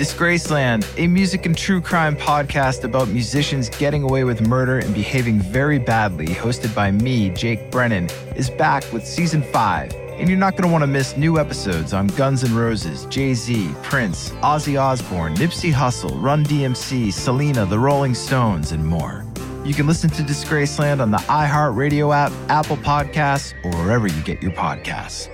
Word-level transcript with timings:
Disgraceland, 0.00 0.86
a 0.96 1.06
music 1.06 1.44
and 1.44 1.54
true 1.54 1.78
crime 1.78 2.16
podcast 2.16 2.84
about 2.84 3.08
musicians 3.08 3.68
getting 3.68 4.02
away 4.02 4.24
with 4.24 4.40
murder 4.40 4.78
and 4.78 4.94
behaving 4.94 5.40
very 5.40 5.78
badly, 5.78 6.28
hosted 6.28 6.74
by 6.74 6.90
me, 6.90 7.28
Jake 7.28 7.70
Brennan, 7.70 8.08
is 8.34 8.48
back 8.48 8.90
with 8.94 9.06
season 9.06 9.42
5. 9.42 9.92
And 9.92 10.26
you're 10.26 10.38
not 10.38 10.52
going 10.52 10.62
to 10.62 10.72
want 10.72 10.80
to 10.80 10.86
miss 10.86 11.18
new 11.18 11.38
episodes 11.38 11.92
on 11.92 12.06
Guns 12.06 12.42
N' 12.42 12.56
Roses, 12.56 13.04
Jay 13.10 13.34
Z, 13.34 13.74
Prince, 13.82 14.30
Ozzy 14.40 14.80
Osbourne, 14.80 15.34
Nipsey 15.34 15.70
Hussle, 15.70 16.18
Run 16.22 16.46
DMC, 16.46 17.12
Selena, 17.12 17.66
The 17.66 17.78
Rolling 17.78 18.14
Stones, 18.14 18.72
and 18.72 18.82
more. 18.82 19.26
You 19.66 19.74
can 19.74 19.86
listen 19.86 20.08
to 20.08 20.22
Disgraceland 20.22 21.02
on 21.02 21.10
the 21.10 21.18
iHeartRadio 21.18 22.16
app, 22.16 22.32
Apple 22.48 22.78
Podcasts, 22.78 23.52
or 23.66 23.70
wherever 23.84 24.06
you 24.06 24.22
get 24.22 24.42
your 24.42 24.52
podcasts. 24.52 25.28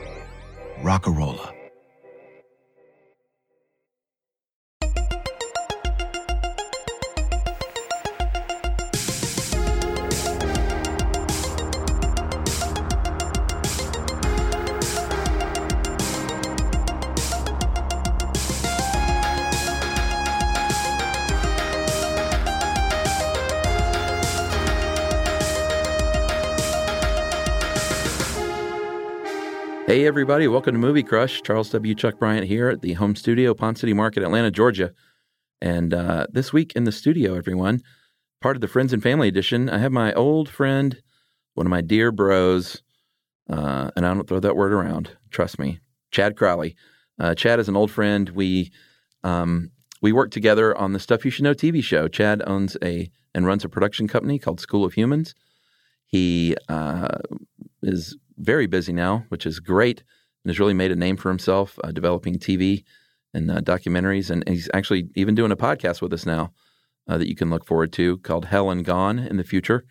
Rockarola. 0.83 1.56
Everybody, 30.07 30.47
welcome 30.47 30.73
to 30.73 30.79
Movie 30.79 31.03
Crush. 31.03 31.43
Charles 31.43 31.69
W. 31.71 31.93
Chuck 31.93 32.21
Bryant 32.21 32.47
here 32.47 32.69
at 32.69 32.81
the 32.81 32.93
home 32.93 33.17
studio, 33.17 33.55
Ponce 33.55 33.81
City 33.81 33.93
Market, 33.93 34.23
Atlanta, 34.23 34.53
Georgia. 34.53 34.93
And 35.61 35.93
uh, 35.93 36.29
this 36.31 36.53
week 36.53 36.73
in 36.77 36.85
the 36.85 36.93
studio, 36.93 37.35
everyone, 37.35 37.81
part 38.41 38.57
of 38.57 38.61
the 38.61 38.69
Friends 38.69 38.93
and 38.93 39.03
Family 39.03 39.27
Edition, 39.27 39.69
I 39.69 39.79
have 39.79 39.91
my 39.91 40.13
old 40.13 40.49
friend, 40.49 41.03
one 41.55 41.67
of 41.67 41.73
my 41.73 41.81
dear 41.81 42.13
bros, 42.13 42.85
uh, 43.51 43.91
and 43.97 44.07
I 44.07 44.15
don't 44.15 44.29
throw 44.29 44.39
that 44.39 44.55
word 44.55 44.73
around, 44.73 45.11
trust 45.33 45.59
me, 45.59 45.81
Chad 46.13 46.37
Crowley. 46.37 46.77
Uh, 47.19 47.35
Chad 47.35 47.59
is 47.59 47.69
an 47.69 47.75
old 47.75 47.91
friend. 47.91 48.29
We 48.29 48.71
um, 49.25 49.73
we 50.03 50.13
work 50.13 50.31
together 50.31 50.77
on 50.79 50.93
the 50.93 51.01
Stuff 51.01 51.25
You 51.25 51.33
Should 51.33 51.43
Know 51.43 51.55
TV 51.55 51.83
show. 51.83 52.07
Chad 52.07 52.45
owns 52.47 52.77
a 52.81 53.11
and 53.35 53.45
runs 53.45 53.65
a 53.65 53.69
production 53.69 54.07
company 54.07 54.39
called 54.39 54.61
School 54.61 54.85
of 54.85 54.93
Humans. 54.93 55.35
He 56.07 56.55
uh, 56.69 57.09
is 57.83 58.17
very 58.39 58.67
busy 58.67 58.93
now, 58.93 59.25
which 59.29 59.47
is 59.47 59.61
great, 59.61 60.03
and 60.45 60.51
has 60.51 60.59
really 60.59 60.75
made 60.75 60.93
a 60.93 60.97
name 60.97 61.17
for 61.17 61.29
himself 61.29 61.79
uh, 61.83 61.93
developing 61.93 62.39
TV 62.39 62.85
and 63.35 63.51
uh, 63.51 63.61
documentaries. 63.61 64.31
And 64.31 64.47
he's 64.49 64.71
actually 64.75 65.09
even 65.15 65.35
doing 65.35 65.53
a 65.53 65.57
podcast 65.57 66.01
with 66.01 66.13
us 66.13 66.27
now 66.27 66.53
uh, 67.09 67.19
that 67.19 67.29
you 67.29 67.37
can 67.37 67.51
look 67.51 67.65
forward 67.65 67.93
to 67.95 68.19
called 68.19 68.47
Hell 68.47 68.71
and 68.71 68.85
Gone 68.85 69.19
in 69.19 69.37
the 69.37 69.45
future. 69.45 69.85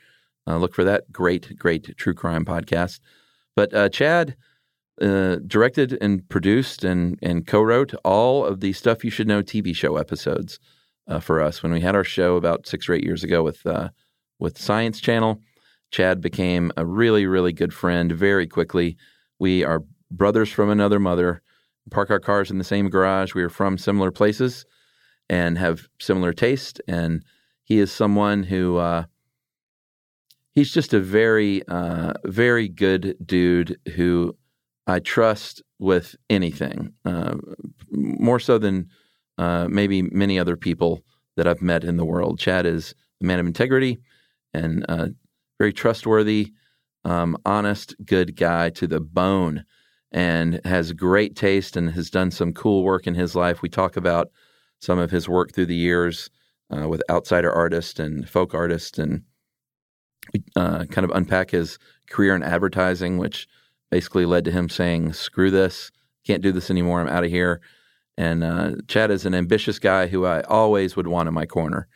Uh, 0.48 0.58
look 0.58 0.76
for 0.76 0.84
that 0.84 1.12
great, 1.12 1.58
great 1.58 1.97
true 1.97 2.14
crime 2.14 2.46
podcast. 2.46 3.00
But 3.56 3.74
uh, 3.74 3.90
Chad 3.90 4.36
directed 5.00 5.98
and 6.00 6.28
produced 6.30 6.84
and, 6.84 7.19
and 7.22 7.46
co 7.46 7.62
wrote 7.62 7.94
all 8.03 8.46
of 8.46 8.59
the 8.59 8.74
Stuff 8.74 9.03
You 9.03 9.09
Should 9.09 9.28
Know 9.28 9.42
TV 9.42 9.75
show 9.75 9.98
episodes 9.98 10.59
for 11.22 11.42
us 11.42 11.62
when 11.62 11.72
we 11.72 11.81
had 11.81 11.96
our 11.96 12.03
show 12.03 12.36
about 12.36 12.68
six 12.68 12.88
or 12.88 12.94
eight 12.94 13.03
years 13.03 13.24
ago 13.24 13.44
with, 13.44 13.66
with 14.40 14.58
Science 14.58 15.00
Channel. 15.02 15.42
Chad 15.91 16.22
became 16.22 16.72
a 16.78 16.85
really, 16.85 17.25
really 17.25 17.53
good 17.53 17.73
friend 17.73 18.12
very 18.12 18.47
quickly. 18.47 18.97
We 19.40 19.63
are 19.63 19.84
brothers 20.12 20.51
from 20.51 20.69
another 20.69 21.00
mother, 21.00 21.41
park 21.91 22.09
our 22.09 22.19
cars 22.19 22.51
in 22.51 22.57
the 22.57 22.63
same 22.63 22.90
garage. 22.90 23.34
We 23.34 23.44
are 23.44 23.50
from 23.50 23.78
similar 23.78 24.12
places 24.12 24.66
and 25.29 25.57
have 25.57 25.88
similar 26.00 26.34
taste. 26.34 26.81
And 26.88 27.24
he 27.63 27.79
is 27.79 27.91
someone 27.91 28.44
who, 28.44 28.78
uh, 28.78 29.06
he's 30.53 30.72
just 30.72 30.94
a 30.94 31.00
very, 31.00 31.68
uh, 31.68 32.13
very 32.25 32.68
good 32.68 33.16
dude 33.25 33.78
who 33.95 34.35
I 34.88 35.00
trust 35.00 35.63
with 35.79 36.16
anything, 36.29 36.94
uh, 37.06 37.35
more 37.91 38.40
so 38.40 38.57
than 38.57 38.90
uh, 39.38 39.68
maybe 39.69 40.03
many 40.03 40.40
other 40.40 40.56
people 40.56 41.03
that 41.35 41.47
I've 41.47 41.62
met 41.62 41.84
in 41.84 41.97
the 41.97 42.06
world. 42.06 42.40
Chad 42.40 42.66
is 42.66 42.94
a 43.22 43.25
man 43.25 43.40
of 43.40 43.47
integrity 43.47 43.97
and 44.53 44.85
uh, 44.88 45.07
very 45.58 45.74
trustworthy, 45.74 46.54
um, 47.04 47.38
honest, 47.46 47.96
good 48.06 48.36
guy 48.36 48.70
to 48.72 48.88
the 48.88 49.00
bone, 49.00 49.64
and 50.12 50.60
has 50.66 50.92
great 50.94 51.36
taste 51.36 51.76
and 51.78 51.92
has 51.92 52.10
done 52.10 52.32
some 52.32 52.54
cool 52.54 52.84
work 52.84 53.08
in 53.08 53.16
his 53.16 53.36
life. 53.36 53.62
We 53.62 53.70
talk 53.70 53.98
about 53.98 54.32
some 54.80 55.00
of 55.00 55.12
his 55.12 55.30
work 55.30 55.52
through 55.52 55.68
the 55.68 55.76
years 55.76 56.30
uh, 56.76 56.88
with 56.88 57.04
outsider 57.10 57.52
artists 57.52 58.00
and 58.00 58.28
folk 58.28 58.54
artists, 58.54 58.98
and 58.98 59.24
uh, 60.56 60.86
kind 60.86 61.06
of 61.06 61.12
unpack 61.16 61.52
his 61.52 61.78
career 62.10 62.36
in 62.36 62.44
advertising, 62.44 63.18
which 63.18 63.48
basically 63.92 64.26
led 64.26 64.46
to 64.46 64.52
him 64.52 64.70
saying, 64.70 65.14
"Screw 65.14 65.52
this, 65.52 65.92
can't 66.26 66.42
do 66.44 66.52
this 66.52 66.72
anymore. 66.72 67.02
I'm 67.02 67.08
out 67.08 67.24
of 67.24 67.30
here." 67.30 67.62
And 68.18 68.44
uh, 68.44 68.72
Chad 68.88 69.12
is 69.12 69.26
an 69.26 69.36
ambitious 69.36 69.78
guy 69.78 70.08
who 70.08 70.26
I 70.26 70.42
always 70.44 70.96
would 70.96 71.08
want 71.08 71.28
in 71.28 71.34
my 71.34 71.46
corner, 71.46 71.88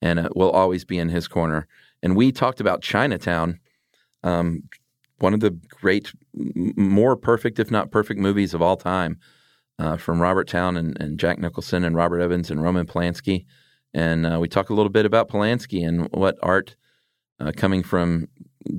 and 0.00 0.18
uh, 0.20 0.28
will 0.36 0.50
always 0.50 0.84
be 0.84 0.98
in 0.98 1.08
his 1.08 1.26
corner 1.26 1.66
and 2.02 2.16
we 2.16 2.32
talked 2.32 2.60
about 2.60 2.82
Chinatown, 2.82 3.60
um, 4.22 4.64
one 5.18 5.34
of 5.34 5.40
the 5.40 5.50
great, 5.70 6.12
more 6.34 7.16
perfect, 7.16 7.58
if 7.58 7.70
not 7.70 7.90
perfect, 7.90 8.18
movies 8.18 8.54
of 8.54 8.62
all 8.62 8.76
time, 8.76 9.18
uh, 9.78 9.96
from 9.96 10.20
Robert 10.20 10.48
Towne 10.48 10.76
and, 10.76 11.00
and, 11.00 11.18
Jack 11.18 11.38
Nicholson 11.38 11.84
and 11.84 11.96
Robert 11.96 12.20
Evans 12.20 12.50
and 12.50 12.62
Roman 12.62 12.86
Polanski. 12.86 13.46
And 13.94 14.26
uh, 14.26 14.38
we 14.40 14.48
talk 14.48 14.70
a 14.70 14.74
little 14.74 14.90
bit 14.90 15.06
about 15.06 15.28
Polanski 15.28 15.86
and 15.86 16.08
what 16.12 16.38
art 16.42 16.76
uh, 17.40 17.52
coming 17.56 17.82
from 17.82 18.28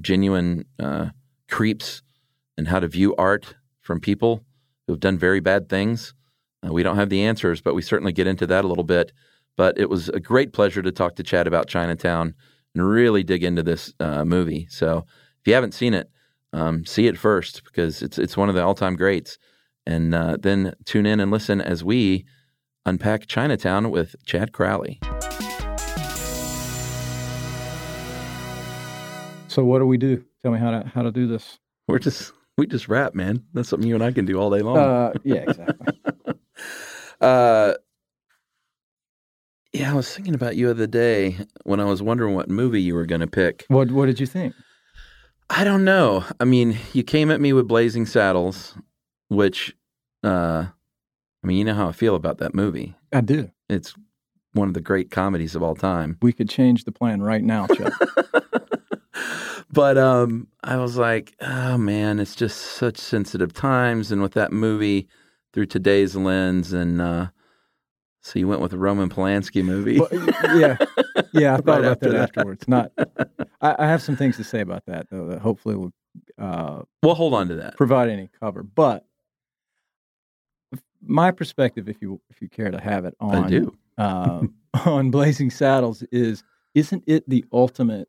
genuine 0.01 0.65
uh, 0.79 1.07
creeps 1.49 2.01
and 2.57 2.67
how 2.67 2.79
to 2.79 2.87
view 2.87 3.15
art 3.15 3.55
from 3.81 3.99
people 3.99 4.43
who 4.85 4.93
have 4.93 4.99
done 4.99 5.17
very 5.17 5.39
bad 5.39 5.69
things. 5.69 6.13
Uh, 6.65 6.71
we 6.71 6.83
don't 6.83 6.95
have 6.95 7.09
the 7.09 7.23
answers, 7.23 7.61
but 7.61 7.75
we 7.75 7.81
certainly 7.81 8.13
get 8.13 8.27
into 8.27 8.47
that 8.47 8.65
a 8.65 8.67
little 8.67 8.83
bit. 8.83 9.11
But 9.55 9.77
it 9.77 9.89
was 9.89 10.09
a 10.09 10.19
great 10.19 10.51
pleasure 10.53 10.81
to 10.81 10.91
talk 10.91 11.15
to 11.15 11.23
Chad 11.23 11.47
about 11.47 11.67
Chinatown 11.67 12.33
and 12.73 12.87
really 12.87 13.23
dig 13.23 13.43
into 13.43 13.63
this 13.63 13.93
uh, 13.99 14.25
movie. 14.25 14.67
So 14.69 15.05
if 15.41 15.47
you 15.47 15.53
haven't 15.53 15.73
seen 15.73 15.93
it, 15.93 16.09
um, 16.53 16.85
see 16.85 17.07
it 17.07 17.17
first 17.17 17.63
because 17.63 18.01
it's 18.01 18.17
it's 18.17 18.37
one 18.37 18.49
of 18.49 18.55
the 18.55 18.63
all 18.63 18.75
time 18.75 18.95
greats, 18.95 19.37
and 19.85 20.13
uh, 20.13 20.37
then 20.39 20.73
tune 20.85 21.05
in 21.05 21.19
and 21.19 21.31
listen 21.31 21.59
as 21.61 21.83
we 21.83 22.25
unpack 22.85 23.27
Chinatown 23.27 23.89
with 23.91 24.15
Chad 24.25 24.51
Crowley. 24.51 24.99
So 29.47 29.63
what 29.63 29.79
do 29.79 29.85
we 29.85 29.97
do? 29.97 30.23
Tell 30.41 30.51
me 30.51 30.59
how 30.59 30.71
to 30.71 30.91
how 30.93 31.01
to 31.01 31.11
do 31.11 31.27
this. 31.27 31.59
We're 31.87 31.99
just 31.99 32.33
we 32.57 32.67
just 32.67 32.87
rap, 32.87 33.15
man. 33.15 33.43
That's 33.53 33.69
something 33.69 33.87
you 33.87 33.95
and 33.95 34.03
I 34.03 34.11
can 34.11 34.25
do 34.25 34.39
all 34.39 34.49
day 34.49 34.61
long. 34.61 34.77
Uh, 34.77 35.13
yeah, 35.23 35.45
exactly. 35.47 35.99
uh, 37.21 37.73
yeah, 39.73 39.91
I 39.91 39.95
was 39.95 40.13
thinking 40.13 40.35
about 40.35 40.55
you 40.55 40.67
the 40.67 40.71
other 40.71 40.87
day 40.87 41.37
when 41.63 41.79
I 41.79 41.85
was 41.85 42.01
wondering 42.01 42.35
what 42.35 42.49
movie 42.49 42.81
you 42.81 42.93
were 42.93 43.07
going 43.07 43.21
to 43.21 43.27
pick. 43.27 43.65
What 43.67 43.91
What 43.91 44.05
did 44.05 44.19
you 44.19 44.27
think? 44.27 44.53
I 45.49 45.63
don't 45.63 45.83
know. 45.83 46.23
I 46.39 46.45
mean, 46.45 46.77
you 46.93 47.03
came 47.03 47.29
at 47.31 47.41
me 47.41 47.53
with 47.53 47.67
Blazing 47.67 48.05
Saddles, 48.05 48.75
which, 49.27 49.75
uh, 50.23 50.65
I 51.43 51.47
mean, 51.47 51.57
you 51.57 51.65
know 51.65 51.73
how 51.73 51.89
I 51.89 51.91
feel 51.91 52.15
about 52.15 52.37
that 52.37 52.55
movie. 52.55 52.95
I 53.11 53.21
do. 53.21 53.51
It's 53.67 53.93
one 54.53 54.67
of 54.67 54.73
the 54.73 54.81
great 54.81 55.11
comedies 55.11 55.55
of 55.55 55.63
all 55.63 55.75
time. 55.75 56.17
We 56.21 56.33
could 56.33 56.49
change 56.49 56.85
the 56.85 56.91
plan 56.91 57.21
right 57.21 57.43
now, 57.43 57.67
Chuck. 57.67 57.93
but 59.71 59.97
um, 59.97 60.47
I 60.63 60.77
was 60.77 60.97
like, 60.97 61.35
oh 61.41 61.77
man, 61.77 62.19
it's 62.19 62.35
just 62.35 62.57
such 62.57 62.97
sensitive 62.97 63.53
times, 63.53 64.11
and 64.11 64.21
with 64.21 64.33
that 64.33 64.51
movie 64.51 65.07
through 65.51 65.65
today's 65.65 66.15
lens, 66.15 66.73
and 66.73 67.01
uh, 67.01 67.27
so 68.23 68.39
you 68.39 68.47
went 68.47 68.61
with 68.61 68.71
the 68.71 68.77
Roman 68.77 69.09
Polanski 69.09 69.63
movie. 69.63 69.99
Well, 69.99 70.09
yeah, 70.57 70.77
yeah. 71.33 71.53
I 71.55 71.57
thought 71.57 71.67
right 71.67 71.79
about 71.81 71.99
that, 71.99 72.11
that, 72.11 72.15
afterwards. 72.15 72.67
Not, 72.67 72.91
I, 73.61 73.75
I, 73.79 73.85
have 73.85 74.01
some 74.01 74.15
things 74.15 74.37
to 74.37 74.45
say 74.45 74.61
about 74.61 74.85
that 74.87 75.07
though. 75.11 75.27
That 75.27 75.39
hopefully 75.39 75.75
will. 75.75 75.91
Uh, 76.37 76.83
we'll 77.01 77.15
hold 77.15 77.33
on 77.33 77.49
to 77.49 77.55
that. 77.55 77.75
Provide 77.75 78.09
any 78.09 78.29
cover, 78.39 78.63
but 78.63 79.05
my 81.05 81.31
perspective, 81.31 81.89
if 81.89 82.01
you 82.01 82.21
if 82.29 82.41
you 82.41 82.47
care 82.47 82.71
to 82.71 82.79
have 82.79 83.03
it 83.03 83.13
on 83.19 83.43
I 83.43 83.49
do. 83.49 83.77
uh, 83.97 84.41
on 84.85 85.11
Blazing 85.11 85.49
Saddles, 85.49 86.03
is 86.11 86.43
isn't 86.73 87.03
it 87.05 87.27
the 87.29 87.43
ultimate? 87.51 88.07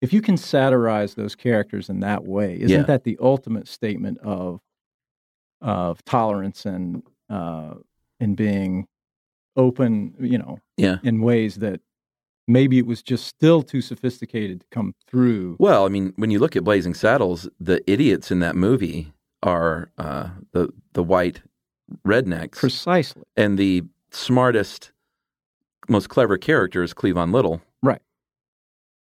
If 0.00 0.12
you 0.12 0.20
can 0.20 0.36
satirize 0.36 1.14
those 1.14 1.34
characters 1.34 1.88
in 1.88 2.00
that 2.00 2.24
way, 2.24 2.56
isn't 2.60 2.68
Yeah. 2.70 2.82
that 2.82 3.04
the 3.04 3.18
ultimate 3.20 3.68
statement 3.68 4.18
of 4.18 4.60
of 5.60 6.04
tolerance 6.04 6.66
and 6.66 7.02
uh, 7.30 7.74
and 8.18 8.36
being 8.36 8.86
open? 9.58 10.14
You 10.18 10.38
know, 10.38 10.58
Yeah. 10.78 10.96
in 11.02 11.20
ways 11.20 11.56
that 11.56 11.80
maybe 12.46 12.78
it 12.78 12.86
was 12.86 13.02
just 13.02 13.26
still 13.26 13.62
too 13.62 13.82
sophisticated 13.82 14.60
to 14.62 14.66
come 14.70 14.94
through. 15.06 15.56
Well, 15.58 15.84
I 15.84 15.88
mean, 15.88 16.14
when 16.16 16.30
you 16.30 16.38
look 16.38 16.56
at 16.56 16.64
Blazing 16.64 16.94
Saddles, 16.94 17.46
the 17.60 17.82
idiots 17.90 18.30
in 18.30 18.40
that 18.40 18.56
movie 18.56 19.12
are 19.42 19.90
uh, 19.98 20.30
the 20.52 20.72
the 20.94 21.02
white 21.02 21.42
rednecks, 22.06 22.52
Precisely. 22.56 23.22
and 23.36 23.58
the 23.58 23.82
smartest, 24.10 24.92
most 25.88 26.08
clever 26.08 26.36
character 26.38 26.82
is 26.82 26.92
Cleavon 26.94 27.32
Little. 27.32 27.60
Right? 27.82 28.00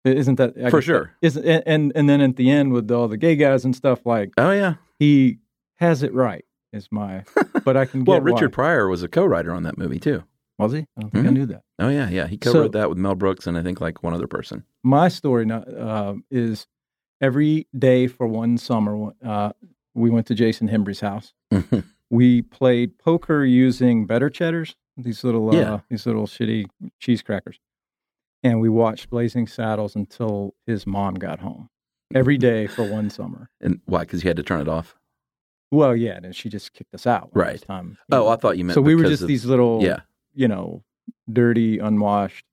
Isn't 0.04 0.36
that 0.36 0.54
I 0.62 0.70
For 0.70 0.78
guess 0.80 0.84
sure. 0.84 1.12
Isn't 1.22 1.44
and, 1.44 1.92
and 1.96 2.08
then 2.08 2.20
at 2.20 2.36
the 2.36 2.50
end 2.50 2.72
with 2.72 2.90
all 2.90 3.08
the 3.08 3.16
gay 3.16 3.34
guys 3.36 3.64
and 3.64 3.74
stuff 3.74 4.04
like 4.06 4.32
Oh 4.36 4.52
yeah. 4.52 4.74
he 4.98 5.38
has 5.76 6.02
it 6.02 6.12
right. 6.14 6.44
Is 6.72 6.88
my 6.92 7.24
but 7.64 7.76
I 7.76 7.86
can 7.86 8.00
get 8.04 8.08
Well, 8.10 8.20
why. 8.20 8.24
Richard 8.32 8.52
Pryor 8.52 8.88
was 8.88 9.02
a 9.02 9.08
co-writer 9.08 9.52
on 9.52 9.62
that 9.64 9.78
movie 9.78 9.98
too. 9.98 10.22
Was 10.58 10.72
he? 10.72 10.80
I 10.96 11.00
don't 11.00 11.10
think 11.10 11.26
I 11.26 11.30
Mhm. 11.30 11.32
knew 11.34 11.46
that. 11.46 11.62
Oh 11.78 11.88
yeah, 11.88 12.08
yeah. 12.08 12.26
He 12.26 12.38
So- 12.42 12.52
co-wrote 12.52 12.72
that 12.72 12.88
with 12.88 12.98
Mel 12.98 13.14
Brooks 13.14 13.46
and 13.46 13.56
I 13.58 13.62
think 13.62 13.80
like 13.80 14.02
one 14.02 14.14
other 14.14 14.26
person. 14.26 14.64
My 14.82 15.08
story 15.08 15.44
now, 15.46 15.62
uh, 15.62 16.14
is 16.30 16.66
every 17.20 17.66
day 17.76 18.06
for 18.06 18.26
one 18.26 18.58
summer. 18.58 19.12
Uh, 19.22 19.52
we 19.94 20.10
went 20.10 20.26
to 20.28 20.34
Jason 20.34 20.68
Hembry's 20.68 21.00
house. 21.00 21.32
We 22.10 22.42
played 22.42 22.98
poker 22.98 23.44
using 23.44 24.06
better 24.06 24.30
cheddars, 24.30 24.76
these 24.96 25.24
little 25.24 25.50
uh, 25.50 25.56
Yeah. 25.58 25.80
these 25.90 26.06
little 26.06 26.26
shitty 26.26 26.66
cheese 27.00 27.20
crackers, 27.22 27.58
and 28.44 28.60
we 28.60 28.68
watched 28.68 29.10
Blazing 29.10 29.46
Saddles 29.48 29.96
until 29.96 30.54
his 30.66 30.86
mom 30.86 31.14
got 31.14 31.40
home. 31.40 31.68
Every 32.14 32.38
day 32.38 32.68
for 32.68 32.88
one 32.88 33.10
summer. 33.10 33.50
and 33.60 33.80
why? 33.86 34.00
Because 34.00 34.22
you 34.22 34.28
had 34.28 34.36
to 34.36 34.44
turn 34.44 34.60
it 34.60 34.68
off. 34.68 34.94
Well, 35.72 35.96
yeah, 35.96 36.20
and 36.22 36.34
she 36.36 36.48
just 36.48 36.72
kicked 36.72 36.94
us 36.94 37.08
out. 37.08 37.30
Right. 37.34 37.60
Time, 37.60 37.98
Oh, 38.12 38.28
I 38.28 38.36
thought 38.36 38.56
you 38.56 38.64
meant. 38.64 38.74
so 38.76 38.80
we 38.80 38.94
were 38.94 39.02
just 39.02 39.22
of- 39.22 39.28
these 39.28 39.44
little, 39.44 39.82
Yeah. 39.82 40.00
You 40.36 40.46
know, 40.46 40.84
dirty, 41.32 41.78
unwashed, 41.78 42.44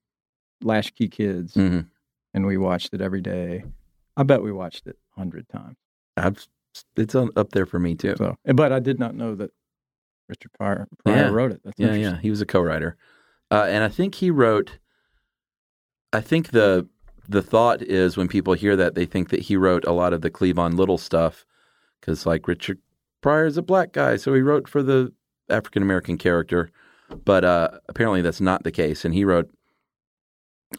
latchkey 0.63 1.09
kids, 1.09 1.53
hmm 1.53 1.81
and 2.35 2.47
we 2.47 2.57
watched 2.57 2.95
it 2.95 3.01
every 3.01 3.21
day. 3.21 3.63
I 4.18 4.24
bet 4.24 4.41
we 4.41 4.51
watched 4.51 4.88
it 4.88 4.97
a 5.15 5.19
hundred 5.19 5.47
times. 5.50 5.75
I've, 6.18 6.47
it's 6.95 7.13
on, 7.13 7.30
up 7.35 7.51
there 7.51 7.68
for 7.68 7.77
me 7.77 7.94
too. 7.94 8.15
So, 8.18 8.35
but 8.45 8.71
I 8.71 8.80
did 8.80 8.97
not 8.97 9.13
know 9.13 9.35
that 9.35 9.51
Richard 10.27 10.51
Pryor, 10.53 10.88
Pryor 11.06 11.15
Yeah. 11.15 11.30
wrote 11.30 11.51
it. 11.51 11.62
That's 11.63 11.80
Yeah, 11.80 11.94
yeah. 11.94 12.18
He 12.19 12.31
was 12.31 12.41
a 12.41 12.45
co-writer, 12.47 12.97
uh, 13.51 13.68
and 13.69 13.83
I 13.83 13.89
think 13.89 14.15
he 14.15 14.31
wrote. 14.31 14.79
I 16.12 16.21
think 16.21 16.51
the 16.51 16.88
the 17.27 17.41
thought 17.41 17.81
is 17.81 18.18
when 18.18 18.27
people 18.27 18.53
hear 18.53 18.75
that 18.75 18.95
they 18.95 19.06
think 19.06 19.29
that 19.29 19.41
he 19.41 19.56
wrote 19.56 19.86
a 19.86 19.91
lot 19.91 20.13
of 20.13 20.21
the 20.21 20.31
Cleavon 20.31 20.75
Little 20.75 20.97
stuff 20.97 21.45
because 22.00 22.25
like 22.25 22.47
Richard 22.47 22.79
Pryor 23.21 23.45
is 23.45 23.57
a 23.57 23.62
black 23.62 23.94
guy, 23.94 24.15
so 24.15 24.33
he 24.33 24.41
wrote 24.41 24.68
for 24.68 24.81
the 24.81 25.13
African 25.50 25.83
American 25.83 26.18
character, 26.18 26.71
but 27.13 27.44
uh, 27.45 27.69
apparently 27.89 28.21
that's 28.21 28.42
not 28.42 28.63
the 28.63 28.71
case, 28.71 29.06
and 29.06 29.13
he 29.13 29.25
wrote 29.25 29.50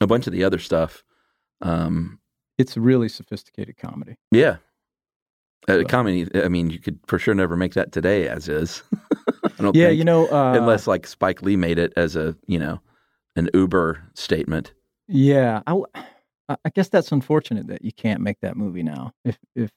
a 0.01 0.07
bunch 0.07 0.27
of 0.27 0.33
the 0.33 0.45
other 0.45 0.59
stuff. 0.59 1.03
Um, 1.61 2.19
It's 2.59 2.77
really 2.77 3.09
sophisticated 3.09 3.77
comedy. 3.77 4.17
yeah. 4.31 4.57
Uh, 5.69 5.79
So- 5.81 5.85
comedy. 5.85 6.29
I 6.35 6.49
mean, 6.49 6.69
you 6.71 6.79
could 6.79 6.99
for 7.07 7.19
sure 7.19 7.35
never 7.35 7.57
make 7.57 7.75
that 7.75 7.91
today, 7.93 8.29
as 8.29 8.49
is. 8.49 8.83
I 9.59 9.63
don't 9.63 9.75
Yeah, 9.77 9.87
think 9.89 9.99
you 9.99 10.05
know, 10.05 10.27
uh, 10.29 10.55
unless 10.59 10.87
like 10.87 11.07
Spike 11.07 11.41
Lee 11.43 11.57
made 11.57 11.79
it 11.79 11.93
as 11.97 12.17
a 12.17 12.37
you 12.47 12.59
know 12.59 12.81
an 13.37 13.49
Uber 13.55 14.03
statement. 14.15 14.73
yeah, 15.09 15.63
I 15.67 16.71
guess 16.75 16.89
that's 16.91 17.11
unfortunate 17.13 17.69
that 17.69 17.83
you 17.85 17.93
can't 17.93 18.21
make 18.21 18.41
that 18.43 18.57
movie 18.57 18.83
now. 18.83 19.13
If, 19.25 19.39
if, 19.57 19.71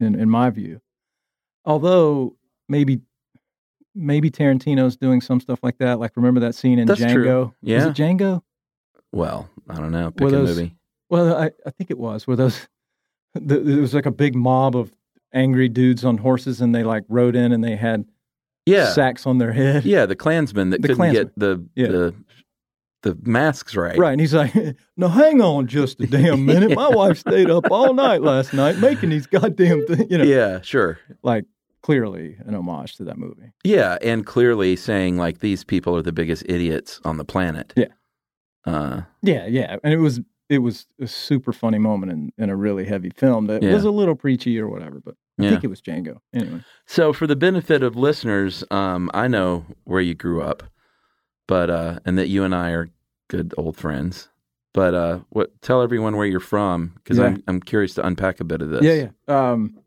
in, 0.00 0.14
in 0.18 0.30
my 0.30 0.48
view, 0.50 0.80
although 1.66 2.36
maybe, 2.68 3.00
maybe 3.98 4.30
Tarantino's 4.30 4.96
doing 4.96 5.20
some 5.20 5.40
stuff 5.40 5.58
like 5.62 5.78
that. 5.78 5.98
Like 5.98 6.12
remember 6.16 6.40
that 6.40 6.54
scene 6.54 6.78
in 6.78 6.86
That's 6.86 7.00
Django? 7.00 7.12
true. 7.12 7.38
Was 7.44 7.52
Yeah. 7.62 7.88
it 7.88 7.94
Django? 7.94 8.42
Well, 9.12 9.48
I 9.68 9.74
don't 9.76 9.90
know. 9.92 10.10
Pick 10.10 10.20
Were 10.22 10.28
a 10.28 10.30
those- 10.30 10.56
movie. 10.56 10.74
Well, 11.10 11.34
I, 11.36 11.50
I 11.66 11.70
think 11.70 11.90
it 11.90 11.98
was. 11.98 12.26
Where 12.26 12.36
those 12.36 12.68
the, 13.34 13.58
there 13.60 13.80
was 13.80 13.94
like 13.94 14.06
a 14.06 14.10
big 14.10 14.34
mob 14.34 14.76
of 14.76 14.92
angry 15.32 15.68
dudes 15.68 16.04
on 16.04 16.18
horses, 16.18 16.60
and 16.60 16.74
they 16.74 16.84
like 16.84 17.04
rode 17.08 17.34
in, 17.36 17.52
and 17.52 17.62
they 17.64 17.76
had 17.76 18.04
Yeah, 18.66 18.90
sacks 18.92 19.26
on 19.26 19.38
their 19.38 19.52
head. 19.52 19.84
yeah. 19.84 20.04
The 20.06 20.16
Klansmen 20.16 20.70
that 20.70 20.82
The 20.82 20.88
couldn't 20.88 20.96
Klansmen. 20.96 21.24
get 21.24 21.38
the 21.38 21.66
Yeah. 21.74 21.88
the 21.88 22.14
the 23.04 23.16
masks 23.22 23.76
right. 23.76 23.96
Right, 23.96 24.10
and 24.12 24.20
he's 24.20 24.34
like, 24.34 24.52
"No, 24.96 25.06
hang 25.08 25.40
on 25.40 25.66
just 25.68 26.00
a 26.00 26.06
damn 26.06 26.44
minute. 26.44 26.72
My 26.76 26.88
wife 26.88 27.18
stayed 27.18 27.48
up 27.48 27.70
all 27.70 27.94
night 27.94 28.22
last 28.22 28.52
night 28.52 28.78
making 28.78 29.10
these 29.10 29.26
goddamn 29.26 29.86
things." 29.86 30.10
You 30.10 30.18
know, 30.18 30.24
Yeah, 30.24 30.60
sure. 30.62 30.98
like 31.22 31.44
clearly 31.82 32.36
an 32.46 32.54
homage 32.54 32.96
to 32.96 33.04
that 33.04 33.18
movie. 33.18 33.52
Yeah, 33.64 33.98
and 34.02 34.24
clearly 34.26 34.76
saying 34.76 35.16
like 35.16 35.38
these 35.40 35.64
people 35.64 35.96
are 35.96 36.02
the 36.02 36.12
biggest 36.12 36.42
idiots 36.48 37.00
on 37.04 37.16
the 37.16 37.24
planet. 37.24 37.72
Yeah. 37.76 37.86
Uh, 38.66 39.02
Yeah, 39.22 39.46
yeah, 39.46 39.76
and 39.82 39.92
it 39.92 39.98
was 39.98 40.20
it 40.48 40.58
was 40.58 40.86
a 40.98 41.06
super 41.06 41.52
funny 41.52 41.78
moment 41.78 42.10
in, 42.10 42.32
in 42.38 42.48
a 42.50 42.56
really 42.56 42.84
heavy 42.86 43.10
film 43.10 43.46
that 43.48 43.62
Yeah. 43.62 43.74
was 43.74 43.84
a 43.84 43.90
little 43.90 44.14
preachy 44.16 44.58
or 44.58 44.66
whatever, 44.68 44.98
but 45.04 45.14
I 45.38 45.44
yeah. 45.44 45.50
think 45.50 45.64
it 45.64 45.68
was 45.68 45.82
Django. 45.82 46.18
Anyway, 46.32 46.64
So, 46.86 47.12
for 47.12 47.26
the 47.26 47.36
benefit 47.36 47.82
of 47.82 47.96
listeners, 47.96 48.64
um, 48.70 49.10
I 49.12 49.28
know 49.28 49.66
where 49.84 50.00
you 50.00 50.14
grew 50.14 50.40
up, 50.42 50.62
but 51.46 51.68
uh, 51.70 51.98
and 52.06 52.16
that 52.18 52.28
you 52.28 52.44
and 52.44 52.54
I 52.54 52.70
are 52.70 52.88
good 53.28 53.52
old 53.58 53.76
friends. 53.76 54.28
But 54.74 54.94
uh, 54.94 55.18
what? 55.30 55.60
Tell 55.60 55.82
everyone 55.82 56.16
where 56.16 56.26
you're 56.26 56.40
from 56.40 56.92
because 56.96 57.18
Yeah. 57.18 57.26
I'm 57.26 57.42
I'm 57.46 57.60
curious 57.60 57.94
to 57.94 58.06
unpack 58.06 58.40
a 58.40 58.44
bit 58.44 58.62
of 58.62 58.70
this. 58.70 58.82
yeah, 58.82 59.08
yeah. 59.28 59.50
Um, 59.52 59.78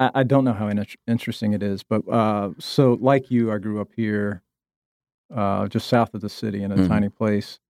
I, 0.00 0.10
I 0.16 0.22
don't 0.24 0.44
know 0.44 0.52
how 0.54 0.66
in- 0.68 0.84
interesting 1.06 1.52
it 1.52 1.62
is, 1.62 1.82
but 1.84 2.02
uh, 2.08 2.50
so 2.58 2.98
like 3.00 3.30
you, 3.30 3.52
I 3.52 3.58
grew 3.58 3.80
up 3.80 3.90
here, 3.94 4.42
uh, 5.34 5.68
just 5.68 5.86
south 5.86 6.14
of 6.14 6.22
the 6.22 6.28
city 6.28 6.62
in 6.64 6.72
a 6.72 6.76
Mhm. 6.76 6.88
tiny 6.88 7.08
place 7.08 7.60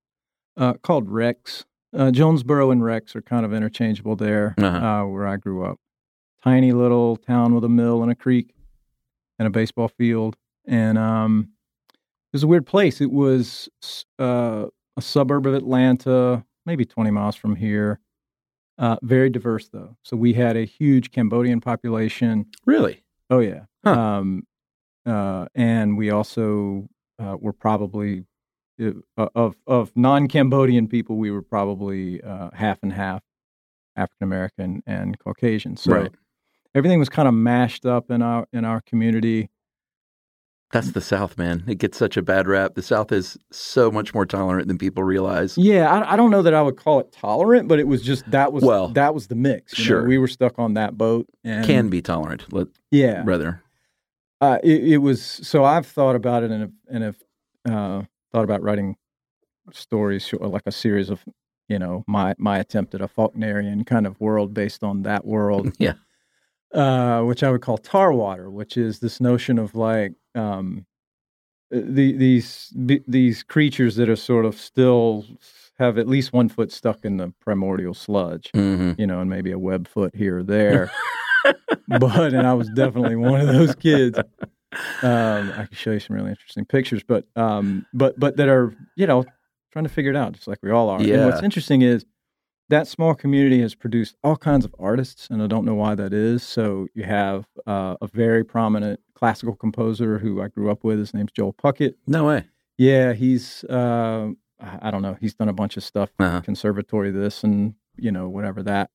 uh, 0.57 0.73
called 0.81 1.09
Rex. 1.09 1.65
Uh, 1.93 2.09
Jonesboro 2.11 2.71
and 2.71 2.83
Rex 2.83 3.15
are 3.15 3.21
kind 3.21 3.45
of 3.45 3.53
interchangeable 3.53 4.15
there, 4.15 4.55
Uh-huh. 4.57 4.77
uh, 4.85 5.05
where 5.05 5.27
I 5.27 5.37
grew 5.37 5.63
up. 5.65 5.77
Tiny 6.43 6.71
little 6.71 7.17
town 7.17 7.53
with 7.53 7.63
a 7.63 7.69
mill 7.69 8.01
and 8.01 8.11
a 8.11 8.15
creek 8.15 8.53
and 9.37 9.47
a 9.47 9.51
baseball 9.51 9.87
field, 9.89 10.37
and 10.65 10.97
um, 10.97 11.49
it 11.91 12.33
was 12.33 12.43
a 12.43 12.47
weird 12.47 12.65
place. 12.65 12.99
It 13.01 13.11
was 13.11 13.69
uh, 14.19 14.67
a 14.97 15.01
suburb 15.01 15.45
of 15.45 15.53
Atlanta, 15.53 16.43
maybe 16.65 16.85
20 16.85 17.11
miles 17.11 17.35
from 17.35 17.55
here. 17.55 17.99
Uh, 18.81 18.97
very 19.03 19.29
diverse 19.29 19.69
though. 19.69 19.95
So 20.03 20.17
we 20.17 20.33
had 20.33 20.57
a 20.57 20.65
huge 20.65 21.11
Cambodian 21.11 21.61
population. 21.61 22.47
Really? 22.65 23.03
Oh 23.29 23.39
yeah. 23.39 23.65
Huh. 23.85 23.91
Um, 23.93 24.43
uh, 25.05 25.45
and 25.55 25.97
we 25.97 26.09
also 26.09 26.89
uh, 27.19 27.37
were 27.39 27.53
probably 27.53 28.25
uh, 28.81 28.93
of 29.35 29.55
of 29.67 29.91
non 29.95 30.27
Cambodian 30.27 30.87
people. 30.87 31.15
We 31.17 31.29
were 31.31 31.43
probably 31.43 32.21
uh, 32.23 32.49
half 32.53 32.79
and 32.81 32.91
half 32.91 33.21
African 33.95 34.23
American 34.25 34.81
and 34.87 35.17
Caucasian. 35.19 35.77
So 35.77 35.91
Right. 35.93 36.11
everything 36.73 36.97
was 36.97 37.09
kind 37.09 37.27
of 37.27 37.35
mashed 37.35 37.85
up 37.85 38.09
in 38.09 38.21
our 38.23 38.47
in 38.51 38.65
our 38.65 38.81
community. 38.81 39.49
That's 40.71 40.91
the 40.91 41.01
South, 41.01 41.37
man. 41.37 41.63
It 41.67 41.75
gets 41.79 41.97
such 41.97 42.15
a 42.15 42.21
bad 42.21 42.47
rap. 42.47 42.75
The 42.75 42.81
South 42.81 43.11
is 43.11 43.37
so 43.51 43.91
much 43.91 44.13
more 44.13 44.25
tolerant 44.25 44.67
than 44.69 44.77
people 44.77 45.03
realize. 45.03 45.57
Yeah, 45.57 45.91
I, 45.91 46.13
I 46.13 46.15
don't 46.15 46.31
know 46.31 46.41
that 46.41 46.53
I 46.53 46.61
would 46.61 46.77
call 46.77 46.99
it 47.01 47.11
tolerant, 47.11 47.67
but 47.67 47.79
it 47.79 47.87
was 47.87 48.01
just 48.01 48.29
that 48.31 48.53
was 48.53 48.63
Well, 48.63 48.87
that 48.89 49.13
was 49.13 49.27
the 49.27 49.35
mix. 49.35 49.77
you 49.77 49.83
know? 49.83 49.87
sure. 49.87 50.07
we 50.07 50.17
were 50.17 50.27
stuck 50.29 50.57
on 50.57 50.75
that 50.75 50.97
boat. 50.97 51.27
And, 51.43 51.65
Can 51.65 51.89
be 51.89 52.01
tolerant, 52.01 52.51
let, 52.53 52.67
yeah. 52.89 53.21
rather. 53.25 53.61
Uh, 54.39 54.59
it, 54.63 54.83
it 54.93 54.97
was 54.97 55.21
so 55.21 55.63
I've 55.65 55.85
thought 55.85 56.15
about 56.15 56.43
it 56.43 56.51
and 56.51 56.61
have, 56.61 56.71
and 56.89 57.03
have 57.03 57.17
uh, 57.69 58.01
thought 58.31 58.43
about 58.43 58.63
writing 58.63 58.95
stories 59.71 60.33
like 60.39 60.63
a 60.65 60.71
series 60.71 61.09
of 61.09 61.23
you 61.69 61.77
know 61.77 62.03
my 62.07 62.33
my 62.37 62.57
attempt 62.57 62.95
at 62.95 63.01
a 63.01 63.07
Faulknerian 63.07 63.85
kind 63.85 64.07
of 64.07 64.19
world 64.19 64.53
based 64.53 64.83
on 64.83 65.03
that 65.03 65.25
world. 65.25 65.71
Yeah. 65.79 65.93
uh, 66.73 67.21
which 67.23 67.43
I 67.43 67.51
would 67.51 67.61
call 67.61 67.77
tar 67.77 68.13
water, 68.13 68.49
which 68.49 68.77
is 68.77 68.99
this 68.99 69.19
notion 69.21 69.59
of 69.59 69.75
like 69.75 70.13
um, 70.35 70.85
the, 71.69 72.11
these 72.11 72.69
b- 72.85 73.03
these 73.07 73.43
creatures 73.43 73.95
that 73.95 74.09
are 74.09 74.15
sort 74.15 74.45
of 74.45 74.55
still 74.55 75.25
have 75.79 75.97
at 75.97 76.07
least 76.07 76.33
one 76.33 76.49
foot 76.49 76.71
stuck 76.71 77.05
in 77.05 77.17
the 77.17 77.33
primordial 77.39 77.93
sludge, 77.93 78.51
hmm 78.53 78.91
you 78.97 79.07
know, 79.07 79.21
and 79.21 79.29
maybe 79.29 79.51
a 79.51 79.59
web 79.59 79.87
foot 79.87 80.15
here 80.15 80.39
or 80.39 80.43
there. 80.43 80.91
but 81.87 82.33
and 82.33 82.45
I 82.45 82.53
was 82.53 82.69
definitely 82.69 83.15
one 83.15 83.41
of 83.41 83.47
those 83.47 83.73
kids. 83.75 84.19
Um, 85.01 85.51
I 85.55 85.65
can 85.65 85.75
show 85.75 85.91
you 85.91 85.99
some 85.99 86.15
really 86.15 86.29
interesting 86.29 86.65
pictures, 86.65 87.03
but 87.03 87.25
um, 87.35 87.85
but 87.93 88.19
but 88.19 88.37
that 88.37 88.49
are 88.49 88.75
you 88.95 89.07
know 89.07 89.25
trying 89.71 89.85
to 89.85 89.89
figure 89.89 90.11
it 90.11 90.17
out, 90.17 90.33
just 90.33 90.47
like 90.47 90.59
we 90.61 90.71
all 90.71 90.89
are. 90.89 90.99
And 91.15 91.25
what's 91.25 91.41
interesting 91.43 91.81
is 91.81 92.05
that 92.71 92.87
small 92.87 93.13
community 93.13 93.61
has 93.61 93.75
produced 93.75 94.15
all 94.23 94.35
kinds 94.35 94.65
of 94.65 94.73
artists, 94.79 95.27
and 95.29 95.41
I 95.43 95.47
don't 95.47 95.65
know 95.65 95.75
why 95.75 95.93
that 95.95 96.11
is. 96.13 96.41
So 96.43 96.87
you 96.95 97.03
have 97.03 97.45
uh, 97.67 97.95
a 98.01 98.07
very 98.07 98.43
prominent 98.43 98.99
classical 99.13 99.55
composer 99.55 100.17
who 100.17 100.41
I 100.41 100.47
grew 100.47 100.71
up 100.71 100.83
with. 100.83 100.97
His 100.97 101.13
name's 101.13 101.31
Joel 101.31 101.53
Puckett. 101.53 101.93
No 102.07 102.25
way. 102.25 102.45
Yeah, 102.77 103.13
he's 103.13 103.63
uh, 103.65 104.29
I 104.59 104.89
don't 104.91 105.01
know. 105.03 105.15
He's 105.21 105.35
done 105.35 105.49
a 105.49 105.53
bunch 105.53 105.77
of 105.77 105.83
stuff, 105.83 106.09
Uh-huh. 106.19 106.41
conservatory 106.41 107.11
this 107.11 107.43
and 107.43 107.75
you 107.97 108.11
know 108.11 108.27
whatever 108.29 108.63
that. 108.63 108.89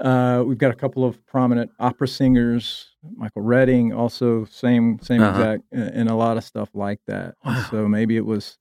Uh, 0.00 0.44
we've 0.46 0.58
got 0.58 0.70
a 0.70 0.76
couple 0.76 1.04
of 1.04 1.24
prominent 1.26 1.70
opera 1.80 2.06
singers. 2.06 2.90
Michael 3.16 3.42
Redding, 3.42 3.92
also 3.92 4.44
same 4.44 4.98
same 5.00 5.22
Uh-huh. 5.22 5.40
exact, 5.40 5.62
and 5.72 5.90
and 6.00 6.08
a 6.08 6.14
lot 6.14 6.36
of 6.36 6.44
stuff 6.44 6.68
like 6.74 7.00
that. 7.06 7.34
Wow. 7.44 7.66
So 7.70 7.88
maybe 7.88 8.16
it 8.16 8.24
was, 8.26 8.58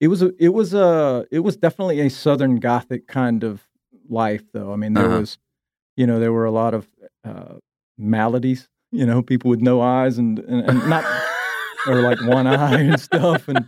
it 0.00 0.08
was 0.08 0.22
a, 0.22 0.30
it 0.38 0.50
was 0.50 0.72
a, 0.74 1.26
it 1.32 1.40
was 1.40 1.56
definitely 1.56 2.00
a 2.00 2.08
Southern 2.10 2.56
Gothic 2.60 3.08
kind 3.08 3.42
of 3.42 3.66
life, 4.10 4.42
though. 4.52 4.72
I 4.72 4.76
mean, 4.76 4.94
there 4.94 5.06
Uh-huh. 5.06 5.20
was, 5.20 5.38
you 5.96 6.06
know, 6.06 6.18
there 6.20 6.32
were 6.32 6.44
a 6.44 6.50
lot 6.50 6.74
of 6.74 6.86
uh, 7.24 7.54
maladies. 7.98 8.68
You 8.92 9.06
know, 9.06 9.22
people 9.22 9.50
with 9.50 9.60
no 9.60 9.80
eyes 9.80 10.18
and 10.18 10.40
and, 10.40 10.68
and 10.68 10.90
not 10.90 11.04
or 11.86 12.02
like 12.02 12.20
one 12.22 12.48
eye 12.48 12.80
and 12.80 12.98
stuff, 13.00 13.46
and 13.46 13.64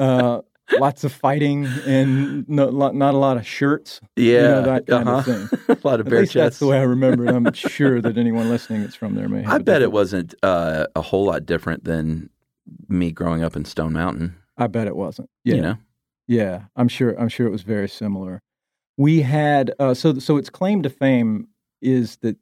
uh, 0.00 0.40
lots 0.80 1.04
of 1.04 1.12
fighting 1.12 1.66
and 1.86 2.48
no, 2.48 2.66
lo- 2.70 2.92
not 2.92 3.12
a 3.12 3.18
lot 3.18 3.36
of 3.36 3.46
shirts. 3.46 4.00
Yeah. 4.16 4.24
you 4.24 4.40
know, 4.40 4.62
that 4.62 4.86
kind 4.86 5.06
uh-huh. 5.06 5.18
of 5.18 5.50
thing. 5.50 5.76
a 5.84 5.86
lot 5.86 6.00
of 6.00 6.06
bare 6.08 6.20
least 6.20 6.32
that's 6.32 6.60
the 6.60 6.66
way 6.66 6.78
I 6.78 6.82
remember 6.84 7.26
it. 7.26 7.34
I'm 7.34 7.52
sure 7.52 8.00
that 8.00 8.16
anyone 8.16 8.48
listening 8.48 8.80
that's 8.80 8.94
from 8.94 9.16
there 9.16 9.28
may. 9.28 9.42
Have 9.42 9.52
I 9.52 9.58
bet 9.58 9.82
it 9.82 9.92
wasn't 9.92 10.34
uh, 10.42 10.86
a 10.96 11.02
whole 11.02 11.26
lot 11.26 11.44
different 11.44 11.84
than 11.84 12.30
me 12.88 13.12
growing 13.12 13.42
up 13.42 13.54
in 13.54 13.66
Stone 13.66 13.92
Mountain. 13.92 14.34
I 14.56 14.66
bet 14.66 14.86
it 14.86 14.96
wasn't. 14.96 15.28
Yeah, 15.44 15.54
You 15.56 15.60
know. 15.60 15.76
yeah. 16.26 16.62
I'm 16.74 16.88
sure. 16.88 17.14
I'm 17.20 17.28
sure 17.28 17.46
it 17.46 17.50
was 17.52 17.64
very 17.64 17.90
similar. 17.90 18.40
We 18.98 19.22
had 19.22 19.72
uh, 19.78 19.94
so 19.94 20.18
so 20.18 20.36
its 20.36 20.50
claim 20.50 20.82
to 20.82 20.90
fame 20.90 21.48
is 21.80 22.16
that 22.18 22.36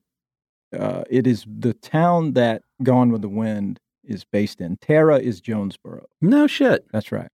uh, 0.77 1.05
it 1.09 1.27
is 1.27 1.47
the 1.47 1.75
town 1.75 2.33
that 2.33 2.63
Gone 2.83 3.13
with 3.13 3.23
the 3.23 3.29
Wind 3.29 3.79
is 4.03 4.25
based 4.25 4.61
in. 4.61 4.77
Tara 4.79 5.19
is 5.19 5.41
Jonesboro. 5.41 6.07
No 6.21 6.47
shit. 6.49 6.87
That's 6.93 7.13
right. 7.13 7.29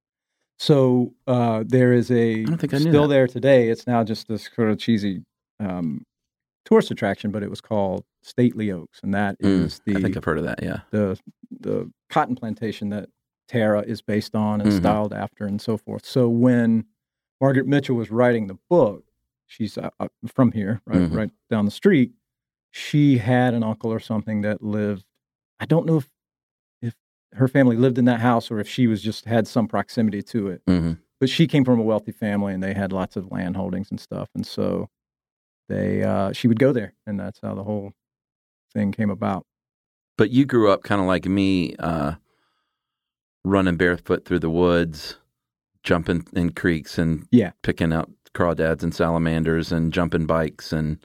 So 0.59 1.15
uh, 1.27 1.65
there 1.67 1.93
is 1.93 2.11
a 2.11 2.45
don't 2.45 2.59
think 2.59 2.75
I 2.75 2.79
knew 2.79 2.91
still 2.91 3.03
that. 3.09 3.15
there 3.15 3.27
today. 3.27 3.69
It's 3.71 3.87
now 3.87 4.05
just 4.05 4.29
this 4.29 4.51
sort 4.55 4.69
of 4.71 4.79
cheesy 4.79 5.23
um, 5.61 6.05
tourist 6.65 6.91
attraction, 6.91 7.31
but 7.31 7.43
it 7.43 7.51
was 7.51 7.61
called 7.61 8.05
Stately 8.23 8.71
Oaks, 8.71 9.01
and 9.03 9.15
that 9.15 9.39
Mm, 9.41 9.65
is 9.65 9.81
the 9.87 9.97
I 9.97 10.03
think 10.03 10.17
I've 10.17 10.25
heard 10.25 10.39
of 10.39 10.45
that. 10.45 10.63
Yeah. 10.63 10.81
the 10.91 11.19
the 11.61 11.91
cotton 12.11 12.35
plantation 12.37 12.91
that 12.91 13.09
Tara 13.49 13.83
is 13.83 14.03
based 14.03 14.35
on 14.35 14.61
and 14.61 14.71
Mhm. 14.71 14.77
styled 14.79 15.13
after, 15.13 15.47
and 15.47 15.61
so 15.61 15.77
forth. 15.77 16.05
So 16.05 16.29
when 16.29 16.85
Margaret 17.41 17.67
Mitchell 17.67 17.97
was 17.97 18.11
writing 18.11 18.47
the 18.47 18.59
book, 18.71 19.05
she's 19.47 19.77
uh, 19.79 19.91
uh, 20.01 20.09
from 20.27 20.53
here, 20.53 20.81
right, 20.87 21.01
Mhm. 21.01 21.17
right 21.17 21.31
down 21.51 21.65
the 21.65 21.71
street. 21.71 22.13
She 22.71 23.19
had 23.19 23.55
an 23.55 23.63
uncle 23.63 23.93
or 23.93 24.01
something 24.01 24.41
that 24.43 24.63
lived. 24.63 25.05
I 25.61 25.67
don't 25.67 25.87
know 25.87 25.99
if 25.99 26.09
if 26.81 26.95
her 27.35 27.49
family 27.49 27.77
lived 27.77 27.99
in 27.99 28.05
that 28.07 28.21
house 28.21 28.51
or 28.51 28.59
if 28.61 28.69
she 28.69 28.87
was 28.87 29.03
just 29.03 29.25
had 29.27 29.47
some 29.47 29.69
proximity 29.69 30.23
to 30.23 30.49
it. 30.49 30.63
hmm 30.67 30.93
But 31.21 31.29
she 31.31 31.47
came 31.47 31.65
from 31.65 31.79
a 31.79 31.83
wealthy 31.83 32.13
family, 32.13 32.53
and 32.55 32.63
they 32.63 32.75
had 32.75 32.93
lots 32.93 33.17
of 33.17 33.31
land 33.31 33.57
holdings 33.57 33.91
and 33.91 34.01
stuff, 34.01 34.29
and 34.35 34.47
so 34.47 34.89
they 35.69 36.03
uh, 36.03 36.33
she 36.33 36.49
would 36.49 36.59
go 36.59 36.73
there, 36.73 36.95
and 37.07 37.19
that's 37.21 37.39
how 37.43 37.55
the 37.55 37.63
whole 37.65 37.93
thing 38.75 38.91
came 38.93 39.11
about. 39.11 39.47
But 40.19 40.31
you 40.31 40.45
grew 40.47 40.71
up 40.71 40.83
kind 40.83 41.01
of 41.01 41.07
like 41.07 41.27
me, 41.27 41.75
uh, 41.79 42.15
running 43.45 43.77
barefoot 43.77 44.25
through 44.25 44.39
the 44.41 44.51
woods, 44.51 45.17
jumping 45.83 46.27
in 46.33 46.51
creeks, 46.53 46.99
and 46.99 47.27
Yeah. 47.31 47.53
picking 47.63 47.93
out 47.93 48.11
crawdads 48.35 48.83
and 48.83 48.95
salamanders, 48.95 49.73
and 49.73 49.93
jumping 49.93 50.27
bikes, 50.27 50.73
and 50.73 50.99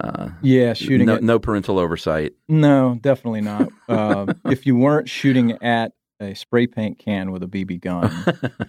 uh, 0.00 0.30
Yeah, 0.42 0.72
shooting 0.72 1.06
no, 1.06 1.16
at 1.16 1.22
no 1.22 1.38
parental 1.38 1.78
oversight. 1.78 2.32
No, 2.48 2.98
definitely 3.00 3.40
not. 3.42 3.68
Uh, 3.88 4.32
if 4.46 4.66
you 4.66 4.76
weren't 4.76 5.08
shooting 5.08 5.52
at 5.62 5.92
a 6.20 6.34
spray 6.34 6.66
paint 6.66 6.98
can 6.98 7.30
with 7.32 7.42
a 7.42 7.46
BB 7.46 7.80
gun, 7.80 8.10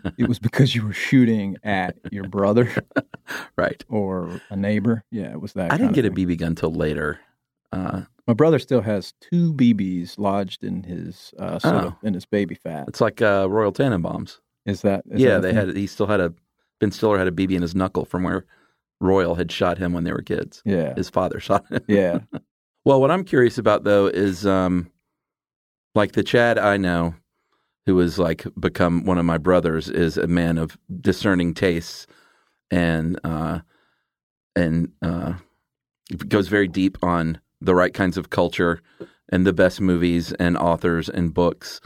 it 0.17 0.27
was 0.27 0.39
because 0.39 0.73
you 0.73 0.85
were 0.85 0.93
shooting 0.93 1.57
at 1.63 1.95
your 2.11 2.27
brother 2.27 2.71
right. 3.57 3.83
or 3.89 4.41
a 4.49 4.55
neighbor. 4.55 5.03
Yeah, 5.11 5.31
it 5.31 5.41
was 5.41 5.53
that. 5.53 5.71
I 5.71 5.77
didn't 5.77 5.93
get 5.93 6.05
of 6.05 6.13
a. 6.13 6.15
BB 6.15 6.37
gun 6.37 6.55
till 6.55 6.73
later. 6.73 7.19
Uh, 7.73 8.01
My 8.27 8.33
brother 8.33 8.57
still 8.59 8.81
has 8.81 9.13
two 9.21 9.53
BBs 9.53 10.17
lodged 10.17 10.63
in 10.63 10.83
his 10.83 11.33
uh, 11.39 11.59
sort 11.59 11.75
of 11.75 11.93
Oh. 11.93 11.97
in 12.03 12.13
his 12.13 12.25
baby 12.25 12.55
fat. 12.55 12.85
it's 12.87 13.01
like 13.01 13.21
uh, 13.21 13.47
Royal 13.49 13.71
Tenenbaums. 13.73 14.39
Is 14.65 14.81
that? 14.83 15.03
Is 15.11 15.21
yeah, 15.21 15.35
that 15.35 15.41
they 15.41 15.47
thing? 15.53 15.67
had. 15.67 15.75
He 15.75 15.87
still 15.87 16.07
had 16.07 16.19
a. 16.19 16.33
Ben 16.81 16.91
Stiller 16.91 17.17
had 17.17 17.27
a 17.27 17.31
BB 17.31 17.51
in 17.55 17.61
his 17.61 17.73
knuckle 17.75 18.03
from 18.03 18.23
where 18.23 18.45
Royal 18.99 19.35
had 19.35 19.51
shot 19.51 19.77
him 19.77 19.93
when 19.93 20.03
they 20.03 20.11
were 20.11 20.21
kids. 20.21 20.61
Yeah, 20.65 20.93
His 20.95 21.09
father 21.09 21.39
shot 21.47 21.65
him. 21.71 21.81
yeah. 21.87 22.19
Well, 22.83 22.99
what 22.99 23.11
I'm 23.11 23.23
curious 23.23 23.57
about 23.59 23.83
though 23.83 24.07
is 24.07 24.43
um 24.45 24.89
like 25.93 26.13
the 26.13 26.23
Chad 26.23 26.57
I 26.57 26.77
know 26.77 27.13
who 27.85 27.99
has 27.99 28.17
like 28.17 28.45
become 28.59 29.05
one 29.05 29.19
of 29.19 29.25
my 29.25 29.37
brothers 29.37 29.87
is 29.87 30.17
a 30.17 30.25
man 30.25 30.57
of 30.57 30.77
discerning 30.99 31.53
tastes 31.53 32.07
and 32.71 33.19
uh 33.23 33.59
and 34.55 34.91
uh 35.03 35.33
goes 36.27 36.47
very 36.47 36.67
deep 36.67 36.97
on 37.03 37.39
the 37.61 37.75
right 37.75 37.93
kinds 37.93 38.17
of 38.17 38.31
culture 38.31 38.81
and 39.31 39.45
the 39.45 39.53
best 39.53 39.79
movies 39.79 40.33
and 40.33 40.57
authors 40.57 41.07
and 41.07 41.33
books. 41.35 41.81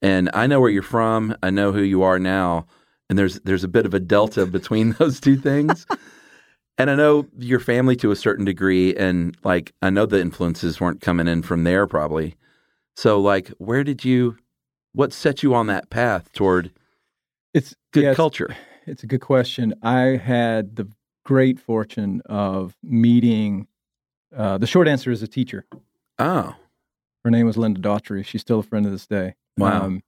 And 0.00 0.30
I 0.32 0.46
know 0.46 0.60
where 0.60 0.70
you're 0.70 0.82
from, 0.82 1.34
I 1.42 1.50
know 1.50 1.72
who 1.72 1.82
you 1.82 2.02
are 2.04 2.20
now, 2.20 2.66
and 3.08 3.18
there's 3.18 3.40
there's 3.40 3.64
a 3.64 3.68
bit 3.68 3.86
of 3.86 3.94
a 3.94 4.00
delta 4.00 4.46
between 4.46 4.92
those 4.98 5.20
two 5.20 5.36
things. 5.36 5.86
And 6.78 6.90
I 6.90 6.94
know 6.94 7.26
your 7.38 7.60
family 7.60 7.96
to 7.96 8.10
a 8.10 8.16
certain 8.16 8.44
degree, 8.44 8.94
and 8.94 9.36
like 9.44 9.72
I 9.82 9.90
know 9.90 10.04
the 10.06 10.20
influences 10.20 10.80
weren't 10.80 11.00
coming 11.00 11.26
in 11.28 11.42
from 11.42 11.64
there 11.64 11.86
probably. 11.86 12.34
So 12.96 13.20
like, 13.20 13.48
where 13.58 13.84
did 13.84 14.04
you? 14.04 14.36
What 14.92 15.12
set 15.12 15.42
you 15.42 15.54
on 15.54 15.66
that 15.66 15.90
path 15.90 16.32
toward 16.32 16.70
It's 17.52 17.74
good 17.92 18.04
yeah, 18.04 18.14
culture? 18.14 18.56
It's 18.86 19.02
a 19.02 19.06
good 19.06 19.20
question. 19.20 19.74
I 19.82 20.16
had 20.16 20.76
the 20.76 20.88
great 21.24 21.58
fortune 21.60 22.22
of 22.26 22.74
meeting. 22.82 23.66
Uh, 24.34 24.56
the 24.58 24.66
short 24.66 24.88
answer 24.88 25.10
is 25.10 25.22
a 25.22 25.28
teacher. 25.28 25.66
Oh, 26.18 26.54
Her 27.24 27.30
name 27.30 27.44
was 27.46 27.56
Linda 27.58 27.80
Daughtry. 27.80 28.24
She's 28.24 28.40
still 28.40 28.60
a 28.60 28.62
friend 28.62 28.84
to 28.84 28.90
this 28.90 29.06
day. 29.06 29.34
Wow. 29.58 29.98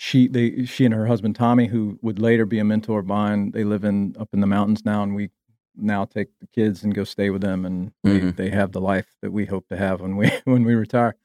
She 0.00 0.28
they 0.28 0.64
she 0.64 0.84
and 0.84 0.94
her 0.94 1.06
husband 1.06 1.34
Tommy, 1.34 1.66
who 1.66 1.98
would 2.02 2.20
later 2.20 2.46
be 2.46 2.60
a 2.60 2.64
mentor 2.64 3.00
of 3.00 3.06
mine, 3.06 3.50
they 3.50 3.64
live 3.64 3.82
in 3.84 4.14
up 4.18 4.28
in 4.32 4.40
the 4.40 4.46
mountains 4.46 4.84
now, 4.84 5.02
and 5.02 5.14
we 5.14 5.28
now 5.76 6.04
take 6.04 6.28
the 6.40 6.46
kids 6.46 6.84
and 6.84 6.94
go 6.94 7.02
stay 7.04 7.30
with 7.30 7.42
them, 7.42 7.66
and 7.66 7.90
Mhm. 8.06 8.36
they, 8.36 8.44
they 8.44 8.50
have 8.56 8.70
the 8.72 8.80
life 8.80 9.16
that 9.22 9.32
we 9.32 9.44
hope 9.44 9.68
to 9.68 9.76
have 9.76 10.00
when 10.00 10.16
we 10.16 10.30
when 10.44 10.62
we 10.64 10.74
retire. 10.76 11.16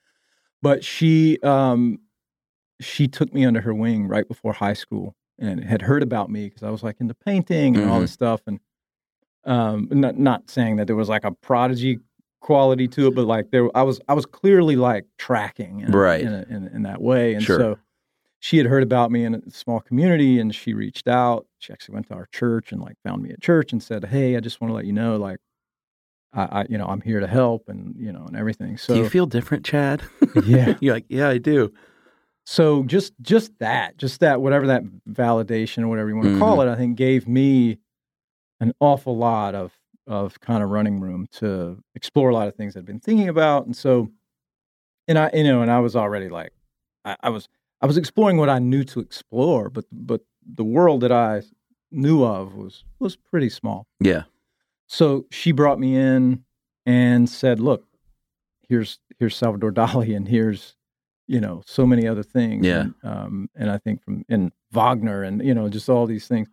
But 0.63 0.84
she 0.84 1.38
um 1.44 2.00
she 2.82 3.08
took 3.08 3.32
me 3.32 3.46
under 3.46 3.62
her 3.62 3.75
wing 3.75 4.08
right 4.08 4.27
before 4.27 4.53
high 4.53 4.74
school 4.74 5.15
and 5.38 5.63
had 5.63 5.84
heard 5.84 6.01
about 6.01 6.32
me 6.32 6.46
because 6.50 6.63
I 6.63 6.72
was 6.72 6.82
like 6.82 7.00
into 7.00 7.13
painting 7.13 7.75
and 7.77 7.86
all 7.86 8.00
Mhm. 8.00 8.01
this 8.01 8.12
stuff, 8.12 8.42
and 8.48 8.60
um 9.46 9.88
not 9.92 10.18
not 10.18 10.50
saying 10.50 10.77
that 10.77 10.88
there 10.88 10.96
was 10.96 11.10
like 11.10 11.25
a 11.25 11.32
prodigy 11.32 12.00
quality 12.42 12.88
to 12.88 13.08
it, 13.08 13.13
but 13.15 13.25
like 13.25 13.51
there 13.51 13.70
I 13.77 13.84
was 13.84 14.01
I 14.10 14.15
was 14.15 14.25
clearly 14.25 14.75
like 14.77 15.06
tracking 15.20 15.82
in, 15.82 15.92
Right. 15.92 16.22
in, 16.22 16.34
a, 16.34 16.46
in, 16.50 16.68
in 16.70 16.82
that 16.84 17.01
way, 17.03 17.36
and 17.36 17.44
Sure. 17.44 17.58
so 17.60 17.80
she 18.44 18.58
had 18.58 18.66
heard 18.66 18.84
about 18.84 19.10
me 19.10 19.24
in 19.24 19.36
a 19.36 19.50
small 19.50 19.80
community 19.80 20.38
and 20.38 20.54
she 20.54 20.74
reached 20.74 21.08
out. 21.08 21.48
She 21.60 21.72
actually 21.72 21.94
went 21.94 22.10
to 22.10 22.16
our 22.16 22.26
church 22.26 22.74
and 22.74 22.82
like 22.82 22.98
found 23.02 23.24
me 23.24 23.30
at 23.30 23.42
church 23.42 23.72
and 23.72 23.82
said, 23.82 24.04
Hey, 24.04 24.36
I 24.36 24.42
just 24.42 24.60
want 24.60 24.70
to 24.70 24.76
let 24.76 24.84
you 24.84 24.92
know, 24.92 25.16
like, 25.16 25.40
I, 26.34 26.42
I 26.42 26.66
you 26.70 26.78
know, 26.78 26.86
I'm 26.86 27.00
here 27.00 27.22
to 27.22 27.28
help 27.28 27.70
and, 27.70 27.96
you 27.98 28.12
know, 28.12 28.26
and 28.28 28.36
everything. 28.36 28.76
So, 28.76 28.96
do 28.96 29.00
you 29.00 29.10
feel 29.10 29.28
different, 29.28 29.64
Chad? 29.66 30.04
yeah. 30.44 30.76
You're 30.82 30.96
like, 30.96 31.06
yeah, 31.08 31.30
I 31.30 31.38
do. 31.38 31.72
So 32.46 32.84
just, 32.84 33.14
just 33.22 33.58
that, 33.60 33.96
just 33.96 34.20
that, 34.20 34.42
whatever 34.42 34.68
that 34.68 34.84
validation 35.10 35.84
or 35.84 35.88
whatever 35.88 36.10
you 36.10 36.18
want 36.18 36.28
to 36.28 36.32
Mm-hmm. 36.32 36.42
call 36.42 36.60
it, 36.60 36.68
I 36.70 36.76
think 36.76 36.98
gave 36.98 37.30
me 37.30 37.78
an 38.60 38.74
awful 38.82 39.16
lot 39.16 39.56
of, 39.56 39.72
of 40.06 40.38
kind 40.42 40.62
of 40.62 40.70
running 40.70 41.00
room 41.00 41.28
to 41.36 41.82
explore 41.96 42.28
a 42.28 42.34
lot 42.34 42.50
of 42.50 42.56
things 42.56 42.76
I'd 42.76 42.86
been 42.86 43.00
thinking 43.00 43.30
about. 43.30 43.68
And 43.68 43.74
so, 43.74 44.12
and 45.08 45.18
I, 45.18 45.30
you 45.34 45.46
know, 45.46 45.62
and 45.62 45.72
I 45.72 45.80
was 45.80 45.96
already 45.96 46.28
like, 46.28 46.52
I, 47.06 47.16
I 47.24 47.30
was, 47.30 47.48
I 47.84 47.86
was 47.86 47.98
exploring 47.98 48.38
what 48.38 48.50
I 48.50 48.60
knew 48.60 48.86
to 48.86 49.02
explore, 49.02 49.70
but 49.70 49.84
but 49.92 50.22
the 50.46 50.63
world 50.63 51.02
that 51.02 51.12
I 51.12 51.44
knew 51.92 52.24
of 52.24 52.56
was 52.56 52.86
was 53.00 53.18
pretty 53.18 53.50
small. 53.50 53.88
Yeah. 54.00 54.24
So 54.88 55.25
she 55.32 55.52
brought 55.52 55.80
me 55.80 55.98
in 55.98 56.46
and 56.86 57.30
said, 57.30 57.60
"Look, 57.60 57.86
here's 58.70 59.00
here's 59.20 59.36
Salvador 59.36 59.72
Dali, 59.80 60.16
and 60.16 60.30
here's 60.30 60.78
you 61.28 61.42
know 61.42 61.62
so 61.66 61.86
many 61.86 62.08
other 62.08 62.24
things. 62.24 62.66
Yeah. 62.66 62.82
And, 62.82 62.96
um, 63.04 63.50
and 63.54 63.70
I 63.70 63.78
think 63.80 64.02
from 64.02 64.24
and 64.30 64.54
Wagner, 64.72 65.22
and 65.22 65.46
you 65.46 65.54
know 65.54 65.68
just 65.68 65.90
all 65.90 66.06
these 66.06 66.28
things. 66.28 66.48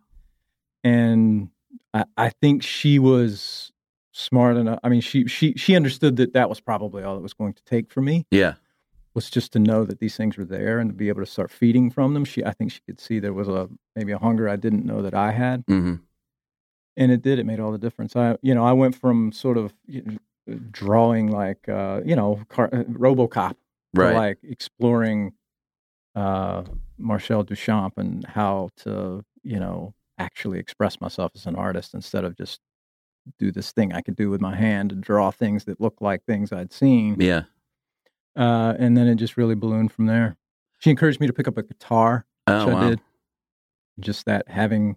And 0.83 1.47
I, 1.93 2.03
I 2.17 2.29
think 2.29 2.61
she 2.61 2.99
was 2.99 3.71
smart 4.11 4.57
enough. 4.57 4.79
I 4.83 4.89
mean, 4.89 4.99
she 4.99 5.27
she 5.27 5.53
she 5.53 5.77
understood 5.77 6.17
that 6.17 6.33
that 6.33 6.49
was 6.49 6.59
probably 6.59 7.03
all 7.03 7.15
it 7.15 7.21
was 7.21 7.33
going 7.33 7.53
to 7.53 7.63
take 7.63 7.89
for 7.89 8.01
me 8.01 8.25
Yeah. 8.31 8.55
Was 9.13 9.29
just 9.29 9.51
to 9.53 9.59
know 9.59 9.83
that 9.85 9.99
these 9.99 10.15
things 10.15 10.37
were 10.37 10.45
there 10.45 10.79
and 10.79 10.89
to 10.89 10.95
be 10.95 11.09
able 11.09 11.21
to 11.21 11.29
start 11.29 11.51
feeding 11.51 11.91
from 11.91 12.13
them. 12.13 12.23
She, 12.25 12.43
I 12.45 12.51
think 12.51 12.71
she 12.71 12.79
could 12.85 12.99
see 12.99 13.19
there 13.19 13.33
was 13.33 13.47
a 13.49 13.69
maybe 13.95 14.11
a 14.13 14.17
hunger 14.17 14.47
I 14.47 14.55
didn't 14.55 14.85
know 14.85 15.01
that 15.01 15.13
I 15.13 15.31
had. 15.31 15.63
hmm 15.67 15.95
and 16.97 17.09
it 17.11 17.21
did. 17.21 17.39
It 17.39 17.45
made 17.45 17.59
all 17.61 17.71
the 17.71 17.77
difference. 17.77 18.15
I, 18.17 18.37
you 18.41 18.53
know, 18.53 18.65
I 18.65 18.73
went 18.73 18.95
from 18.95 19.31
sort 19.31 19.57
of 19.57 19.73
you 19.87 20.01
know, 20.47 20.55
drawing 20.71 21.31
like, 21.31 21.67
uh, 21.69 22.01
you 22.05 22.15
know, 22.17 22.41
car, 22.49 22.69
uh, 22.73 22.83
RoboCop, 22.83 23.55
Right. 23.93 24.13
like 24.13 24.37
exploring 24.43 25.33
uh, 26.15 26.63
Marcel 26.97 27.43
Duchamp 27.45 27.93
and 27.97 28.25
how 28.25 28.69
to, 28.83 29.23
you 29.43 29.59
know, 29.59 29.93
actually 30.17 30.59
express 30.59 30.99
myself 30.99 31.31
as 31.33 31.45
an 31.45 31.55
artist 31.55 31.93
instead 31.93 32.25
of 32.25 32.35
just 32.37 32.59
do 33.39 33.51
this 33.51 33.71
thing 33.71 33.93
I 33.93 34.01
could 34.01 34.15
do 34.17 34.29
with 34.29 34.41
my 34.41 34.55
hand 34.55 34.91
and 34.91 35.01
draw 35.01 35.31
things 35.31 35.63
that 35.65 35.79
look 35.79 36.01
like 36.01 36.25
things 36.25 36.51
I'd 36.51 36.73
seen. 36.73 37.19
yeah. 37.19 37.43
Uh, 38.35 38.73
and 38.79 38.95
then 38.95 39.07
it 39.07 39.15
just 39.15 39.37
really 39.37 39.55
ballooned 39.55 39.91
from 39.91 40.05
there. 40.05 40.37
She 40.79 40.89
encouraged 40.89 41.19
me 41.19 41.27
to 41.27 41.33
pick 41.33 41.47
up 41.47 41.57
a 41.57 41.63
guitar, 41.63 42.25
Oh 42.47 42.65
which 42.65 42.75
wow. 42.75 42.85
I 42.85 42.89
did. 42.89 42.99
Just 43.99 44.25
that 44.25 44.47
having 44.47 44.95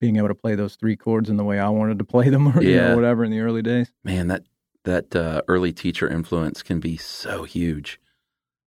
being 0.00 0.16
able 0.16 0.28
to 0.28 0.34
play 0.34 0.54
those 0.54 0.76
three 0.76 0.96
chords 0.96 1.30
in 1.30 1.36
the 1.38 1.44
way 1.44 1.58
I 1.58 1.68
wanted 1.70 1.98
to 1.98 2.04
play 2.04 2.28
them, 2.28 2.48
or 2.56 2.62
you 2.62 2.74
Yeah. 2.74 2.90
know, 2.90 2.96
whatever 2.96 3.24
in 3.24 3.30
the 3.30 3.40
early 3.40 3.62
days. 3.62 3.92
Man, 4.04 4.28
that 4.28 4.42
that 4.84 5.16
uh, 5.16 5.40
early 5.48 5.72
teacher 5.72 6.08
influence 6.08 6.62
can 6.62 6.78
be 6.78 6.96
so 6.96 7.44
huge. 7.44 7.98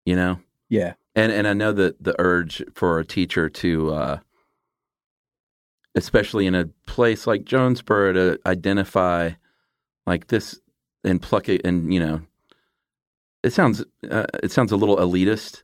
You 0.06 0.16
know. 0.16 0.40
Yeah, 0.70 0.96
And 1.16 1.32
and 1.32 1.48
I 1.48 1.54
know 1.54 1.72
that 1.74 2.04
the 2.04 2.16
urge 2.20 2.62
for 2.74 3.00
a 3.00 3.06
teacher 3.06 3.50
to, 3.50 3.94
uh, 3.94 4.20
especially 5.96 6.46
in 6.46 6.56
a 6.56 6.66
place 6.86 7.26
like 7.26 7.46
Jonesboro, 7.46 8.14
to 8.14 8.40
identify 8.46 9.32
like 10.06 10.28
this 10.28 10.60
and 11.04 11.22
pluck 11.22 11.48
it, 11.50 11.62
and 11.64 11.94
you 11.94 12.00
know, 12.02 12.22
it 13.44 13.54
sounds 13.54 13.84
uh, 14.10 14.26
it 14.44 14.52
sounds 14.52 14.72
a 14.72 14.78
little 14.78 14.98
elitist 14.98 15.64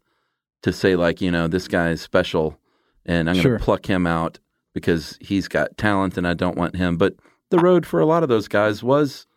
to 0.63 0.71
say 0.73 0.95
like 0.95 1.21
you 1.21 1.31
know 1.31 1.47
this 1.47 1.67
guy 1.67 1.89
is 1.89 2.01
special, 2.01 2.57
and 3.05 3.29
I'm 3.29 3.35
going 3.35 3.43
to 3.43 3.49
Sure. 3.49 3.59
pluck 3.59 3.85
him 3.89 4.05
out 4.07 4.39
because 4.73 5.17
he's 5.21 5.47
got 5.47 5.77
talent, 5.77 6.17
and 6.17 6.27
I 6.27 6.33
don't 6.33 6.57
want 6.57 6.75
him. 6.75 6.97
But 6.97 7.15
the 7.49 7.59
road 7.59 7.85
for 7.85 7.99
a 7.99 8.05
lot 8.05 8.23
of 8.23 8.29
those 8.29 8.47
guys 8.47 8.81
was 8.83 9.27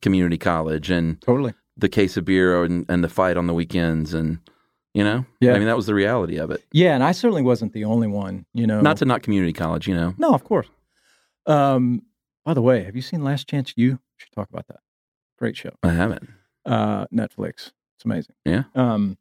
community 0.00 0.38
college 0.38 0.90
and 0.90 1.20
totally. 1.22 1.54
the 1.76 1.88
case 1.88 2.16
of 2.16 2.24
beer 2.24 2.64
and, 2.64 2.84
and 2.88 3.04
the 3.04 3.08
fight 3.08 3.36
on 3.36 3.46
the 3.46 3.54
weekends 3.54 4.12
and 4.14 4.38
you 4.94 5.04
know 5.04 5.24
Yeah. 5.40 5.52
i 5.54 5.58
mean 5.58 5.68
that 5.68 5.76
was 5.76 5.86
the 5.86 5.94
reality 5.94 6.38
of 6.38 6.50
it 6.50 6.60
Yeah, 6.72 6.94
and 6.96 7.04
I 7.04 7.12
certainly 7.12 7.42
wasn't 7.42 7.72
the 7.72 7.84
only 7.84 8.08
one. 8.08 8.44
You 8.52 8.66
know, 8.66 8.80
not 8.80 8.96
to 8.96 9.04
not 9.04 9.22
community 9.22 9.52
college 9.52 9.86
you 9.86 9.94
know 9.94 10.12
no, 10.18 10.34
of 10.34 10.42
course. 10.42 10.66
Um, 11.46 12.02
by 12.44 12.54
the 12.54 12.62
way, 12.62 12.82
have 12.84 12.96
you 12.96 13.02
seen 13.02 13.22
Last 13.22 13.48
Chance 13.48 13.74
U? 13.76 13.98
Should 14.16 14.32
talk 14.32 14.48
about 14.50 14.66
that. 14.68 14.80
Great 15.38 15.56
show. 15.56 15.70
i 15.84 15.90
haven't 15.90 16.28
uh, 16.66 17.06
Netflix. 17.06 17.72
It's 17.96 18.04
amazing. 18.04 18.34
Yeah. 18.44 18.64
Um, 18.74 19.16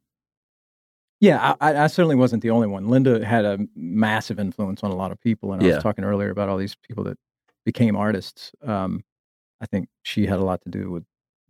yeah, 1.19 1.55
I, 1.62 1.83
I 1.83 1.88
certainly 1.88 2.15
wasn't 2.15 2.41
the 2.41 2.50
only 2.50 2.67
one. 2.67 2.88
Linda 2.89 3.24
had 3.24 3.45
a 3.45 3.60
massive 3.75 4.39
influence 4.39 4.83
on 4.83 4.89
a 4.91 4.95
lot 4.95 5.12
of 5.12 5.19
people, 5.21 5.53
and 5.53 5.62
I 5.62 5.67
Yeah. 5.67 5.75
was 5.75 5.83
talking 5.83 6.03
earlier 6.03 6.31
about 6.31 6.50
all 6.50 6.57
these 6.57 6.75
people 6.75 7.03
that 7.03 7.17
became 7.63 7.95
artists. 7.95 8.51
Um, 8.63 9.03
I 9.62 9.67
think 9.67 9.88
she 10.01 10.25
had 10.25 10.39
a 10.39 10.43
lot 10.43 10.62
to 10.63 10.69
do 10.69 10.89
with 10.89 11.03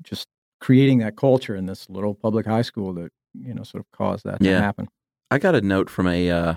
just 0.03 0.27
creating 0.59 0.99
that 0.99 1.15
culture 1.15 1.55
in 1.55 1.67
this 1.67 1.89
little 1.89 2.13
public 2.13 2.45
high 2.45 2.61
school 2.63 2.93
that 2.95 3.11
you 3.33 3.53
know 3.53 3.63
sort 3.63 3.79
of 3.85 3.89
caused 3.97 4.25
that 4.25 4.41
Yeah. 4.41 4.57
to 4.57 4.61
happen. 4.61 4.89
i 5.31 5.37
got 5.39 5.55
a 5.55 5.61
note 5.61 5.89
from 5.89 6.05
a 6.07 6.29
uh, 6.29 6.55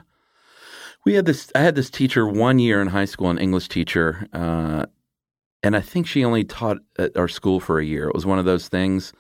we 1.07 1.15
had 1.15 1.25
this 1.25 1.51
i 1.55 1.61
had 1.61 1.75
this 1.77 1.89
teacher 1.89 2.27
one 2.27 2.59
year 2.59 2.83
in 2.83 2.89
high 2.89 3.05
school 3.05 3.31
an 3.31 3.39
english 3.39 3.69
teacher 3.69 4.27
uh, 4.33 4.85
and 5.63 5.77
i 5.77 5.81
think 5.81 6.07
she 6.07 6.25
only 6.25 6.43
taught 6.45 6.79
at 6.99 7.17
our 7.17 7.29
school 7.29 7.61
for 7.61 7.79
a 7.79 7.85
year 7.85 8.09
it 8.09 8.15
was 8.15 8.27
one 8.27 8.39
of 8.41 8.45
those 8.45 8.67
things 8.69 9.13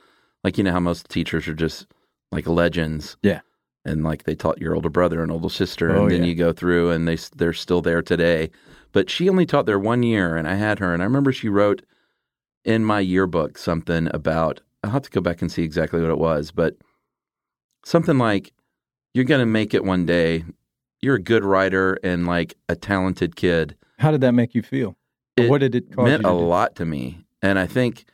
like 0.44 0.56
you 0.58 0.64
know 0.64 0.72
how 0.72 0.80
most 0.80 1.08
teachers 1.08 1.48
are 1.48 1.54
just 1.54 1.86
like 2.30 2.46
legends 2.46 3.16
Yeah. 3.22 3.40
and 3.84 4.04
like 4.04 4.24
they 4.24 4.34
taught 4.34 4.60
your 4.60 4.74
older 4.74 4.90
brother 4.90 5.22
and 5.22 5.32
older 5.32 5.48
sister 5.48 5.90
Oh, 5.96 6.02
and 6.02 6.10
then 6.10 6.20
yeah. 6.20 6.26
you 6.28 6.34
go 6.34 6.52
through 6.52 6.90
and 6.90 7.08
they 7.08 7.16
they're 7.36 7.52
still 7.52 7.80
there 7.82 8.02
today 8.02 8.50
but 8.92 9.10
she 9.10 9.28
only 9.28 9.46
taught 9.46 9.66
there 9.66 9.78
one 9.78 10.02
year 10.02 10.36
and 10.36 10.46
i 10.48 10.54
had 10.54 10.78
her 10.78 10.92
and 10.94 11.02
i 11.02 11.06
remember 11.06 11.32
she 11.32 11.48
wrote 11.48 11.82
in 12.64 12.84
my 12.84 13.00
yearbook 13.00 13.58
something 13.58 14.08
about 14.14 14.60
i'll 14.82 14.90
have 14.90 15.02
to 15.02 15.10
go 15.10 15.20
back 15.20 15.40
and 15.42 15.50
see 15.50 15.62
exactly 15.62 16.00
what 16.00 16.10
it 16.10 16.18
was 16.18 16.50
but 16.50 16.76
something 17.84 18.18
like 18.18 18.52
you're 19.12 19.24
going 19.24 19.40
to 19.40 19.46
make 19.46 19.74
it 19.74 19.84
one 19.84 20.06
day 20.06 20.44
you're 21.00 21.16
a 21.16 21.22
good 21.22 21.44
writer 21.44 21.98
and 22.02 22.26
like 22.26 22.54
a 22.68 22.74
talented 22.76 23.36
kid 23.36 23.76
How 23.98 24.10
did 24.10 24.22
that 24.22 24.32
make 24.32 24.54
you 24.54 24.62
feel? 24.62 24.96
It 25.36 25.50
what 25.50 25.58
did 25.60 25.74
it 25.74 25.96
meant 25.96 26.24
a 26.24 26.33
lot 26.33 26.76
to 26.76 26.85
me 26.87 27.24
and 27.42 27.59
i 27.59 27.66
think 27.66 28.04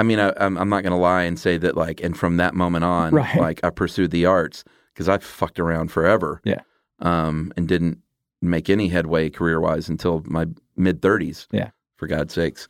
i 0.00 0.02
mean 0.02 0.18
I, 0.18 0.32
I'm, 0.38 0.56
I'm 0.58 0.68
not 0.68 0.82
going 0.82 0.92
to 0.92 0.96
lie 1.10 1.22
and 1.22 1.38
say 1.38 1.56
that 1.58 1.76
like 1.76 2.00
and 2.02 2.16
from 2.16 2.36
that 2.38 2.54
moment 2.54 2.84
on 2.84 3.14
Right. 3.14 3.36
like 3.36 3.60
i 3.62 3.70
pursued 3.70 4.10
the 4.10 4.24
arts 4.26 4.64
because 4.94 5.08
i 5.08 5.18
fucked 5.18 5.60
around 5.60 5.90
forever 5.92 6.40
Yeah. 6.44 6.60
um, 7.00 7.52
and 7.56 7.68
didn't 7.68 7.98
make 8.42 8.70
any 8.70 8.88
headway 8.88 9.28
career 9.30 9.60
wise 9.60 9.88
until 9.88 10.22
my 10.26 10.46
mid 10.76 11.00
30s 11.02 11.46
Yeah. 11.52 11.70
for 11.96 12.06
god's 12.06 12.34
sakes 12.34 12.66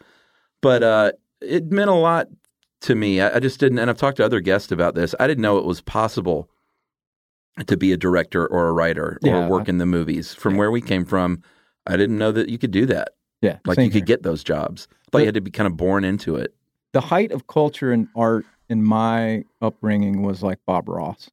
but 0.60 0.82
uh, 0.82 1.12
it 1.40 1.70
meant 1.70 1.90
a 1.90 1.94
lot 1.94 2.26
to 2.82 2.94
me 2.94 3.20
I, 3.20 3.36
I 3.36 3.38
just 3.40 3.60
didn't 3.60 3.78
and 3.78 3.88
i've 3.90 3.96
talked 3.98 4.16
to 4.18 4.24
other 4.24 4.40
guests 4.40 4.72
about 4.72 4.94
this 4.94 5.14
i 5.20 5.26
didn't 5.26 5.42
know 5.42 5.58
it 5.58 5.64
was 5.64 5.80
possible 5.80 6.50
to 7.66 7.76
be 7.76 7.92
a 7.92 7.96
director 7.96 8.46
or 8.46 8.68
a 8.68 8.72
writer 8.72 9.18
Yeah. 9.22 9.44
or 9.44 9.48
work 9.48 9.68
in 9.68 9.78
the 9.78 9.86
movies 9.86 10.34
from 10.34 10.54
Yeah. 10.54 10.58
where 10.60 10.70
we 10.70 10.80
came 10.80 11.04
from 11.04 11.42
i 11.86 11.96
didn't 11.96 12.18
know 12.18 12.32
that 12.32 12.48
you 12.48 12.58
could 12.58 12.70
do 12.70 12.86
that 12.86 13.08
Yeah, 13.42 13.58
like 13.66 13.78
you 13.78 13.90
could 13.90 14.06
get 14.06 14.22
those 14.22 14.42
jobs. 14.44 14.86
But 14.86 15.12
But- 15.12 15.18
you 15.20 15.24
had 15.26 15.34
to 15.34 15.40
be 15.40 15.50
kind 15.50 15.66
of 15.66 15.76
born 15.76 16.04
into 16.04 16.36
it. 16.36 16.54
The 16.92 17.00
height 17.00 17.32
of 17.32 17.46
culture 17.46 17.92
and 17.92 18.08
art 18.16 18.44
in 18.68 18.82
my 18.82 19.44
upbringing 19.60 20.22
was 20.22 20.42
like 20.42 20.58
Bob 20.66 20.88
Ross, 20.88 21.30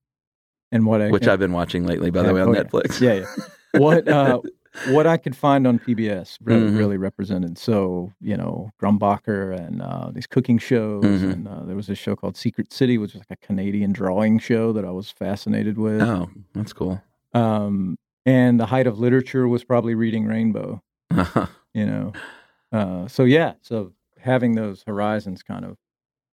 and 0.71 0.85
what 0.85 1.01
I 1.01 1.09
Which 1.09 1.27
I've 1.27 1.39
been 1.39 1.53
watching 1.53 1.85
lately, 1.85 2.09
by 2.11 2.23
the 2.23 2.33
way, 2.33 2.41
on 2.41 2.49
oh. 2.49 2.53
Netflix. 2.63 2.99
yeah, 3.01 3.13
yeah. 3.13 3.79
What 3.79 4.07
uh, 4.07 4.41
what 4.89 5.07
I 5.07 5.17
could 5.17 5.35
find 5.35 5.65
on 5.67 5.79
PBS 5.79 6.37
really, 6.43 6.69
Mhm. 6.71 6.77
really 6.77 6.97
represented. 6.97 7.57
So 7.57 8.11
you 8.21 8.37
know, 8.37 8.71
Grumbacher 8.81 9.57
and 9.57 9.81
uh, 9.81 10.11
these 10.11 10.27
cooking 10.27 10.57
shows, 10.57 11.03
Mhm. 11.03 11.33
and 11.33 11.47
uh, 11.47 11.63
there 11.65 11.75
was 11.75 11.89
a 11.89 11.95
show 11.95 12.15
called 12.15 12.37
Secret 12.37 12.71
City, 12.73 12.97
which 12.97 13.13
was 13.13 13.21
like 13.29 13.39
a 13.41 13.45
Canadian 13.45 13.91
drawing 13.93 14.39
show 14.39 14.71
that 14.73 14.85
I 14.85 14.91
was 14.91 15.09
fascinated 15.11 15.77
with. 15.77 16.01
Oh, 16.01 16.29
that's 16.53 16.73
cool. 16.73 17.01
Um, 17.33 17.97
and 18.25 18.59
the 18.59 18.65
height 18.65 18.87
of 18.87 18.99
literature 18.99 19.47
was 19.47 19.63
probably 19.63 19.95
reading 19.95 20.25
Rainbow. 20.25 20.81
You 21.73 21.85
know, 21.85 22.13
uh, 22.71 23.07
so 23.07 23.23
yeah, 23.23 23.53
so 23.61 23.93
having 24.19 24.55
those 24.55 24.83
horizons 24.85 25.43
kind 25.43 25.65
of 25.65 25.77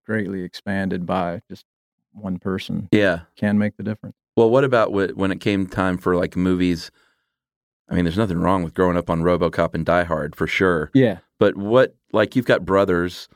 greatly 0.06 0.42
expanded 0.42 1.06
by 1.06 1.40
just 1.48 1.64
one 2.12 2.38
person 2.38 2.88
yeah. 2.92 3.20
can 3.36 3.58
make 3.58 3.76
the 3.76 3.82
difference. 3.82 4.16
Well, 4.36 4.50
what 4.50 4.64
about 4.64 4.92
when 4.92 5.30
it 5.30 5.40
came 5.40 5.66
time 5.66 5.98
for 5.98 6.16
like 6.16 6.36
movies? 6.36 6.90
I 7.88 7.94
mean, 7.94 8.04
there's 8.04 8.18
nothing 8.18 8.38
wrong 8.38 8.62
with 8.62 8.74
growing 8.74 8.96
up 8.96 9.10
on 9.10 9.22
RoboCop 9.22 9.74
and 9.74 9.84
Die 9.84 10.04
Hard 10.04 10.34
for 10.34 10.46
sure. 10.46 10.90
Yeah. 10.94 11.18
But 11.38 11.56
what, 11.56 11.94
like, 12.12 12.34
you've 12.34 12.46
got 12.46 12.64
brothers. 12.64 13.28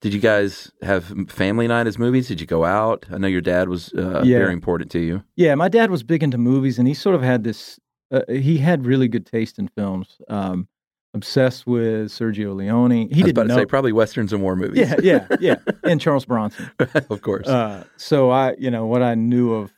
Did 0.00 0.14
you 0.14 0.20
guys 0.20 0.70
have 0.82 1.12
family 1.28 1.66
night 1.66 1.88
as 1.88 1.98
movies? 1.98 2.28
Did 2.28 2.40
you 2.40 2.46
go 2.46 2.64
out? 2.64 3.06
I 3.12 3.18
know 3.18 3.26
your 3.26 3.40
dad 3.40 3.68
was 3.68 3.92
uh, 3.94 4.22
Yeah. 4.24 4.38
very 4.38 4.52
important 4.52 4.90
to 4.92 5.00
you. 5.00 5.24
Yeah, 5.34 5.56
my 5.56 5.68
dad 5.68 5.90
was 5.90 6.04
big 6.04 6.22
into 6.22 6.38
movies, 6.38 6.78
and 6.78 6.86
he 6.86 6.94
sort 6.94 7.16
of 7.16 7.22
had 7.22 7.42
this. 7.42 7.80
Uh, 8.10 8.20
he 8.28 8.58
had 8.58 8.86
really 8.86 9.08
good 9.08 9.26
taste 9.26 9.58
in 9.58 9.68
films. 9.68 10.18
Um, 10.28 10.68
obsessed 11.14 11.66
with 11.66 12.10
Sergio 12.10 12.54
Leone. 12.54 12.90
He 12.90 12.96
I 12.96 13.02
was 13.04 13.10
didn't 13.16 13.30
about 13.30 13.48
to 13.48 13.54
say 13.54 13.66
probably 13.66 13.92
westerns 13.92 14.32
and 14.32 14.42
war 14.42 14.54
movies. 14.56 14.78
yeah, 14.78 14.96
yeah, 15.02 15.26
yeah, 15.40 15.56
and 15.84 16.00
Charles 16.00 16.24
Bronson. 16.24 16.70
of 17.10 17.22
course. 17.22 17.46
Uh, 17.48 17.84
so 17.96 18.30
I, 18.30 18.54
you 18.58 18.70
know, 18.70 18.86
what 18.86 19.02
I 19.02 19.14
knew 19.14 19.52
of 19.54 19.72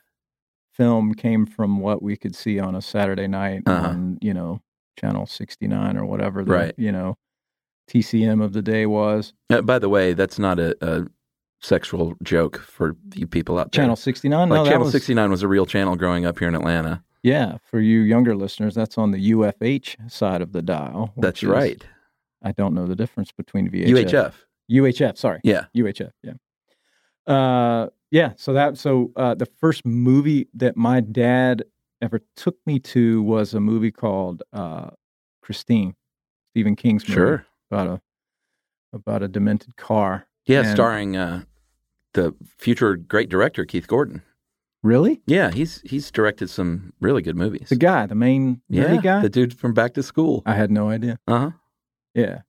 film 0.72 1.14
came 1.14 1.46
from 1.46 1.80
what 1.80 2.02
we 2.02 2.16
could 2.16 2.34
see 2.34 2.58
on 2.58 2.74
a 2.74 2.82
Saturday 2.82 3.26
night 3.26 3.62
Uh-huh. 3.66 3.88
on, 3.88 4.18
you 4.20 4.32
know, 4.34 4.60
channel 4.98 5.26
sixty 5.26 5.66
nine 5.66 5.96
or 5.96 6.04
whatever 6.04 6.44
the 6.44 6.52
Right. 6.52 6.74
you 6.76 6.92
know 6.92 7.16
TCM 7.90 8.42
of 8.42 8.52
the 8.52 8.62
day 8.62 8.86
was. 8.86 9.32
Uh, 9.50 9.62
by 9.62 9.78
the 9.78 9.88
way, 9.88 10.12
that's 10.12 10.38
not 10.38 10.58
a, 10.58 10.76
a 10.80 11.06
sexual 11.60 12.14
joke 12.22 12.58
for 12.58 12.96
you 13.14 13.26
people 13.26 13.58
out 13.58 13.72
there. 13.72 13.82
Channel 13.82 13.96
sixty 13.96 14.28
nine. 14.28 14.48
Like 14.48 14.64
no, 14.64 14.70
Channel 14.70 14.84
was, 14.84 14.92
69 14.92 15.30
was 15.30 15.42
a 15.42 15.48
real 15.48 15.66
channel 15.66 15.96
growing 15.96 16.24
up 16.24 16.38
here 16.38 16.48
in 16.48 16.54
Atlanta. 16.54 17.02
Yeah, 17.22 17.58
for 17.62 17.80
you 17.80 18.00
younger 18.00 18.34
listeners, 18.34 18.74
that's 18.74 18.96
on 18.96 19.10
the 19.10 19.32
UFH 19.32 20.10
side 20.10 20.40
of 20.42 20.52
the 20.52 20.62
dial. 20.62 21.12
That's 21.16 21.42
is- 21.42 21.48
right. 21.48 21.84
I 22.42 22.52
don't 22.52 22.72
know 22.74 22.86
the 22.86 22.96
difference 22.96 23.30
between 23.32 23.68
VHF. 23.70 24.06
UHF. 24.06 24.32
UHF, 24.70 25.18
sorry. 25.18 25.40
Yeah. 25.44 25.66
UHF, 25.76 26.12
yeah. 26.22 26.32
Uh, 27.26 27.88
yeah, 28.10 28.32
so 28.36 28.52
that 28.54 28.78
so 28.78 29.12
uh, 29.16 29.34
the 29.34 29.46
first 29.46 29.84
movie 29.84 30.48
that 30.54 30.76
my 30.76 31.00
dad 31.00 31.64
ever 32.02 32.20
took 32.36 32.56
me 32.66 32.78
to 32.78 33.22
was 33.22 33.52
a 33.54 33.60
movie 33.60 33.90
called 33.92 34.42
uh, 34.52 34.90
Christine, 35.42 35.94
Stephen 36.52 36.74
King's 36.76 37.06
movie 37.06 37.14
Sure. 37.18 37.46
about 37.70 37.86
a 37.88 38.00
about 38.92 39.22
a 39.22 39.28
demented 39.28 39.76
car. 39.76 40.26
Yeah, 40.46 40.60
And- 40.60 40.68
starring 40.70 41.16
uh, 41.16 41.42
the 42.14 42.34
future 42.56 42.96
great 42.96 43.28
director 43.28 43.64
Keith 43.64 43.86
Gordon. 43.86 44.22
Really? 44.82 45.20
Yeah, 45.26 45.50
he's 45.50 45.82
he's 45.82 46.10
directed 46.10 46.48
some 46.48 46.92
really 47.00 47.20
good 47.22 47.36
movies. 47.36 47.68
The 47.68 47.76
guy, 47.76 48.06
the 48.06 48.14
main 48.14 48.62
yeah, 48.68 48.96
guy? 48.96 49.20
the 49.20 49.28
dude 49.28 49.58
from 49.58 49.74
Back 49.74 49.94
to 49.94 50.02
School. 50.02 50.42
I 50.46 50.54
had 50.54 50.70
no 50.70 50.88
idea. 50.88 51.18
Uh 51.28 51.38
huh. 51.38 51.50
Yeah. 52.14 52.40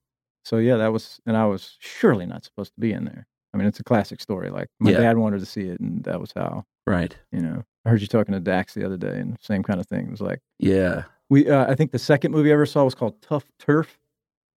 So 0.44 0.56
yeah, 0.56 0.76
that 0.76 0.92
was 0.92 1.20
and 1.26 1.36
I 1.36 1.44
was 1.46 1.76
surely 1.78 2.24
not 2.26 2.44
supposed 2.44 2.74
to 2.74 2.80
be 2.80 2.92
in 2.92 3.04
there. 3.04 3.26
I 3.52 3.58
mean, 3.58 3.66
it's 3.66 3.80
a 3.80 3.84
classic 3.84 4.20
story. 4.20 4.48
Like 4.50 4.68
my 4.80 4.92
Yeah. 4.92 4.98
dad 5.00 5.18
wanted 5.18 5.40
to 5.40 5.46
see 5.46 5.62
it 5.68 5.78
and 5.78 6.02
that 6.04 6.20
was 6.20 6.32
how, 6.34 6.64
Right. 6.86 7.14
you 7.32 7.40
know. 7.40 7.64
I 7.84 7.90
heard 7.90 8.00
you 8.00 8.06
talking 8.06 8.32
to 8.32 8.40
Dax 8.40 8.72
the 8.74 8.84
other 8.86 8.96
day 8.96 9.18
and 9.18 9.36
same 9.42 9.62
kind 9.62 9.78
of 9.78 9.86
thing. 9.86 10.06
It 10.06 10.10
was 10.10 10.22
like 10.22 10.40
Yeah. 10.58 11.04
We, 11.28 11.48
uh, 11.50 11.70
I 11.70 11.74
think 11.74 11.92
the 11.92 11.98
second 11.98 12.32
movie 12.32 12.50
I 12.50 12.54
ever 12.54 12.64
saw 12.66 12.84
was 12.84 12.94
called 12.94 13.20
Tough 13.20 13.44
Turf, 13.58 13.98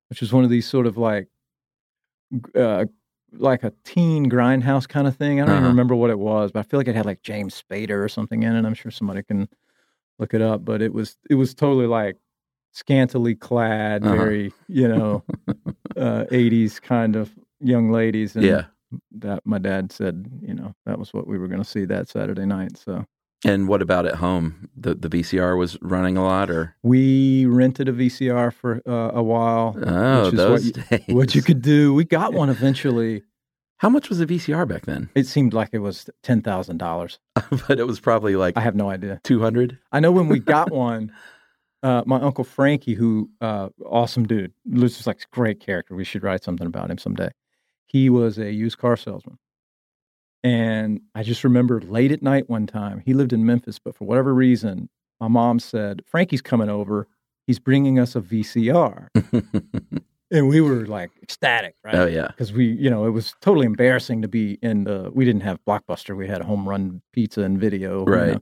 which 0.09 0.21
was 0.21 0.31
one 0.31 0.43
of 0.45 0.49
these 0.49 0.65
sort 0.67 0.87
of 0.87 0.97
like, 0.97 1.27
uh, 2.55 2.85
like 3.33 3.63
a 3.63 3.73
teen 3.83 4.29
grindhouse 4.29 4.87
kind 4.87 5.07
of 5.07 5.15
thing. 5.15 5.41
I 5.41 5.45
don't 5.45 5.53
even 5.55 5.63
Uh-huh. 5.63 5.71
remember 5.71 5.95
what 5.95 6.09
it 6.09 6.19
was, 6.19 6.51
but 6.51 6.59
I 6.59 6.63
feel 6.63 6.79
like 6.79 6.87
it 6.87 6.95
had 6.95 7.05
like 7.05 7.21
James 7.21 7.61
Spader 7.61 8.03
or 8.03 8.09
something 8.09 8.43
in 8.43 8.55
it. 8.55 8.65
I'm 8.65 8.73
sure 8.73 8.91
somebody 8.91 9.23
can 9.23 9.49
look 10.19 10.33
it 10.33 10.41
up, 10.41 10.65
but 10.65 10.81
it 10.81 10.93
was 10.93 11.17
it 11.29 11.35
was 11.35 11.53
totally 11.53 11.87
like 11.87 12.17
scantily 12.73 13.35
clad, 13.35 14.03
Uh-huh. 14.03 14.15
very 14.15 14.53
you 14.67 14.87
know, 14.87 15.23
uh, 15.97 16.25
80s 16.31 16.79
kind 16.81 17.15
of 17.15 17.33
young 17.59 17.91
ladies. 17.91 18.35
And 18.35 18.45
Yeah. 18.45 18.65
that 19.13 19.41
my 19.45 19.57
dad 19.59 19.91
said, 19.91 20.29
you 20.41 20.53
know, 20.53 20.73
that 20.85 20.99
was 20.99 21.13
what 21.13 21.27
we 21.27 21.37
were 21.37 21.47
going 21.47 21.61
to 21.63 21.69
see 21.69 21.85
that 21.85 22.07
Saturday 22.09 22.45
night. 22.45 22.77
So 22.77 23.05
And 23.43 23.67
what 23.67 23.81
about 23.81 24.05
at 24.05 24.15
home? 24.15 24.69
The 24.75 24.95
the 24.95 25.09
VCR 25.09 25.57
was 25.57 25.77
running 25.81 26.17
a 26.17 26.23
lot, 26.23 26.49
or 26.49 26.75
we 26.83 27.45
rented 27.45 27.89
a 27.89 27.93
VCR 27.93 28.53
for 28.53 28.81
uh, 28.87 29.11
a 29.13 29.21
while. 29.21 29.75
oh, 29.85 30.25
which 30.25 30.33
is 30.33 30.37
those 30.37 30.65
what 30.65 30.89
days. 30.89 31.15
What 31.15 31.35
you 31.35 31.41
could 31.41 31.61
do. 31.61 31.93
We 31.93 32.05
got 32.05 32.33
one 32.33 32.49
eventually. 32.57 33.23
How 33.77 33.89
much 33.89 34.07
was 34.09 34.21
a 34.21 34.25
VCR 34.25 34.67
back 34.67 34.85
then? 34.85 35.09
It 35.15 35.27
seemed 35.27 35.53
like 35.53 35.69
it 35.73 35.79
was 35.79 36.09
ten 36.23 36.41
thousand 36.41 36.77
dollars. 36.77 37.19
but 37.67 37.79
it 37.79 37.85
was 37.85 37.99
probably 37.99 38.35
like 38.35 38.57
I 38.57 38.61
have 38.61 38.75
no 38.75 38.89
idea. 38.89 39.19
two 39.23 39.41
hundred. 39.41 39.77
I 39.91 39.99
know 39.99 40.11
when 40.11 40.27
we 40.27 40.39
got 40.39 40.71
one, 40.91 41.11
uh, 41.83 42.03
my 42.05 42.19
uncle 42.19 42.45
Frankie, 42.45 42.93
who 42.93 43.29
uh, 43.41 43.69
awesome 43.85 44.25
dude, 44.25 44.53
was 44.65 44.95
just 44.95 45.07
like 45.07 45.29
great 45.31 45.59
character. 45.59 45.93
We 45.93 46.05
should 46.05 46.23
write 46.23 46.43
something 46.43 46.65
about 46.65 46.89
him 46.89 46.97
someday. 46.97 47.29
He 47.85 48.09
was 48.09 48.39
a 48.39 48.51
used 48.51 48.77
car 48.77 48.97
salesman, 48.97 49.37
and 50.45 51.01
I 51.15 51.23
just 51.23 51.43
remember 51.43 51.81
late 51.81 52.11
at 52.11 52.21
night 52.21 52.49
one 52.49 52.67
time. 52.67 53.01
He 53.05 53.13
lived 53.13 53.33
in 53.33 53.45
Memphis, 53.45 53.79
but 53.79 53.95
for 53.95 54.05
whatever 54.05 54.33
reason, 54.33 54.87
my 55.19 55.27
mom 55.27 55.59
said 55.59 56.03
Frankie's 56.05 56.41
coming 56.41 56.69
over. 56.69 57.07
He's 57.47 57.59
bringing 57.59 57.99
us 57.99 58.15
a 58.15 58.21
VCR, 58.21 59.09
and 60.31 60.47
we 60.47 60.61
were 60.61 60.85
like 60.87 61.11
ecstatic, 61.21 61.75
right? 61.83 61.95
oh 61.95 62.05
yeah, 62.05 62.27
because 62.27 62.51
we, 62.53 62.65
you 62.65 62.89
know, 62.89 63.05
it 63.05 63.11
was 63.11 63.33
totally 63.41 63.65
embarrassing 63.65 64.21
to 64.23 64.27
be 64.27 64.57
in 64.61 64.83
the. 64.85 65.11
We 65.13 65.25
didn't 65.25 65.41
have 65.41 65.59
Blockbuster. 65.65 66.15
We 66.15 66.27
had 66.27 66.41
home 66.41 66.67
run 66.67 67.01
pizza 67.13 67.41
and 67.41 67.59
video, 67.59 67.99
you 68.05 68.11
Right. 68.13 68.33
know. 68.33 68.41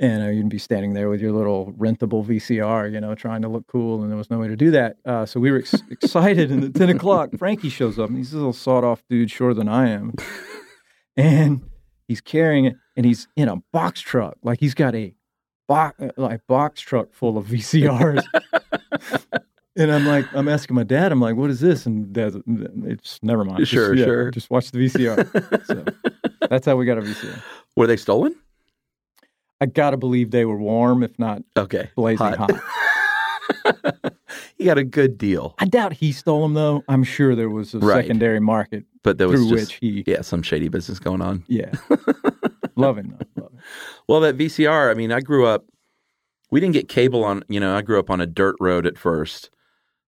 And 0.00 0.22
uh, 0.22 0.26
you'd 0.28 0.48
be 0.48 0.58
standing 0.58 0.92
there 0.94 1.08
with 1.08 1.20
your 1.20 1.32
little 1.32 1.72
rentable 1.72 2.24
VCR, 2.24 2.92
you 2.92 3.00
know, 3.00 3.16
trying 3.16 3.42
to 3.42 3.48
look 3.48 3.66
cool, 3.66 4.00
and 4.00 4.08
there 4.08 4.16
was 4.16 4.30
no 4.30 4.38
way 4.38 4.46
to 4.46 4.54
do 4.54 4.70
that. 4.70 4.96
Uh, 5.04 5.26
so 5.26 5.40
we 5.40 5.50
were 5.50 5.58
ex- 5.58 5.74
excited, 5.90 6.52
and 6.52 6.62
at 6.62 6.74
ten 6.74 6.88
o'clock, 6.90 7.30
Frankie 7.36 7.68
shows 7.68 7.98
up, 7.98 8.08
and 8.08 8.16
he's 8.18 8.32
a 8.32 8.36
little 8.36 8.52
sawed-off 8.52 9.02
dude, 9.10 9.28
shorter 9.32 9.54
than 9.54 9.68
I 9.68 9.88
am, 9.88 10.14
and 11.18 11.60
he's 12.06 12.22
carrying 12.22 12.64
it, 12.64 12.76
and 12.96 13.04
he's 13.04 13.28
in 13.36 13.48
a 13.48 13.56
box 13.72 14.00
truck, 14.00 14.38
like 14.42 14.58
he's 14.60 14.72
got 14.74 14.94
a 14.94 15.14
box, 15.66 16.00
like 16.16 16.46
box 16.46 16.80
truck 16.80 17.12
full 17.12 17.36
of 17.36 17.46
VCRs. 17.46 18.24
And 19.76 19.92
I'm 19.92 20.06
like, 20.06 20.26
I'm 20.34 20.48
asking 20.48 20.74
my 20.74 20.82
dad, 20.82 21.12
I'm 21.12 21.20
like, 21.20 21.36
what 21.36 21.50
is 21.50 21.60
this? 21.60 21.86
And 21.86 22.12
dad's, 22.12 22.36
it's 22.48 23.20
never 23.22 23.44
mind. 23.44 23.60
Just- 23.60 23.70
Sure, 23.70 23.94
yeah, 23.94 24.06
sure. 24.06 24.30
Just 24.32 24.50
watch 24.50 24.72
the 24.72 24.78
VCR. 24.88 25.66
so 25.66 25.84
that's 26.50 26.66
how 26.66 26.74
we 26.74 26.84
got 26.84 26.98
a 26.98 27.02
VCR. 27.02 27.40
Were 27.76 27.86
they 27.86 27.96
stolen? 27.96 28.34
I 29.60 29.66
gotta 29.66 29.96
believe 29.96 30.32
they 30.32 30.44
were 30.44 30.56
warm, 30.58 31.04
if 31.04 31.16
not 31.16 31.42
Okay, 31.56 31.90
blazing 31.94 32.26
hot. 32.32 32.50
you 34.58 34.64
got 34.66 34.78
a 34.78 34.84
good 34.84 35.16
deal, 35.18 35.54
I 35.58 35.64
doubt 35.66 35.92
he 35.92 36.12
stole 36.12 36.42
them 36.42 36.54
though. 36.54 36.82
I'm 36.88 37.04
sure 37.04 37.34
there 37.34 37.50
was 37.50 37.74
a 37.74 37.78
Right. 37.78 38.02
secondary 38.04 38.40
market 38.40 38.84
but 39.04 39.16
there 39.18 39.28
was 39.28 39.40
through 39.40 39.56
just 39.56 39.68
which 39.68 39.78
he, 39.80 40.04
yeah 40.06 40.20
some 40.22 40.42
shady 40.42 40.68
business 40.68 40.98
going 40.98 41.22
on. 41.22 41.44
yeah, 41.48 41.70
loving 42.76 43.16
though. 43.36 43.50
Well, 44.08 44.20
that 44.20 44.36
VCR. 44.38 44.90
I 44.90 44.94
mean, 44.94 45.12
I 45.12 45.20
grew 45.20 45.46
up. 45.46 45.64
We 46.50 46.60
didn't 46.60 46.72
get 46.74 46.88
cable 46.88 47.24
on. 47.24 47.42
You 47.48 47.60
know, 47.60 47.76
I 47.76 47.82
grew 47.82 47.98
up 47.98 48.10
on 48.10 48.20
a 48.20 48.26
dirt 48.26 48.56
road 48.60 48.86
at 48.86 48.96
first. 48.98 49.50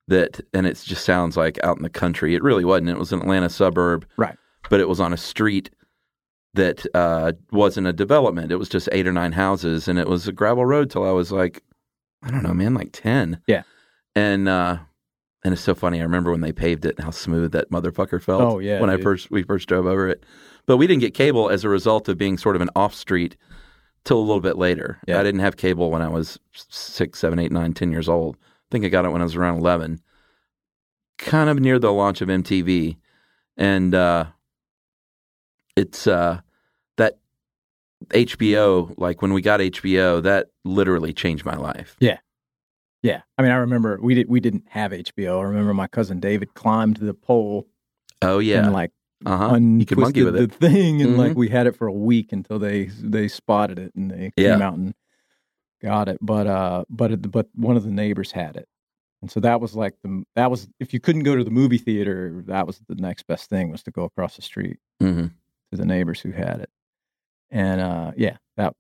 That 0.09 0.41
and 0.53 0.67
it 0.67 0.81
just 0.85 1.05
sounds 1.05 1.37
like 1.37 1.59
out 1.63 1.77
in 1.77 1.83
the 1.83 1.91
country. 1.91 2.35
It 2.35 2.43
really 2.43 2.65
wasn't. 2.65 2.89
It 2.91 2.99
was 2.99 3.13
an 3.13 3.21
Atlanta 3.21 3.49
suburb, 3.49 4.07
Right. 4.17 4.37
But 4.69 4.81
it 4.81 4.89
was 4.89 4.99
on 5.01 5.13
a 5.13 5.17
street 5.17 5.71
that 6.55 6.85
uh, 6.95 7.33
wasn't 7.53 7.87
a 7.87 7.93
development. 7.93 8.51
It 8.51 8.57
was 8.57 8.69
just 8.69 8.89
eight 8.91 9.07
or 9.07 9.13
nine 9.13 9.33
houses, 9.33 9.87
and 9.87 9.99
it 10.01 10.09
was 10.09 10.27
a 10.27 10.33
gravel 10.33 10.67
road 10.67 10.91
till 10.91 11.07
I 11.07 11.13
was 11.13 11.31
like, 11.31 11.63
I 12.25 12.31
don't 12.31 12.43
know, 12.43 12.53
man, 12.55 12.75
like 12.75 12.91
ten. 12.93 13.41
Yeah. 13.47 13.63
And 14.15 14.49
uh, 14.49 14.79
and 15.45 15.53
it's 15.53 15.63
so 15.63 15.75
funny. 15.75 16.01
I 16.01 16.03
remember 16.03 16.31
when 16.31 16.41
they 16.41 16.53
paved 16.53 16.85
it 16.85 16.97
and 16.97 17.05
how 17.05 17.11
smooth 17.11 17.53
that 17.53 17.71
motherfucker 17.71 18.23
felt. 18.23 18.43
Oh, 18.43 18.59
yeah, 18.59 18.81
when 18.81 18.91
I 18.91 18.99
first 18.99 19.31
we 19.31 19.43
first 19.43 19.69
drove 19.69 19.87
over 19.87 20.09
it. 20.09 20.25
But 20.67 20.77
we 20.77 20.87
didn't 20.87 21.01
get 21.01 21.15
cable 21.15 21.49
as 21.49 21.65
a 21.65 21.69
result 21.69 22.09
of 22.09 22.19
being 22.19 22.39
sort 22.39 22.57
of 22.57 22.63
an 22.63 22.71
off 22.77 22.95
street 22.95 23.37
till 24.05 24.19
a 24.19 24.21
little 24.21 24.41
bit 24.41 24.57
later. 24.57 24.99
Yeah. 25.07 25.19
I 25.19 25.23
didn't 25.23 25.41
have 25.41 25.57
cable 25.57 25.91
when 25.91 26.03
I 26.03 26.09
was 26.09 26.39
six, 26.53 27.19
seven, 27.19 27.39
eight, 27.39 27.53
nine, 27.53 27.73
ten 27.73 27.91
years 27.91 28.09
old. 28.09 28.37
I 28.37 28.67
think 28.71 28.85
I 28.85 28.89
got 28.89 29.05
it 29.05 29.11
when 29.11 29.21
I 29.21 29.25
was 29.25 29.37
around 29.37 29.59
eleven, 29.59 30.01
kind 31.19 31.49
of 31.51 31.59
near 31.59 31.79
the 31.79 31.93
launch 31.93 32.21
of 32.21 32.29
MTV, 32.29 32.97
and 33.57 33.95
uh, 33.95 34.27
it's 35.77 36.07
uh, 36.07 36.41
that 36.97 37.19
HBO. 38.09 38.95
Like 38.99 39.23
when 39.23 39.33
we 39.33 39.43
got 39.43 39.61
HBO, 39.61 40.23
that 40.23 40.49
literally 40.65 41.13
changed 41.13 41.45
my 41.45 41.57
life. 41.57 41.97
Yeah, 41.99 42.19
I 43.05 43.43
mean, 43.43 43.51
I 43.51 43.57
remember 43.57 43.99
we 44.03 44.15
did 44.15 44.29
we 44.29 44.41
didn't 44.41 44.65
have 44.69 44.93
HBO. 44.93 45.41
I 45.41 45.45
remember 45.45 45.73
my 45.75 45.87
cousin 45.89 46.21
David 46.21 46.55
climbed 46.55 46.97
the 46.99 47.15
pole 47.15 47.67
Oh 48.23 48.39
yeah, 48.39 48.65
and 48.65 48.73
like 48.73 48.91
uh 49.25 49.37
huh. 49.37 49.55
You 49.55 49.87
could 49.87 49.99
monkey 49.99 50.21
untwisted 50.21 50.51
the 50.51 50.55
thing, 50.69 51.03
and 51.03 51.17
like 51.17 51.33
Mhm. 51.33 51.37
we 51.37 51.49
had 51.49 51.67
it 51.67 51.77
for 51.77 51.87
a 51.87 51.93
week 51.93 52.33
until 52.33 52.59
they 52.59 52.85
they 52.87 53.29
spotted 53.29 53.79
it 53.79 53.95
and 53.95 54.11
they 54.11 54.33
Yeah. 54.37 54.53
came 54.53 54.63
out 54.63 54.75
and 54.75 54.95
got 55.81 56.09
it. 56.09 56.19
But 56.21 56.47
uh, 56.47 56.85
but 56.91 57.13
it, 57.13 57.31
but 57.31 57.49
one 57.55 57.77
of 57.77 57.85
the 57.85 57.91
neighbors 57.91 58.33
had 58.33 58.57
it, 58.57 58.69
and 59.23 59.31
so 59.31 59.41
that 59.41 59.61
was 59.61 59.75
like 59.75 59.95
the 60.03 60.23
that 60.37 60.51
was 60.51 60.69
if 60.79 60.93
you 60.93 61.01
couldn't 61.01 61.23
go 61.23 61.37
to 61.37 61.45
the 61.45 61.51
movie 61.51 61.79
theater, 61.79 62.43
that 62.47 62.67
was 62.67 62.81
the 62.89 62.97
next 62.97 63.27
best 63.27 63.49
thing 63.49 63.71
was 63.71 63.83
to 63.85 63.91
go 63.91 64.05
across 64.05 64.37
the 64.37 64.43
street 64.43 64.79
hmm 65.01 65.27
to 65.71 65.77
the 65.77 65.87
neighbors 65.87 66.21
who 66.21 66.33
had 66.33 66.61
it, 66.61 66.71
and 67.51 67.81
uh, 67.81 68.11
yeah, 68.17 68.37
that 68.57 68.75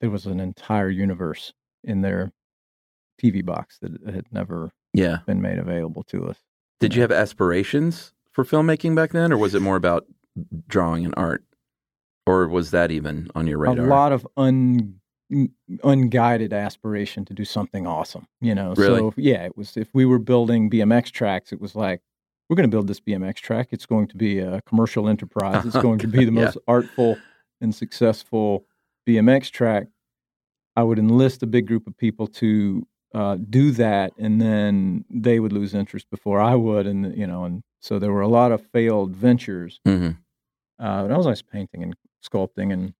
there 0.00 0.10
was 0.10 0.26
an 0.26 0.40
entire 0.40 0.88
universe 0.88 1.52
in 1.84 2.00
their 2.00 2.32
TV 3.20 3.44
box 3.44 3.78
that 3.80 3.92
had 4.14 4.26
never 4.32 4.72
Yeah. 4.94 5.18
been 5.26 5.40
made 5.42 5.58
available 5.58 6.02
to 6.04 6.26
us. 6.28 6.38
Did 6.80 6.94
you 6.94 7.02
have 7.02 7.12
aspirations 7.12 8.12
for 8.32 8.44
filmmaking 8.44 8.94
back 8.96 9.10
then, 9.12 9.32
or 9.32 9.36
was 9.36 9.54
it 9.54 9.60
more 9.60 9.76
about 9.76 10.06
drawing 10.68 11.04
and 11.04 11.12
art, 11.16 11.44
or 12.26 12.48
was 12.48 12.70
that 12.70 12.90
even 12.90 13.28
on 13.34 13.46
your 13.46 13.58
radar? 13.58 13.84
a 13.84 13.88
lot 13.88 14.12
of 14.12 14.26
un 14.36 14.94
unguided 15.84 16.52
aspiration 16.52 17.24
to 17.24 17.32
do 17.32 17.44
something 17.44 17.86
awesome 17.86 18.26
you 18.40 18.52
know 18.52 18.74
Really? 18.74 18.98
so 18.98 19.14
yeah 19.16 19.44
it 19.44 19.56
was 19.56 19.76
if 19.76 19.88
we 19.94 20.04
were 20.04 20.18
building 20.18 20.68
bmx 20.68 21.12
tracks 21.12 21.52
it 21.52 21.60
was 21.60 21.76
like 21.76 22.00
we're 22.48 22.56
going 22.56 22.68
to 22.68 22.74
build 22.74 22.88
this 22.88 22.98
bmx 22.98 23.36
track 23.36 23.68
it's 23.70 23.86
going 23.86 24.08
to 24.08 24.16
be 24.16 24.40
a 24.40 24.60
commercial 24.62 25.08
enterprise 25.08 25.64
it's 25.64 25.76
going 25.76 25.98
to 26.00 26.08
be 26.08 26.24
the 26.24 26.32
Yeah. 26.34 26.44
most 26.46 26.58
artful 26.66 27.16
and 27.60 27.72
successful 27.72 28.66
bmx 29.08 29.52
track 29.52 29.86
i 30.74 30.82
would 30.82 30.98
enlist 30.98 31.44
a 31.44 31.46
big 31.46 31.68
group 31.68 31.86
of 31.86 31.96
people 31.96 32.26
to 32.26 32.84
uh, 33.14 33.36
do 33.48 33.70
that 33.72 34.12
and 34.18 34.40
then 34.40 35.04
they 35.10 35.40
would 35.40 35.52
lose 35.52 35.74
interest 35.74 36.08
before 36.10 36.40
i 36.40 36.54
would 36.54 36.86
and 36.86 37.16
you 37.16 37.26
know 37.26 37.44
and 37.44 37.62
so 37.80 37.98
there 37.98 38.12
were 38.12 38.20
a 38.20 38.28
lot 38.28 38.52
of 38.52 38.64
failed 38.72 39.14
ventures 39.16 39.80
Mhm. 39.86 40.16
uh, 40.78 40.82
and 41.04 41.12
I 41.12 41.16
was 41.16 41.26
always 41.26 41.42
painting 41.42 41.82
and 41.82 41.94
sculpting 42.24 42.72
and 42.72 42.94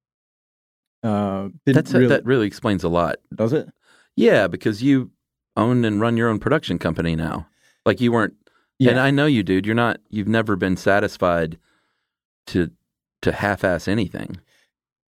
uh, 1.02 1.48
didn't 1.64 1.76
That's 1.76 1.92
really, 1.92 2.06
that 2.08 2.24
really 2.24 2.46
explains 2.46 2.84
a 2.84 2.88
lot. 2.88 3.16
does 3.34 3.52
it? 3.52 3.68
Yeah, 4.16 4.48
because 4.48 4.82
you 4.82 5.10
own 5.56 5.84
and 5.84 6.00
run 6.00 6.16
your 6.16 6.28
own 6.28 6.38
production 6.38 6.78
company 6.78 7.16
now. 7.16 7.46
Like 7.86 8.00
you 8.02 8.12
weren't, 8.12 8.34
yeah. 8.78 8.90
and 8.90 9.00
I 9.00 9.10
know 9.10 9.24
you, 9.26 9.42
dude. 9.42 9.64
You're 9.64 9.74
not. 9.74 9.98
You've 10.10 10.28
never 10.28 10.56
been 10.56 10.76
satisfied 10.76 11.58
to 12.48 12.70
to 13.22 13.32
half-ass 13.32 13.88
anything. 13.88 14.36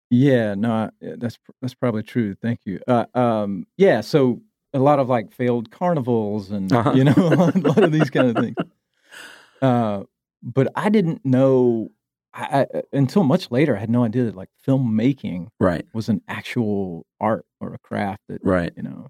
Yeah, 0.10 0.56
no, 0.56 0.72
I- 0.72 0.90
that's 1.18 1.38
that's 1.62 1.74
probably 1.74 2.04
true. 2.04 2.36
Thank 2.36 2.62
you. 2.66 2.80
Uh, 2.88 3.06
um, 3.14 3.66
yeah, 3.78 4.02
so 4.02 4.42
a 4.74 4.80
lot 4.80 5.00
of 5.00 5.10
like 5.10 5.32
failed 5.32 5.72
carnivals 5.72 6.52
and 6.52 6.72
Uh-huh. 6.72 6.92
you 6.94 7.04
know 7.04 7.14
a 7.18 7.36
lot, 7.36 7.56
a 7.56 7.60
lot 7.60 7.84
of 7.84 7.92
these 7.92 8.10
kind 8.10 8.30
of 8.30 8.36
things. 8.38 8.58
Uh, 9.62 10.04
but 10.44 10.68
I 10.76 10.90
didn't 10.90 11.26
know 11.26 11.90
I, 12.34 12.68
I, 12.74 12.82
until 12.94 13.24
much 13.24 13.50
later. 13.50 13.76
I 13.76 13.80
had 13.80 13.90
no 13.90 14.04
idea 14.04 14.26
that 14.26 14.36
like 14.36 14.50
filmmaking 14.68 15.48
Right. 15.60 15.86
was 15.94 16.10
an 16.10 16.22
actual 16.28 17.06
art 17.20 17.46
or 17.60 17.74
a 17.74 17.80
craft 17.80 18.22
that 18.30 18.42
Right. 18.44 18.72
you 18.78 18.84
know. 18.84 19.08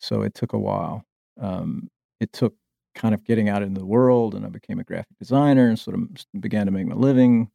So 0.00 0.22
it 0.22 0.34
took 0.34 0.52
a 0.52 0.58
while. 0.58 1.04
Um, 1.40 1.90
it 2.20 2.32
took 2.32 2.54
kind 2.94 3.14
of 3.14 3.24
getting 3.24 3.48
out 3.48 3.62
into 3.62 3.80
the 3.80 3.86
world, 3.86 4.34
and 4.34 4.46
I 4.46 4.48
became 4.50 4.78
a 4.78 4.84
graphic 4.84 5.18
designer 5.18 5.68
and 5.68 5.78
sort 5.78 5.96
of 5.96 6.08
began 6.40 6.66
to 6.66 6.72
make 6.72 6.86
my 6.86 6.94
living. 6.94 7.50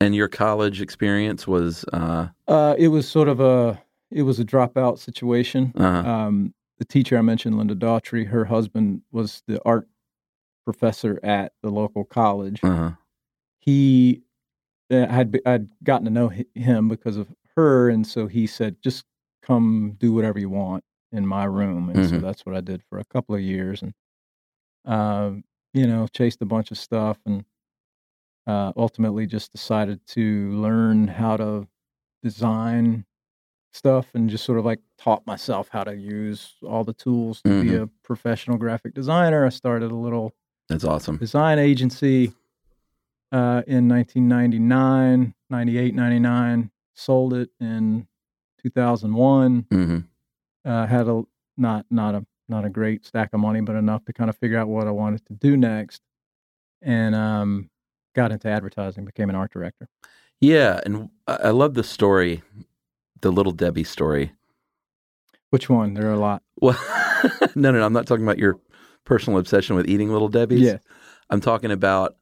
And 0.00 0.14
your 0.14 0.28
college 0.28 0.80
experience 0.80 1.46
was. 1.46 1.84
uh 1.92 2.28
Uh, 2.48 2.74
it 2.78 2.88
was 2.88 3.08
sort 3.08 3.28
of 3.28 3.38
a 3.40 3.80
it 4.10 4.22
was 4.22 4.40
a 4.40 4.44
dropout 4.44 4.98
situation. 4.98 5.72
uh 5.76 6.02
Um, 6.08 6.54
the 6.78 6.84
teacher 6.84 7.18
I 7.18 7.22
mentioned, 7.22 7.56
Linda 7.58 7.74
Daughtry, 7.74 8.26
her 8.28 8.44
husband 8.46 9.02
was 9.12 9.42
the 9.46 9.60
art 9.64 9.88
professor 10.64 11.20
at 11.22 11.52
the 11.62 11.70
local 11.70 12.04
college. 12.04 12.60
uh 12.64 12.92
He 13.60 14.22
uh, 14.90 15.06
had 15.06 15.38
I'd 15.46 15.68
gotten 15.84 16.04
to 16.06 16.10
know 16.10 16.30
him 16.54 16.88
because 16.88 17.16
of 17.16 17.28
her, 17.56 17.88
and 17.90 18.06
so 18.06 18.26
he 18.26 18.46
said, 18.46 18.76
"Just 18.82 19.04
come 19.42 19.96
do 19.98 20.12
whatever 20.12 20.38
you 20.38 20.50
want 20.50 20.84
in 21.12 21.26
my 21.26 21.44
room." 21.44 21.90
And 21.90 22.04
so 22.04 22.16
Mhm. 22.16 22.22
that's 22.22 22.46
what 22.46 22.56
I 22.56 22.60
did 22.60 22.82
for 22.88 22.98
a 22.98 23.04
couple 23.04 23.34
of 23.34 23.40
years, 23.42 23.82
and 23.82 23.94
uh, 24.86 25.32
you 25.74 25.86
know, 25.86 26.06
chased 26.08 26.42
a 26.42 26.46
bunch 26.46 26.70
of 26.70 26.78
stuff 26.78 27.18
and 27.26 27.44
uh, 28.46 28.72
ultimately 28.76 29.26
just 29.26 29.52
decided 29.52 30.04
to 30.08 30.50
learn 30.52 31.06
how 31.08 31.36
to 31.36 31.68
design 32.22 33.04
stuff 33.72 34.08
and 34.14 34.28
just 34.28 34.44
sort 34.44 34.58
of 34.58 34.64
like 34.64 34.80
taught 34.98 35.24
myself 35.26 35.68
how 35.70 35.84
to 35.84 35.94
use 35.96 36.54
all 36.66 36.82
the 36.84 36.92
tools 36.92 37.40
to 37.42 37.62
be 37.62 37.70
Mhm. 37.70 37.82
a 37.82 37.86
professional 38.02 38.56
graphic 38.58 38.94
designer. 38.94 39.46
I 39.46 39.50
started 39.50 39.90
a 39.92 39.94
little 39.94 40.34
That's 40.68 40.84
awesome. 40.84 41.16
design 41.18 41.58
agency 41.58 42.32
uh, 43.32 43.62
in 43.68 43.86
1999, 43.88 45.34
98, 45.50 45.94
99. 45.94 46.70
Sold 46.94 47.32
it 47.34 47.50
in 47.60 48.08
2001. 48.62 49.62
Mm-hmm. 49.70 49.98
Uh, 50.64 50.86
had 50.86 51.08
a 51.08 51.22
not 51.56 51.86
not 51.90 52.14
a 52.14 52.26
not 52.48 52.64
a 52.64 52.68
great 52.68 53.06
stack 53.06 53.30
of 53.32 53.40
money, 53.40 53.60
but 53.60 53.76
enough 53.76 54.04
to 54.06 54.12
kind 54.12 54.28
of 54.28 54.36
figure 54.36 54.58
out 54.58 54.66
what 54.68 54.86
I 54.88 54.90
wanted 54.90 55.24
to 55.26 55.32
do 55.34 55.56
next, 55.56 56.02
and 56.82 57.14
um, 57.14 57.70
got 58.14 58.32
into 58.32 58.48
advertising. 58.48 59.04
Became 59.04 59.30
an 59.30 59.36
art 59.36 59.52
director. 59.52 59.86
Yeah, 60.40 60.80
and 60.84 61.08
I 61.28 61.50
love 61.50 61.74
the 61.74 61.84
story, 61.84 62.42
the 63.20 63.30
little 63.32 63.52
Debbie 63.52 63.84
story. 63.84 64.32
Which 65.50 65.68
one? 65.68 65.94
There 65.94 66.06
are 66.08 66.12
a 66.14 66.18
lot. 66.18 66.42
Well, 66.62 66.78
no, 67.54 67.70
no, 67.70 67.78
no. 67.78 67.84
I'm 67.86 67.92
not 67.92 68.06
talking 68.06 68.24
about 68.24 68.38
your 68.38 68.58
personal 69.04 69.38
obsession 69.38 69.76
with 69.76 69.86
eating 69.88 70.10
little 70.10 70.28
Debbie's. 70.28 70.60
Yeah. 70.60 70.78
I'm 71.30 71.40
talking 71.40 71.70
about 71.70 72.16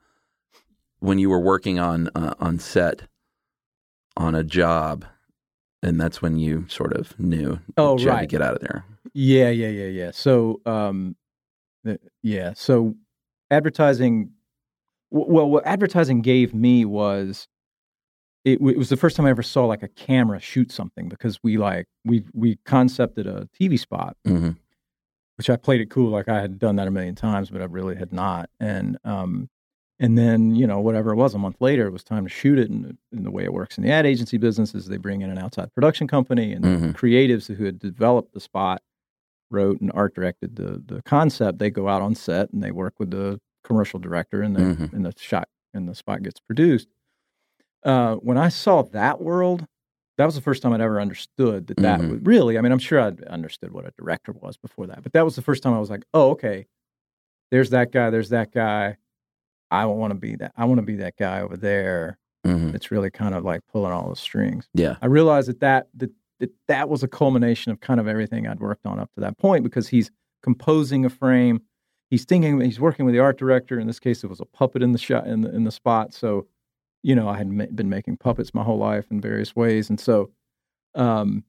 when 1.00 1.18
you 1.18 1.28
were 1.30 1.38
working 1.40 1.78
on 1.78 2.08
uh, 2.14 2.34
on 2.40 2.58
set 2.58 3.02
on 4.16 4.34
a 4.34 4.42
job, 4.44 5.04
and 5.82 6.00
that's 6.00 6.20
when 6.22 6.38
you 6.38 6.66
sort 6.68 6.92
of 6.94 7.18
knew 7.18 7.58
Oh, 7.76 7.96
that 7.96 8.02
you 8.02 8.08
had 8.08 8.14
to 8.14 8.20
right. 8.20 8.28
get 8.28 8.42
out 8.42 8.54
of 8.54 8.61
there. 8.61 8.84
Yeah, 9.14 9.50
yeah, 9.50 9.68
yeah, 9.68 9.87
yeah. 9.87 10.11
So, 10.12 10.61
um, 10.66 11.14
the, 11.84 11.98
yeah. 12.22 12.52
So, 12.56 12.94
advertising. 13.50 14.30
w- 15.12 15.32
Well, 15.32 15.48
what 15.50 15.66
advertising 15.66 16.22
gave 16.22 16.54
me 16.54 16.84
was, 16.84 17.46
it, 18.52 18.61
it 18.61 18.76
was 18.78 18.88
the 18.88 18.96
first 18.96 19.16
time 19.16 19.26
I 19.26 19.30
ever 19.30 19.42
saw 19.42 19.64
like 19.66 19.82
a 19.82 19.88
camera 19.88 20.40
shoot 20.40 20.70
something 20.72 21.08
because 21.08 21.38
we 21.42 21.56
like 21.56 21.87
we 22.04 22.24
we 22.34 22.58
concepted 22.64 23.26
a 23.26 23.48
TV 23.58 23.78
spot, 23.78 24.16
hmm 24.26 24.50
which 25.37 25.48
I 25.48 25.54
played 25.56 25.80
it 25.80 25.88
cool 25.88 26.11
like 26.11 26.28
I 26.28 26.40
had 26.40 26.58
done 26.58 26.74
that 26.76 26.88
a 26.88 26.90
million 26.90 27.14
times, 27.14 27.48
but 27.50 27.62
I 27.62 27.66
really 27.66 27.94
had 27.94 28.12
not. 28.12 28.50
And 28.58 28.98
um, 29.04 29.48
and 30.00 30.18
then 30.18 30.54
you 30.56 30.66
know 30.66 30.80
whatever 30.80 31.12
it 31.12 31.16
was, 31.16 31.32
a 31.34 31.38
month 31.38 31.56
later, 31.61 31.87
it 31.87 31.92
was 31.92 32.02
time 32.02 32.24
to 32.24 32.28
shoot 32.30 32.58
it. 32.58 32.70
And, 32.70 32.98
and 33.12 33.24
the 33.24 33.30
way 33.30 33.44
it 33.44 33.52
works 33.52 33.78
in 33.78 33.84
the 33.84 33.90
ad 33.92 34.04
agency 34.04 34.37
business 34.37 34.74
is 34.74 34.87
they 34.87 34.96
bring 34.96 35.20
in 35.22 35.30
an 35.30 35.38
outside 35.38 35.72
production 35.74 36.08
company, 36.08 36.52
and 36.52 36.64
the 36.64 36.68
Mhm. 36.68 36.92
creatives 36.96 37.54
who 37.54 37.64
had 37.64 37.78
developed 37.78 38.32
the 38.34 38.40
spot 38.40 38.82
wrote 39.50 39.80
and 39.80 39.90
art 39.94 40.14
directed 40.14 40.56
the 40.56 40.82
the 40.84 41.02
concept. 41.02 41.58
They 41.61 41.70
go 41.70 41.88
out 41.88 42.02
on 42.02 42.14
set 42.16 42.50
and 42.52 42.62
they 42.62 42.70
work 42.72 42.94
with 42.98 43.11
the 43.12 43.40
commercial 43.64 44.00
director, 44.00 44.42
and 44.42 44.56
the 44.56 44.61
Mhm. 44.61 44.92
and 44.92 45.06
the 45.06 45.12
shot 45.16 45.48
and 45.72 45.88
the 45.88 45.94
spot 45.94 46.22
gets 46.24 46.40
produced. 46.40 46.88
Uh, 47.85 48.17
when 48.17 48.37
I 48.38 48.49
saw 48.49 48.83
that 48.83 49.21
world, 49.21 49.67
that 50.17 50.25
was 50.25 50.35
the 50.35 50.41
first 50.41 50.62
time 50.62 50.73
I'd 50.73 50.81
ever 50.81 51.01
understood 51.01 51.69
that 51.69 51.77
that 51.79 52.01
Mhm. 52.01 52.11
was 52.11 52.21
really. 52.23 52.59
I 52.59 52.61
mean, 52.61 52.73
I'm 52.73 52.79
sure 52.81 53.01
I'd 53.01 53.23
understood 53.25 53.73
what 53.73 53.87
a 53.87 53.93
director 53.97 54.33
was 54.33 54.57
before 54.57 54.87
that, 54.88 55.03
but 55.03 55.12
that 55.12 55.25
was 55.25 55.37
the 55.37 55.43
first 55.43 55.62
time 55.62 55.73
I 55.75 55.79
was 55.79 55.91
like, 55.91 56.05
oh, 56.12 56.31
okay. 56.31 56.67
There's 57.51 57.71
that 57.71 57.93
guy. 57.93 58.11
There's 58.11 58.29
that 58.31 58.53
guy. 58.53 58.97
I 59.71 59.87
want 59.87 60.12
to 60.12 60.19
be 60.19 60.35
that. 60.37 60.53
I 60.57 60.64
want 60.64 60.79
to 60.79 60.87
be 60.87 60.97
that 60.97 61.17
guy 61.17 61.41
over 61.41 61.57
there. 61.57 62.19
hmm 62.45 62.71
That's 62.71 62.91
really 62.91 63.11
kind 63.11 63.35
of 63.35 63.45
like 63.45 63.61
pulling 63.73 63.93
all 63.93 64.09
the 64.11 64.17
strings. 64.17 64.69
Yeah. 64.75 64.97
I 65.03 65.07
realized 65.07 65.49
that 65.49 65.61
that 65.61 65.88
that 65.95 66.11
that, 66.41 66.51
that 66.69 66.88
was 66.88 67.03
a 67.03 67.09
culmination 67.09 67.73
of 67.73 67.81
kind 67.81 67.99
of 67.99 68.07
everything 68.07 68.47
I'd 68.47 68.61
worked 68.61 68.87
on 68.87 69.01
up 69.01 69.11
to 69.14 69.21
that 69.23 69.38
point 69.38 69.64
because 69.64 69.88
he's 69.88 70.11
composing 70.43 71.05
a 71.05 71.11
frame. 71.11 71.62
He's 72.11 72.25
thinking. 72.25 72.61
He's 72.61 72.79
working 72.81 73.05
with 73.07 73.12
the 73.14 73.19
art 73.19 73.38
director. 73.38 73.79
In 73.81 73.87
this 73.88 73.99
case, 73.99 74.23
it 74.25 74.29
was 74.29 74.41
a 74.41 74.45
puppet 74.45 74.83
in 74.83 74.93
the 74.93 74.99
shot 74.99 75.27
in 75.27 75.41
the 75.43 75.55
in 75.55 75.64
the 75.64 75.73
spot. 75.73 76.14
So, 76.14 76.47
you 77.09 77.14
know, 77.14 77.27
I 77.27 77.38
had 77.38 77.49
ma- 77.49 77.73
been 77.75 77.88
making 77.88 78.18
puppets 78.18 78.53
my 78.53 78.62
whole 78.62 78.77
life 78.77 79.07
in 79.11 79.18
various 79.18 79.57
ways, 79.57 79.88
and 79.88 79.99
so, 79.99 80.31
um, 80.94 81.42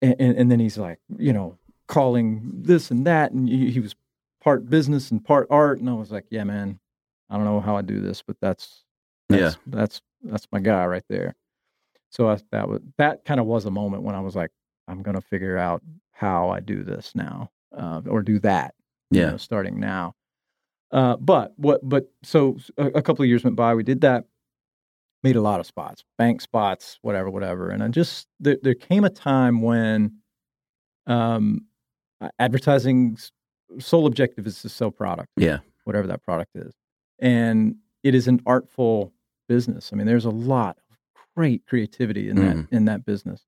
and, 0.00 0.16
and, 0.18 0.36
and 0.38 0.50
then 0.50 0.58
he's 0.58 0.78
like, 0.78 1.00
you 1.18 1.34
know, 1.34 1.58
calling 1.86 2.40
this 2.54 2.90
and 2.90 3.06
that, 3.06 3.32
and 3.32 3.46
he, 3.46 3.70
he 3.70 3.78
was 3.80 3.94
part 4.42 4.70
business 4.70 5.10
and 5.10 5.22
part 5.22 5.46
art, 5.50 5.78
and 5.80 5.90
I 5.90 5.92
was 5.92 6.10
like, 6.10 6.24
yeah, 6.30 6.44
man, 6.44 6.80
I 7.28 7.36
don't 7.36 7.44
know 7.44 7.60
how 7.60 7.76
I 7.76 7.82
do 7.82 8.00
this, 8.00 8.22
but 8.22 8.36
that's 8.40 8.84
that's 9.28 9.58
that's 9.66 10.00
that's 10.22 10.48
my 10.50 10.60
guy 10.60 10.86
right 10.86 11.04
there. 11.10 11.34
So 12.10 12.30
I, 12.30 12.38
that 12.50 12.68
was 12.68 12.80
that 12.96 13.26
kind 13.26 13.38
of 13.38 13.44
was 13.44 13.66
a 13.66 13.70
moment 13.70 14.02
when 14.04 14.14
I 14.14 14.20
was 14.20 14.34
like, 14.34 14.50
I'm 14.88 15.02
gonna 15.02 15.20
figure 15.20 15.58
out 15.58 15.82
how 16.12 16.48
I 16.48 16.60
do 16.60 16.84
this 16.84 17.12
now, 17.14 17.50
uh, 17.76 18.00
or 18.08 18.22
do 18.22 18.38
that. 18.40 18.74
you 19.10 19.20
Yeah. 19.20 19.30
know, 19.32 19.36
starting 19.36 19.78
now. 19.78 20.14
Uh, 20.90 21.16
but 21.16 21.52
what? 21.56 21.86
But 21.86 22.10
so 22.22 22.56
a, 22.78 22.86
a 22.86 23.02
couple 23.02 23.22
of 23.22 23.28
years 23.28 23.44
went 23.44 23.56
by. 23.56 23.74
We 23.74 23.82
did 23.82 24.00
that. 24.02 24.24
Made 25.22 25.36
a 25.36 25.40
lot 25.40 25.60
of 25.60 25.66
spots, 25.66 26.02
bank 26.18 26.40
spots, 26.40 26.98
whatever, 27.02 27.30
whatever. 27.30 27.70
And 27.70 27.82
I 27.82 27.88
just 27.88 28.26
there, 28.40 28.56
there 28.62 28.74
came 28.74 29.04
a 29.04 29.10
time 29.10 29.62
when, 29.62 30.16
um, 31.06 31.66
advertising's 32.38 33.30
sole 33.78 34.06
objective 34.06 34.46
is 34.46 34.60
to 34.62 34.68
sell 34.68 34.90
product 34.90 35.28
Yeah. 35.36 35.58
whatever 35.84 36.06
that 36.08 36.22
product 36.22 36.50
is. 36.56 36.72
And 37.18 37.76
it 38.02 38.14
is 38.14 38.28
an 38.28 38.40
artful 38.46 39.12
business. 39.48 39.90
I 39.92 39.96
mean, 39.96 40.06
there's 40.06 40.24
a 40.24 40.30
lot 40.30 40.76
of 40.90 40.96
great 41.36 41.66
creativity 41.66 42.28
in 42.28 42.36
that 42.36 42.66
in 42.70 42.84
that 42.86 43.04
business. 43.04 43.44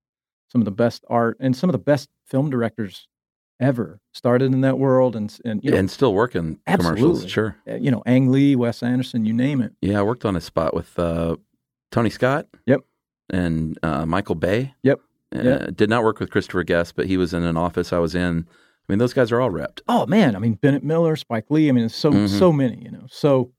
Some 0.48 0.60
of 0.60 0.64
the 0.64 0.70
best 0.70 1.04
art 1.08 1.36
and 1.40 1.56
some 1.56 1.68
of 1.68 1.72
the 1.72 1.78
best 1.78 2.08
film 2.24 2.50
directors 2.50 3.08
ever 3.60 4.00
started 4.12 4.52
in 4.52 4.60
that 4.62 4.78
world 4.78 5.14
and 5.16 5.36
and 5.44 5.62
you 5.64 5.70
know, 5.70 5.76
and 5.76 5.90
still 5.90 6.14
working 6.14 6.58
commercials. 6.66 7.28
Sure. 7.28 7.56
uh, 7.68 7.74
you 7.74 7.90
know, 7.90 8.02
Ang 8.06 8.30
Lee, 8.30 8.54
Wes 8.56 8.82
Anderson, 8.82 9.24
you 9.24 9.32
name 9.32 9.60
it. 9.60 9.72
Yeah, 9.80 9.98
I 10.00 10.02
worked 10.02 10.24
on 10.24 10.36
a 10.36 10.40
spot 10.40 10.72
with 10.74 10.96
uh, 10.98 11.36
Tony 11.94 12.10
Scott. 12.10 12.46
Yep. 12.66 12.80
And 13.30 13.78
uh, 13.82 14.04
Michael 14.04 14.34
Bay. 14.34 14.74
Yep. 14.82 14.98
Uh, 15.34 15.42
Yep. 15.42 15.76
Did 15.76 15.90
not 15.90 16.04
work 16.04 16.20
with 16.20 16.30
Christopher 16.30 16.62
Guest, 16.62 16.94
but 16.96 17.06
he 17.06 17.16
was 17.16 17.32
in 17.34 17.42
an 17.42 17.56
office 17.56 17.92
I 17.92 17.98
was 17.98 18.14
in. 18.14 18.46
I 18.48 18.92
mean, 18.92 18.98
those 18.98 19.12
guys 19.14 19.32
are 19.32 19.40
all 19.40 19.50
repped. 19.50 19.80
Oh 19.88 20.06
man, 20.06 20.36
I 20.36 20.38
mean 20.38 20.54
Bennett 20.54 20.84
Miller, 20.84 21.16
Spike 21.16 21.46
Lee, 21.50 21.68
I 21.68 21.72
mean 21.72 21.88
so 21.88 22.12
Mhm. 22.12 22.28
so 22.28 22.52
many, 22.52 22.82
you 22.82 22.90
know. 22.90 23.06
So 23.08 23.52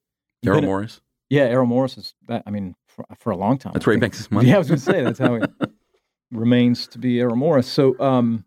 Errol 0.45 0.57
Bennett- 0.57 0.67
Morris. 0.67 1.01
Yeah, 1.29 1.43
Errol 1.45 1.65
Morris 1.65 1.97
is 1.97 2.13
that 2.27 2.43
I 2.45 2.51
mean 2.51 2.75
for, 2.87 3.05
for 3.19 3.31
a 3.31 3.35
long 3.37 3.57
time. 3.57 3.73
That's 3.73 3.85
I 3.85 3.89
where 3.89 3.95
he 3.95 3.99
makes 3.99 4.17
his 4.17 4.29
money. 4.31 4.49
Yeah, 4.49 4.55
I 4.55 4.59
was 4.59 4.67
going 4.67 4.79
to 4.79 4.85
say 4.85 5.03
that's 5.03 5.19
how 5.19 5.35
he 5.35 5.41
remains 6.31 6.87
to 6.89 6.99
be 6.99 7.19
Errol 7.19 7.35
Morris. 7.35 7.67
So, 7.67 7.97
um, 7.99 8.45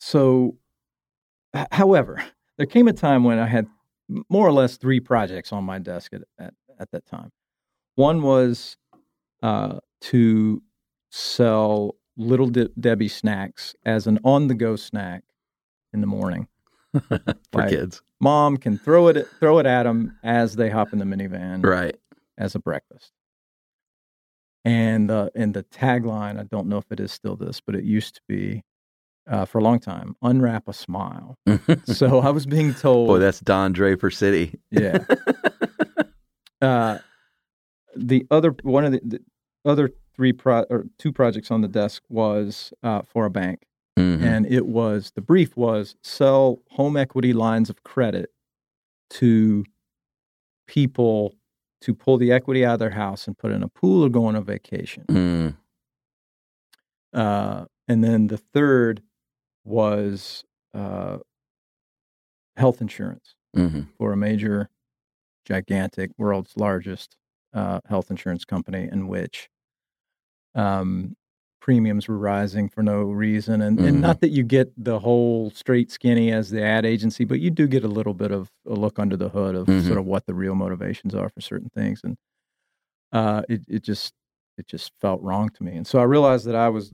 so, 0.00 0.56
h- 1.54 1.66
however, 1.70 2.22
there 2.56 2.66
came 2.66 2.88
a 2.88 2.92
time 2.92 3.24
when 3.24 3.38
I 3.38 3.46
had 3.46 3.66
more 4.28 4.46
or 4.46 4.52
less 4.52 4.76
three 4.76 5.00
projects 5.00 5.52
on 5.52 5.64
my 5.64 5.78
desk 5.78 6.12
at 6.14 6.22
at, 6.38 6.54
at 6.80 6.90
that 6.92 7.06
time. 7.06 7.30
One 7.96 8.22
was 8.22 8.76
uh, 9.42 9.78
to 10.02 10.62
sell 11.10 11.96
Little 12.16 12.46
De- 12.48 12.68
Debbie 12.80 13.08
snacks 13.08 13.74
as 13.84 14.06
an 14.06 14.18
on-the-go 14.24 14.76
snack 14.76 15.24
in 15.92 16.00
the 16.00 16.06
morning. 16.06 16.48
for 17.08 17.18
Like- 17.54 17.70
kids. 17.70 18.02
Mom 18.20 18.56
can 18.56 18.78
throw 18.78 19.08
it 19.08 19.26
throw 19.40 19.58
it 19.58 19.66
at 19.66 19.82
them 19.82 20.16
as 20.22 20.54
they 20.54 20.70
hop 20.70 20.92
in 20.92 21.00
the 21.00 21.04
minivan 21.04 21.64
Right. 21.66 21.96
as 22.38 22.54
a 22.54 22.60
breakfast. 22.60 23.10
And 24.64 25.10
uh, 25.10 25.30
and 25.34 25.52
the 25.54 25.64
tagline, 25.64 26.38
I 26.38 26.44
don't 26.44 26.68
know 26.68 26.78
if 26.78 26.84
it 26.92 27.00
is 27.00 27.10
still 27.10 27.34
this, 27.34 27.60
but 27.60 27.74
it 27.74 27.82
used 27.82 28.14
to 28.14 28.20
be 28.28 28.62
uh, 29.28 29.44
for 29.44 29.58
a 29.58 29.60
long 29.60 29.80
time, 29.80 30.14
unwrap 30.22 30.68
a 30.68 30.72
smile. 30.72 31.36
so 31.84 32.20
I 32.20 32.30
was 32.30 32.46
being 32.46 32.74
told, 32.74 33.08
Boy, 33.08 33.18
that's 33.18 33.40
Don 33.40 33.72
Draper 33.72 34.10
City. 34.12 34.54
yeah. 34.70 34.98
uh, 36.62 36.98
the 37.96 38.26
other 38.30 38.54
one 38.62 38.84
of 38.84 38.92
the, 38.92 39.00
the 39.04 39.20
other 39.64 39.90
three 40.14 40.32
pro 40.32 40.62
or 40.70 40.86
two 40.98 41.12
projects 41.12 41.50
on 41.50 41.60
the 41.60 41.68
desk 41.68 42.02
was 42.08 42.72
uh, 42.82 43.02
for 43.02 43.24
a 43.26 43.30
bank, 43.30 43.64
Mhm. 43.98 44.22
and 44.22 44.46
it 44.46 44.66
was 44.66 45.12
the 45.14 45.20
brief 45.22 45.56
was 45.56 45.96
sell 46.02 46.58
home 46.70 46.96
equity 46.96 47.32
lines 47.32 47.70
of 47.70 47.82
credit 47.84 48.30
to 49.10 49.64
people 50.66 51.34
to 51.82 51.94
pull 51.94 52.16
the 52.16 52.30
equity 52.32 52.64
out 52.64 52.74
of 52.74 52.78
their 52.78 52.90
house 52.90 53.26
and 53.26 53.36
put 53.36 53.50
in 53.50 53.62
a 53.62 53.68
pool 53.68 54.04
or 54.04 54.08
go 54.08 54.24
on 54.26 54.36
a 54.36 54.40
vacation. 54.40 55.04
Mm. 55.08 55.56
Uh, 57.12 57.64
and 57.88 58.02
then 58.02 58.28
the 58.28 58.38
third 58.38 59.02
was 59.64 60.44
uh, 60.74 61.18
health 62.56 62.80
insurance 62.80 63.34
Mhm. 63.56 63.88
for 63.98 64.12
a 64.12 64.16
major, 64.16 64.70
gigantic, 65.44 66.12
world's 66.16 66.56
largest 66.56 67.16
uh, 67.52 67.80
health 67.86 68.10
insurance 68.10 68.44
company, 68.44 68.88
in 68.90 69.08
which 69.08 69.48
um, 70.54 71.16
premiums 71.60 72.08
were 72.08 72.18
rising 72.18 72.68
for 72.68 72.82
no 72.82 73.02
reason. 73.02 73.62
And, 73.62 73.78
Mhm. 73.78 73.88
and 73.88 74.00
not 74.00 74.20
that 74.20 74.30
you 74.30 74.42
get 74.42 74.72
the 74.82 74.98
whole 74.98 75.50
straight 75.50 75.90
skinny 75.90 76.32
as 76.32 76.50
the 76.50 76.62
ad 76.62 76.84
agency, 76.84 77.24
but 77.24 77.40
you 77.40 77.50
do 77.50 77.66
get 77.68 77.84
a 77.84 77.88
little 77.88 78.14
bit 78.14 78.32
of 78.32 78.50
a 78.66 78.74
look 78.74 78.98
under 78.98 79.16
the 79.16 79.28
hood 79.28 79.54
of 79.54 79.66
Mhm. 79.68 79.86
sort 79.86 79.98
of 79.98 80.04
what 80.04 80.26
the 80.26 80.34
real 80.34 80.54
motivations 80.54 81.14
are 81.14 81.28
for 81.28 81.40
certain 81.40 81.68
things. 81.70 82.00
And 82.02 82.16
uh, 83.12 83.42
it, 83.48 83.62
it 83.68 83.82
just 83.82 84.14
it 84.58 84.66
just 84.66 84.92
felt 85.00 85.22
wrong 85.22 85.48
to 85.50 85.62
me. 85.62 85.72
And 85.76 85.86
so 85.86 85.98
I 85.98 86.02
realized 86.04 86.46
that 86.46 86.54
I 86.56 86.68
was 86.68 86.92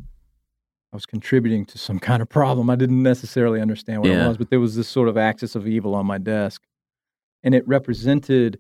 I 0.93 0.97
was 0.97 1.07
contributing 1.07 1.65
to 1.67 1.79
some 1.79 1.99
kind 1.99 2.23
of 2.23 2.29
problem. 2.29 2.71
I 2.71 2.77
didn't 2.77 3.03
necessarily 3.03 3.61
understand 3.61 4.01
what 4.03 4.11
Yeah. 4.11 4.25
it 4.25 4.29
was, 4.29 4.37
but 4.39 4.49
there 4.51 4.61
was 4.61 4.75
this 4.77 4.89
sort 4.89 5.09
of 5.09 5.17
axis 5.17 5.55
of 5.55 5.67
evil 5.67 5.95
on 5.95 6.07
my 6.07 6.19
desk 6.19 6.63
and 7.43 7.55
it 7.55 7.67
represented 7.69 8.59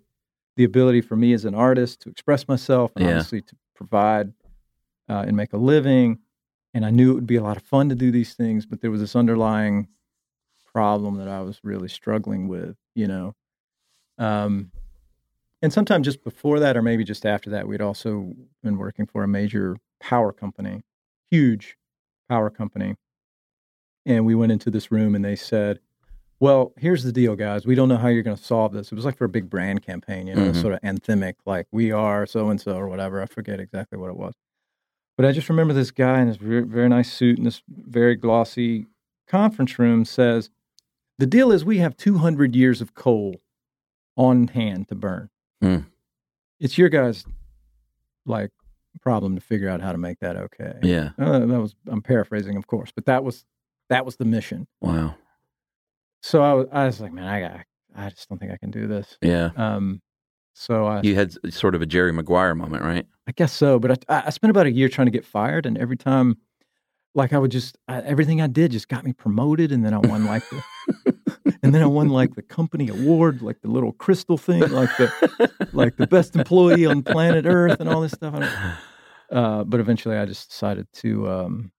the 0.58 0.64
ability 0.64 1.00
for 1.00 1.14
me 1.14 1.32
as 1.32 1.44
an 1.44 1.54
artist 1.54 2.00
to 2.02 2.10
express 2.10 2.48
myself 2.48 2.90
and 2.96 3.04
Yeah. 3.04 3.10
obviously 3.12 3.40
to 3.42 3.56
provide 3.76 4.32
uh, 5.08 5.24
and 5.26 5.36
make 5.36 5.52
a 5.52 5.56
living. 5.56 6.18
And 6.74 6.84
I 6.84 6.90
knew 6.90 7.12
it 7.12 7.14
would 7.14 7.26
be 7.28 7.36
a 7.36 7.42
lot 7.42 7.56
of 7.56 7.62
fun 7.62 7.88
to 7.90 7.94
do 7.94 8.10
these 8.10 8.34
things, 8.34 8.66
but 8.66 8.80
there 8.80 8.90
was 8.90 9.00
this 9.00 9.14
underlying 9.14 9.86
problem 10.74 11.16
that 11.18 11.28
I 11.28 11.40
was 11.42 11.60
really 11.62 11.88
struggling 11.88 12.48
with, 12.48 12.76
you 12.96 13.06
know. 13.06 13.36
Um, 14.18 14.72
and 15.62 15.72
sometime 15.72 16.02
just 16.02 16.24
before 16.24 16.58
that, 16.58 16.76
or 16.76 16.82
maybe 16.82 17.04
just 17.04 17.24
after 17.24 17.50
that, 17.50 17.68
we'd 17.68 17.80
also 17.80 18.34
been 18.64 18.76
working 18.76 19.06
for 19.06 19.22
a 19.22 19.28
major 19.28 19.76
power 20.00 20.32
company, 20.32 20.82
huge 21.30 21.76
power 22.28 22.50
company. 22.50 22.96
And 24.04 24.26
we 24.26 24.34
went 24.34 24.50
into 24.50 24.70
this 24.70 24.90
room 24.90 25.14
and 25.14 25.24
they 25.24 25.36
said, 25.36 25.78
Well, 26.40 26.72
here's 26.76 27.02
the 27.02 27.10
deal, 27.12 27.34
guys. 27.34 27.66
We 27.66 27.74
don't 27.74 27.88
know 27.88 27.96
how 27.96 28.08
you're 28.08 28.22
going 28.22 28.36
to 28.36 28.42
solve 28.42 28.72
this. 28.72 28.92
It 28.92 28.94
was 28.94 29.04
like 29.04 29.16
for 29.16 29.24
a 29.24 29.28
big 29.28 29.50
brand 29.50 29.82
campaign, 29.82 30.28
you 30.28 30.34
know, 30.36 30.52
Mhm. 30.52 30.60
sort 30.60 30.74
of 30.74 30.80
anthemic, 30.82 31.34
like 31.46 31.66
we 31.72 31.90
are 31.90 32.26
so 32.26 32.48
and 32.48 32.60
so 32.60 32.76
or 32.76 32.88
whatever. 32.88 33.20
I 33.20 33.26
forget 33.26 33.58
exactly 33.58 33.98
what 33.98 34.10
it 34.10 34.16
was. 34.16 34.34
But 35.16 35.26
I 35.26 35.32
just 35.32 35.48
remember 35.48 35.74
this 35.74 35.90
guy 35.90 36.20
in 36.20 36.28
this 36.28 36.36
very, 36.36 36.62
very 36.62 36.88
nice 36.88 37.12
suit 37.12 37.38
in 37.38 37.44
this 37.44 37.62
very 37.68 38.14
glossy 38.14 38.86
conference 39.26 39.78
room 39.78 40.04
says, 40.04 40.50
The 41.18 41.26
deal 41.26 41.50
is 41.50 41.64
we 41.64 41.78
have 41.78 41.96
200 41.96 42.54
years 42.54 42.80
of 42.80 42.94
coal 42.94 43.40
on 44.16 44.46
hand 44.46 44.86
to 44.88 44.94
burn. 44.94 45.30
Hmm. 45.60 45.78
It's 46.60 46.78
your 46.78 46.88
guys' 46.88 47.24
like 48.24 48.52
problem 49.00 49.34
to 49.34 49.40
figure 49.40 49.68
out 49.68 49.80
how 49.80 49.90
to 49.90 49.98
make 49.98 50.20
that 50.20 50.36
okay. 50.36 50.78
Yeah. 50.84 51.10
Uh, 51.18 51.40
that 51.40 51.60
was 51.60 51.74
I'm 51.88 52.02
paraphrasing, 52.02 52.56
of 52.56 52.68
course, 52.68 52.92
but 52.94 53.06
that 53.06 53.24
was 53.24 53.44
that 53.88 54.04
was 54.06 54.16
the 54.18 54.24
mission. 54.24 54.68
Wow. 54.80 55.16
So 56.28 56.42
I 56.42 56.52
was, 56.52 56.66
I 56.70 56.84
was 56.84 57.00
like, 57.00 57.12
man, 57.12 57.24
I 57.24 57.40
got, 57.40 57.60
I 57.96 58.10
just 58.10 58.28
don't 58.28 58.36
think 58.36 58.52
I 58.52 58.58
can 58.58 58.70
do 58.70 58.86
this. 58.86 59.16
Yeah. 59.22 59.48
Um, 59.56 60.02
so 60.52 60.84
I, 60.86 61.00
You 61.00 61.14
had 61.14 61.32
sort 61.54 61.74
of 61.74 61.80
a 61.80 61.86
Jerry 61.86 62.12
Maguire 62.12 62.54
moment, 62.54 62.82
right? 62.82 63.06
I 63.26 63.32
guess 63.32 63.50
so. 63.50 63.78
But 63.78 64.04
I, 64.10 64.24
I 64.26 64.30
spent 64.30 64.50
about 64.50 64.66
a 64.66 64.70
year 64.70 64.90
trying 64.90 65.06
to 65.06 65.10
get 65.10 65.24
fired, 65.24 65.64
and 65.64 65.78
every 65.78 65.96
time, 65.96 66.36
like 67.14 67.32
I 67.32 67.38
would 67.38 67.50
just 67.50 67.78
I, 67.88 68.02
everything 68.02 68.42
I 68.42 68.46
did 68.46 68.72
just 68.72 68.88
got 68.88 69.04
me 69.04 69.14
promoted, 69.14 69.72
and 69.72 69.82
then 69.86 69.94
I 69.94 69.98
won 69.98 70.26
like 70.26 70.42
the, 70.50 71.14
and 71.62 71.74
then 71.74 71.80
I 71.80 71.86
won 71.86 72.08
like 72.10 72.34
the 72.34 72.42
company 72.42 72.88
award, 72.88 73.40
like 73.40 73.62
the 73.62 73.68
little 73.68 73.92
crystal 73.92 74.36
thing, 74.36 74.60
like 74.68 74.90
the 74.98 75.68
like 75.72 75.96
the 75.96 76.06
best 76.06 76.36
employee 76.36 76.84
on 76.84 77.02
planet 77.02 77.46
Earth, 77.46 77.80
and 77.80 77.88
all 77.88 78.02
this 78.02 78.12
stuff. 78.12 78.34
I 78.34 78.38
don't, 78.40 79.38
uh, 79.38 79.64
but 79.64 79.80
eventually, 79.80 80.16
I 80.16 80.26
just 80.26 80.50
decided 80.50 80.88
to 80.94 81.28
um, 81.30 81.72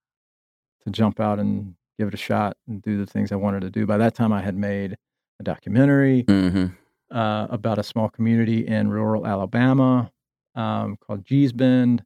to 0.85 0.89
jump 0.89 1.19
out 1.19 1.37
and 1.39 1.75
give 1.99 2.07
it 2.07 2.13
a 2.13 2.17
shot 2.17 2.55
and 2.67 2.81
do 2.81 2.97
the 2.97 3.05
things 3.05 3.31
I 3.31 3.35
wanted 3.35 3.59
to 3.61 3.69
do. 3.69 3.85
By 3.85 3.97
that 3.97 4.15
time, 4.15 4.31
I 4.31 4.41
had 4.41 4.55
made 4.55 4.95
a 5.39 5.43
documentary 5.43 6.23
hmm 6.27 6.65
uh, 7.11 7.47
about 7.49 7.79
a 7.79 7.83
small 7.83 8.07
community 8.07 8.67
in 8.67 8.87
rural 8.89 9.25
Alabama 9.25 10.11
um, 10.55 10.95
called 10.97 11.25
Gee's 11.25 11.51
Bend, 11.51 12.03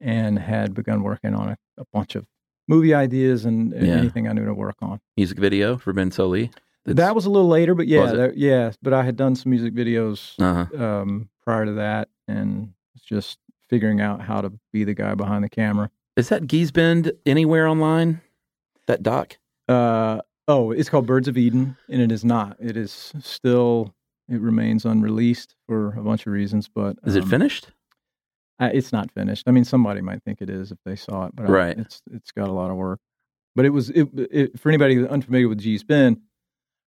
and 0.00 0.38
had 0.40 0.74
begun 0.74 1.02
working 1.04 1.34
on 1.34 1.50
a, 1.50 1.56
a 1.78 1.84
bunch 1.92 2.16
of 2.16 2.26
movie 2.66 2.92
ideas 2.92 3.44
and 3.44 3.72
Yeah. 3.72 3.94
anything 3.96 4.26
I 4.28 4.32
knew 4.32 4.44
to 4.44 4.52
work 4.54 4.74
on. 4.82 4.98
Music 5.16 5.38
video 5.38 5.76
for 5.78 5.92
Ben 5.92 6.10
Sollee. 6.10 6.50
that 6.84 7.14
was 7.14 7.26
a 7.26 7.30
little 7.30 7.48
later, 7.48 7.74
but 7.76 7.86
yeah, 7.86 8.06
there- 8.06 8.32
yeah. 8.34 8.72
But 8.82 8.92
I 8.92 9.04
had 9.04 9.14
done 9.16 9.36
some 9.36 9.50
music 9.50 9.72
videos 9.72 10.34
Uh 10.40 10.64
huh. 10.66 10.84
um, 10.84 11.28
prior 11.44 11.64
to 11.64 11.72
that, 11.74 12.08
and 12.26 12.72
just 13.04 13.38
figuring 13.68 14.00
out 14.00 14.20
how 14.20 14.40
to 14.40 14.52
be 14.72 14.82
the 14.84 14.94
guy 14.94 15.14
behind 15.14 15.44
the 15.44 15.48
camera. 15.48 15.90
Is 16.16 16.28
that 16.30 16.46
Gee's 16.48 16.72
Bend 16.72 17.12
anywhere 17.24 17.68
online? 17.68 18.20
That 18.86 19.02
doc? 19.02 19.38
Uh, 19.68 20.20
oh, 20.48 20.70
it's 20.72 20.88
called 20.88 21.06
Birds 21.06 21.28
of 21.28 21.36
Eden, 21.38 21.76
and 21.88 22.00
it 22.02 22.10
is 22.12 22.24
not. 22.24 22.56
It 22.60 22.76
is 22.76 23.12
still. 23.20 23.94
It 24.28 24.40
remains 24.40 24.84
unreleased 24.84 25.56
for 25.66 25.88
a 25.98 26.02
bunch 26.02 26.24
of 26.26 26.32
reasons, 26.32 26.68
but 26.72 26.96
Is 27.04 27.16
it 27.16 27.24
um, 27.24 27.30
finished? 27.30 27.68
Uh, 28.60 28.70
it's 28.72 28.92
not 28.92 29.10
finished. 29.10 29.44
I 29.48 29.50
mean, 29.50 29.64
somebody 29.64 30.00
might 30.00 30.22
think 30.22 30.40
it 30.40 30.48
is 30.50 30.70
if 30.70 30.78
they 30.84 30.94
saw 30.94 31.26
it, 31.26 31.34
but 31.34 31.46
I- 31.46 31.50
Right. 31.50 31.78
it's 31.78 32.00
it's 32.12 32.30
got 32.32 32.48
a 32.48 32.52
lot 32.52 32.70
of 32.70 32.76
work. 32.76 33.00
But 33.56 33.64
it 33.64 33.70
was 33.70 33.90
it, 33.90 34.08
it 34.14 34.60
for 34.60 34.68
anybody 34.68 35.06
unfamiliar 35.06 35.48
with 35.48 35.58
Gee's 35.58 35.82
Bend, 35.82 36.20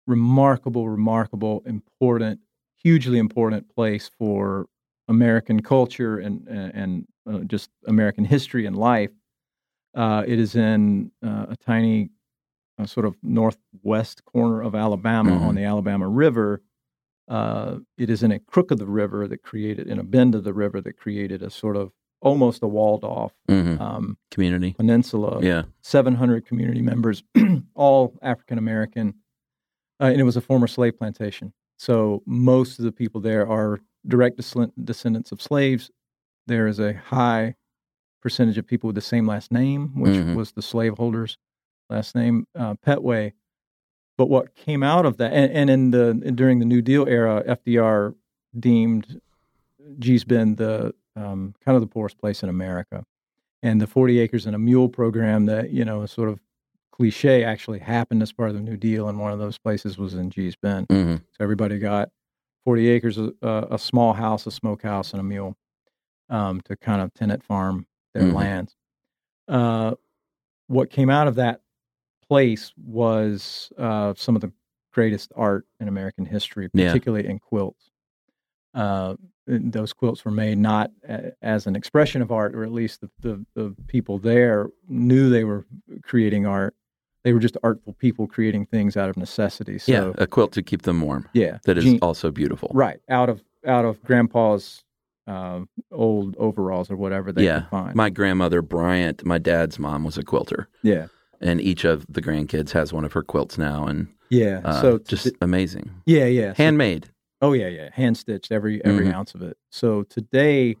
remarkable, 0.06 0.88
remarkable, 0.88 1.62
important, 1.66 2.40
hugely 2.82 3.18
important 3.18 3.72
place 3.74 4.10
for 4.18 4.66
American 5.08 5.62
culture 5.62 6.18
and 6.18 6.46
and, 6.48 6.72
and 6.74 7.06
uh, 7.42 7.44
just 7.44 7.70
American 7.86 8.24
history 8.24 8.66
and 8.66 8.76
life. 8.76 9.10
Uh, 9.94 10.22
it 10.26 10.38
is 10.38 10.54
in 10.54 11.10
uh, 11.24 11.46
a 11.50 11.56
tiny 11.56 12.10
uh, 12.78 12.86
sort 12.86 13.06
of 13.06 13.16
northwest 13.22 14.24
corner 14.24 14.62
of 14.62 14.74
Alabama 14.74 15.30
Mhm. 15.32 15.40
on 15.42 15.54
the 15.54 15.64
Alabama 15.64 16.06
River. 16.08 16.62
Uh, 17.26 17.78
it 17.98 18.08
is 18.08 18.22
in 18.22 18.30
a 18.32 18.38
crook 18.38 18.70
of 18.70 18.78
the 18.78 18.86
river 18.86 19.26
that 19.28 19.42
created, 19.42 19.86
in 19.88 19.98
a 19.98 20.02
bend 20.04 20.34
of 20.34 20.44
the 20.44 20.52
river 20.54 20.80
that 20.80 20.96
created 20.96 21.42
a 21.42 21.50
sort 21.50 21.76
of 21.76 21.92
almost 22.20 22.62
a 22.62 22.66
walled 22.68 23.04
off 23.04 23.32
hmm 23.48 23.76
um, 23.80 24.16
Community. 24.30 24.72
peninsula. 24.74 25.40
Yeah. 25.42 25.62
700 25.82 26.46
community 26.46 26.82
members, 26.82 27.22
all 27.74 28.16
African 28.22 28.58
American, 28.58 29.14
uh, 30.00 30.04
and 30.06 30.20
it 30.20 30.24
was 30.24 30.36
a 30.36 30.40
former 30.40 30.66
slave 30.66 30.96
plantation. 30.98 31.52
So 31.78 32.22
most 32.26 32.78
of 32.78 32.84
the 32.84 32.92
people 32.92 33.20
there 33.20 33.46
are 33.48 33.80
direct 34.06 34.36
descendants 34.84 35.32
of 35.32 35.40
slaves. 35.42 35.90
There 36.46 36.66
is 36.66 36.78
a 36.80 36.94
high 36.94 37.54
percentage 38.20 38.58
of 38.58 38.66
people 38.66 38.88
with 38.88 38.94
the 38.94 39.00
same 39.00 39.26
last 39.26 39.52
name, 39.52 39.98
which 40.00 40.14
Mhm. 40.16 40.34
was 40.34 40.52
the 40.52 40.62
slaveholder's 40.62 41.36
last 41.90 42.14
name, 42.14 42.46
uh, 42.54 42.74
Petway. 42.74 43.32
But 44.16 44.28
what 44.28 44.54
came 44.54 44.82
out 44.82 45.06
of 45.06 45.16
that, 45.18 45.32
and, 45.32 45.52
and 45.52 45.70
in 45.70 45.90
the 45.92 46.14
during 46.32 46.58
the 46.58 46.64
New 46.64 46.82
Deal 46.82 47.06
era, 47.08 47.42
FDR 47.46 48.14
deemed 48.58 49.20
Gee's 49.98 50.24
Bend 50.24 50.56
the 50.56 50.94
um, 51.16 51.54
kind 51.64 51.74
of 51.76 51.80
the 51.80 51.86
poorest 51.86 52.18
place 52.18 52.42
in 52.42 52.48
America 52.48 53.04
and 53.62 53.80
the 53.80 53.86
40 53.88 54.20
acres 54.20 54.46
and 54.46 54.54
a 54.54 54.58
mule 54.58 54.88
program 54.88 55.46
that 55.46 55.70
you 55.70 55.84
know 55.84 56.02
is 56.02 56.12
sort 56.12 56.28
of 56.28 56.38
cliche 56.92 57.42
actually 57.42 57.80
happened 57.80 58.22
as 58.22 58.32
part 58.32 58.50
of 58.50 58.54
the 58.54 58.60
new 58.62 58.76
deal 58.76 59.08
and 59.08 59.18
one 59.18 59.32
of 59.32 59.38
those 59.40 59.58
places 59.58 59.98
was 59.98 60.14
in 60.14 60.30
Gee's 60.30 60.54
Bend 60.56 60.86
hmm 60.90 61.16
so 61.16 61.36
everybody 61.40 61.78
got 61.80 62.10
40 62.64 62.88
acres 62.88 63.18
a, 63.18 63.32
a 63.42 63.78
small 63.78 64.12
house 64.12 64.46
a 64.46 64.50
smokehouse 64.52 65.12
and 65.12 65.20
a 65.20 65.24
mule 65.24 65.56
um, 66.30 66.60
to 66.62 66.76
kind 66.76 67.02
of 67.02 67.12
tenant 67.14 67.42
farm 67.42 67.86
their 68.18 68.28
Mhm. 68.30 68.34
lands 68.34 68.76
uh, 69.48 69.94
what 70.66 70.90
came 70.90 71.08
out 71.10 71.26
of 71.28 71.36
that 71.36 71.62
place 72.28 72.72
was 72.76 73.72
uh, 73.78 74.12
some 74.16 74.34
of 74.36 74.42
the 74.42 74.52
greatest 74.92 75.32
art 75.36 75.66
in 75.80 75.88
American 75.88 76.26
history 76.26 76.68
Yeah. 76.74 76.88
particularly 76.88 77.26
in 77.28 77.38
quilts 77.38 77.90
uh, 78.74 79.14
those 79.46 79.94
quilts 79.94 80.24
were 80.26 80.30
made 80.30 80.58
not 80.58 80.90
a, 81.08 81.32
as 81.40 81.66
an 81.66 81.74
expression 81.74 82.20
of 82.20 82.30
art, 82.30 82.54
or 82.54 82.64
at 82.64 82.70
least 82.70 83.00
the, 83.00 83.10
the, 83.20 83.46
the 83.54 83.74
people 83.86 84.18
there 84.18 84.68
knew 84.88 85.30
they 85.30 85.42
were 85.42 85.64
creating 86.02 86.44
art. 86.44 86.74
They 87.24 87.32
were 87.32 87.40
just 87.40 87.56
artful 87.62 87.94
people 87.94 88.26
creating 88.26 88.66
things 88.66 88.94
out 88.94 89.08
of 89.08 89.16
necessity. 89.16 89.78
So, 89.78 89.90
yeah. 89.90 90.12
A 90.22 90.26
quilt 90.26 90.52
to 90.52 90.62
keep 90.62 90.82
them 90.82 91.00
warm. 91.00 91.26
yeah, 91.32 91.58
That 91.64 91.78
is 91.78 91.84
Gene- 91.84 91.98
also 92.02 92.30
beautiful. 92.30 92.70
right 92.74 93.00
out 93.08 93.30
of 93.30 93.42
out 93.66 93.86
of 93.86 94.02
Grandpa's 94.04 94.84
uh, 95.28 95.60
old 95.92 96.34
overalls 96.38 96.90
or 96.90 96.96
whatever 96.96 97.30
they 97.32 97.44
yeah. 97.44 97.60
could 97.60 97.70
find. 97.70 97.94
My 97.94 98.10
grandmother, 98.10 98.62
Bryant, 98.62 99.24
my 99.24 99.38
dad's 99.38 99.78
mom 99.78 100.02
was 100.04 100.16
a 100.18 100.22
quilter. 100.22 100.68
yeah, 100.82 101.06
And 101.40 101.60
each 101.60 101.84
of 101.84 102.06
the 102.08 102.22
grandkids 102.22 102.70
has 102.72 102.92
one 102.92 103.04
of 103.04 103.12
her 103.12 103.22
quilts 103.22 103.58
now. 103.58 103.86
And 103.86 104.08
yeah. 104.30 104.60
uh, 104.64 104.80
so 104.80 104.98
just 104.98 105.30
amazing. 105.40 105.90
yeah, 106.06 106.24
yeah. 106.24 106.52
So- 106.54 106.62
Handmade. 106.64 107.10
Oh 107.40 107.52
yeah, 107.52 107.68
yeah, 107.68 107.90
hand 107.92 108.16
stitched 108.16 108.50
every 108.50 108.84
every 108.84 109.06
Mhm. 109.06 109.14
ounce 109.14 109.32
of 109.34 109.42
it. 109.42 109.56
So 109.70 110.02
today, 110.02 110.74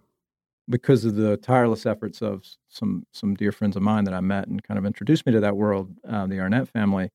because 0.68 1.04
of 1.04 1.14
the 1.14 1.36
tireless 1.36 1.86
efforts 1.86 2.20
of 2.20 2.42
some 2.68 3.06
some 3.12 3.34
dear 3.36 3.52
friends 3.52 3.76
of 3.76 3.82
mine 3.82 4.02
that 4.04 4.14
I 4.14 4.20
met 4.20 4.48
and 4.48 4.60
kind 4.64 4.76
of 4.76 4.84
introduced 4.84 5.24
me 5.24 5.32
to 5.32 5.40
that 5.40 5.56
world, 5.56 5.92
uh, 6.08 6.26
the 6.26 6.40
Arnett 6.40 6.68
family, 6.68 7.10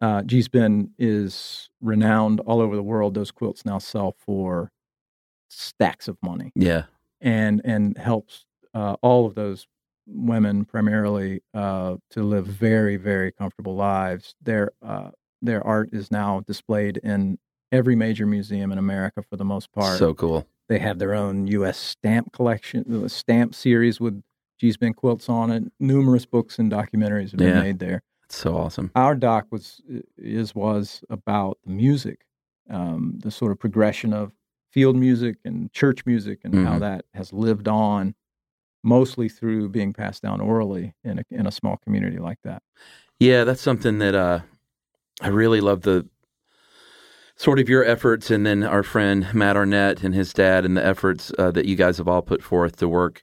uh, 0.00 0.22
Gee's 0.22 0.46
Bend 0.48 0.90
is 0.98 1.70
renowned 1.80 2.38
all 2.40 2.60
over 2.60 2.76
the 2.76 2.82
world. 2.84 3.14
Those 3.14 3.32
quilts 3.32 3.64
now 3.64 3.78
sell 3.78 4.14
for 4.18 4.70
stacks 5.52 6.08
of 6.08 6.16
money, 6.22 6.52
Yeah. 6.54 6.84
and 7.20 7.60
and 7.64 7.96
helps 7.98 8.44
uh, 8.74 8.96
all 9.02 9.26
of 9.26 9.34
those 9.34 9.66
women 10.06 10.64
primarily 10.64 11.42
uh, 11.54 11.96
to 12.10 12.22
live 12.22 12.46
very 12.46 12.96
very 12.96 13.30
comfortable 13.32 13.74
lives. 13.76 14.34
Their 14.42 14.72
uh, 14.82 15.10
their 15.40 15.64
art 15.66 15.90
is 15.92 16.10
now 16.10 16.40
displayed 16.46 16.98
in 16.98 17.38
every 17.70 17.96
major 17.96 18.26
museum 18.26 18.70
in 18.72 18.78
America 18.78 19.22
for 19.22 19.36
the 19.36 19.44
most 19.44 19.72
part. 19.72 19.98
So 19.98 20.14
cool. 20.14 20.46
they 20.68 20.78
have 20.78 20.98
their 20.98 21.14
own 21.14 21.46
U.S. 21.48 21.78
stamp 21.78 22.32
collection, 22.32 22.84
the 22.86 23.08
stamp 23.08 23.54
series 23.54 24.00
with 24.00 24.22
Gee's 24.58 24.76
Bend 24.76 24.96
quilts 24.96 25.28
on 25.28 25.50
it. 25.50 25.64
Numerous 25.80 26.24
books 26.26 26.58
and 26.58 26.70
documentaries 26.70 27.30
have 27.32 27.38
been 27.38 27.56
Yeah. 27.56 27.60
made 27.62 27.78
there. 27.78 28.02
It's 28.24 28.36
so 28.36 28.56
awesome. 28.56 28.90
Our 28.94 29.14
doc 29.14 29.46
was 29.50 29.80
is 30.16 30.54
was 30.54 31.02
about 31.10 31.58
the 31.64 31.70
music, 31.72 32.24
um, 32.70 33.18
the 33.22 33.30
sort 33.30 33.52
of 33.52 33.58
progression 33.58 34.12
of 34.12 34.32
field 34.72 34.96
music 34.96 35.36
and 35.44 35.72
church 35.72 36.04
music, 36.06 36.40
and 36.44 36.54
how 36.66 36.76
Mhm. 36.76 36.80
that 36.80 37.04
has 37.14 37.32
lived 37.32 37.68
on, 37.68 38.14
mostly 38.82 39.28
through 39.28 39.68
being 39.68 39.92
passed 39.92 40.22
down 40.22 40.40
orally 40.40 40.94
in 41.04 41.18
a 41.18 41.24
in 41.30 41.46
a 41.46 41.50
small 41.52 41.76
community 41.78 42.18
like 42.18 42.38
that. 42.44 42.62
Yeah, 43.20 43.44
that's 43.44 43.60
something 43.60 43.98
that 43.98 44.14
uh, 44.14 44.40
I 45.20 45.28
really 45.28 45.60
love 45.60 45.82
the 45.82 46.06
sort 47.36 47.58
of 47.58 47.68
your 47.68 47.84
efforts, 47.84 48.30
and 48.30 48.44
then 48.46 48.62
our 48.62 48.82
friend 48.82 49.26
Matt 49.34 49.56
Arnett 49.56 50.02
and 50.02 50.14
his 50.14 50.32
dad, 50.32 50.64
and 50.64 50.76
the 50.76 50.84
efforts 50.84 51.32
uh, 51.38 51.50
that 51.52 51.66
you 51.66 51.76
guys 51.76 51.98
have 51.98 52.08
all 52.08 52.22
put 52.22 52.42
forth 52.42 52.76
to 52.76 52.88
work 52.88 53.22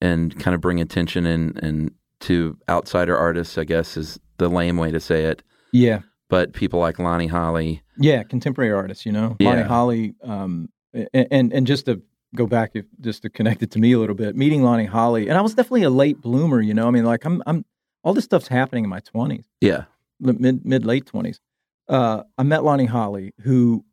and 0.00 0.38
kind 0.38 0.54
of 0.54 0.60
bring 0.60 0.80
attention 0.80 1.26
and 1.26 1.58
and 1.62 1.92
to 2.20 2.56
outsider 2.68 3.16
artists. 3.16 3.56
I 3.58 3.64
guess 3.64 3.96
is 3.96 4.18
the 4.38 4.48
lame 4.48 4.76
way 4.76 4.90
to 4.90 5.00
say 5.00 5.24
it, 5.24 5.42
Yeah, 5.72 6.00
but 6.28 6.52
people 6.52 6.80
like 6.80 6.98
Lonnie 6.98 7.26
Holley. 7.26 7.82
yeah, 7.98 8.22
contemporary 8.22 8.72
artists. 8.72 9.04
You 9.06 9.12
know, 9.12 9.36
Yeah. 9.40 9.48
Lonnie 9.50 9.62
Holley. 9.68 10.14
Um, 10.22 10.68
and 10.92 11.52
and 11.52 11.66
just 11.66 11.86
to 11.86 12.02
go 12.34 12.46
back, 12.46 12.72
if, 12.74 12.84
just 13.00 13.22
to 13.22 13.30
connect 13.30 13.62
it 13.62 13.70
to 13.72 13.78
me 13.78 13.92
a 13.92 13.98
little 13.98 14.14
bit, 14.14 14.36
meeting 14.36 14.62
Lonnie 14.62 14.84
Holley, 14.86 15.28
and 15.28 15.36
I 15.36 15.40
was 15.40 15.54
definitely 15.54 15.82
a 15.84 15.90
late 15.90 16.20
bloomer. 16.20 16.60
You 16.60 16.74
know, 16.74 16.86
I 16.86 16.90
mean, 16.90 17.04
like 17.04 17.24
I'm 17.24 17.42
I'm 17.46 17.64
all 18.04 18.14
this 18.14 18.24
stuff's 18.24 18.48
happening 18.48 18.84
in 18.84 18.90
my 18.90 19.00
twenties. 19.00 19.46
Yeah, 19.60 19.84
mid 20.20 20.64
mid 20.64 20.84
late 20.86 21.06
twenties. 21.06 21.40
Uh, 21.88 22.22
I 22.38 22.42
met 22.44 22.62
Lonnie 22.62 22.84
Holley, 22.86 23.32
who, 23.40 23.84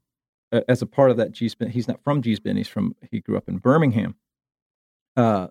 uh, 0.51 0.61
as 0.69 0.81
a 0.83 0.85
part 0.85 1.09
of 1.09 1.17
that 1.17 1.31
Gee's 1.31 1.55
Bend, 1.55 1.71
he's 1.71 1.87
not 1.87 2.03
from 2.03 2.21
Gee's 2.21 2.39
Bend. 2.39 2.57
He's 2.59 2.67
from 2.67 2.95
he 3.11 3.19
grew 3.21 3.37
up 3.37 3.47
in 3.49 3.57
Birmingham. 3.57 4.15
Uh, 5.15 5.47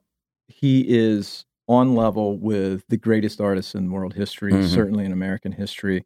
he 0.48 0.82
is 0.88 1.44
on 1.68 1.96
level 1.96 2.38
with 2.38 2.84
the 2.88 2.96
greatest 2.96 3.40
artists 3.40 3.74
in 3.74 3.90
world 3.90 4.14
history, 4.14 4.52
Mhm. 4.52 4.68
certainly 4.68 5.04
in 5.04 5.12
American 5.12 5.50
history. 5.52 6.04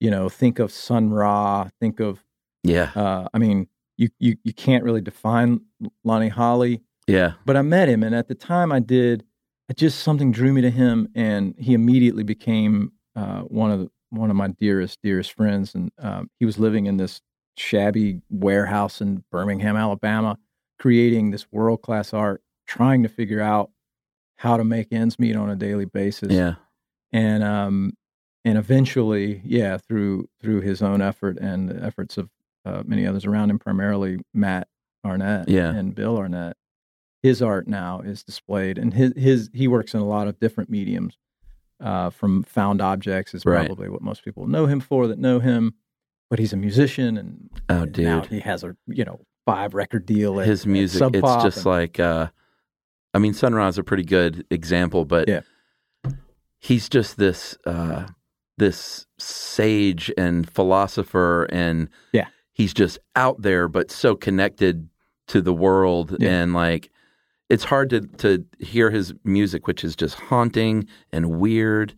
You 0.00 0.10
know, 0.10 0.28
think 0.30 0.58
of 0.58 0.72
Sun 0.72 1.10
Ra. 1.10 1.68
Think 1.80 2.00
of, 2.00 2.24
yeah, 2.62 2.90
uh, 2.94 3.28
I 3.34 3.38
mean, 3.38 3.68
you 3.98 4.08
you 4.18 4.36
you 4.42 4.54
can't 4.54 4.82
really 4.82 5.02
define 5.02 5.60
Lonnie 6.04 6.28
Holley 6.28 6.82
yeah, 7.08 7.32
but 7.46 7.56
I 7.56 7.62
met 7.62 7.88
him, 7.88 8.02
and 8.02 8.14
at 8.14 8.28
the 8.28 8.34
time 8.34 8.70
I 8.70 8.80
did, 8.80 9.24
I 9.70 9.72
just 9.72 10.00
something 10.00 10.30
drew 10.30 10.52
me 10.52 10.60
to 10.60 10.70
him, 10.70 11.08
and 11.14 11.54
he 11.58 11.72
immediately 11.72 12.22
became 12.22 12.92
uh, 13.16 13.40
one 13.40 13.70
of 13.70 13.80
the, 13.80 13.90
one 14.10 14.30
of 14.30 14.36
my 14.36 14.48
dearest 14.48 14.98
dearest 15.02 15.32
friends. 15.32 15.74
And 15.74 15.90
um, 15.98 16.30
he 16.38 16.44
was 16.44 16.58
living 16.58 16.84
in 16.84 16.98
this 16.98 17.22
shabby 17.56 18.20
warehouse 18.28 19.00
in 19.00 19.24
Birmingham, 19.32 19.74
Alabama, 19.74 20.36
creating 20.78 21.30
this 21.30 21.50
world 21.50 21.80
class 21.80 22.12
art, 22.12 22.42
trying 22.66 23.02
to 23.04 23.08
figure 23.08 23.40
out 23.40 23.70
how 24.36 24.58
to 24.58 24.64
make 24.64 24.92
ends 24.92 25.18
meet 25.18 25.34
on 25.34 25.48
a 25.48 25.56
daily 25.56 25.86
basis. 25.86 26.30
yeah, 26.30 26.56
and 27.10 27.42
um, 27.42 27.94
and 28.44 28.58
eventually, 28.58 29.40
yeah, 29.46 29.78
through 29.78 30.28
through 30.42 30.60
his 30.60 30.82
own 30.82 31.00
effort 31.00 31.38
and 31.38 31.70
the 31.70 31.82
efforts 31.82 32.18
of 32.18 32.28
uh, 32.68 32.82
many 32.86 33.06
others 33.06 33.24
around 33.24 33.50
him, 33.50 33.58
primarily 33.58 34.18
Matt 34.34 34.68
Arnett 35.04 35.48
Yeah. 35.48 35.74
and 35.74 35.94
Bill 35.94 36.18
Arnett, 36.18 36.56
his 37.22 37.40
art 37.42 37.66
now 37.68 38.00
is 38.00 38.22
displayed, 38.22 38.78
and 38.78 38.92
his 38.94 39.12
his 39.16 39.50
he 39.54 39.66
works 39.68 39.94
in 39.94 40.00
a 40.00 40.06
lot 40.06 40.28
of 40.28 40.38
different 40.40 40.70
mediums. 40.70 41.16
Uh, 41.80 42.10
from 42.10 42.42
found 42.42 42.80
objects 42.82 43.34
is 43.34 43.44
Right. 43.46 43.66
probably 43.66 43.88
what 43.88 44.02
most 44.02 44.24
people 44.24 44.48
know 44.48 44.66
him 44.66 44.80
for 44.80 45.06
that 45.06 45.18
know 45.18 45.38
him, 45.38 45.74
but 46.28 46.40
he's 46.40 46.52
a 46.52 46.56
musician 46.56 47.16
and 47.16 47.48
Oh, 47.68 47.82
and 47.82 47.96
now 47.98 48.22
he 48.22 48.40
has 48.40 48.64
a 48.64 48.76
you 48.88 49.04
know 49.04 49.20
five 49.46 49.74
record 49.74 50.04
deal. 50.04 50.40
At, 50.40 50.48
his 50.48 50.66
music 50.66 51.00
it's 51.14 51.42
just 51.44 51.58
and- 51.58 51.66
like 51.66 52.00
uh 52.00 52.28
i 53.14 53.18
mean 53.18 53.32
sun 53.32 53.54
Ra's 53.54 53.78
a 53.78 53.82
pretty 53.84 54.02
good 54.02 54.44
example 54.50 55.04
but 55.06 55.28
Yeah. 55.28 55.40
he's 56.58 56.88
just 56.88 57.16
this 57.16 57.56
uh 57.64 58.06
this 58.58 59.06
sage 59.18 60.10
and 60.18 60.50
philosopher 60.50 61.44
and 61.44 61.88
Yeah. 62.12 62.26
He's 62.58 62.74
just 62.74 62.98
out 63.16 63.40
there 63.40 63.68
but 63.68 63.90
so 63.90 64.14
connected 64.14 64.88
to 65.28 65.40
the 65.40 65.54
world 65.54 66.16
Yeah. 66.20 66.30
and 66.42 66.52
like 66.52 66.90
it's 67.48 67.64
hard 67.64 67.88
to 67.90 68.00
to 68.18 68.44
hear 68.58 68.90
his 68.90 69.14
music 69.24 69.66
which 69.66 69.82
is 69.84 69.96
just 69.96 70.16
haunting 70.16 70.86
and 71.12 71.38
weird 71.40 71.94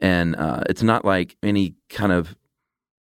and 0.00 0.34
uh 0.36 0.62
it's 0.70 0.82
not 0.82 1.04
like 1.04 1.36
any 1.42 1.74
kind 1.90 2.12
of 2.12 2.34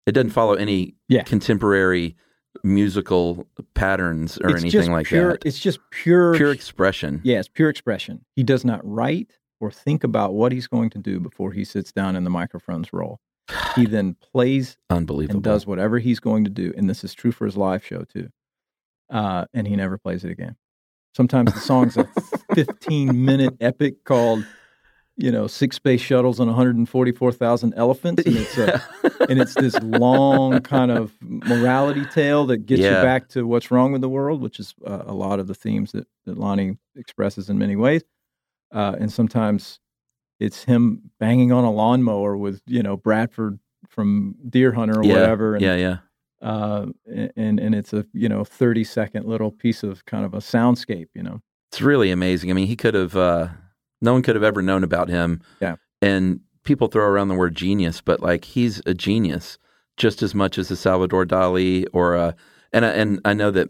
it 0.06 0.12
doesn't 0.14 0.30
follow 0.32 0.54
any 0.54 0.96
Yeah. 1.10 1.24
contemporary 1.24 2.16
musical 2.64 3.48
patterns 3.74 4.38
or 4.44 4.52
it's 4.52 4.62
anything 4.62 4.92
like 4.92 5.08
pure, 5.08 5.32
that 5.32 5.46
It's 5.46 5.60
just 5.60 5.80
pure 5.92 6.34
pure 6.36 6.52
expression. 6.52 7.20
Yeah, 7.24 7.40
it's 7.40 7.48
pure 7.48 7.70
expression. 7.70 8.24
He 8.36 8.44
does 8.44 8.64
not 8.64 8.80
write 8.84 9.32
or 9.60 9.72
think 9.72 10.04
about 10.04 10.34
what 10.34 10.52
he's 10.52 10.68
going 10.68 10.90
to 10.92 11.00
do 11.00 11.20
before 11.20 11.52
he 11.52 11.64
sits 11.66 11.92
down 11.92 12.16
in 12.16 12.24
the 12.26 12.30
microphone's 12.30 12.94
role. 12.94 13.20
He 13.76 13.86
then 13.86 14.16
plays 14.34 14.78
Unbelievable. 14.90 15.38
and 15.38 15.44
does 15.44 15.66
whatever 15.66 15.98
he's 16.00 16.20
going 16.20 16.44
to 16.44 16.50
do. 16.50 16.74
And 16.78 16.90
this 16.90 17.04
is 17.04 17.14
true 17.14 17.32
for 17.32 17.46
his 17.46 17.58
live 17.58 17.84
show 17.84 18.04
too. 18.04 18.30
Uh, 19.10 19.46
and 19.54 19.68
he 19.68 19.76
never 19.76 19.98
plays 19.98 20.24
it 20.24 20.32
again. 20.32 20.56
Sometimes 21.16 21.54
the 21.54 21.60
song's 21.60 21.98
a 21.98 22.08
15 22.56 23.26
minute 23.26 23.56
epic 23.60 24.04
called, 24.04 24.46
you 25.18 25.32
know, 25.32 25.46
Six 25.48 25.76
Space 25.76 26.02
Shuttles 26.02 26.40
and 26.40 26.48
144,000 26.48 27.74
Elephants. 27.76 28.24
And 28.26 28.36
it's, 28.38 28.58
a, 28.58 28.82
and 29.30 29.40
it's 29.42 29.54
this 29.56 29.80
long 29.82 30.62
kind 30.62 30.90
of 30.92 31.14
morality 31.22 32.06
tale 32.06 32.46
that 32.48 32.66
gets 32.66 32.82
Yeah. 32.82 32.98
you 33.00 33.04
back 33.04 33.28
to 33.30 33.46
what's 33.46 33.70
wrong 33.72 33.92
with 33.92 34.02
the 34.02 34.10
world, 34.10 34.42
which 34.42 34.60
is 34.60 34.74
uh, 34.86 35.04
a 35.06 35.14
lot 35.14 35.40
of 35.40 35.48
the 35.48 35.56
themes 35.56 35.92
that, 35.92 36.08
that 36.26 36.38
Lonnie 36.38 36.78
expresses 36.96 37.50
in 37.50 37.58
many 37.58 37.76
ways. 37.76 38.04
Uh, 38.72 38.96
and 39.00 39.12
sometimes 39.12 39.80
it's 40.44 40.66
him 40.66 41.10
banging 41.20 41.52
on 41.54 41.64
a 41.64 41.72
lawnmower 41.72 42.36
with, 42.36 42.62
you 42.68 42.84
know, 42.84 42.98
Bradford 42.98 43.60
from 43.88 44.36
Deerhunter 44.50 44.98
or 44.98 45.04
yeah, 45.04 45.14
whatever. 45.14 45.56
And, 45.56 45.64
yeah, 45.64 45.76
yeah. 45.76 45.98
uh, 46.42 46.88
and 47.38 47.60
and 47.60 47.74
it's 47.74 47.94
a 47.94 48.06
you 48.14 48.28
know 48.28 48.44
thirty 48.44 48.84
second 48.84 49.26
little 49.26 49.52
piece 49.52 49.84
of 49.84 50.06
kind 50.06 50.26
of 50.26 50.34
a 50.34 50.40
soundscape, 50.40 51.08
you 51.14 51.24
know. 51.24 51.42
It's 51.72 51.82
really 51.82 52.12
amazing. 52.12 52.50
I 52.50 52.54
mean, 52.54 52.68
he 52.68 52.76
could 52.76 52.94
have. 52.94 53.16
Uh, 53.16 53.48
no 54.02 54.12
one 54.12 54.22
could 54.22 54.36
have 54.36 54.44
ever 54.44 54.62
known 54.62 54.84
about 54.84 55.08
him. 55.08 55.42
Yeah. 55.62 55.78
And 56.02 56.42
people 56.64 56.88
throw 56.90 57.06
around 57.06 57.30
the 57.30 57.36
word 57.36 57.56
genius, 57.56 58.02
but 58.02 58.20
like 58.20 58.44
he's 58.44 58.82
a 58.86 58.94
genius 58.94 59.58
just 59.96 60.22
as 60.22 60.36
much 60.36 60.58
as 60.58 60.70
a 60.70 60.76
Salvador 60.76 61.26
Dali 61.26 61.86
or 61.94 62.16
a. 62.16 62.36
And 62.74 62.86
I, 62.86 62.90
and 62.90 63.22
I 63.24 63.34
know 63.34 63.52
that 63.52 63.70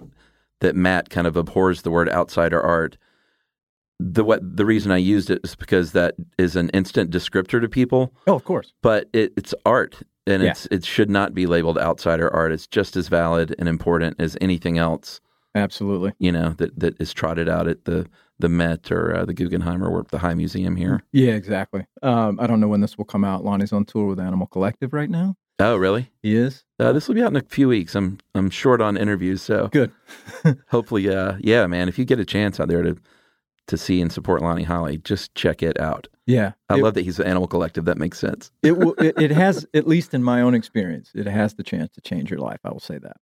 that 0.61 0.75
Matt 0.75 1.11
kind 1.11 1.27
of 1.27 1.37
abhors 1.37 1.83
the 1.83 1.91
word 1.91 2.09
outsider 2.09 2.59
art. 2.59 2.97
The 4.05 4.23
what 4.23 4.41
the 4.57 4.65
reason 4.65 4.91
I 4.91 4.97
used 4.97 5.29
it 5.29 5.39
is 5.43 5.55
because 5.55 5.93
that 5.93 6.15
is 6.37 6.55
an 6.57 6.69
instant 6.69 7.09
descriptor 7.09 7.61
to 7.61 7.69
people. 7.69 8.13
Oh, 8.27 8.35
of 8.35 8.43
course. 8.43 8.73
but 8.81 9.07
it, 9.13 9.31
it's 9.37 9.53
art 9.65 10.01
and 10.27 10.43
Yeah. 10.43 10.51
it's 10.51 10.65
it 10.71 10.83
should 10.85 11.09
not 11.09 11.33
be 11.33 11.45
labeled 11.45 11.77
outsider 11.77 12.33
art 12.33 12.51
it's 12.51 12.67
just 12.67 12.95
as 12.95 13.07
valid 13.07 13.55
and 13.59 13.67
important 13.69 14.15
as 14.19 14.37
anything 14.41 14.77
else 14.77 15.19
Absolutely. 15.55 16.13
you 16.19 16.31
know 16.31 16.49
that 16.57 16.77
that 16.79 16.99
is 17.01 17.13
trotted 17.13 17.47
out 17.49 17.67
at 17.67 17.85
the 17.85 18.07
the 18.39 18.49
Met 18.49 18.91
or 18.91 19.15
uh, 19.15 19.25
the 19.25 19.33
Guggenheim 19.33 19.83
or 19.83 20.03
the 20.09 20.17
High 20.17 20.33
Museum 20.33 20.75
here 20.75 21.03
Yeah, 21.11 21.33
exactly. 21.33 21.85
Um, 22.01 22.39
I 22.41 22.47
don't 22.47 22.59
know 22.59 22.67
when 22.67 22.81
this 22.81 22.97
will 22.97 23.05
come 23.05 23.23
out. 23.23 23.43
Lonnie's 23.45 23.71
on 23.71 23.85
tour 23.85 24.07
with 24.07 24.19
Animal 24.19 24.47
Collective 24.47 24.91
right 24.93 25.09
now. 25.09 25.35
oh 25.59 25.75
really 25.77 26.09
He 26.21 26.35
is 26.35 26.65
uh, 26.79 26.91
this 26.93 27.07
will 27.07 27.15
be 27.15 27.21
out 27.23 27.31
in 27.31 27.37
a 27.37 27.41
few 27.57 27.67
weeks 27.69 27.93
I'm 27.95 28.17
I'm 28.35 28.49
short 28.49 28.81
on 28.81 28.97
interviews 28.97 29.41
so 29.41 29.67
good. 29.71 29.91
hopefully 30.69 31.09
uh 31.09 31.35
yeah 31.39 31.67
man 31.67 31.87
if 31.89 31.97
you 31.99 32.05
get 32.05 32.19
a 32.19 32.25
chance 32.25 32.59
out 32.59 32.67
there 32.69 32.81
to 32.83 32.97
to 33.67 33.77
see 33.77 34.01
and 34.01 34.11
support 34.11 34.41
Lonnie 34.41 34.63
Holley 34.63 34.97
just 34.97 35.33
check 35.35 35.63
it 35.63 35.79
out 35.79 36.07
Yeah, 36.25 36.51
I 36.69 36.75
it, 36.77 36.83
love 36.83 36.93
that 36.95 37.03
he's 37.05 37.19
an 37.19 37.27
Animal 37.27 37.47
Collective 37.47 37.85
that 37.85 37.97
makes 37.97 38.19
sense 38.19 38.51
it, 38.63 38.77
will, 38.77 38.93
it. 38.97 39.13
It 39.21 39.31
has, 39.31 39.65
at 39.73 39.87
least 39.87 40.13
in 40.13 40.23
my 40.23 40.41
own 40.41 40.53
experience, 40.53 41.11
it 41.15 41.25
has 41.27 41.53
the 41.55 41.63
chance 41.63 41.91
to 41.93 42.01
change 42.01 42.29
your 42.29 42.39
life. 42.39 42.59
I 42.63 42.71
will 42.71 42.79
say 42.79 42.97
that. 42.99 43.17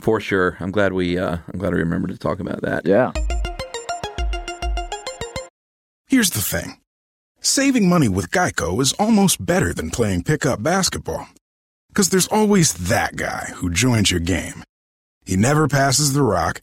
for 0.00 0.20
sure 0.20 0.56
I'm 0.60 0.70
glad 0.70 0.92
we 0.92 1.18
uh 1.18 1.38
I'm 1.52 1.58
glad 1.58 1.72
we 1.72 1.78
remembered 1.80 2.10
to 2.10 2.18
talk 2.18 2.40
about 2.40 2.62
that 2.62 2.86
Yeah. 2.86 3.12
Here's 6.06 6.30
the 6.30 6.40
thing 6.42 6.78
saving 7.40 7.88
money 7.88 8.08
with 8.08 8.30
Geico 8.30 8.80
is 8.80 8.92
almost 8.94 9.44
better 9.44 9.72
than 9.72 9.90
playing 9.90 10.22
pickup 10.24 10.62
basketball. 10.62 11.26
Because 11.88 12.08
there's 12.10 12.28
always 12.28 12.72
that 12.88 13.16
guy 13.16 13.50
who 13.56 13.68
joins 13.70 14.10
your 14.10 14.20
game. 14.20 14.62
He 15.26 15.36
never 15.36 15.68
passes 15.68 16.12
the 16.14 16.22
rock, 16.22 16.62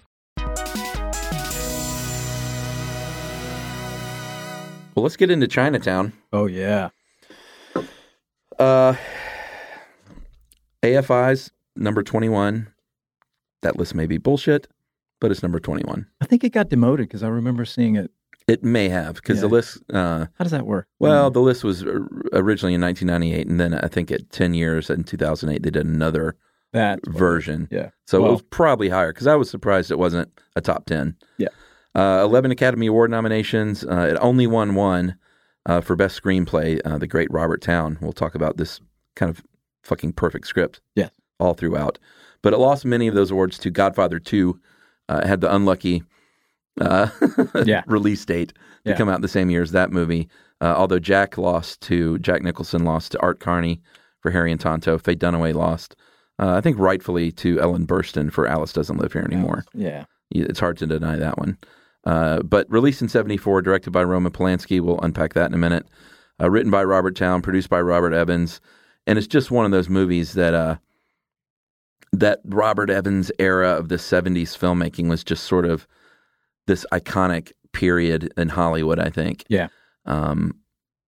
Well 4.95 5.03
let's 5.03 5.17
get 5.17 5.31
into 5.31 5.47
Chinatown 5.47 6.13
Oh 6.33 6.45
yeah. 6.45 6.89
Uh, 8.59 8.93
AFI's 10.83 11.51
number 11.75 12.03
21. 12.03 12.67
That 13.61 13.77
list 13.77 13.95
may 13.95 14.05
be 14.05 14.17
bullshit, 14.17 14.67
but 15.19 15.31
it's 15.31 15.41
number 15.41 15.59
21. 15.59 16.05
I 16.21 16.25
think 16.25 16.43
it 16.43 16.51
got 16.51 16.69
demoted 16.69 17.07
because 17.07 17.23
I 17.23 17.27
remember 17.27 17.65
seeing 17.65 17.95
it. 17.95 18.11
It 18.47 18.63
may 18.63 18.89
have 18.89 19.15
because 19.15 19.41
the 19.41 19.47
list. 19.47 19.79
Uh, 19.91 20.25
How 20.37 20.43
does 20.43 20.51
that 20.51 20.65
work? 20.65 20.87
well, 20.99 21.29
the 21.31 21.41
list 21.41 21.63
was 21.63 21.83
originally 22.33 22.73
in 22.73 22.81
1998, 22.81 23.47
and 23.47 23.59
then 23.59 23.73
I 23.75 23.87
think 23.87 24.11
at 24.11 24.29
10 24.31 24.53
years 24.53 24.89
in 24.89 25.03
2008 25.03 25.63
they 25.63 25.69
did 25.69 25.85
another 25.85 26.35
that 26.73 26.99
version. 27.05 27.67
Yeah. 27.71 27.89
So 28.07 28.25
it 28.25 28.31
was 28.31 28.41
probably 28.49 28.89
higher 28.89 29.13
because 29.13 29.27
I 29.27 29.35
was 29.35 29.49
surprised 29.49 29.91
it 29.91 29.99
wasn't 29.99 30.29
a 30.55 30.61
top 30.61 30.85
10. 30.85 31.15
Yeah. 31.37 31.49
Uh, 31.95 32.21
11 32.23 32.51
Academy 32.51 32.87
Award 32.87 33.11
nominations. 33.11 33.83
Uh, 33.83 34.07
it 34.11 34.17
only 34.21 34.47
won 34.47 34.75
one 34.75 35.15
uh, 35.65 35.81
for 35.81 35.95
Best 35.95 36.21
Screenplay, 36.21 36.79
uh, 36.85 36.97
The 36.97 37.07
Great 37.07 37.29
Robert 37.31 37.61
Towne. 37.61 37.97
We'll 38.01 38.13
talk 38.13 38.33
about 38.35 38.57
this 38.57 38.79
kind 39.15 39.29
of 39.29 39.41
fucking 39.83 40.13
perfect 40.13 40.47
script 40.47 40.79
Yes. 40.95 41.11
all 41.39 41.53
throughout. 41.53 41.99
But 42.41 42.53
it 42.53 42.57
lost 42.57 42.85
many 42.85 43.07
of 43.07 43.15
those 43.15 43.29
awards 43.31 43.59
to 43.59 43.69
Godfather 43.69 44.19
2. 44.19 44.59
Uh, 45.09 45.21
it 45.23 45.27
had 45.27 45.41
the 45.41 45.53
unlucky 45.53 46.03
uh, 46.79 47.07
Yeah. 47.65 47.83
release 47.87 48.23
date 48.25 48.53
to 48.85 48.91
Yeah. 48.91 48.97
come 48.97 49.09
out 49.09 49.21
the 49.21 49.27
same 49.27 49.49
year 49.49 49.61
as 49.61 49.71
that 49.71 49.91
movie. 49.91 50.29
Uh, 50.61 50.73
although 50.77 50.99
Jack 50.99 51.37
lost 51.37 51.81
to, 51.81 52.17
Jack 52.19 52.41
Nicholson 52.43 52.85
lost 52.85 53.11
to 53.11 53.19
Art 53.21 53.39
Carney 53.39 53.81
for 54.21 54.31
Harry 54.31 54.51
and 54.51 54.61
Tonto. 54.61 54.97
Faye 54.97 55.15
Dunaway 55.15 55.53
lost, 55.53 55.95
uh, 56.39 56.51
I 56.55 56.61
think 56.61 56.79
rightfully 56.79 57.31
to 57.33 57.59
Ellen 57.59 57.85
Burstyn 57.85 58.31
for 58.31 58.47
Alice 58.47 58.71
Doesn't 58.71 58.97
Live 58.97 59.11
Here 59.13 59.23
Anymore. 59.23 59.65
Yeah. 59.73 60.05
It's 60.29 60.59
hard 60.59 60.77
to 60.77 60.87
deny 60.87 61.17
that 61.17 61.37
one. 61.37 61.57
Uh, 62.03 62.41
but 62.41 62.69
released 62.71 63.01
in 63.01 63.09
74, 63.09 63.61
directed 63.61 63.91
by 63.91 64.03
Roman 64.03 64.31
Polanski. 64.31 64.81
We'll 64.81 64.99
unpack 65.01 65.33
that 65.33 65.47
in 65.47 65.53
a 65.53 65.57
minute. 65.57 65.87
Uh, 66.41 66.49
written 66.49 66.71
by 66.71 66.83
Robert 66.83 67.15
Towne, 67.15 67.41
produced 67.41 67.69
by 67.69 67.79
Robert 67.79 68.13
Evans. 68.13 68.59
And 69.05 69.17
it's 69.17 69.27
just 69.27 69.51
one 69.51 69.65
of 69.65 69.71
those 69.71 69.89
movies 69.89 70.33
that 70.33 70.53
uh, 70.53 70.77
that 72.13 72.39
Robert 72.45 72.89
Evans 72.89 73.31
era 73.39 73.69
of 73.69 73.89
the 73.89 73.95
70s 73.95 74.57
filmmaking 74.57 75.07
was 75.07 75.23
just 75.23 75.45
sort 75.45 75.65
of 75.65 75.87
this 76.67 76.85
iconic 76.91 77.51
period 77.71 78.31
in 78.37 78.49
Hollywood, 78.49 78.99
I 78.99 79.09
think. 79.09 79.45
Yeah. 79.47 79.67
Um, 80.05 80.55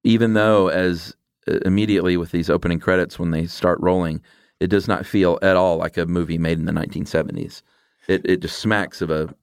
even 0.04 0.34
though, 0.34 0.68
as 0.68 1.16
uh, 1.48 1.60
immediately 1.66 2.18
with 2.18 2.32
these 2.32 2.50
opening 2.50 2.80
credits, 2.80 3.20
when 3.20 3.32
they 3.32 3.48
start 3.48 3.80
rolling, 3.82 4.22
it 4.60 4.68
does 4.68 4.88
not 4.88 5.06
feel 5.06 5.40
at 5.42 5.56
all 5.56 5.78
like 5.78 5.98
a 5.98 6.06
movie 6.06 6.38
made 6.38 6.58
in 6.58 6.66
the 6.66 6.72
1970s. 6.72 7.62
It, 8.08 8.22
it 8.26 8.42
just 8.42 8.60
smacks 8.60 9.02
of 9.02 9.10
a 9.10 9.34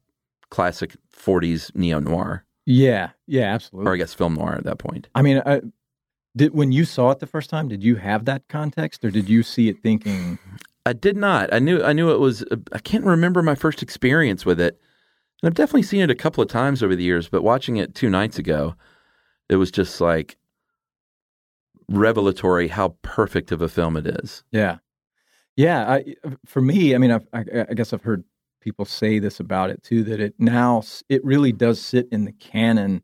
classic 0.49 0.95
40s 1.23 1.75
neo 1.75 1.99
noir, 1.99 2.45
Yeah. 2.65 3.11
Yeah. 3.27 3.53
Absolutely. 3.53 3.89
or 3.89 3.93
I 3.93 3.97
guess 3.97 4.13
film 4.13 4.35
noir 4.35 4.55
at 4.55 4.63
that 4.63 4.79
point. 4.79 5.07
I 5.15 5.21
mean, 5.21 5.41
I, 5.45 5.61
did 6.35 6.53
when 6.53 6.71
you 6.71 6.85
saw 6.85 7.11
it 7.11 7.19
the 7.19 7.27
first 7.27 7.49
time, 7.49 7.67
did 7.67 7.83
you 7.83 7.97
have 7.97 8.25
that 8.25 8.47
context, 8.47 9.03
or 9.03 9.11
did 9.11 9.27
you 9.29 9.43
see 9.43 9.67
it 9.67 9.81
thinking? 9.83 10.39
I 10.85 10.93
did 10.93 11.17
not. 11.17 11.53
I 11.53 11.59
knew. 11.59 11.83
I 11.83 11.91
knew 11.93 12.09
it 12.11 12.19
was. 12.19 12.41
Uh, 12.43 12.55
I 12.71 12.79
can't 12.79 13.03
remember 13.03 13.43
my 13.43 13.53
first 13.55 13.83
experience 13.83 14.45
with 14.45 14.59
it, 14.59 14.79
and 15.41 15.47
I've 15.49 15.53
definitely 15.55 15.83
seen 15.83 15.99
it 16.01 16.09
a 16.09 16.15
couple 16.15 16.41
of 16.41 16.49
times 16.49 16.81
over 16.81 16.95
the 16.95 17.03
years. 17.03 17.27
But 17.27 17.43
watching 17.43 17.75
it 17.77 17.93
two 17.93 18.09
nights 18.09 18.39
ago, 18.39 18.75
it 19.49 19.57
was 19.57 19.71
just 19.71 19.99
like 19.99 20.37
revelatory 21.89 22.69
how 22.69 22.95
perfect 23.01 23.51
of 23.51 23.61
a 23.61 23.67
film 23.67 23.97
it 23.97 24.07
is. 24.07 24.43
Yeah. 24.51 24.77
Yeah. 25.57 25.91
I, 25.91 26.15
for 26.45 26.61
me, 26.61 26.95
I 26.95 26.97
mean, 26.97 27.11
I've, 27.11 27.27
I, 27.33 27.43
I 27.69 27.73
guess 27.73 27.91
I've 27.93 28.03
heard 28.03 28.23
people 28.61 28.85
say 28.85 29.19
this 29.19 29.39
about 29.39 29.69
it 29.69 29.83
too, 29.83 30.03
that 30.03 30.19
it 30.19 30.35
now, 30.39 30.83
it 31.09 31.23
really 31.25 31.51
does 31.51 31.81
sit 31.81 32.07
in 32.11 32.25
the 32.25 32.31
canon 32.33 33.03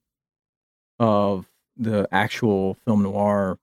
of 1.00 1.46
the 1.76 2.08
actual 2.12 2.76
film 2.86 3.04
noir 3.04 3.60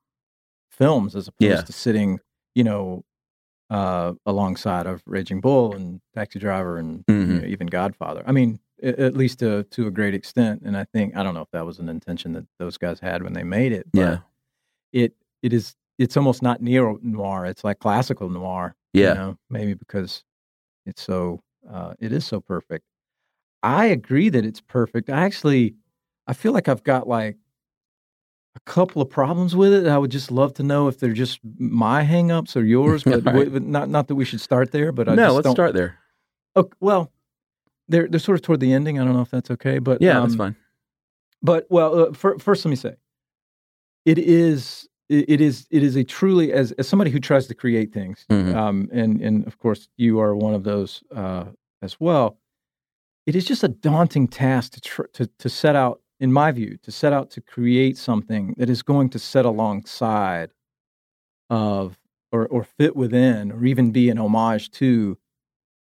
films 0.70 1.14
as 1.16 1.28
opposed 1.28 1.40
Yeah. 1.50 1.60
to 1.62 1.72
sitting, 1.72 2.20
you 2.54 2.64
know, 2.64 3.04
uh, 3.70 4.12
alongside 4.26 4.86
of 4.86 5.02
Raging 5.06 5.40
Bull 5.40 5.74
and 5.74 6.00
Taxi 6.14 6.38
Driver 6.38 6.78
and 6.78 7.04
you 7.08 7.14
Mhm. 7.14 7.40
know, 7.40 7.46
even 7.46 7.66
Godfather. 7.66 8.22
I 8.26 8.32
mean, 8.32 8.60
at 8.82 9.16
least 9.16 9.38
to, 9.38 9.62
to 9.64 9.86
a 9.86 9.90
great 9.90 10.14
extent. 10.14 10.62
And 10.64 10.76
I 10.76 10.84
think, 10.84 11.16
I 11.16 11.22
don't 11.22 11.34
know 11.34 11.40
if 11.42 11.50
that 11.52 11.64
was 11.64 11.78
an 11.78 11.88
intention 11.88 12.32
that 12.32 12.44
those 12.58 12.76
guys 12.76 13.00
had 13.00 13.22
when 13.22 13.32
they 13.32 13.42
made 13.44 13.72
it, 13.72 13.86
but 13.92 14.00
Yeah. 14.00 14.18
it, 14.92 15.14
it 15.42 15.52
is, 15.52 15.74
it's 15.98 16.16
almost 16.16 16.42
not 16.42 16.60
neo 16.60 16.98
noir. 17.02 17.46
It's 17.46 17.64
like 17.64 17.78
classical 17.78 18.28
noir. 18.28 18.76
Yeah. 18.92 19.08
You 19.10 19.14
know, 19.14 19.38
maybe 19.48 19.74
because 19.74 20.22
it's 20.86 21.02
so 21.02 21.40
uh, 21.70 21.94
it 22.00 22.12
is 22.12 22.24
so 22.24 22.40
perfect. 22.40 22.84
I 23.62 23.86
agree 23.86 24.28
that 24.28 24.44
it's 24.44 24.60
perfect. 24.60 25.08
I 25.10 25.22
actually 25.24 25.74
I 26.26 26.32
feel 26.32 26.52
like 26.52 26.68
I've 26.68 26.82
got 26.84 27.08
like 27.08 27.36
a 28.56 28.60
couple 28.60 29.02
of 29.02 29.10
problems 29.10 29.56
with 29.56 29.72
it. 29.72 29.86
I 29.86 29.98
would 29.98 30.10
just 30.10 30.30
love 30.30 30.54
to 30.54 30.62
know 30.62 30.86
if 30.88 30.98
they're 30.98 31.12
just 31.12 31.40
my 31.58 32.04
hangups 32.04 32.56
or 32.56 32.62
yours, 32.62 33.02
but 33.04 33.24
right. 33.24 33.50
we- 33.50 33.60
not 33.60 33.88
not 33.88 34.08
that 34.08 34.14
we 34.14 34.24
should 34.24 34.40
start 34.40 34.70
there. 34.72 34.92
But 34.92 35.08
I 35.08 35.14
no, 35.14 35.32
let's 35.32 35.44
don't, 35.44 35.54
start 35.56 35.74
there. 35.74 35.98
Oh, 36.56 36.68
well, 36.80 37.10
they're 37.88 38.06
they're 38.08 38.20
sort 38.20 38.38
of 38.38 38.42
toward 38.42 38.60
the 38.60 38.72
ending. 38.72 38.98
I 39.00 39.04
don't 39.04 39.14
know 39.14 39.22
if 39.22 39.30
that's 39.30 39.50
okay, 39.50 39.78
but 39.78 40.00
Yeah, 40.00 40.20
that's 40.20 40.32
um, 40.32 40.38
fine. 40.38 40.56
but 41.42 41.66
well, 41.70 41.98
uh, 41.98 42.12
fir- 42.12 42.38
first 42.38 42.64
let 42.64 42.70
me 42.70 42.76
say, 42.76 42.94
it 44.04 44.18
is 44.18 44.88
it 45.08 45.24
it 45.28 45.40
is 45.40 45.66
it 45.70 45.82
is 45.82 45.96
a 45.96 46.04
truly 46.04 46.52
as 46.52 46.72
as 46.72 46.88
somebody 46.88 47.10
who 47.10 47.18
tries 47.20 47.46
to 47.48 47.54
create 47.54 47.92
things, 47.92 48.24
Mhm. 48.30 48.54
um, 48.54 48.88
and 48.92 49.20
and 49.20 49.46
of 49.46 49.58
course 49.58 49.88
you 49.96 50.18
are 50.20 50.34
one 50.34 50.54
of 50.54 50.64
those 50.64 51.02
uh, 51.14 51.44
as 51.82 51.98
well. 52.00 52.38
It 53.26 53.34
is 53.36 53.44
just 53.44 53.64
a 53.64 53.68
daunting 53.68 54.28
task 54.28 54.72
to 54.72 54.80
tr- 54.80 55.10
to 55.14 55.26
to 55.38 55.48
set 55.48 55.76
out, 55.76 56.00
in 56.20 56.32
my 56.32 56.52
view, 56.52 56.76
to 56.82 56.90
set 56.90 57.12
out 57.12 57.30
to 57.32 57.40
create 57.40 57.96
something 57.98 58.54
that 58.58 58.68
is 58.70 58.82
going 58.82 59.08
to 59.10 59.18
set 59.18 59.44
alongside 59.44 60.50
of 61.50 61.98
or 62.32 62.46
or 62.48 62.64
fit 62.64 62.96
within, 62.96 63.52
or 63.52 63.64
even 63.64 63.92
be 63.92 64.10
an 64.10 64.18
homage 64.18 64.70
to 64.72 65.16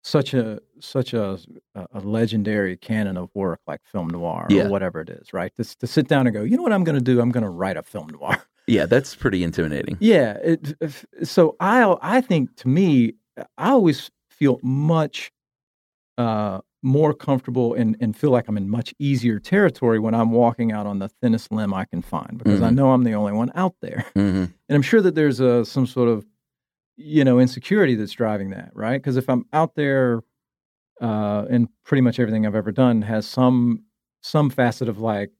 such 0.02 0.32
a 0.32 0.60
such 0.80 1.12
a 1.12 1.38
a 1.74 2.00
legendary 2.00 2.76
canon 2.76 3.16
of 3.16 3.28
work 3.34 3.60
like 3.66 3.80
film 3.84 4.08
noir 4.08 4.46
Yeah. 4.48 4.64
or 4.66 4.70
whatever 4.70 5.00
it 5.00 5.10
is, 5.10 5.32
right? 5.32 5.54
To, 5.56 5.64
to 5.78 5.86
sit 5.86 6.08
down 6.08 6.26
and 6.26 6.32
go, 6.34 6.42
you 6.42 6.56
know 6.56 6.62
what 6.62 6.72
I'm 6.72 6.84
going 6.84 6.96
to 6.98 7.04
do? 7.04 7.20
I'm 7.20 7.30
going 7.30 7.44
to 7.44 7.50
write 7.50 7.76
a 7.76 7.82
film 7.82 8.08
noir. 8.08 8.42
Yeah, 8.70 8.86
that's 8.86 9.14
pretty 9.16 9.42
intimidating. 9.42 9.96
yeah. 10.00 10.34
It, 10.42 10.74
if- 10.80 11.04
so 11.24 11.56
I 11.60 11.96
I 12.00 12.20
think 12.20 12.54
to 12.56 12.68
me, 12.68 13.14
I 13.58 13.70
always 13.70 14.10
feel 14.30 14.58
much 14.62 15.32
uh, 16.18 16.60
more 16.82 17.12
comfortable 17.14 17.74
and, 17.74 17.96
and 18.00 18.16
feel 18.16 18.30
like 18.30 18.48
I'm 18.48 18.56
in 18.56 18.68
much 18.68 18.94
easier 18.98 19.38
territory 19.38 19.98
when 19.98 20.14
I'm 20.14 20.30
walking 20.32 20.72
out 20.72 20.86
on 20.86 20.98
the 20.98 21.08
thinnest 21.08 21.52
limb 21.52 21.74
I 21.74 21.84
can 21.84 22.02
find 22.02 22.38
because 22.38 22.62
I 22.62 22.70
Mhm. 22.70 22.74
know 22.74 22.92
I'm 22.92 23.04
the 23.04 23.12
only 23.14 23.32
one 23.32 23.50
out 23.54 23.74
there. 23.82 24.04
hmm 24.14 24.44
And 24.68 24.76
I'm 24.76 24.82
sure 24.82 25.02
that 25.02 25.14
there's 25.14 25.40
a, 25.40 25.64
some 25.64 25.86
sort 25.86 26.08
of, 26.08 26.24
you 26.96 27.24
know, 27.24 27.38
insecurity 27.40 27.96
that's 27.96 28.12
driving 28.12 28.50
that, 28.50 28.70
right? 28.74 29.00
Because 29.02 29.16
if 29.16 29.28
I'm 29.28 29.44
out 29.52 29.74
there, 29.74 30.22
uh, 31.00 31.46
and 31.50 31.68
pretty 31.84 32.02
much 32.02 32.18
everything 32.20 32.46
I've 32.46 32.54
ever 32.54 32.72
done 32.72 33.02
has 33.02 33.26
some 33.26 33.84
some 34.22 34.50
facet 34.50 34.88
of 34.88 34.98
like, 35.00 35.30
I, 35.30 35.32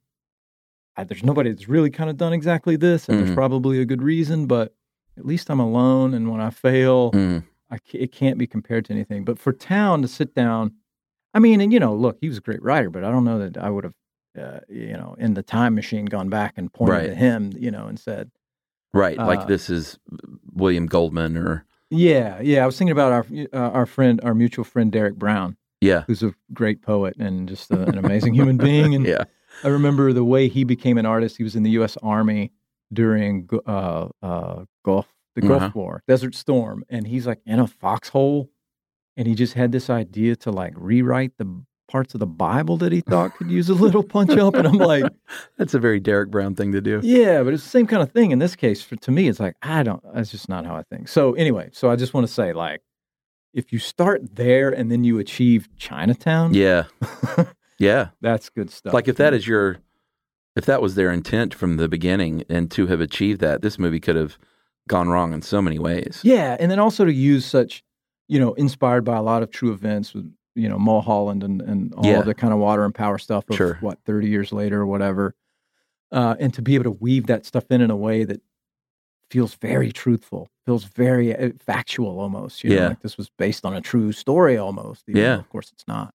there's 1.05 1.23
nobody 1.25 1.51
that's 1.51 1.69
really 1.69 1.91
kind 1.91 2.11
of 2.11 2.17
done 2.17 2.33
exactly 2.33 2.77
this, 2.77 3.09
and 3.09 3.17
Mhm. 3.19 3.25
there's 3.25 3.35
probably 3.35 3.81
a 3.81 3.85
good 3.85 4.03
reason, 4.03 4.47
but 4.47 4.75
at 5.17 5.25
least 5.27 5.51
I'm 5.51 5.61
alone, 5.61 6.15
and 6.15 6.31
when 6.31 6.41
I 6.41 6.51
fail, 6.51 7.13
mm 7.13 7.43
I 7.73 7.79
it 7.93 8.11
can't 8.11 8.37
be 8.37 8.49
compared 8.49 8.85
to 8.87 8.93
anything. 8.93 9.25
But 9.25 9.39
for 9.39 9.53
Towne 9.53 10.03
to 10.03 10.09
sit 10.09 10.35
down, 10.35 10.73
I 11.35 11.39
mean, 11.39 11.61
and 11.61 11.73
you 11.73 11.79
know, 11.79 11.95
look, 11.95 12.19
he 12.21 12.27
was 12.29 12.39
a 12.39 12.41
great 12.41 12.61
writer, 12.63 12.91
but 12.91 13.05
I 13.05 13.13
don't 13.13 13.25
know 13.25 13.39
that 13.39 13.57
I 13.57 13.71
would 13.71 13.85
have, 13.85 13.95
uh, 14.37 14.61
you 14.69 14.95
know, 14.95 15.15
in 15.19 15.35
the 15.35 15.43
time 15.45 15.77
machine 15.77 16.07
gone 16.07 16.29
back 16.29 16.55
and 16.57 16.73
pointed 16.73 16.93
Right. 16.95 17.07
to 17.07 17.15
him, 17.15 17.53
you 17.57 17.71
know, 17.71 17.87
and 17.87 17.97
said. 17.99 18.33
Right, 18.93 19.17
Uh, 19.19 19.27
like 19.27 19.47
this 19.47 19.71
is 19.71 19.99
William 20.53 20.87
Goldman 20.87 21.37
or 21.37 21.65
Yeah, 21.91 22.41
yeah. 22.41 22.63
I 22.65 22.67
was 22.67 22.77
thinking 22.77 22.91
about 22.93 23.13
our 23.13 23.27
uh, 23.53 23.71
our 23.71 23.87
friend, 23.87 24.21
our 24.25 24.35
mutual 24.35 24.65
friend 24.65 24.91
Derek 24.91 25.15
Brown, 25.15 25.57
yeah, 25.81 26.03
who's 26.09 26.25
a 26.25 26.35
great 26.53 26.83
poet 26.83 27.15
and 27.19 27.49
just 27.49 27.71
a, 27.71 27.83
an 27.89 27.99
amazing 27.99 28.35
human 28.41 28.57
being. 28.59 28.97
And 28.97 29.07
yeah, 29.07 29.25
I 29.65 29.69
remember 29.69 30.13
the 30.13 30.25
way 30.25 30.49
he 30.49 30.65
became 30.65 30.99
an 30.99 31.07
artist. 31.07 31.37
He 31.37 31.43
was 31.45 31.57
in 31.57 31.63
the 31.63 31.71
U.S. 31.73 31.97
Army 32.03 32.53
during 32.93 33.49
uh, 33.67 34.09
uh, 34.23 34.65
Gulf 34.85 35.07
the 35.37 35.43
Gulf 35.43 35.63
Uh-huh. 35.63 35.73
War, 35.75 36.03
Desert 36.09 36.35
Storm, 36.35 36.83
and 36.89 37.07
he's 37.07 37.27
like 37.27 37.39
in 37.47 37.61
a 37.61 37.67
foxhole, 37.67 38.51
and 39.17 39.29
he 39.29 39.35
just 39.35 39.55
had 39.55 39.71
this 39.73 39.89
idea 39.89 40.35
to 40.37 40.51
like 40.51 40.73
rewrite 40.77 41.33
the 41.39 41.63
parts 41.89 42.15
of 42.15 42.21
the 42.21 42.27
Bible 42.27 42.77
that 42.79 42.93
he 42.93 43.01
thought 43.01 43.37
could 43.37 43.51
use 43.51 43.69
a 43.69 43.75
little 43.75 44.03
punch 44.03 44.31
up, 44.31 44.55
and 44.55 44.67
I'm 44.67 44.79
like, 44.79 45.05
that's 45.59 45.75
a 45.75 45.79
very 45.79 46.01
Derek 46.01 46.31
Brown 46.31 46.55
thing 46.57 46.73
to 46.73 46.81
do. 46.81 47.01
yeah, 47.05 47.43
but 47.45 47.53
it's 47.55 47.63
the 47.63 47.69
same 47.69 47.87
kind 47.87 48.03
of 48.03 48.11
thing 48.13 48.31
in 48.33 48.39
this 48.41 48.57
case. 48.57 48.83
For 48.83 48.97
to 48.97 49.11
me, 49.13 49.29
it's 49.29 49.39
like 49.41 49.55
I 49.63 49.83
don't. 49.85 50.03
That's 50.15 50.31
just 50.33 50.49
not 50.49 50.67
how 50.67 50.75
I 50.75 50.83
think. 50.91 51.07
So 51.09 51.35
anyway, 51.35 51.71
so 51.73 51.91
I 51.91 51.97
just 51.97 52.13
want 52.15 52.27
to 52.27 52.33
say, 52.33 52.53
like, 52.53 52.81
if 53.55 53.73
you 53.73 53.79
start 53.79 54.35
there 54.37 54.71
and 54.71 54.91
then 54.91 55.05
you 55.05 55.19
achieve 55.21 55.69
Chinatown, 55.77 56.55
Yeah, 56.55 56.85
yeah. 57.81 58.11
that's 58.21 58.49
good 58.49 58.71
stuff. 58.71 58.95
Like 58.95 59.09
if 59.09 59.17
that 59.17 59.35
is 59.35 59.47
your, 59.49 59.79
if 60.57 60.65
that 60.67 60.81
was 60.81 60.95
their 60.95 61.11
intent 61.11 61.53
from 61.55 61.77
the 61.77 61.89
beginning, 61.89 62.45
and 62.49 62.71
to 62.73 62.87
have 62.87 63.01
achieved 63.01 63.41
that, 63.41 63.63
this 63.63 63.79
movie 63.79 63.99
could 64.01 64.17
have 64.17 64.39
gone 64.89 65.09
wrong 65.09 65.33
in 65.33 65.43
so 65.43 65.61
many 65.61 65.79
ways. 65.79 66.21
yeah, 66.23 66.57
and 66.61 66.71
then 66.71 66.79
also 66.79 67.05
to 67.05 67.13
use 67.13 67.45
such, 67.45 67.83
you 68.29 68.39
know, 68.39 68.53
inspired 68.55 69.05
by 69.05 69.17
a 69.17 69.23
lot 69.23 69.43
of 69.43 69.51
true 69.51 69.73
events 69.73 70.15
with 70.15 70.33
you 70.57 70.69
know 70.69 70.79
Mulholland 70.79 71.43
and 71.45 71.63
and 71.63 71.95
all 71.95 72.05
Yeah. 72.05 72.23
the 72.23 72.35
kind 72.35 72.53
of 72.53 72.59
water 72.59 72.85
and 72.85 72.95
power 72.95 73.19
stuff 73.19 73.45
of 73.51 73.57
Sure. 73.57 73.79
what 73.81 73.99
thirty 74.05 74.29
years 74.29 74.53
later 74.53 74.81
or 74.81 74.87
whatever, 74.87 75.35
uh, 76.11 76.35
and 76.41 76.53
to 76.55 76.63
be 76.63 76.75
able 76.75 76.85
to 76.85 76.91
weave 76.91 77.27
that 77.29 77.47
stuff 77.47 77.65
in 77.71 77.81
in 77.81 77.91
a 77.91 77.97
way 77.97 78.25
that 78.25 78.43
feels 79.31 79.55
very 79.55 79.93
truthful, 79.93 80.49
feels 80.67 80.83
very 80.85 81.37
uh, 81.37 81.51
factual 81.65 82.19
almost. 82.19 82.65
You 82.65 82.71
know, 82.71 82.77
Yeah. 82.77 82.89
like 82.89 83.01
this 83.01 83.17
was 83.17 83.31
based 83.39 83.65
on 83.65 83.75
a 83.75 83.81
true 83.81 84.11
story 84.11 84.57
almost. 84.59 85.05
Yeah. 85.07 85.37
of 85.39 85.49
course 85.49 85.71
it's 85.73 85.87
not. 85.87 86.13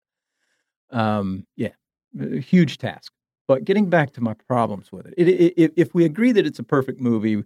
Um, 0.92 1.46
yeah, 1.56 1.74
a 2.20 2.40
huge 2.40 2.78
task. 2.78 3.12
But 3.48 3.64
getting 3.66 3.90
back 3.90 4.12
to 4.14 4.22
my 4.22 4.34
problems 4.34 4.92
with 4.92 5.06
it, 5.06 5.14
it, 5.18 5.28
it, 5.30 5.54
it 5.56 5.74
if 5.76 5.94
we 5.94 6.04
agree 6.06 6.32
that 6.32 6.46
it's 6.48 6.60
a 6.60 6.64
perfect 6.64 7.00
movie, 7.00 7.44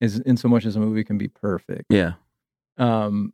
is 0.00 0.18
in 0.20 0.36
so 0.36 0.48
much 0.48 0.64
as 0.66 0.76
a 0.76 0.80
movie 0.80 1.04
can 1.04 1.18
be 1.18 1.28
perfect. 1.28 1.84
Yeah. 1.90 2.12
Um, 2.76 3.32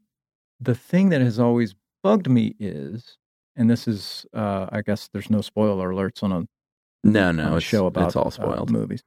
the 0.61 0.75
thing 0.75 1.09
that 1.11 1.21
has 1.21 1.39
always 1.39 1.75
bugged 2.03 2.29
me 2.29 2.55
is, 2.59 3.17
and 3.57 3.71
this 3.71 3.87
is, 3.89 4.27
uh, 4.35 4.67
I 4.71 4.83
guess 4.83 5.09
there's 5.13 5.31
no 5.31 5.41
spoiler 5.41 5.91
alerts 5.93 6.23
on 6.23 6.33
a 6.33 6.47
No, 7.05 7.29
on 7.29 7.37
no, 7.37 7.57
a 7.57 7.61
show 7.61 7.87
about 7.87 8.07
it's 8.09 8.17
all 8.17 8.29
uh, 8.29 8.31
spoiled. 8.31 8.71
movies. 8.71 9.03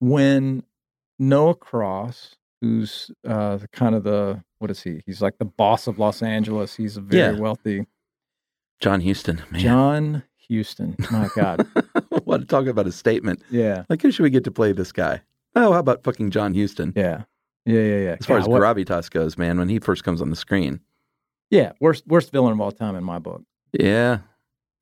When 0.00 0.64
Noah 1.18 1.54
Cross, 1.54 2.36
who's 2.60 3.10
uh, 3.26 3.58
kind 3.72 3.94
of 3.94 4.02
the 4.04 4.42
what 4.58 4.70
is 4.70 4.82
he? 4.82 5.02
He's 5.06 5.20
like 5.20 5.38
the 5.38 5.44
boss 5.44 5.86
of 5.86 5.98
Los 5.98 6.22
Angeles. 6.22 6.74
He's 6.76 6.96
a 6.96 7.00
very 7.00 7.34
Yeah. 7.34 7.40
wealthy 7.40 7.86
John 8.82 9.00
Huston, 9.00 9.42
man. 9.50 9.60
John 9.60 10.22
Huston. 10.50 10.96
My 11.10 11.28
God, 11.36 11.66
what 12.24 12.38
to 12.40 12.44
talk 12.46 12.66
about 12.66 12.86
a 12.86 12.92
statement? 12.92 13.42
yeah, 13.50 13.84
Like, 13.88 14.02
who 14.02 14.10
should 14.10 14.24
we 14.24 14.30
get 14.30 14.44
to 14.44 14.50
play 14.50 14.72
this 14.72 14.92
guy? 14.92 15.22
Oh, 15.54 15.72
how 15.72 15.78
about 15.78 16.02
fucking 16.02 16.30
John 16.30 16.54
Huston? 16.54 16.92
yeah, 16.96 17.22
yeah, 17.64 17.80
yeah, 17.80 17.96
yeah. 17.98 18.16
As 18.18 18.26
far 18.26 18.38
God, 18.38 18.42
as 18.42 18.48
what- 18.48 18.60
gravitas 18.62 19.08
goes, 19.10 19.38
man, 19.38 19.58
when 19.58 19.68
he 19.68 19.78
first 19.78 20.02
comes 20.04 20.20
on 20.20 20.30
the 20.30 20.36
screen. 20.36 20.80
yeah, 21.50 21.72
worst 21.80 22.04
worst 22.06 22.32
villain 22.32 22.52
of 22.52 22.60
all 22.60 22.72
time 22.72 22.96
in 22.96 23.04
my 23.04 23.18
book 23.18 23.42
Yeah. 23.72 24.18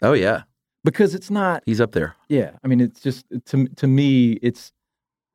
Oh 0.02 0.14
yeah, 0.14 0.44
because 0.82 1.14
it's 1.14 1.30
not 1.30 1.62
he's 1.66 1.80
up 1.80 1.92
there. 1.92 2.16
Yeah, 2.30 2.52
I 2.64 2.68
mean, 2.68 2.80
it's 2.80 3.00
just 3.00 3.26
to 3.46 3.68
to 3.68 3.86
me, 3.86 4.38
it's 4.40 4.72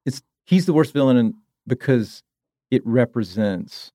it's 0.07 0.23
he's 0.45 0.65
the 0.65 0.73
worst 0.73 0.91
villain 0.91 1.17
in, 1.17 1.33
because 1.67 2.23
it 2.71 2.81
represents 2.83 3.91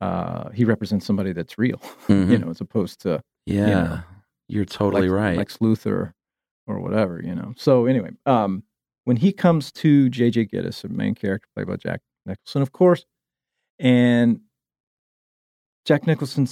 uh 0.00 0.50
he 0.50 0.64
represents 0.64 1.06
somebody 1.06 1.32
that's 1.32 1.56
real, 1.58 1.80
you 2.08 2.14
Mhm. 2.14 2.40
know, 2.44 2.50
as 2.50 2.60
opposed 2.60 3.00
to 3.02 3.22
Yeah, 3.46 3.64
know, 3.82 4.00
you're 4.48 4.64
totally 4.64 5.08
Lex, 5.08 5.20
right. 5.22 5.36
Lex 5.36 5.56
Luthor 5.58 6.12
or 6.66 6.80
whatever, 6.80 7.20
you 7.22 7.34
know. 7.34 7.54
So 7.56 7.86
anyway, 7.86 8.10
um, 8.26 8.62
when 9.04 9.16
he 9.16 9.32
comes 9.32 9.70
to 9.72 10.08
J.J. 10.10 10.46
Gittes, 10.46 10.82
the 10.82 10.88
main 10.88 11.14
character 11.14 11.48
played 11.54 11.68
by 11.68 11.76
Jack 11.76 12.00
Nicholson, 12.26 12.60
of 12.62 12.72
course, 12.72 13.04
and 13.78 14.40
Jack 15.84 16.06
Nicholson 16.06 16.48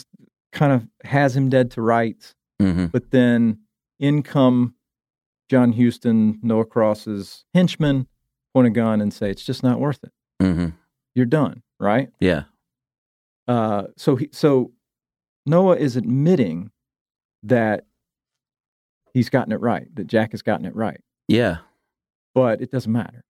kind 0.53 0.73
of 0.73 0.87
has 1.05 1.37
him 1.37 1.49
dead 1.49 1.71
to 1.73 1.83
rights 1.83 2.35
hmm 2.61 2.87
but 2.87 3.11
then 3.11 3.59
in 3.99 4.23
come 4.23 4.75
John 5.51 5.73
Huston, 5.73 6.39
Noah 6.43 6.65
Cross's 6.65 7.45
henchman, 7.53 8.07
point 8.55 8.69
a 8.69 8.71
gun 8.71 9.01
and 9.01 9.13
say, 9.13 9.29
it's 9.31 9.43
just 9.45 9.63
not 9.65 9.79
worth 9.81 9.99
it. 10.05 10.13
hmm 10.41 10.69
You're 11.15 11.27
done, 11.27 11.63
right? 11.81 12.09
Yeah. 12.21 12.45
Uh, 13.47 13.85
so, 13.97 14.17
he, 14.17 14.29
so 14.33 14.73
Noah 15.47 15.77
is 15.77 15.97
admitting 15.97 16.71
that 17.43 17.85
he's 19.13 19.29
gotten 19.29 19.53
it 19.53 19.61
right, 19.61 19.87
that 19.97 20.07
Jack 20.07 20.31
has 20.33 20.43
gotten 20.43 20.65
it 20.67 20.75
right, 20.75 21.01
Yeah. 21.29 21.59
but 22.35 22.61
it 22.61 22.71
doesn't 22.71 22.91
matter. 22.93 23.25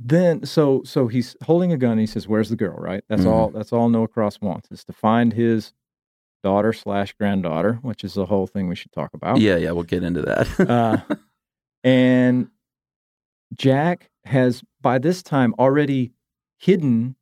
Then, 0.00 0.44
so, 0.46 0.82
so 0.84 1.08
he's 1.08 1.36
holding 1.42 1.72
a 1.72 1.76
gun. 1.76 1.92
And 1.92 2.00
he 2.00 2.06
says, 2.06 2.28
"Where's 2.28 2.50
the 2.50 2.56
girl?" 2.56 2.76
Right. 2.76 3.02
That's 3.08 3.22
Mhm. 3.22 3.30
all. 3.32 3.50
That's 3.50 3.72
all 3.72 3.88
Noah 3.88 4.06
Cross 4.06 4.40
wants 4.40 4.70
is 4.70 4.84
to 4.84 4.92
find 4.92 5.32
his 5.32 5.72
daughter 6.44 6.72
slash 6.72 7.12
granddaughter, 7.14 7.80
which 7.82 8.04
is 8.04 8.14
the 8.14 8.26
whole 8.26 8.46
thing 8.46 8.68
we 8.68 8.76
should 8.76 8.92
talk 8.92 9.12
about. 9.12 9.40
Yeah. 9.40 9.56
Yeah. 9.56 9.72
We'll 9.72 9.82
get 9.82 10.04
into 10.04 10.22
that. 10.22 10.60
Uh, 10.70 11.16
and 11.82 12.48
Jack 13.54 14.08
has 14.24 14.62
by 14.80 14.98
this 14.98 15.20
time 15.20 15.52
already 15.58 16.12
hidden 16.58 17.16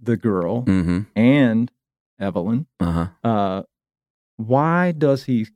the 0.00 0.16
girl 0.16 0.62
hmm 0.62 1.00
and 1.14 1.70
Evelyn. 2.18 2.66
Uh 2.80 2.92
huh. 2.92 3.28
Uh, 3.28 3.62
why 4.36 4.92
does 4.92 5.24
he 5.24 5.46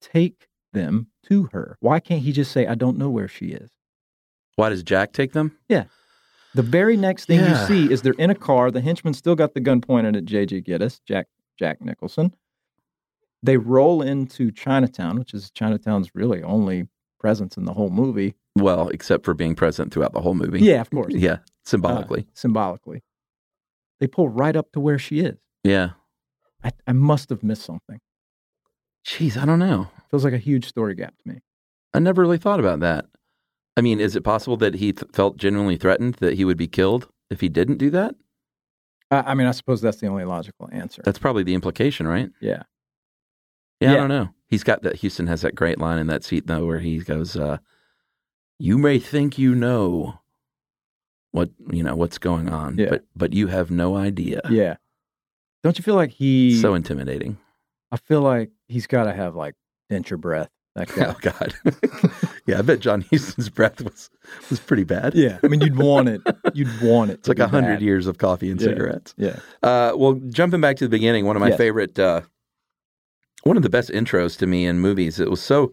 take 0.00 0.48
them 0.72 1.08
to 1.28 1.44
her? 1.52 1.76
Why 1.80 2.00
can't 2.00 2.22
he 2.22 2.32
just 2.32 2.52
say, 2.52 2.66
"I 2.66 2.74
don't 2.74 2.98
know 2.98 3.10
where 3.10 3.28
she 3.28 3.46
is"? 3.46 3.70
Why 4.56 4.68
does 4.70 4.82
Jack 4.82 5.12
take 5.12 5.32
them? 5.32 5.56
Yeah. 5.68 5.84
The 6.54 6.62
very 6.62 6.96
next 6.96 7.26
thing 7.26 7.40
Yeah. 7.40 7.60
you 7.60 7.66
see 7.66 7.92
is 7.92 8.00
they're 8.00 8.14
in 8.14 8.30
a 8.30 8.34
car. 8.34 8.70
The 8.70 8.80
henchman 8.80 9.12
still 9.12 9.34
got 9.34 9.52
the 9.52 9.60
gun 9.60 9.82
pointed 9.82 10.16
at 10.16 10.24
JJ 10.24 10.66
Gittes, 10.66 11.00
Jack 11.06 11.26
Jack 11.58 11.82
Nicholson. 11.82 12.34
They 13.42 13.58
roll 13.58 14.00
into 14.00 14.50
Chinatown, 14.50 15.18
which 15.18 15.34
is 15.34 15.50
Chinatown's 15.50 16.14
really 16.14 16.42
only 16.42 16.88
presence 17.20 17.56
in 17.58 17.64
the 17.66 17.74
whole 17.74 17.90
movie. 17.90 18.34
Well, 18.56 18.88
except 18.88 19.24
for 19.24 19.34
being 19.34 19.54
present 19.54 19.92
throughout 19.92 20.14
the 20.14 20.22
whole 20.22 20.34
movie. 20.34 20.60
Yeah, 20.60 20.80
of 20.80 20.90
course. 20.90 21.12
Yeah. 21.16 21.32
Uh, 21.32 21.38
Symbolically. 22.34 23.02
They 24.00 24.06
pull 24.06 24.28
right 24.28 24.54
up 24.56 24.72
to 24.72 24.80
where 24.80 24.98
she 24.98 25.20
is. 25.20 25.36
yeah. 25.64 25.90
I, 26.64 26.72
I 26.86 26.92
must 26.92 27.28
have 27.30 27.42
missed 27.42 27.62
something. 27.62 28.00
Jeez, 29.06 29.36
I 29.36 29.44
don't 29.44 29.58
know. 29.60 29.88
Feels 30.10 30.24
like 30.24 30.32
a 30.32 30.38
huge 30.38 30.66
story 30.66 30.94
gap 30.94 31.14
to 31.18 31.28
me. 31.28 31.40
I 31.94 31.98
never 32.00 32.22
really 32.22 32.38
thought 32.38 32.58
about 32.58 32.80
that. 32.80 33.04
I 33.76 33.82
mean, 33.82 34.00
is 34.00 34.16
it 34.16 34.22
possible 34.24 34.56
that 34.56 34.74
he 34.74 34.92
th- 34.92 35.12
felt 35.12 35.36
genuinely 35.36 35.76
threatened 35.76 36.14
that 36.14 36.34
he 36.34 36.44
would 36.44 36.56
be 36.56 36.66
killed 36.66 37.08
if 37.30 37.40
he 37.40 37.48
didn't 37.48 37.76
do 37.76 37.90
that? 37.90 38.14
I, 39.10 39.18
I 39.18 39.34
mean, 39.34 39.46
I 39.46 39.52
suppose 39.52 39.80
that's 39.80 39.98
the 39.98 40.08
only 40.08 40.24
logical 40.24 40.68
answer. 40.72 41.02
That's 41.04 41.18
probably 41.18 41.42
the 41.44 41.54
implication, 41.54 42.08
right? 42.08 42.30
yeah. 42.40 42.62
Yeah, 43.80 43.92
I 43.92 43.96
don't 43.96 44.08
know. 44.08 44.30
He's 44.48 44.64
got 44.64 44.82
that. 44.82 45.02
Huston 45.02 45.26
has 45.26 45.42
that 45.42 45.54
great 45.54 45.78
line 45.78 45.98
in 45.98 46.06
that 46.06 46.24
seat 46.24 46.46
though, 46.46 46.64
where 46.64 46.78
he 46.78 46.98
goes, 46.98 47.36
uh, 47.36 47.58
"You 48.58 48.78
may 48.78 48.98
think 48.98 49.36
you 49.38 49.54
know 49.54 50.20
what 51.32 51.50
you 51.70 51.82
know 51.82 51.94
what's 51.96 52.18
going 52.18 52.48
on, 52.48 52.76
Yeah. 52.78 52.88
but 52.90 53.04
but 53.14 53.32
you 53.32 53.46
have 53.48 53.70
no 53.70 53.96
idea." 53.96 54.40
Yeah. 54.50 54.76
Don't 55.62 55.76
you 55.78 55.82
feel 55.82 55.96
like 55.96 56.10
he? 56.12 56.58
so 56.60 56.74
intimidating. 56.74 57.38
I 57.90 57.96
feel 57.96 58.20
like 58.20 58.50
he's 58.68 58.86
got 58.86 59.04
to 59.04 59.12
have 59.12 59.34
like 59.34 59.54
denture 59.90 60.18
breath. 60.20 60.50
That 60.74 60.88
guy. 60.94 61.06
Oh 61.06 61.16
God, 61.22 61.54
yeah. 62.46 62.58
I 62.58 62.62
bet 62.62 62.80
John 62.80 63.00
Huston's 63.10 63.48
breath 63.48 63.80
was 63.80 64.10
was 64.50 64.60
pretty 64.60 64.84
bad. 64.84 65.14
yeah. 65.14 65.38
I 65.42 65.48
mean, 65.48 65.60
you'd 65.62 65.76
want 65.76 66.08
it. 66.08 66.20
You'd 66.54 66.68
want 66.82 67.10
it. 67.10 67.14
it's 67.20 67.28
like 67.28 67.38
a 67.38 67.48
hundred 67.48 67.80
years 67.80 68.06
of 68.06 68.18
coffee 68.18 68.50
and 68.50 68.60
Yeah. 68.60 68.66
cigarettes. 68.68 69.14
Yeah. 69.16 69.38
Uh, 69.62 69.92
well, 69.96 70.14
jumping 70.28 70.60
back 70.60 70.76
to 70.76 70.84
the 70.84 70.90
beginning, 70.90 71.24
one 71.24 71.34
of 71.36 71.40
my 71.40 71.48
Yeah. 71.50 71.56
favorite, 71.56 71.98
uh, 71.98 72.20
one 73.44 73.56
of 73.56 73.62
the 73.62 73.70
best 73.70 73.90
intros 73.90 74.36
to 74.38 74.46
me 74.46 74.66
in 74.66 74.78
movies. 74.78 75.18
It 75.20 75.30
was 75.30 75.40
so, 75.40 75.72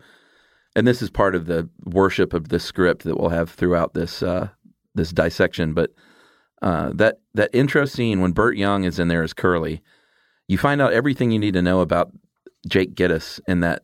and 0.76 0.88
this 0.88 1.02
is 1.02 1.10
part 1.10 1.36
of 1.36 1.48
the 1.48 1.68
worship 1.86 2.34
of 2.34 2.50
the 2.50 2.60
script 2.60 3.04
that 3.04 3.20
we'll 3.20 3.30
have 3.30 3.50
throughout 3.50 3.94
this 3.94 4.24
uh, 4.24 4.50
this 4.96 5.12
dissection. 5.12 5.74
But 5.74 5.92
uh, 6.62 6.92
that 6.96 7.20
that 7.34 7.50
intro 7.54 7.86
scene 7.86 8.22
when 8.22 8.32
Burt 8.32 8.58
Young 8.58 8.84
is 8.84 9.00
in 9.00 9.08
there 9.08 9.24
as 9.24 9.34
Curly, 9.34 9.82
you 10.48 10.58
find 10.58 10.82
out 10.82 10.94
everything 10.94 11.32
you 11.32 11.40
need 11.40 11.54
to 11.54 11.62
know 11.62 11.82
about 11.82 12.12
Jake 12.68 12.96
Gittes 12.96 13.40
in 13.48 13.60
that 13.62 13.84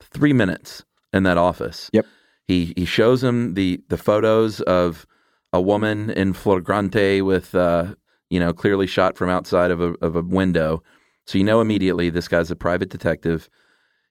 three 0.00 0.32
minutes 0.32 0.84
in 1.12 1.22
that 1.24 1.38
office. 1.38 1.90
Yep. 1.92 2.06
He 2.46 2.72
he 2.76 2.84
shows 2.84 3.22
him 3.22 3.54
the 3.54 3.80
the 3.88 3.98
photos 3.98 4.60
of 4.62 5.06
a 5.52 5.60
woman 5.60 6.10
in 6.10 6.32
flagrante 6.32 7.22
with 7.22 7.54
uh, 7.54 7.94
you 8.30 8.40
know 8.40 8.52
clearly 8.52 8.86
shot 8.86 9.16
from 9.16 9.30
outside 9.30 9.70
of 9.70 9.80
a 9.80 9.94
of 10.00 10.16
a 10.16 10.22
window. 10.22 10.82
So 11.26 11.38
you 11.38 11.44
know 11.44 11.60
immediately 11.60 12.10
this 12.10 12.28
guy's 12.28 12.50
a 12.50 12.56
private 12.56 12.90
detective. 12.90 13.48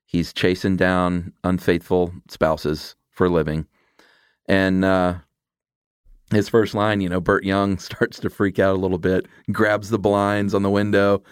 He's 0.06 0.34
chasing 0.34 0.78
down 0.78 1.34
unfaithful 1.44 2.14
spouses 2.30 2.96
for 3.12 3.26
a 3.28 3.30
living. 3.30 3.68
And 4.48 4.84
uh, 4.84 5.16
his 6.32 6.50
first 6.50 6.74
line, 6.74 7.02
you 7.02 7.10
know, 7.10 7.22
Burt 7.22 7.44
Young 7.44 7.78
starts 7.80 8.20
to 8.20 8.30
freak 8.30 8.60
out 8.60 8.76
a 8.76 8.80
little 8.80 8.98
bit, 8.98 9.28
grabs 9.52 9.90
the 9.90 10.00
blinds 10.00 10.54
on 10.54 10.64
the 10.64 10.70
window, 10.70 11.24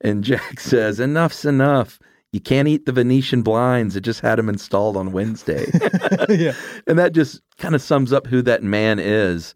and 0.00 0.24
Jack 0.24 0.60
says, 0.60 1.00
Enough's 1.00 1.44
enough. 1.44 1.98
You 2.32 2.40
can't 2.40 2.68
eat 2.68 2.86
the 2.86 2.92
Venetian 2.92 3.42
blinds. 3.42 3.96
It 3.96 4.02
just 4.02 4.20
had 4.20 4.38
them 4.38 4.48
installed 4.48 4.96
on 4.96 5.10
Wednesday. 5.10 5.66
yeah. 6.28 6.52
and 6.86 6.96
that 6.96 7.12
just 7.12 7.40
kind 7.58 7.74
of 7.74 7.82
sums 7.82 8.12
up 8.12 8.28
who 8.28 8.40
that 8.42 8.62
man 8.62 9.00
is 9.00 9.54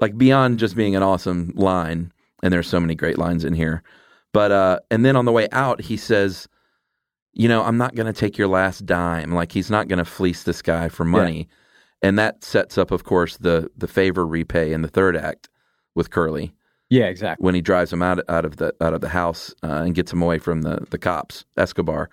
like 0.00 0.16
beyond 0.16 0.58
just 0.58 0.76
being 0.76 0.96
an 0.96 1.02
awesome 1.02 1.52
line 1.54 2.12
and 2.42 2.52
there's 2.52 2.68
so 2.68 2.80
many 2.80 2.94
great 2.94 3.18
lines 3.18 3.44
in 3.44 3.54
here 3.54 3.82
but 4.32 4.52
uh 4.52 4.78
and 4.90 5.04
then 5.04 5.16
on 5.16 5.24
the 5.24 5.32
way 5.32 5.48
out 5.52 5.80
he 5.80 5.96
says 5.96 6.48
you 7.32 7.48
know 7.48 7.62
i'm 7.62 7.76
not 7.76 7.94
going 7.94 8.06
to 8.06 8.18
take 8.18 8.36
your 8.38 8.48
last 8.48 8.84
dime 8.86 9.32
like 9.32 9.52
he's 9.52 9.70
not 9.70 9.88
going 9.88 9.98
to 9.98 10.04
fleece 10.04 10.42
this 10.42 10.62
guy 10.62 10.88
for 10.88 11.04
money 11.04 11.48
and 12.06 12.18
that 12.18 12.34
sets 12.44 12.78
up 12.78 12.90
of 12.90 13.02
course 13.04 13.36
the 13.38 13.56
the 13.76 13.88
favor 13.88 14.24
repay 14.26 14.72
in 14.72 14.82
the 14.82 14.88
third 14.96 15.16
act 15.16 15.48
with 15.94 16.08
curly 16.10 16.52
Yeah. 16.90 17.06
Exactly. 17.14 17.42
when 17.44 17.54
he 17.54 17.60
drives 17.70 17.92
him 17.92 18.02
out 18.02 18.18
out 18.28 18.44
of 18.44 18.56
the 18.56 18.68
out 18.80 18.94
of 18.94 19.00
the 19.00 19.08
house 19.20 19.42
uh, 19.62 19.82
and 19.84 19.94
gets 19.94 20.12
him 20.12 20.22
away 20.22 20.38
from 20.38 20.62
the 20.62 20.76
the 20.90 20.98
cops, 20.98 21.44
Escobar. 21.56 22.08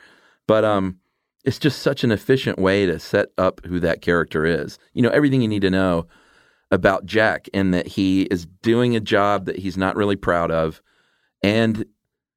But 0.48 0.64
um, 0.66 0.98
it's 1.46 1.60
just 1.60 1.80
such 1.82 2.04
an 2.04 2.12
efficient 2.12 2.58
way 2.60 2.86
to 2.86 2.98
set 3.00 3.28
up 3.38 3.62
who 3.66 3.80
that 3.82 4.02
character 4.02 4.46
is. 4.46 4.80
You 4.94 5.02
know 5.04 5.10
everything 5.18 5.42
you 5.42 5.48
need 5.48 5.62
to 5.64 5.70
know 5.80 6.08
about 6.72 7.06
Jack, 7.06 7.48
and 7.54 7.74
that 7.74 7.88
he 7.88 8.24
is 8.24 8.48
doing 8.64 8.96
a 8.96 9.00
job 9.16 9.46
that 9.46 9.58
he's 9.60 9.78
not 9.78 9.96
really 9.96 10.16
proud 10.16 10.50
of, 10.52 10.82
and 11.44 11.86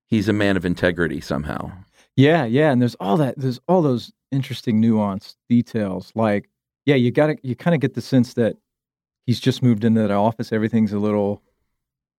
he's 0.09 0.29
a 0.29 0.33
man 0.33 0.57
of 0.59 0.65
integrity 0.65 1.21
somehow. 1.21 1.71
Yeah. 2.17 2.45
Yeah. 2.45 2.71
And 2.73 2.81
there's 2.83 2.97
all 2.97 3.17
that. 3.19 3.35
There's 3.39 3.61
all 3.69 3.83
those 3.83 4.13
interesting 4.31 4.83
nuanced 4.83 5.37
details. 5.49 6.13
Like, 6.15 6.49
yeah, 6.87 6.95
you 6.95 7.11
got 7.11 7.26
to. 7.26 7.37
You 7.43 7.55
kind 7.55 7.74
of 7.74 7.80
get 7.80 7.95
the 7.95 8.01
sense 8.01 8.34
that 8.34 8.57
he's 9.26 9.39
just 9.41 9.62
moved 9.62 9.84
into 9.84 10.01
that 10.01 10.11
office. 10.11 10.53
Everything's 10.53 10.93
a 10.93 10.99
little 10.99 11.43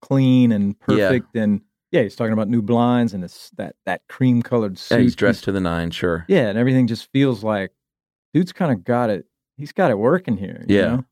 clean 0.01 0.51
and 0.51 0.75
Yeah. 0.87 1.09
perfect, 1.09 1.35
and 1.35 1.61
yeah, 1.91 2.03
he's 2.03 2.15
talking 2.15 2.33
about 2.33 2.49
new 2.49 2.61
blinds 2.61 3.13
and 3.13 3.23
it's 3.23 3.49
that 3.51 3.75
that 3.85 4.01
cream 4.07 4.41
colored 4.41 4.77
suit. 4.77 4.95
Yeah, 4.95 5.01
he's 5.01 5.15
dressed 5.15 5.43
to 5.45 5.51
the 5.51 5.61
nine, 5.61 5.89
sure. 5.91 6.25
Yeah, 6.27 6.49
and 6.49 6.57
everything 6.57 6.85
just 6.87 7.09
feels 7.11 7.43
like 7.43 7.71
dude's 8.33 8.51
kind 8.53 8.71
of 8.71 8.83
got 8.83 9.09
it. 9.09 9.25
He's 9.55 9.71
got 9.71 9.89
it 9.89 9.97
working 9.97 10.37
here. 10.37 10.63
you 10.67 10.75
Yeah. 10.75 10.85
know? 10.97 11.05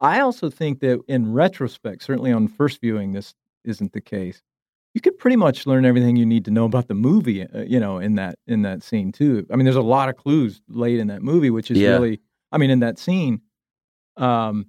I 0.00 0.20
also 0.20 0.48
think 0.50 0.78
that 0.80 1.00
in 1.08 1.32
retrospect, 1.32 2.04
certainly 2.04 2.30
on 2.30 2.46
first 2.46 2.80
viewing, 2.80 3.12
this 3.12 3.34
isn't 3.64 3.92
the 3.92 4.00
case. 4.00 4.42
You 4.94 5.00
could 5.00 5.18
pretty 5.18 5.36
much 5.36 5.66
learn 5.66 5.84
everything 5.84 6.14
you 6.16 6.24
need 6.26 6.44
to 6.44 6.50
know 6.52 6.64
about 6.66 6.86
the 6.88 6.94
movie, 6.94 7.42
uh, 7.44 7.62
you 7.62 7.80
know, 7.80 7.98
in 7.98 8.14
that 8.14 8.38
in 8.46 8.62
that 8.62 8.82
scene 8.84 9.10
too. 9.10 9.46
I 9.52 9.56
mean, 9.56 9.64
there's 9.64 9.74
a 9.76 9.82
lot 9.82 10.08
of 10.08 10.16
clues 10.16 10.60
laid 10.68 11.00
in 11.00 11.08
that 11.08 11.22
movie, 11.22 11.50
which 11.50 11.70
is 11.72 11.78
Yeah. 11.78 11.90
really, 11.94 12.20
I 12.52 12.58
mean, 12.58 12.70
in 12.70 12.80
that 12.80 12.98
scene, 12.98 13.42
um, 14.16 14.66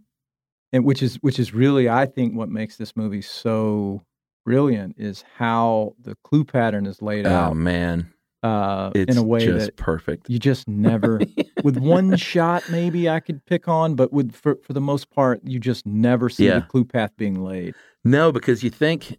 and 0.72 0.84
which 0.86 1.02
is 1.02 1.16
which 1.18 1.40
is 1.40 1.54
really, 1.54 1.90
I 1.90 2.06
think, 2.06 2.36
what 2.36 2.50
makes 2.50 2.78
this 2.78 2.96
movie 2.96 3.22
so 3.22 4.04
brilliant 4.46 4.96
is 4.98 5.24
how 5.38 5.94
the 6.02 6.16
clue 6.24 6.44
pattern 6.44 6.86
is 6.86 7.02
laid 7.02 7.26
Oh 7.26 7.30
out 7.30 7.52
Oh 7.52 7.54
man, 7.56 8.14
uh, 8.44 8.92
it's 8.96 9.12
in 9.12 9.18
a 9.18 9.24
way 9.24 9.46
just 9.46 9.68
that 9.68 9.78
perfect. 9.78 10.30
you 10.30 10.40
just 10.40 10.68
never 10.68 11.22
with 11.64 11.78
one 11.78 12.16
shot 12.16 12.64
maybe 12.70 13.10
I 13.10 13.20
could 13.20 13.44
pick 13.46 13.68
on, 13.68 13.96
but 13.96 14.12
with 14.14 14.34
for 14.34 14.56
for 14.64 14.74
the 14.74 14.82
most 14.82 15.10
part, 15.10 15.42
you 15.44 15.60
just 15.60 15.86
never 15.86 16.30
see 16.30 16.46
Yeah. 16.46 16.60
the 16.60 16.66
clue 16.68 16.86
path 16.86 17.12
being 17.18 17.44
laid. 17.44 17.74
No, 18.04 18.32
because 18.32 18.64
you 18.64 18.70
think, 18.70 19.18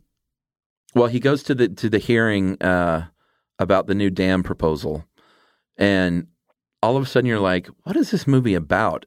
well, 0.95 1.09
he 1.09 1.21
goes 1.21 1.43
to 1.45 1.55
the 1.55 1.69
to 1.69 1.89
the 1.91 1.99
hearing 1.99 2.61
uh, 2.63 3.07
about 3.59 3.87
the 3.89 3.95
new 3.95 4.11
dam 4.11 4.43
proposal, 4.43 5.05
and 5.77 6.29
all 6.83 6.97
of 6.97 7.03
a 7.03 7.07
sudden 7.07 7.27
you're 7.29 7.39
like, 7.41 7.69
what 7.85 7.97
is 7.97 8.11
this 8.11 8.27
movie 8.27 8.55
about? 8.55 9.07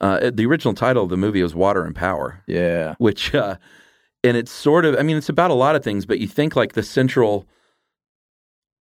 Uh, 0.00 0.30
the 0.32 0.46
original 0.46 0.74
title 0.74 1.04
of 1.04 1.10
the 1.10 1.16
movie 1.16 1.42
was 1.42 1.54
Water 1.54 1.84
and 1.84 1.94
Power, 1.94 2.42
Yeah. 2.46 2.94
which, 2.98 3.34
uh, 3.34 3.56
and 4.24 4.36
it's 4.36 4.50
sort 4.50 4.84
of, 4.84 4.96
I 4.96 5.02
mean, 5.02 5.16
it's 5.16 5.28
about 5.28 5.50
a 5.50 5.54
lot 5.54 5.74
of 5.76 5.82
things, 5.82 6.06
but 6.06 6.18
you 6.20 6.26
think 6.28 6.54
like 6.56 6.72
the 6.74 6.82
central. 6.82 7.46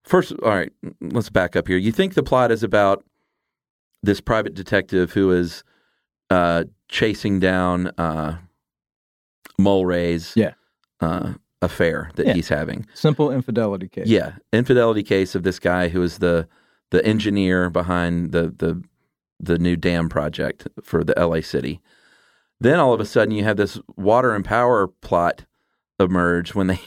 First, 0.04 0.32
all 0.42 0.50
right, 0.50 0.72
let's 1.00 1.30
back 1.30 1.56
up 1.56 1.66
here. 1.68 1.76
You 1.78 1.90
think 1.92 2.14
the 2.14 2.22
plot 2.22 2.52
is 2.52 2.62
about 2.62 3.04
this 4.02 4.20
private 4.20 4.54
detective 4.54 5.12
who 5.12 5.32
is 5.32 5.64
uh, 6.30 6.64
chasing 6.88 7.40
down 7.40 7.88
uh, 7.98 8.38
Mulwray's 9.60 10.32
Yeah. 10.36 10.52
uh, 11.00 11.34
affair 11.62 12.10
that 12.16 12.26
Yeah. 12.26 12.32
he's 12.34 12.48
having. 12.48 12.86
Simple 12.94 13.30
infidelity 13.32 13.88
case. 13.88 14.06
Yeah, 14.06 14.32
infidelity 14.52 15.02
case 15.02 15.34
of 15.34 15.42
this 15.42 15.58
guy 15.58 15.88
who 15.88 16.02
is 16.02 16.18
the 16.18 16.46
the 16.90 17.04
engineer 17.04 17.70
behind 17.70 18.32
the 18.32 18.42
the 18.56 18.82
the 19.38 19.58
new 19.58 19.76
dam 19.76 20.08
project 20.08 20.66
for 20.82 21.04
the 21.04 21.14
LA 21.16 21.40
city. 21.40 21.80
Then 22.60 22.78
all 22.80 22.94
of 22.94 23.00
a 23.00 23.04
sudden 23.04 23.34
you 23.34 23.44
have 23.44 23.58
this 23.58 23.78
water 23.96 24.34
and 24.34 24.44
power 24.44 24.86
plot 24.88 25.44
emerge 26.00 26.54
when 26.54 26.68
they 26.68 26.80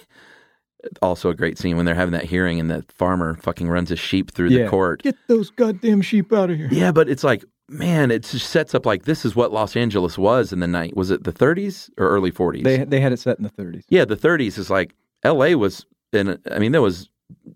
also 1.02 1.30
a 1.30 1.36
great 1.36 1.58
scene 1.58 1.76
when 1.78 1.86
they're 1.86 1.94
having 1.96 2.14
that 2.14 2.24
hearing 2.26 2.60
and 2.60 2.72
the 2.72 2.86
farmer 2.96 3.36
fucking 3.36 3.68
runs 3.70 3.90
his 3.90 4.00
sheep 4.00 4.32
through 4.32 4.50
Yeah. 4.50 4.64
the 4.64 4.70
court. 4.70 5.04
Get 5.04 5.16
those 5.28 5.50
goddamn 5.52 6.02
sheep 6.02 6.32
out 6.32 6.50
of 6.50 6.58
here. 6.58 6.70
Yeah, 6.72 6.92
but 6.94 7.10
it's 7.10 7.24
like, 7.24 7.44
man, 7.68 8.10
it 8.12 8.24
just 8.24 8.50
sets 8.50 8.74
up 8.74 8.86
like 8.86 9.04
this 9.04 9.26
is 9.26 9.36
what 9.36 9.52
Los 9.52 9.76
Angeles 9.76 10.18
was 10.18 10.54
in 10.54 10.60
the 10.60 10.68
night. 10.68 10.96
Was 10.96 11.12
it 11.12 11.26
the 11.26 11.34
30s 11.34 11.90
or 11.98 12.08
early 12.08 12.32
40s? 12.32 12.64
They 12.64 12.84
they 12.86 13.02
had 13.02 13.12
it 13.12 13.20
set 13.20 13.38
in 13.38 13.44
the 13.44 13.50
30s. 13.52 13.84
yeah, 13.90 14.06
the 14.06 14.16
30s 14.18 14.58
is 14.58 14.70
like 14.70 14.96
L.A. 15.24 15.54
was 15.56 15.86
in. 16.14 16.40
I 16.50 16.58
mean, 16.60 16.72
there 16.72 16.82
was 16.82 17.10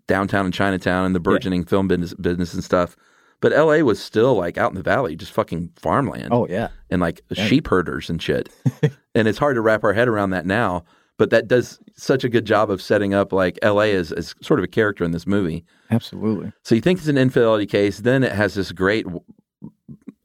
downtown 0.06 0.44
and 0.44 0.54
Chinatown 0.54 1.04
and 1.06 1.14
the 1.14 1.20
burgeoning 1.20 1.64
film 1.64 1.88
business, 1.88 2.14
business 2.14 2.54
and 2.54 2.62
stuff. 2.64 2.96
But 3.40 3.52
L.A. 3.52 3.82
was 3.82 4.02
still 4.02 4.34
like 4.34 4.56
out 4.56 4.70
in 4.70 4.76
the 4.76 4.82
valley, 4.82 5.16
just 5.16 5.32
fucking 5.32 5.70
farmland 5.76 6.28
Oh 6.32 6.46
yeah. 6.48 6.68
and 6.90 7.00
like 7.00 7.20
Yeah. 7.30 7.44
sheep 7.46 7.66
herders 7.68 8.08
and 8.08 8.20
shit. 8.22 8.48
and 9.14 9.28
it's 9.28 9.38
hard 9.38 9.56
to 9.56 9.60
wrap 9.60 9.84
our 9.84 9.92
head 9.92 10.08
around 10.08 10.30
that 10.30 10.46
now. 10.46 10.84
But 11.16 11.30
that 11.30 11.46
does 11.46 11.78
such 11.96 12.24
a 12.24 12.28
good 12.28 12.44
job 12.44 12.70
of 12.70 12.82
setting 12.82 13.14
up 13.14 13.32
like 13.32 13.58
L.A. 13.62 13.94
as, 13.94 14.10
as 14.12 14.34
sort 14.42 14.58
of 14.60 14.64
a 14.64 14.68
character 14.68 15.04
in 15.04 15.12
this 15.12 15.26
movie. 15.26 15.64
Absolutely. 15.90 16.52
So 16.62 16.74
you 16.74 16.80
think 16.80 16.98
it's 16.98 17.08
an 17.08 17.18
infidelity 17.18 17.66
case, 17.66 17.98
then 18.00 18.24
it 18.24 18.32
has 18.32 18.54
this 18.54 18.72
great. 18.72 19.06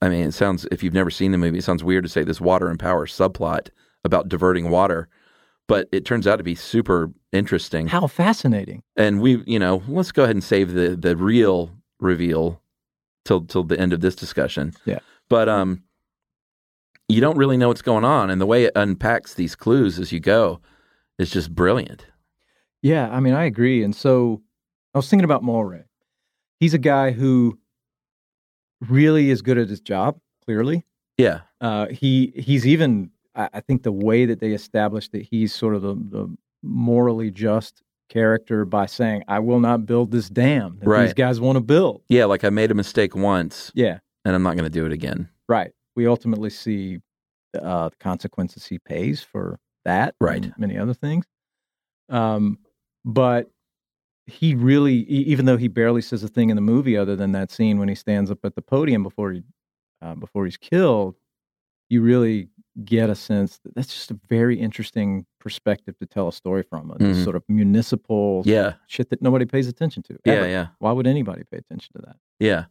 I 0.02 0.10
mean, 0.10 0.28
it 0.28 0.34
sounds 0.34 0.66
if 0.72 0.82
you've 0.82 0.94
never 0.94 1.12
seen 1.12 1.32
the 1.32 1.38
movie, 1.38 1.58
it 1.60 1.64
sounds 1.64 1.84
weird 1.84 2.06
to 2.06 2.10
say 2.10 2.24
this 2.24 2.40
water 2.42 2.70
and 2.70 2.80
power 2.80 3.06
subplot 3.06 3.70
about 4.06 4.30
diverting 4.30 4.70
water, 4.70 5.10
but 5.70 5.88
it 5.92 6.04
turns 6.04 6.26
out 6.26 6.38
to 6.38 6.44
be 6.44 6.56
super 6.56 7.12
interesting. 7.32 7.88
How 7.88 8.08
fascinating. 8.08 8.82
And 8.98 9.22
we, 9.22 9.44
you 9.46 9.60
know, 9.60 9.84
let's 9.88 10.12
go 10.12 10.24
ahead 10.24 10.36
and 10.36 10.44
save 10.44 10.74
the 10.74 10.98
the 10.98 11.16
real 11.16 11.72
reveal 12.00 12.60
till 13.24 13.46
till 13.46 13.64
the 13.64 13.80
end 13.80 13.94
of 13.94 14.02
this 14.02 14.16
discussion. 14.16 14.74
Yeah. 14.84 15.00
But 15.30 15.48
um, 15.48 15.84
you 17.08 17.22
don't 17.22 17.38
really 17.38 17.56
know 17.56 17.68
what's 17.68 17.84
going 17.84 18.04
on, 18.04 18.32
and 18.32 18.42
the 18.42 18.48
way 18.48 18.66
it 18.66 18.74
unpacks 18.76 19.36
these 19.36 19.56
clues 19.56 20.00
as 20.00 20.12
you 20.12 20.20
go 20.20 20.60
is 21.20 21.30
just 21.30 21.54
brilliant. 21.54 22.08
Yeah, 22.82 23.10
I 23.10 23.20
mean, 23.20 23.36
I 23.36 23.44
agree. 23.44 23.84
And 23.84 23.96
so 23.96 24.42
I 24.96 24.98
was 24.98 25.08
thinking 25.08 25.26
about 25.26 25.44
Mulwray. 25.44 25.84
He's 26.60 26.74
a 26.74 26.80
guy 26.80 27.12
who 27.12 27.60
really 28.88 29.30
is 29.30 29.42
good 29.42 29.58
at 29.60 29.70
his 29.70 29.82
job, 29.82 30.20
clearly. 30.46 30.84
Yeah. 31.18 31.42
Uh, 31.62 31.88
he 31.88 32.34
he's 32.36 32.66
even 32.66 33.12
I, 33.40 33.50
I 33.54 33.60
think 33.62 33.84
the 33.84 33.92
way 33.92 34.26
that 34.26 34.40
they 34.40 34.52
established 34.52 35.12
that 35.14 35.24
he's 35.24 35.54
sort 35.54 35.74
of 35.76 35.82
the, 35.82 35.96
the 35.96 36.38
morally 36.62 37.32
just 37.32 37.82
character 38.10 38.66
by 38.66 38.86
saying, 38.86 39.24
I 39.28 39.40
will 39.40 39.60
not 39.60 39.86
build 39.86 40.12
this 40.12 40.30
dam 40.30 40.80
that 40.82 41.02
these 41.06 41.14
guys 41.14 41.40
want 41.40 41.56
to 41.56 41.62
build. 41.62 42.02
Yeah, 42.10 42.26
like 42.26 42.44
I 42.44 42.50
made 42.50 42.70
a 42.72 42.74
mistake 42.76 43.16
once, 43.16 43.72
Yeah, 43.76 44.00
and 44.26 44.36
I'm 44.36 44.44
not 44.44 44.56
going 44.56 44.64
to 44.66 44.70
do 44.70 44.86
it 44.86 44.92
again. 44.92 45.30
right. 45.48 45.72
We 45.96 46.08
ultimately 46.08 46.50
see 46.50 47.00
uh, 47.60 47.90
the 47.90 47.96
consequences 48.00 48.66
he 48.66 48.80
pays 48.80 49.22
for 49.22 49.60
that, 49.86 50.16
Right. 50.22 50.46
and 50.46 50.54
many 50.58 50.78
other 50.78 50.94
things. 50.94 51.26
Um, 52.10 52.60
but 53.06 53.50
he 54.28 54.56
really, 54.56 54.94
even 55.10 55.46
though 55.46 55.58
he 55.58 55.68
barely 55.68 56.02
says 56.02 56.24
a 56.24 56.28
thing 56.28 56.50
in 56.52 56.56
the 56.56 56.62
movie, 56.62 56.96
other 56.98 57.16
than 57.16 57.32
that 57.34 57.52
scene 57.52 57.80
when 57.80 57.90
he 57.90 57.96
stands 57.96 58.30
up 58.32 58.40
at 58.44 58.56
the 58.56 58.62
podium 58.62 59.04
before 59.04 59.32
he 59.34 59.44
uh, 60.02 60.16
before 60.16 60.46
he's 60.46 60.58
killed, 60.58 61.16
you 61.90 62.02
really 62.02 62.48
get 62.86 63.10
a 63.10 63.16
sense 63.16 63.60
that 63.60 63.76
that's 63.76 63.94
just 63.94 64.12
a 64.12 64.20
very 64.30 64.60
interesting 64.60 65.26
perspective 65.40 65.98
to 66.00 66.06
tell 66.06 66.28
a 66.28 66.34
story 66.34 66.64
from. 66.64 66.94
This 67.00 67.18
Mhm. 67.18 67.24
sort 67.24 67.36
of 67.36 67.44
municipal 67.48 68.44
Yeah, 68.46 68.74
shit 68.88 69.10
that 69.10 69.22
nobody 69.22 69.46
pays 69.46 69.68
attention 69.68 70.04
to. 70.04 70.18
yeah, 70.26 70.34
ever. 70.34 70.48
yeah. 70.50 70.68
Why 70.80 70.92
would 70.92 71.08
anybody 71.08 71.44
pay 71.44 71.58
attention 71.58 71.94
to 71.96 72.02
that? 72.06 72.16
Yeah, 72.40 72.66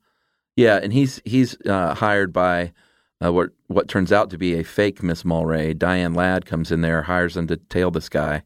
yeah, 0.57 0.77
and 0.83 0.93
he's 0.93 1.21
he's 1.25 1.57
uh, 1.67 1.95
hired 1.95 2.33
by 2.33 2.73
uh, 3.25 3.33
what 3.33 3.51
what 3.67 3.89
turns 3.89 4.13
out 4.13 4.31
to 4.31 4.39
be 4.39 4.55
a 4.55 4.63
fake 4.65 5.03
Miss 5.03 5.25
Mulwray. 5.25 5.77
Diane 5.77 6.15
Ladd 6.15 6.47
comes 6.47 6.71
in 6.73 6.81
there, 6.81 7.03
hires 7.03 7.37
him 7.37 7.47
to 7.49 7.57
tail 7.57 7.91
this 7.91 8.09
guy. 8.09 8.43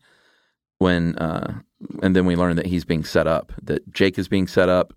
When 0.78 1.16
uh, 1.16 1.60
and 2.02 2.16
then 2.16 2.26
we 2.26 2.34
learn 2.36 2.56
that 2.56 2.66
he's 2.66 2.84
being 2.84 3.04
set 3.04 3.26
up. 3.26 3.52
That 3.62 3.88
Jake 3.92 4.18
is 4.18 4.28
being 4.28 4.46
set 4.48 4.68
up. 4.68 4.92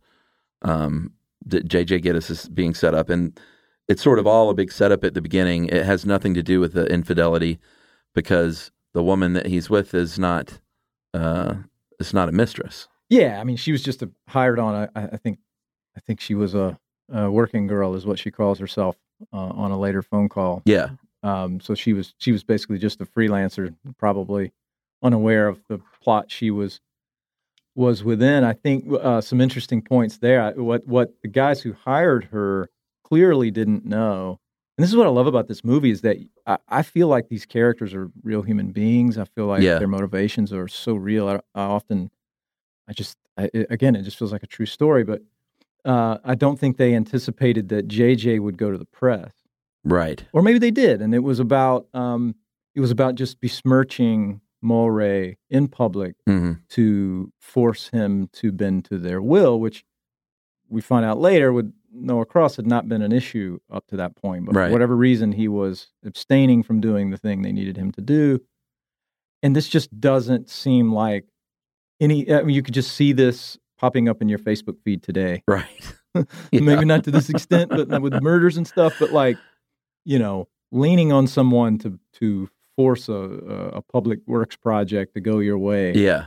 Um, 0.62 1.12
that 1.46 1.68
JJ 1.68 2.02
Gittes 2.04 2.32
is 2.32 2.50
being 2.50 2.74
set 2.74 2.96
up, 2.96 3.10
and 3.10 3.40
it's 3.88 4.02
sort 4.02 4.20
of 4.20 4.28
all 4.28 4.50
a 4.50 4.54
big 4.54 4.72
setup 4.72 5.04
at 5.04 5.14
the 5.14 5.22
beginning. 5.22 5.68
It 5.68 5.86
has 5.86 6.06
nothing 6.06 6.34
to 6.34 6.44
do 6.44 6.60
with 6.60 6.74
the 6.74 6.86
infidelity 6.88 7.60
because 8.14 8.72
the 8.94 9.04
woman 9.04 9.34
that 9.34 9.46
he's 9.48 9.70
with 9.70 9.94
is 9.94 10.18
not 10.18 10.60
uh, 11.14 11.56
is 12.00 12.14
not 12.14 12.30
a 12.30 12.32
mistress. 12.32 12.88
Yeah, 13.10 13.40
I 13.40 13.44
mean, 13.44 13.58
she 13.58 13.72
was 13.72 13.84
just 13.84 14.02
a 14.02 14.10
hired 14.28 14.60
on. 14.60 14.90
I, 14.96 15.02
I 15.14 15.18
think, 15.18 15.38
I 15.96 16.00
think 16.00 16.20
she 16.20 16.34
was 16.34 16.56
a, 16.56 16.78
a 17.14 17.30
working 17.30 17.68
girl, 17.68 17.94
is 17.94 18.06
what 18.06 18.18
she 18.18 18.32
calls 18.32 18.58
herself 18.60 18.98
uh, 19.32 19.38
on 19.38 19.72
a 19.72 19.80
later 19.80 20.02
phone 20.02 20.28
call. 20.28 20.64
Yeah, 20.66 20.90
Um, 21.22 21.60
so 21.60 21.76
she 21.76 21.94
was 21.94 22.16
she 22.18 22.32
was 22.32 22.44
basically 22.44 22.78
just 22.78 23.02
a 23.02 23.06
freelancer, 23.06 23.76
probably 23.98 24.52
unaware 25.04 25.48
of 25.48 25.60
the 25.68 25.80
plot 26.02 26.32
she 26.32 26.52
was 26.52 26.82
was 27.76 28.04
within. 28.04 28.44
I 28.44 28.54
think 28.54 28.86
uh, 29.02 29.22
some 29.22 29.42
interesting 29.42 29.82
points 29.82 30.18
there. 30.18 30.52
What 30.52 30.88
what 30.88 31.14
the 31.22 31.28
guys 31.28 31.62
who 31.62 31.74
hired 31.74 32.26
her 32.26 32.70
clearly 33.10 33.52
didn't 33.52 33.86
know, 33.86 34.40
and 34.78 34.84
this 34.84 34.90
is 34.90 34.98
what 34.98 35.08
I 35.08 35.10
love 35.12 35.28
about 35.28 35.48
this 35.48 35.64
movie 35.64 35.92
is 35.92 36.02
that 36.02 36.18
I, 36.46 36.58
I 36.68 36.82
feel 36.82 37.08
like 37.08 37.30
these 37.30 37.46
characters 37.46 37.94
are 37.94 38.10
real 38.24 38.42
human 38.42 38.72
beings. 38.72 39.18
I 39.18 39.26
feel 39.26 39.46
like 39.46 39.62
Yeah. 39.64 39.78
their 39.80 39.88
motivations 39.88 40.52
are 40.52 40.68
so 40.68 40.94
real. 40.96 41.28
I, 41.30 41.36
I 41.54 41.64
often, 41.64 42.10
I 42.90 42.94
just 42.94 43.18
I, 43.38 43.50
it- 43.54 43.68
again, 43.70 43.96
it 43.96 44.04
just 44.04 44.18
feels 44.18 44.32
like 44.32 44.44
a 44.44 44.48
true 44.48 44.66
story, 44.66 45.04
but. 45.04 45.22
Uh, 45.84 46.18
I 46.24 46.34
don't 46.34 46.58
think 46.60 46.78
they 46.78 46.96
anticipated 46.96 47.70
that 47.70 47.88
JJ 47.88 48.40
would 48.40 48.58
go 48.58 48.72
to 48.72 48.78
the 48.80 48.86
press 49.02 49.32
right. 49.84 50.26
or 50.34 50.42
maybe 50.42 50.58
they 50.58 50.72
did, 50.72 51.00
and 51.00 51.14
it 51.14 51.20
was 51.20 51.40
about 51.40 51.86
um, 51.94 52.34
it 52.74 52.80
was 52.80 52.90
about 52.90 53.14
just 53.14 53.40
besmirching 53.40 54.42
Mulwray 54.64 55.36
in 55.52 55.68
public 55.68 56.16
hmm 56.26 56.54
to 56.70 57.32
force 57.40 57.90
him 57.90 58.30
to 58.34 58.52
bend 58.52 58.86
to 58.86 58.98
their 58.98 59.22
will, 59.22 59.60
which 59.60 59.86
we 60.70 60.82
find 60.82 61.06
out 61.06 61.20
later 61.20 61.54
with 61.54 61.72
Noah 61.96 62.26
Cross 62.26 62.58
had 62.58 62.68
not 62.68 62.88
been 62.90 63.02
an 63.02 63.12
issue 63.12 63.60
up 63.72 63.88
to 63.88 63.98
that 63.98 64.16
point, 64.16 64.46
but 64.46 64.56
Right. 64.56 64.68
for 64.68 64.74
whatever 64.74 64.96
reason 64.96 65.32
he 65.32 65.48
was 65.48 65.88
abstaining 66.06 66.64
from 66.64 66.80
doing 66.82 67.10
the 67.12 67.18
thing 67.18 67.42
they 67.42 67.52
needed 67.52 67.78
him 67.78 67.92
to 67.94 68.02
do, 68.02 68.40
and 69.44 69.56
this 69.56 69.68
just 69.70 70.00
doesn't 70.00 70.50
seem 70.50 70.92
like 70.94 71.26
any. 72.00 72.32
I 72.32 72.44
mean, 72.44 72.56
you 72.56 72.62
could 72.64 72.74
just 72.74 72.96
see 72.96 73.14
this 73.14 73.58
popping 73.78 74.08
up 74.10 74.22
in 74.22 74.30
your 74.30 74.40
Facebook 74.40 74.78
feed 74.84 75.04
today 75.04 75.44
Right. 75.48 75.94
Yeah. 76.52 76.62
maybe 76.62 76.86
not 76.86 77.04
to 77.04 77.12
this 77.12 77.30
extent, 77.30 77.70
but 77.70 78.02
with 78.02 78.14
murders 78.22 78.56
and 78.56 78.66
stuff. 78.66 78.96
But 79.00 79.12
like, 79.12 79.38
you 80.06 80.18
know, 80.18 80.48
leaning 80.72 81.12
on 81.12 81.28
someone 81.28 81.78
to 81.80 82.00
to 82.20 82.50
force 82.78 83.10
a, 83.10 83.14
a 83.14 83.56
a 83.78 83.82
public 83.82 84.20
works 84.26 84.56
project 84.56 85.14
to 85.16 85.20
go 85.22 85.40
your 85.40 85.58
way. 85.58 85.94
Yeah. 85.94 86.26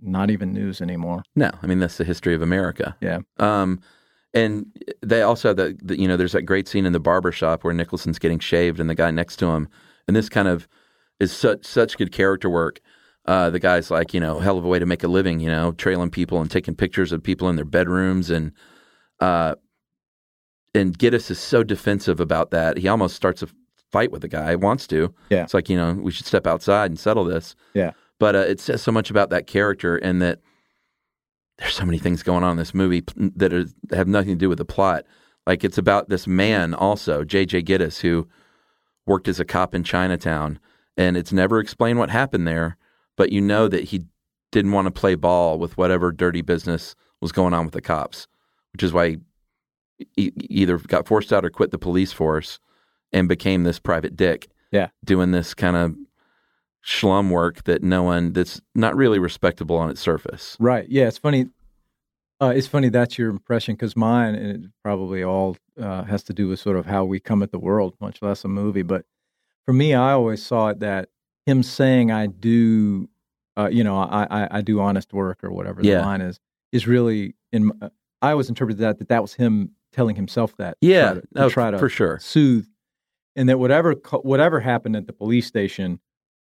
Not 0.00 0.30
even 0.30 0.52
news 0.52 0.80
anymore. 0.80 1.22
No, 1.36 1.50
I 1.62 1.66
mean 1.68 1.78
that's 1.78 1.96
the 1.96 2.04
history 2.04 2.34
of 2.34 2.42
America. 2.42 2.96
Yeah. 3.00 3.20
Um, 3.38 3.80
and 4.34 4.66
they 5.00 5.22
also 5.22 5.48
have 5.48 5.56
the, 5.56 5.78
the 5.82 5.98
you 5.98 6.08
know 6.08 6.16
there's 6.16 6.32
that 6.32 6.42
great 6.42 6.68
scene 6.68 6.84
in 6.84 6.92
the 6.92 7.00
barber 7.00 7.32
shop 7.32 7.64
where 7.64 7.72
Nicholson's 7.72 8.18
getting 8.18 8.40
shaved 8.40 8.80
and 8.80 8.90
the 8.90 8.94
guy 8.94 9.10
next 9.10 9.36
to 9.36 9.46
him, 9.46 9.68
and 10.06 10.16
this 10.16 10.28
kind 10.28 10.48
of 10.48 10.68
is 11.20 11.32
such 11.32 11.64
such 11.64 11.96
good 11.96 12.12
character 12.12 12.50
work. 12.50 12.80
Uh, 13.26 13.48
the 13.48 13.60
guy's 13.60 13.90
like 13.90 14.12
you 14.12 14.20
know 14.20 14.40
hell 14.40 14.58
of 14.58 14.64
a 14.64 14.68
way 14.68 14.78
to 14.78 14.86
make 14.86 15.04
a 15.04 15.08
living, 15.08 15.40
you 15.40 15.48
know, 15.48 15.72
trailing 15.72 16.10
people 16.10 16.40
and 16.40 16.50
taking 16.50 16.74
pictures 16.74 17.12
of 17.12 17.22
people 17.22 17.48
in 17.48 17.56
their 17.56 17.64
bedrooms 17.64 18.28
and 18.28 18.52
uh, 19.20 19.54
and 20.74 20.98
Gittes 20.98 21.30
is 21.30 21.38
so 21.38 21.62
defensive 21.62 22.20
about 22.20 22.50
that. 22.50 22.76
He 22.76 22.88
almost 22.88 23.14
starts 23.14 23.42
a 23.42 23.48
fight 23.92 24.10
with 24.10 24.22
the 24.22 24.28
guy. 24.28 24.56
Wants 24.56 24.88
to. 24.88 25.14
Yeah. 25.30 25.44
It's 25.44 25.54
like 25.54 25.68
you 25.70 25.76
know 25.76 25.92
we 25.92 26.10
should 26.10 26.26
step 26.26 26.46
outside 26.46 26.90
and 26.90 26.98
settle 26.98 27.24
this. 27.24 27.54
Yeah. 27.74 27.92
But 28.18 28.34
uh, 28.34 28.40
it 28.40 28.60
says 28.60 28.82
so 28.82 28.92
much 28.92 29.10
about 29.10 29.30
that 29.30 29.46
character 29.46 29.96
and 29.96 30.20
that 30.22 30.40
there's 31.58 31.74
so 31.74 31.84
many 31.84 31.98
things 31.98 32.22
going 32.22 32.42
on 32.42 32.52
in 32.52 32.56
this 32.56 32.74
movie 32.74 33.04
that 33.16 33.52
are, 33.52 33.66
have 33.92 34.08
nothing 34.08 34.32
to 34.32 34.38
do 34.38 34.48
with 34.48 34.58
the 34.58 34.64
plot. 34.64 35.04
Like 35.46 35.62
it's 35.62 35.78
about 35.78 36.08
this 36.08 36.26
man 36.26 36.74
also, 36.74 37.24
J.J. 37.24 37.62
Gittes, 37.62 38.00
who 38.00 38.26
worked 39.06 39.28
as 39.28 39.38
a 39.38 39.44
cop 39.44 39.74
in 39.74 39.84
Chinatown, 39.84 40.58
and 40.96 41.16
it's 41.16 41.32
never 41.32 41.60
explained 41.60 41.98
what 41.98 42.10
happened 42.10 42.46
there. 42.46 42.76
But 43.16 43.30
you 43.30 43.40
know 43.40 43.68
that 43.68 43.84
he 43.84 44.04
didn't 44.50 44.72
want 44.72 44.86
to 44.86 44.90
play 44.90 45.14
ball 45.14 45.58
with 45.58 45.76
whatever 45.76 46.10
dirty 46.10 46.42
business 46.42 46.94
was 47.20 47.32
going 47.32 47.54
on 47.54 47.64
with 47.64 47.74
the 47.74 47.80
cops, 47.80 48.26
which 48.72 48.82
is 48.82 48.92
why 48.92 49.18
he 50.16 50.32
either 50.36 50.78
got 50.78 51.06
forced 51.06 51.32
out 51.32 51.44
or 51.44 51.50
quit 51.50 51.70
the 51.70 51.78
police 51.78 52.12
force 52.12 52.58
and 53.12 53.28
became 53.28 53.62
this 53.62 53.78
private 53.78 54.16
dick. 54.16 54.48
Yeah. 54.72 54.88
doing 55.04 55.30
this 55.30 55.54
kind 55.54 55.76
of 55.76 55.94
schlum 56.86 57.30
work 57.30 57.64
that 57.64 57.82
no 57.82 58.02
one 58.02 58.32
that's 58.32 58.60
not 58.74 58.94
really 58.96 59.18
respectable 59.18 59.76
on 59.76 59.90
its 59.90 60.00
surface. 60.00 60.56
Right. 60.60 60.88
Yeah. 60.88 61.08
It's 61.08 61.18
funny. 61.18 61.46
Uh, 62.40 62.52
it's 62.54 62.66
funny 62.66 62.88
that's 62.88 63.16
your 63.16 63.30
impression 63.30 63.74
because 63.74 63.96
mine, 63.96 64.34
and 64.34 64.64
it 64.64 64.70
probably 64.82 65.22
all 65.22 65.56
uh, 65.80 66.02
has 66.02 66.22
to 66.24 66.32
do 66.32 66.48
with 66.48 66.58
sort 66.58 66.76
of 66.76 66.84
how 66.84 67.04
we 67.04 67.20
come 67.20 67.42
at 67.42 67.52
the 67.52 67.58
world, 67.58 67.94
much 68.00 68.20
less 68.20 68.44
a 68.44 68.48
movie. 68.48 68.82
But 68.82 69.04
for 69.64 69.72
me, 69.72 69.94
I 69.94 70.12
always 70.12 70.44
saw 70.44 70.68
it 70.68 70.80
that 70.80 71.08
him 71.46 71.62
saying 71.62 72.10
I 72.10 72.26
do, 72.26 73.08
uh, 73.56 73.68
you 73.70 73.84
know, 73.84 73.96
I, 73.96 74.26
I 74.30 74.48
I 74.58 74.60
do 74.62 74.80
honest 74.80 75.12
work 75.12 75.44
or 75.44 75.52
whatever 75.52 75.80
the 75.80 75.88
Yeah. 75.88 76.02
line 76.02 76.20
is, 76.20 76.40
is 76.72 76.86
really 76.86 77.34
in. 77.52 77.70
I 78.20 78.32
always 78.32 78.48
interpreted 78.48 78.80
that 78.80 78.98
that 78.98 79.08
that 79.08 79.22
was 79.22 79.34
him 79.34 79.70
telling 79.92 80.16
himself 80.16 80.56
that. 80.56 80.76
to 80.82 80.88
Yeah, 80.88 81.12
try 81.12 81.14
to, 81.14 81.20
to 81.48 81.50
try 81.50 81.70
to 81.70 81.78
for 81.78 81.88
sure. 81.88 82.18
soothe, 82.18 82.66
and 83.36 83.48
that 83.48 83.58
whatever 83.58 83.92
whatever 84.22 84.58
happened 84.60 84.96
at 84.96 85.06
the 85.06 85.12
police 85.12 85.46
station, 85.46 86.00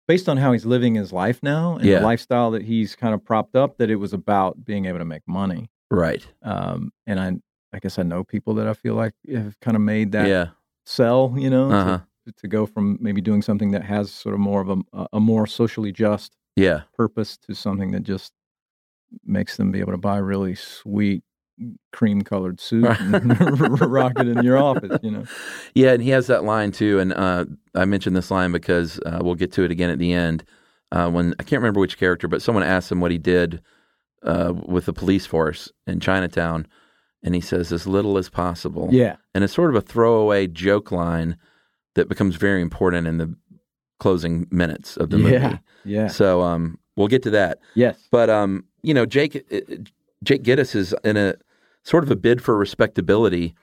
based 0.10 0.28
on 0.28 0.38
how 0.38 0.52
he's 0.52 0.66
living 0.66 0.96
his 0.96 1.14
life 1.14 1.40
now 1.44 1.76
and 1.78 1.86
Yeah. 1.86 2.00
the 2.00 2.06
lifestyle 2.06 2.50
that 2.52 2.64
he's 2.64 2.96
kind 2.96 3.14
of 3.14 3.24
propped 3.24 3.56
up, 3.56 3.78
that 3.78 3.90
it 3.92 3.98
was 3.98 4.12
about 4.12 4.66
being 4.66 4.86
able 4.86 4.98
to 4.98 5.06
make 5.06 5.22
money. 5.28 5.70
Right. 5.92 6.28
Um, 6.42 6.92
and 7.06 7.20
I, 7.20 7.34
I 7.72 7.78
guess 7.80 8.00
I 8.00 8.04
know 8.04 8.24
people 8.24 8.56
that 8.56 8.68
I 8.68 8.74
feel 8.74 8.96
like 8.96 9.14
have 9.32 9.60
kind 9.60 9.76
of 9.78 9.82
made 9.82 10.12
that 10.14 10.28
yeah. 10.28 10.48
sell, 10.86 11.36
you 11.38 11.50
know, 11.52 11.70
to- 11.70 11.76
Uh-huh. 11.76 12.00
to, 12.26 12.32
to 12.42 12.48
go 12.48 12.66
from 12.66 12.98
maybe 13.00 13.22
doing 13.22 13.44
something 13.44 13.70
that 13.72 13.84
has 13.84 14.12
sort 14.12 14.34
of 14.34 14.42
more 14.42 14.62
of 14.62 14.70
a, 14.70 15.08
a 15.14 15.20
more 15.20 15.46
socially 15.46 15.92
just 15.92 16.36
Yeah. 16.56 16.82
purpose 16.98 17.38
to 17.46 17.54
something 17.54 17.92
that 17.92 18.02
just 18.02 18.34
makes 19.24 19.58
them 19.58 19.72
be 19.72 19.80
able 19.80 19.94
to 19.94 19.98
buy 20.00 20.18
really 20.18 20.56
sweet 20.56 21.24
cream 21.92 22.22
colored 22.22 22.60
suit 22.60 22.86
and 22.86 23.82
rock 23.82 24.14
it 24.18 24.28
in 24.28 24.44
your 24.44 24.58
office, 24.58 25.00
you 25.02 25.12
know. 25.12 25.24
Yeah, 25.74 25.94
and 25.94 26.04
he 26.04 26.10
has 26.10 26.28
that 26.28 26.44
line 26.44 26.72
too. 26.72 27.00
And 27.00 27.14
uh, 27.14 27.46
I 27.76 27.86
mentioned 27.86 28.16
this 28.16 28.32
line 28.32 28.52
because 28.52 29.00
uh, 29.06 29.20
we'll 29.22 29.36
get 29.36 29.52
to 29.54 29.64
it 29.64 29.72
again 29.72 29.90
at 29.90 30.00
the 30.00 30.14
end. 30.14 30.44
Uh, 30.92 31.10
when 31.10 31.36
I 31.40 31.44
can't 31.44 31.62
remember 31.62 31.80
which 31.80 31.98
character, 31.98 32.28
but 32.28 32.42
someone 32.42 32.64
asked 32.64 32.92
him 32.92 33.00
what 33.00 33.12
he 33.12 33.18
did 33.18 33.62
uh, 34.24 34.54
with 34.56 34.86
the 34.86 34.94
police 34.94 35.26
force 35.26 35.72
in 35.86 36.00
Chinatown, 36.00 36.68
and 37.24 37.36
he 37.36 37.42
says 37.42 37.72
as 37.72 37.86
little 37.86 38.18
as 38.18 38.30
possible. 38.30 38.90
Yeah. 38.92 39.18
and 39.36 39.44
it's 39.44 39.54
sort 39.54 39.70
of 39.70 39.76
a 39.76 39.82
throwaway 39.82 40.48
joke 40.48 40.92
line 40.92 41.38
that 41.96 42.10
becomes 42.10 42.36
very 42.36 42.62
important 42.62 43.08
in 43.08 43.18
the 43.18 43.36
closing 44.00 44.48
minutes 44.50 44.98
of 44.98 45.10
the 45.10 45.18
movie. 45.18 45.34
Yeah. 45.34 45.58
Yeah. 45.86 46.08
So 46.08 46.42
um, 46.42 46.80
we'll 46.96 47.08
get 47.08 47.24
to 47.24 47.30
that. 47.32 47.60
Yes. 47.76 48.08
But 48.12 48.30
um, 48.30 48.66
you 48.82 48.94
know, 48.94 49.06
Jake 49.06 49.36
uh, 49.52 49.76
Jake 50.24 50.44
Gittes 50.44 50.76
is 50.76 50.94
in 51.04 51.18
a 51.18 51.36
sort 51.84 52.04
of 52.04 52.12
a 52.12 52.16
bid 52.16 52.42
for 52.42 52.58
respectability, 52.58 53.56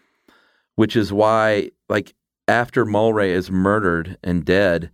which 0.74 0.96
is 0.96 1.12
why, 1.12 1.70
like, 1.88 2.14
after 2.48 2.84
Mulwray 2.84 3.30
is 3.30 3.50
murdered 3.50 4.18
and 4.22 4.44
dead, 4.44 4.90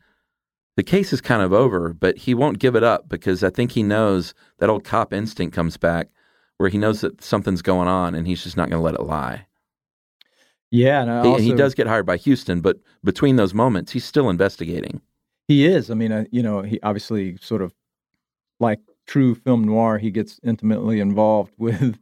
the 0.76 0.82
case 0.82 1.12
is 1.12 1.20
kind 1.20 1.42
of 1.42 1.52
over. 1.52 1.92
But 1.92 2.18
he 2.18 2.34
won't 2.34 2.58
give 2.58 2.76
it 2.76 2.82
up 2.82 3.08
because 3.08 3.42
I 3.44 3.50
think 3.50 3.72
he 3.72 3.82
knows 3.82 4.34
that 4.58 4.70
old 4.70 4.84
cop 4.84 5.12
instinct 5.12 5.54
comes 5.54 5.76
back, 5.76 6.08
where 6.58 6.70
he 6.70 6.78
knows 6.78 7.00
that 7.00 7.22
something's 7.22 7.62
going 7.62 7.88
on 7.88 8.14
and 8.14 8.26
he's 8.26 8.42
just 8.42 8.56
not 8.56 8.70
going 8.70 8.80
to 8.80 8.84
let 8.84 8.94
it 8.94 9.02
lie. 9.02 9.46
Yeah. 10.70 11.02
And 11.02 11.26
He, 11.26 11.30
also, 11.30 11.42
he 11.42 11.52
does 11.52 11.74
get 11.74 11.86
hired 11.86 12.06
by 12.06 12.16
Huston, 12.16 12.60
but 12.60 12.78
between 13.04 13.36
those 13.36 13.52
moments, 13.54 13.92
he's 13.92 14.04
still 14.04 14.30
investigating. 14.30 15.00
He 15.48 15.66
is. 15.66 15.90
I 15.90 15.94
mean, 15.94 16.12
I, 16.12 16.26
you 16.30 16.42
know, 16.42 16.62
he 16.62 16.80
obviously 16.82 17.36
sort 17.38 17.62
of 17.62 17.74
like 18.58 18.80
true 19.06 19.34
film 19.34 19.64
noir. 19.64 19.98
He 19.98 20.10
gets 20.10 20.40
intimately 20.42 21.00
involved 21.00 21.52
with 21.58 21.98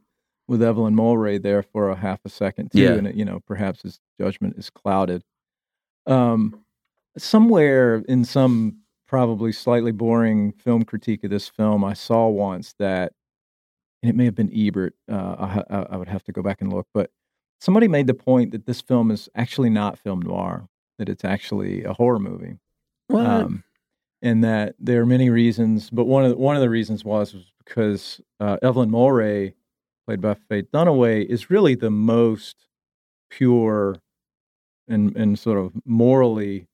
with 0.47 0.61
Evelyn 0.61 0.95
Mulwray 0.95 1.41
there 1.41 1.63
for 1.63 1.89
a 1.89 1.95
half 1.95 2.19
a 2.25 2.29
second 2.29 2.71
too, 2.71 2.79
Yeah. 2.81 2.93
and 2.93 3.15
you 3.17 3.25
know, 3.25 3.39
perhaps 3.45 3.81
his 3.83 3.99
judgment 4.19 4.57
is 4.57 4.69
clouded. 4.69 5.23
Um, 6.07 6.63
somewhere 7.17 8.03
in 8.07 8.25
some 8.25 8.77
probably 9.07 9.51
slightly 9.51 9.91
boring 9.91 10.53
film 10.53 10.83
critique 10.83 11.23
of 11.23 11.29
this 11.29 11.47
film, 11.49 11.83
I 11.83 11.93
saw 11.93 12.27
once 12.27 12.73
that, 12.79 13.13
and 14.01 14.09
it 14.09 14.15
may 14.15 14.25
have 14.25 14.35
been 14.35 14.51
Ebert. 14.53 14.95
Uh, 15.11 15.63
I, 15.69 15.85
I 15.91 15.97
would 15.97 16.07
have 16.07 16.23
to 16.23 16.31
go 16.31 16.41
back 16.41 16.61
and 16.61 16.71
look, 16.73 16.87
but 16.93 17.11
somebody 17.59 17.87
made 17.87 18.07
the 18.07 18.13
point 18.13 18.51
that 18.51 18.65
this 18.65 18.81
film 18.81 19.11
is 19.11 19.29
actually 19.35 19.69
not 19.69 19.99
film 19.99 20.21
noir; 20.21 20.67
that 20.97 21.09
it's 21.09 21.23
actually 21.25 21.83
a 21.83 21.93
horror 21.93 22.19
movie 22.19 22.57
um, 23.09 23.63
and 24.21 24.43
that 24.43 24.75
there 24.79 25.01
are 25.01 25.05
many 25.05 25.29
reasons. 25.29 25.89
But 25.89 26.05
one 26.05 26.23
of 26.23 26.31
the, 26.31 26.37
one 26.37 26.55
of 26.55 26.61
the 26.61 26.69
reasons 26.69 27.03
was, 27.05 27.33
was 27.33 27.51
because 27.63 28.21
uh, 28.39 28.57
Evelyn 28.63 28.89
Mulwray, 28.89 29.53
played 30.11 30.21
by 30.21 30.33
Faye 30.49 30.63
Dunaway, 30.63 31.25
is 31.25 31.49
really 31.49 31.73
the 31.75 31.89
most 31.89 32.67
pure 33.29 33.95
and 34.89 35.15
and 35.15 35.39
sort 35.39 35.57
of 35.57 35.71
morally 35.85 36.67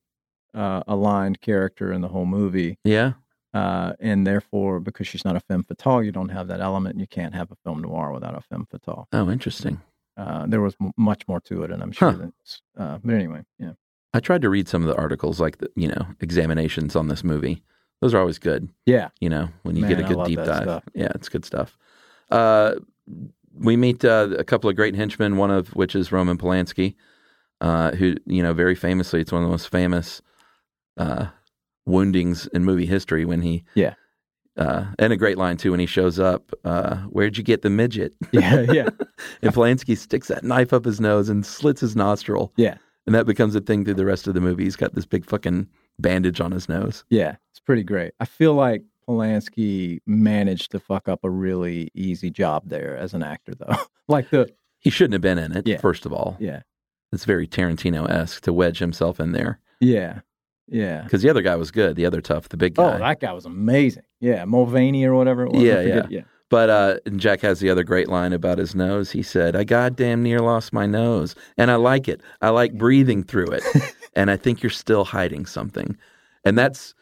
uh, 0.54 0.82
aligned 0.88 1.40
character 1.40 1.92
in 1.92 2.00
the 2.00 2.08
whole 2.08 2.26
movie. 2.26 2.78
yeah. 2.84 3.12
Uh, 3.54 3.94
and 3.98 4.26
therefore, 4.26 4.78
because 4.78 5.06
she's 5.08 5.24
not 5.24 5.34
a 5.34 5.40
femme 5.40 5.64
fatale, 5.64 6.02
you 6.02 6.12
don't 6.12 6.28
have 6.28 6.48
that 6.48 6.60
element. 6.60 7.00
You 7.00 7.06
can't 7.06 7.34
have 7.34 7.50
a 7.50 7.56
film 7.64 7.80
noir 7.80 8.12
without 8.12 8.36
a 8.36 8.42
femme 8.42 8.66
fatale. 8.70 9.08
Oh, 9.10 9.30
interesting. 9.30 9.80
Uh, 10.18 10.44
there 10.46 10.60
was 10.60 10.76
m- 10.82 10.92
much 10.98 11.26
more 11.26 11.40
to 11.40 11.62
it, 11.62 11.70
and 11.70 11.82
I'm 11.82 11.90
sure 11.90 12.10
Huh. 12.10 12.18
that's. 12.18 12.60
Uh, 12.76 12.98
but 13.02 13.14
anyway, 13.14 13.42
yeah. 13.58 13.72
I 14.12 14.20
tried 14.20 14.42
to 14.42 14.50
read 14.50 14.68
some 14.68 14.82
of 14.82 14.88
the 14.88 14.96
articles, 14.96 15.40
like 15.40 15.58
the 15.58 15.70
you 15.76 15.88
know 15.88 16.06
examinations 16.20 16.94
on 16.94 17.08
this 17.08 17.24
movie. 17.24 17.62
Those 18.02 18.12
are 18.14 18.18
always 18.20 18.38
good. 18.38 18.68
Yeah. 18.84 19.08
You 19.20 19.30
know 19.30 19.48
when 19.62 19.76
you 19.76 19.82
Man, 19.82 19.90
get 19.92 20.00
a 20.00 20.14
good 20.14 20.24
deep 20.26 20.38
dive. 20.44 20.62
stuff. 20.64 20.84
Yeah, 20.94 21.12
it's 21.14 21.28
good 21.30 21.44
stuff. 21.46 21.78
We 23.54 23.76
meet 23.76 24.04
uh, 24.04 24.28
a 24.38 24.44
couple 24.44 24.70
of 24.70 24.76
great 24.76 24.94
henchmen, 24.94 25.36
one 25.36 25.50
of 25.50 25.68
which 25.74 25.94
is 25.96 26.12
Roman 26.12 26.38
Polanski, 26.38 26.94
uh, 27.60 27.92
who 27.92 28.14
you 28.26 28.42
know 28.42 28.52
very 28.54 28.74
famously, 28.74 29.20
it's 29.20 29.32
one 29.32 29.42
of 29.42 29.48
the 29.48 29.52
most 29.52 29.68
famous 29.68 30.22
uh, 30.96 31.26
woundings 31.86 32.46
in 32.48 32.64
movie 32.64 32.86
history 32.86 33.24
when 33.24 33.42
he 33.42 33.64
Yeah. 33.74 33.94
Uh, 34.56 34.86
and 34.98 35.12
a 35.12 35.16
great 35.16 35.38
line 35.38 35.56
too 35.56 35.70
when 35.70 35.78
he 35.80 35.86
shows 35.86 36.18
up. 36.18 36.52
Uh, 36.64 36.96
Where'd 37.02 37.38
you 37.38 37.44
get 37.44 37.62
the 37.62 37.70
midget? 37.70 38.14
Yeah, 38.32 38.60
yeah. 38.62 38.88
and 39.42 39.54
Polanski 39.54 39.96
sticks 39.96 40.28
that 40.28 40.42
knife 40.42 40.72
up 40.72 40.84
his 40.84 41.00
nose 41.00 41.28
and 41.28 41.46
slits 41.46 41.80
his 41.80 41.94
nostril. 41.94 42.52
Yeah. 42.56 42.76
And 43.06 43.14
that 43.14 43.24
becomes 43.24 43.54
a 43.54 43.60
thing 43.60 43.84
through 43.84 43.94
the 43.94 44.04
rest 44.04 44.26
of 44.26 44.34
the 44.34 44.40
movie. 44.40 44.64
He's 44.64 44.76
got 44.76 44.94
this 44.94 45.06
big 45.06 45.24
fucking 45.24 45.66
bandage 46.00 46.40
on 46.40 46.50
his 46.52 46.68
nose. 46.68 47.04
Yeah, 47.08 47.36
it's 47.50 47.60
pretty 47.60 47.84
great. 47.84 48.12
I 48.20 48.24
feel 48.26 48.52
like 48.54 48.82
Polanski 49.08 50.00
managed 50.06 50.70
to 50.72 50.78
fuck 50.80 51.08
up 51.08 51.20
a 51.24 51.30
really 51.30 51.90
easy 51.94 52.30
job 52.30 52.64
there 52.68 52.96
as 52.96 53.14
an 53.14 53.22
actor, 53.22 53.54
though. 53.54 53.74
like 54.08 54.30
the 54.30 54.52
He 54.78 54.90
shouldn't 54.90 55.14
have 55.14 55.22
been 55.22 55.38
in 55.38 55.56
it, 55.56 55.66
Yeah. 55.66 55.78
first 55.78 56.06
of 56.06 56.12
all. 56.12 56.36
yeah, 56.38 56.60
It's 57.12 57.24
very 57.24 57.46
Tarantino 57.46 58.08
esque 58.08 58.42
to 58.42 58.52
wedge 58.52 58.78
himself 58.78 59.18
in 59.18 59.32
there. 59.32 59.60
yeah, 59.80 60.20
yeah. 60.68 61.02
Because 61.02 61.22
the 61.22 61.30
other 61.30 61.40
guy 61.42 61.56
was 61.56 61.70
good, 61.70 61.96
the 61.96 62.04
other 62.04 62.20
tough, 62.20 62.50
the 62.50 62.56
big 62.58 62.74
guy. 62.74 62.96
Oh, 62.96 62.98
that 62.98 63.20
guy 63.20 63.32
was 63.32 63.46
amazing. 63.46 64.02
Yeah, 64.20 64.44
Mulvaney 64.44 65.04
or 65.04 65.14
whatever 65.14 65.44
it 65.46 65.52
was. 65.52 65.62
Yeah, 65.62 65.80
yeah. 65.80 66.06
yeah. 66.10 66.20
But 66.50 66.70
uh, 66.70 66.96
and 67.06 67.20
Jack 67.20 67.40
has 67.42 67.60
the 67.60 67.68
other 67.70 67.84
great 67.84 68.08
line 68.08 68.32
about 68.32 68.56
his 68.58 68.74
nose. 68.74 69.10
He 69.10 69.22
said, 69.22 69.54
"I 69.54 69.64
goddamn 69.64 70.22
near 70.22 70.38
lost 70.40 70.72
my 70.72 70.86
nose, 70.86 71.34
and 71.58 71.70
I 71.70 71.74
like 71.76 72.08
it. 72.08 72.22
I 72.40 72.48
like 72.48 72.72
breathing 72.78 73.22
through 73.22 73.48
it, 73.50 73.62
and 74.14 74.30
I 74.30 74.36
think 74.38 74.62
you're 74.62 74.70
still 74.70 75.04
hiding 75.04 75.44
something." 75.44 75.94
And 76.46 76.56
that's 76.56 76.94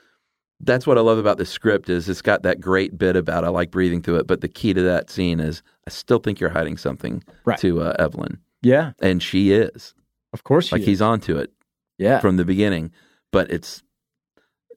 that's 0.61 0.87
what 0.87 0.97
I 0.99 1.01
love 1.03 1.19
about 1.19 1.37
the 1.39 1.45
script 1.47 1.89
is 1.91 2.09
it's 2.09 2.23
got 2.23 2.43
that 2.43 2.61
great 2.61 2.97
bit 2.97 3.15
about 3.17 3.45
I 3.45 3.49
like 3.49 3.71
breathing 3.71 4.03
through 4.03 4.17
it, 4.17 4.27
but 4.27 4.41
the 4.41 4.49
key 4.49 4.73
to 4.75 4.83
that 4.83 5.11
scene 5.11 5.39
is 5.41 5.63
I 5.87 5.91
still 5.91 6.19
think 6.19 6.41
you're 6.41 6.51
hiding 6.51 6.77
something 6.79 7.23
Right. 7.45 7.59
to 7.59 7.83
uh, 7.83 7.95
Evelyn, 7.99 8.39
Yeah, 8.63 8.93
and 9.01 9.23
she 9.23 9.53
is 9.53 9.95
of 10.33 10.45
course. 10.45 10.73
like 10.73 10.81
she 10.83 10.87
he's 10.87 10.99
is. 10.99 11.03
onto 11.03 11.37
it 11.37 11.53
Yeah. 11.99 12.21
from 12.21 12.37
the 12.39 12.45
beginning, 12.45 12.91
but 13.33 13.51
it's 13.51 13.83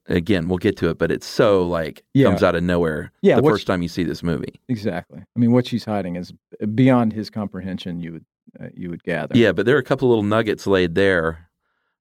again 0.07 0.47
we'll 0.47 0.57
get 0.57 0.75
to 0.77 0.89
it, 0.89 0.97
but 0.97 1.11
it's 1.11 1.25
so 1.27 1.65
like 1.65 2.03
Yeah. 2.13 2.25
comes 2.29 2.43
out 2.43 2.55
of 2.55 2.63
nowhere. 2.63 3.11
Yeah, 3.21 3.35
the 3.37 3.43
first 3.43 3.67
time 3.67 3.81
you 3.81 3.87
see 3.89 4.03
this 4.03 4.23
movie. 4.23 4.59
exactly. 4.67 5.19
I 5.21 5.39
mean, 5.39 5.51
what 5.51 5.67
she's 5.67 5.85
hiding 5.85 6.15
is 6.15 6.33
beyond 6.75 7.13
his 7.13 7.29
comprehension. 7.29 7.99
You 8.01 8.13
would 8.13 8.25
uh, 8.59 8.67
you 8.73 8.89
would 8.89 9.03
gather. 9.03 9.37
Yeah, 9.37 9.51
but 9.51 9.65
there 9.67 9.75
are 9.75 9.79
a 9.79 9.83
couple 9.83 10.09
little 10.09 10.23
nuggets 10.23 10.65
laid 10.65 10.95
there 10.95 11.49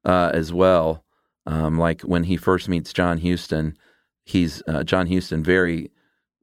uh, 0.04 0.30
as 0.32 0.52
well. 0.52 1.04
Um, 1.48 1.78
like 1.78 2.02
when 2.02 2.24
he 2.24 2.36
first 2.36 2.68
meets 2.68 2.92
John 2.92 3.18
Huston, 3.18 3.76
he's 4.24 4.62
uh, 4.68 4.84
John 4.84 5.06
Huston. 5.06 5.42
Very 5.42 5.90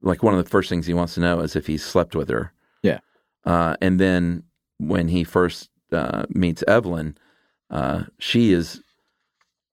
like 0.02 0.22
one 0.22 0.34
of 0.34 0.44
the 0.44 0.50
first 0.50 0.68
things 0.68 0.86
he 0.86 0.94
wants 0.94 1.14
to 1.14 1.20
know 1.20 1.40
is 1.40 1.54
if 1.54 1.68
he's 1.68 1.84
slept 1.84 2.16
with 2.16 2.28
her. 2.28 2.52
Yeah. 2.82 2.98
Uh, 3.44 3.76
and 3.80 4.00
then 4.00 4.42
when 4.78 5.06
he 5.08 5.22
first 5.22 5.70
uh, 5.92 6.26
meets 6.28 6.64
Evelyn, 6.66 7.16
uh, 7.70 8.04
she 8.18 8.52
is 8.52 8.82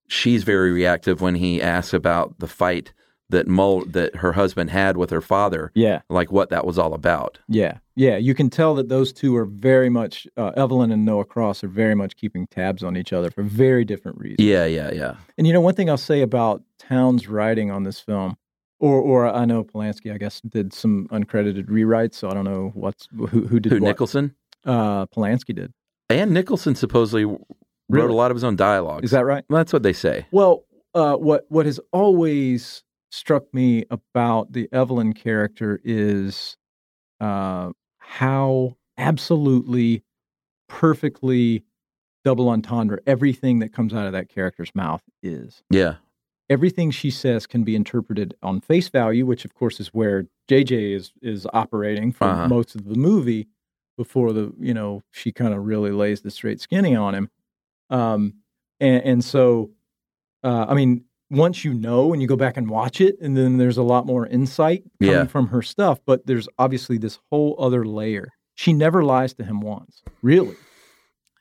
she's 0.08 0.44
very 0.44 0.72
reactive 0.72 1.20
when 1.20 1.36
he 1.36 1.62
asks 1.62 1.94
about 1.94 2.38
the 2.38 2.48
fight 2.48 2.94
that 3.30 3.48
Mul- 3.48 3.86
that 3.86 4.16
her 4.18 4.34
husband 4.34 4.70
had 4.70 4.98
with 4.98 5.10
her 5.10 5.22
father, 5.22 5.72
Yeah. 5.76 6.02
like 6.10 6.32
what 6.32 6.50
that 6.50 6.66
was 6.66 6.78
all 6.78 6.94
about. 6.94 7.40
Yeah, 7.48 7.78
yeah, 7.96 8.18
you 8.18 8.34
can 8.36 8.50
tell 8.50 8.76
that 8.76 8.90
those 8.90 9.12
two 9.14 9.36
are 9.36 9.46
very 9.46 9.90
much 9.90 10.28
uh, 10.38 10.52
Evelyn 10.56 10.92
and 10.92 11.04
Noah 11.06 11.26
Cross 11.26 11.64
are 11.64 11.68
very 11.70 11.96
much 11.96 12.16
keeping 12.16 12.46
tabs 12.48 12.84
on 12.84 12.96
each 12.98 13.12
other 13.14 13.32
for 13.32 13.42
very 13.44 13.86
different 13.86 14.18
reasons. 14.20 14.40
Yeah, 14.48 14.66
yeah, 14.66 14.92
yeah. 14.92 15.16
And 15.38 15.48
you 15.48 15.54
know, 15.54 15.62
one 15.62 15.74
thing 15.76 15.90
I'll 15.90 15.98
say 15.98 16.22
about 16.22 16.62
Towne's 16.80 17.28
writing 17.28 17.72
on 17.72 17.84
this 17.84 18.00
film, 18.00 18.36
or 18.80 19.00
or 19.02 19.28
I 19.28 19.46
know 19.46 19.64
Polanski, 19.64 20.14
I 20.14 20.18
guess, 20.18 20.42
did 20.42 20.74
some 20.74 21.08
uncredited 21.12 21.68
rewrites, 21.70 22.16
so 22.16 22.30
I 22.30 22.34
don't 22.34 22.46
know 22.46 22.72
what's 22.76 23.08
who 23.16 23.26
who 23.28 23.60
did 23.60 23.72
Who 23.72 23.80
what. 23.80 23.88
Nicholson 23.88 24.36
Uh, 24.66 25.06
Polanski 25.08 25.56
did. 25.56 25.72
and 26.10 26.32
Nicholson 26.34 26.76
supposedly 26.76 27.26
wrote 27.26 27.40
Really? 27.90 28.10
a 28.10 28.16
lot 28.16 28.32
of 28.32 28.36
his 28.36 28.44
own 28.44 28.56
dialogue. 28.56 29.04
Is 29.04 29.12
that 29.12 29.26
right? 29.26 29.44
Well, 29.50 29.58
that's 29.60 29.74
what 29.74 29.84
they 29.84 29.94
say. 29.94 30.26
Well, 30.32 30.66
uh, 30.94 31.16
what 31.16 31.46
what 31.50 31.66
has 31.66 31.80
always 31.92 32.84
struck 33.14 33.54
me 33.54 33.86
about 33.92 34.52
the 34.54 34.68
Evelyn 34.72 35.14
character 35.14 35.80
is 35.84 36.58
uh, 37.22 37.72
how 38.00 38.76
absolutely 38.98 40.04
perfectly 40.68 41.64
double 42.26 42.50
entendre 42.50 42.98
everything 43.06 43.60
that 43.60 43.72
comes 43.72 43.94
out 43.94 44.08
of 44.08 44.14
that 44.14 44.30
character's 44.30 44.74
mouth 44.74 45.04
is. 45.22 45.62
Yeah, 45.70 45.96
Everything 46.50 46.90
she 46.92 47.10
says 47.12 47.46
can 47.48 47.64
be 47.64 47.76
interpreted 47.76 48.34
on 48.44 48.62
face 48.62 48.90
value, 48.90 49.26
which 49.26 49.46
of 49.46 49.54
course 49.54 49.80
is 49.80 49.90
where 49.90 50.26
JJ 50.50 50.96
is 50.96 51.12
is 51.22 51.46
operating 51.54 52.12
for 52.12 52.28
Uh-huh. 52.28 52.48
most 52.48 52.76
of 52.76 52.86
the 52.86 52.96
movie 52.96 53.48
before 53.98 54.34
the 54.34 54.52
you 54.60 54.74
know 54.74 55.04
she 55.12 55.32
kind 55.32 55.54
of 55.54 55.64
really 55.66 55.92
lays 55.92 56.22
the 56.22 56.32
straight 56.32 56.60
skinny 56.60 56.96
on 56.96 57.14
him. 57.16 57.30
Um, 57.90 58.34
and, 58.80 59.04
and 59.04 59.24
so, 59.24 59.72
uh, 60.44 60.66
I 60.68 60.74
mean, 60.74 61.06
once 61.34 61.66
you 61.66 61.74
know 61.74 62.14
and 62.14 62.22
you 62.22 62.28
go 62.28 62.36
back 62.36 62.56
and 62.58 62.70
watch 62.70 63.02
it, 63.02 63.16
and 63.22 63.36
then 63.36 63.58
there's 63.58 63.78
a 63.78 63.84
lot 63.84 64.06
more 64.06 64.26
insight 64.28 64.84
coming 65.02 65.16
Yeah. 65.16 65.26
from 65.26 65.48
her 65.48 65.62
stuff. 65.62 66.00
But 66.06 66.26
there's 66.28 66.48
obviously 66.58 66.98
this 66.98 67.20
whole 67.32 67.56
other 67.60 67.86
layer. 67.86 68.30
She 68.56 68.72
never 68.74 69.04
lies 69.04 69.34
to 69.36 69.44
him 69.44 69.60
once, 69.62 70.04
really. 70.22 70.56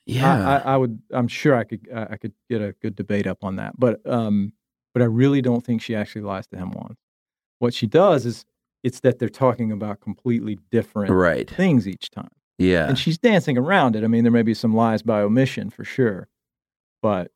yeah, 0.07 0.49
I, 0.49 0.71
I, 0.71 0.75
I 0.75 0.77
would. 0.77 1.01
I'm 1.13 1.29
sure 1.29 1.55
I 1.55 1.65
could. 1.65 1.87
I 1.95 2.17
could 2.17 2.33
get 2.51 2.61
a 2.63 2.73
good 2.81 2.97
debate 2.97 3.27
up 3.27 3.45
on 3.45 3.57
that. 3.57 3.79
But 3.79 4.01
um, 4.11 4.53
but 4.95 5.03
I 5.03 5.07
really 5.07 5.43
don't 5.43 5.65
think 5.65 5.83
she 5.83 5.95
actually 5.95 6.23
lies 6.23 6.47
to 6.49 6.57
him 6.57 6.71
once. 6.71 6.99
What 7.59 7.75
she 7.75 7.87
does 7.87 8.27
is 8.27 8.45
it's 8.83 9.01
that 9.01 9.19
they're 9.19 9.29
talking 9.29 9.71
about 9.71 10.01
completely 10.01 10.59
different 10.73 11.13
right. 11.13 11.49
things 11.49 11.87
each 11.87 12.11
time, 12.11 12.31
Yeah, 12.59 12.89
and 12.89 12.99
she's 12.99 13.17
dancing 13.19 13.57
around 13.57 13.95
it. 13.95 14.03
I 14.03 14.09
mean, 14.09 14.25
there 14.25 14.33
may 14.33 14.43
be 14.43 14.55
some 14.55 14.75
lies 14.75 15.03
by 15.03 15.21
omission 15.21 15.71
for 15.71 15.85
sure, 15.85 16.29
but 17.01 17.31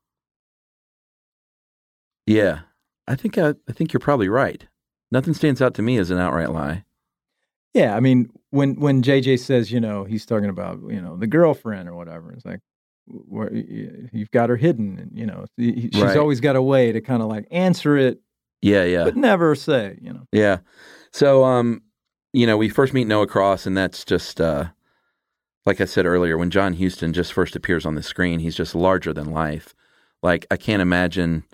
yeah. 2.26 2.60
I 3.08 3.14
think 3.14 3.38
I, 3.38 3.54
I 3.68 3.72
think 3.72 3.92
you're 3.92 4.00
probably 4.00 4.28
right. 4.28 4.66
Nothing 5.12 5.32
stands 5.34 5.62
out 5.62 5.74
to 5.74 5.82
me 5.82 5.96
as 5.98 6.10
an 6.10 6.18
outright 6.18 6.50
lie. 6.50 6.84
yeah, 7.72 7.94
I 7.94 8.00
mean, 8.00 8.30
when 8.50 8.74
when 8.80 9.02
JJ 9.02 9.38
says, 9.40 9.70
you 9.70 9.80
know, 9.80 10.04
he's 10.04 10.26
talking 10.26 10.48
about 10.48 10.80
you 10.88 11.00
know 11.00 11.16
the 11.16 11.26
girlfriend 11.28 11.88
or 11.88 11.94
whatever, 11.94 12.32
it's 12.32 12.44
like. 12.44 12.60
Where 13.08 13.54
you've 13.54 14.32
got 14.32 14.48
her 14.48 14.56
hidden, 14.56 14.98
and 14.98 15.16
you 15.16 15.26
know 15.26 15.44
she's 15.56 15.94
Right. 16.02 16.16
always 16.16 16.40
got 16.40 16.56
a 16.56 16.60
way 16.62 16.90
to 16.90 17.00
kind 17.00 17.22
of 17.22 17.28
like 17.28 17.46
answer 17.52 17.96
it, 17.96 18.20
Yeah, 18.62 18.82
yeah, 18.82 19.04
but 19.04 19.14
never 19.14 19.54
say, 19.54 19.96
you 20.02 20.12
know. 20.12 20.26
yeah. 20.32 20.58
So, 21.12 21.44
um, 21.44 21.82
you 22.32 22.48
know, 22.48 22.56
we 22.56 22.68
first 22.68 22.92
meet 22.92 23.06
Noah 23.06 23.28
Cross, 23.28 23.64
and 23.64 23.76
that's 23.76 24.04
just 24.04 24.40
uh, 24.40 24.64
like 25.64 25.80
I 25.80 25.84
said 25.84 26.04
earlier. 26.04 26.36
When 26.36 26.50
John 26.50 26.74
Huston 26.74 27.12
just 27.12 27.32
first 27.32 27.54
appears 27.54 27.86
on 27.86 27.94
the 27.94 28.02
screen, 28.02 28.40
he's 28.40 28.56
just 28.56 28.74
larger 28.74 29.12
than 29.12 29.30
life. 29.30 29.72
Like 30.20 30.44
I 30.50 30.56
can't 30.56 30.82
imagine, 30.82 31.44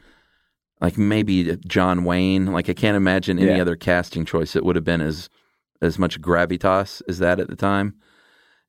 like 0.83 0.99
maybe 0.99 1.57
John 1.66 2.05
Wayne. 2.05 2.47
Like 2.53 2.68
I 2.68 2.74
can't 2.74 2.97
imagine 2.97 3.39
any 3.39 3.55
Yeah. 3.57 3.62
other 3.62 3.76
casting 3.76 4.24
choice 4.26 4.53
that 4.53 4.64
would 4.64 4.76
have 4.76 4.85
been 4.85 5.01
as 5.01 5.30
as 5.80 5.99
much 5.99 6.20
gravitas 6.20 7.01
as 7.09 7.18
that 7.18 7.41
at 7.41 7.49
the 7.49 7.57
time. 7.57 7.95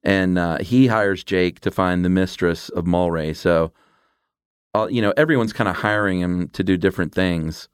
And 0.04 0.38
uh, 0.38 0.58
he 0.60 0.88
hires 0.88 1.24
Jake 1.24 1.60
to 1.62 1.72
find 1.72 2.04
the 2.04 2.10
mistress 2.10 2.70
of 2.70 2.86
Mulwray. 2.86 3.36
So, 3.36 3.72
uh, 4.74 4.88
you 4.90 5.02
know, 5.02 5.14
everyone's 5.16 5.54
kind 5.54 5.68
of 5.70 5.76
hiring 5.78 6.20
him 6.20 6.48
to 6.50 6.64
do 6.64 6.76
different 6.78 7.14
things. 7.14 7.70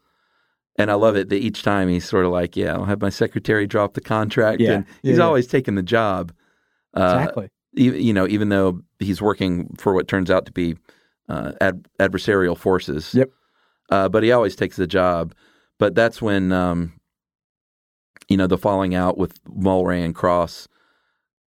And 0.78 0.90
I 0.92 0.94
love 0.96 1.16
it 1.16 1.30
that 1.30 1.38
each 1.38 1.64
time 1.64 1.90
he's 1.90 2.08
sort 2.08 2.26
of 2.26 2.32
like, 2.32 2.56
"Yeah, 2.56 2.74
I'll 2.74 2.86
have 2.86 3.02
my 3.02 3.10
secretary 3.10 3.68
drop 3.68 3.94
the 3.96 4.02
contract," 4.02 4.62
Yeah. 4.62 4.72
and 4.74 4.86
he's 5.04 5.18
yeah. 5.18 5.24
always 5.24 5.48
taking 5.48 5.76
the 5.76 5.84
job. 5.84 6.32
Uh, 6.94 7.18
Exactly. 7.20 7.50
e- 7.78 8.00
you 8.02 8.14
know, 8.14 8.28
even 8.28 8.50
though 8.50 8.82
he's 9.00 9.22
working 9.22 9.76
for 9.78 9.94
what 9.94 10.08
turns 10.08 10.32
out 10.32 10.46
to 10.46 10.52
be 10.52 10.76
uh, 11.28 11.52
ad- 11.62 11.88
adversarial 12.00 12.58
forces. 12.58 13.14
Yep. 13.14 13.30
Uh, 13.90 14.10
but 14.10 14.24
he 14.24 14.32
always 14.32 14.56
takes 14.56 14.76
the 14.76 14.88
job. 14.88 15.34
But 15.78 15.96
that's 15.96 16.22
when, 16.22 16.52
um, 16.52 17.00
you 18.28 18.38
know, 18.38 18.48
the 18.48 18.58
falling 18.58 18.94
out 18.94 19.18
with 19.18 19.44
Mulwray 19.46 20.04
and 20.04 20.14
Cross 20.14 20.68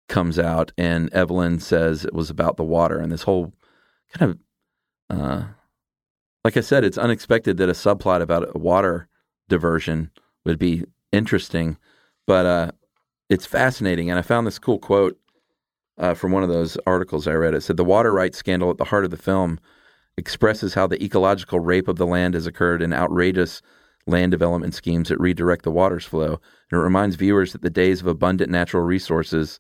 comes 0.08 0.40
out, 0.40 0.72
and 0.78 1.12
Evelyn 1.14 1.60
says 1.60 2.04
it 2.04 2.14
was 2.14 2.30
about 2.30 2.58
the 2.58 2.64
water, 2.64 3.00
and 3.00 3.12
this 3.12 3.24
whole 3.24 3.54
kind 4.14 4.32
of, 4.32 5.18
uh, 5.18 5.44
like 6.44 6.58
I 6.58 6.62
said, 6.62 6.84
it's 6.84 6.98
unexpected 6.98 7.58
that 7.58 7.70
a 7.70 7.74
subplot 7.74 8.22
about 8.22 8.54
a 8.54 8.58
water 8.58 9.08
diversion 9.48 10.12
would 10.46 10.58
be 10.58 10.84
interesting, 11.12 11.78
but 12.26 12.46
uh, 12.46 12.72
it's 13.30 13.46
fascinating. 13.46 14.10
And 14.10 14.18
I 14.18 14.22
found 14.22 14.48
this 14.48 14.60
cool 14.60 14.80
quote 14.80 15.18
uh, 15.98 16.14
from 16.14 16.32
one 16.32 16.44
of 16.44 16.50
those 16.50 16.78
articles 16.88 17.28
I 17.28 17.34
read. 17.34 17.54
It 17.54 17.62
said 17.62 17.78
the 17.78 17.86
water 17.86 18.12
rights 18.12 18.38
scandal 18.38 18.72
at 18.72 18.78
the 18.78 18.86
heart 18.86 19.06
of 19.06 19.12
the 19.12 19.18
film 19.18 19.60
expresses 20.18 20.74
how 20.74 20.88
the 20.88 21.04
ecological 21.04 21.60
rape 21.60 21.88
of 21.88 21.98
the 21.98 22.06
land 22.06 22.34
has 22.34 22.46
occurred 22.46 22.82
in 22.82 22.94
outrageous 22.94 23.62
land 24.08 24.32
development 24.32 24.74
schemes 24.74 25.10
that 25.10 25.20
redirect 25.20 25.64
the 25.64 25.72
water's 25.72 26.06
flow. 26.06 26.40
And 26.72 26.80
it 26.80 26.84
reminds 26.84 27.16
viewers 27.16 27.54
that 27.54 27.62
the 27.62 27.70
days 27.70 28.02
of 28.02 28.08
abundant 28.08 28.52
natural 28.52 28.84
resources 28.84 29.60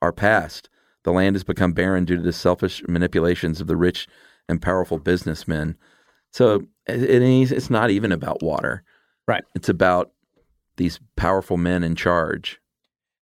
are 0.00 0.12
past. 0.12 0.68
The 1.04 1.12
land 1.12 1.34
has 1.36 1.44
become 1.44 1.72
barren 1.72 2.04
due 2.04 2.16
to 2.16 2.22
the 2.22 2.32
selfish 2.32 2.82
manipulations 2.88 3.60
of 3.60 3.66
the 3.66 3.76
rich 3.76 4.06
and 4.48 4.60
powerful 4.60 4.98
businessmen. 4.98 5.76
So 6.32 6.62
it, 6.86 7.22
it's 7.22 7.70
not 7.70 7.90
even 7.90 8.12
about 8.12 8.42
water. 8.42 8.84
Right. 9.26 9.44
It's 9.54 9.68
about 9.68 10.12
these 10.76 11.00
powerful 11.16 11.56
men 11.56 11.82
in 11.82 11.94
charge. 11.94 12.60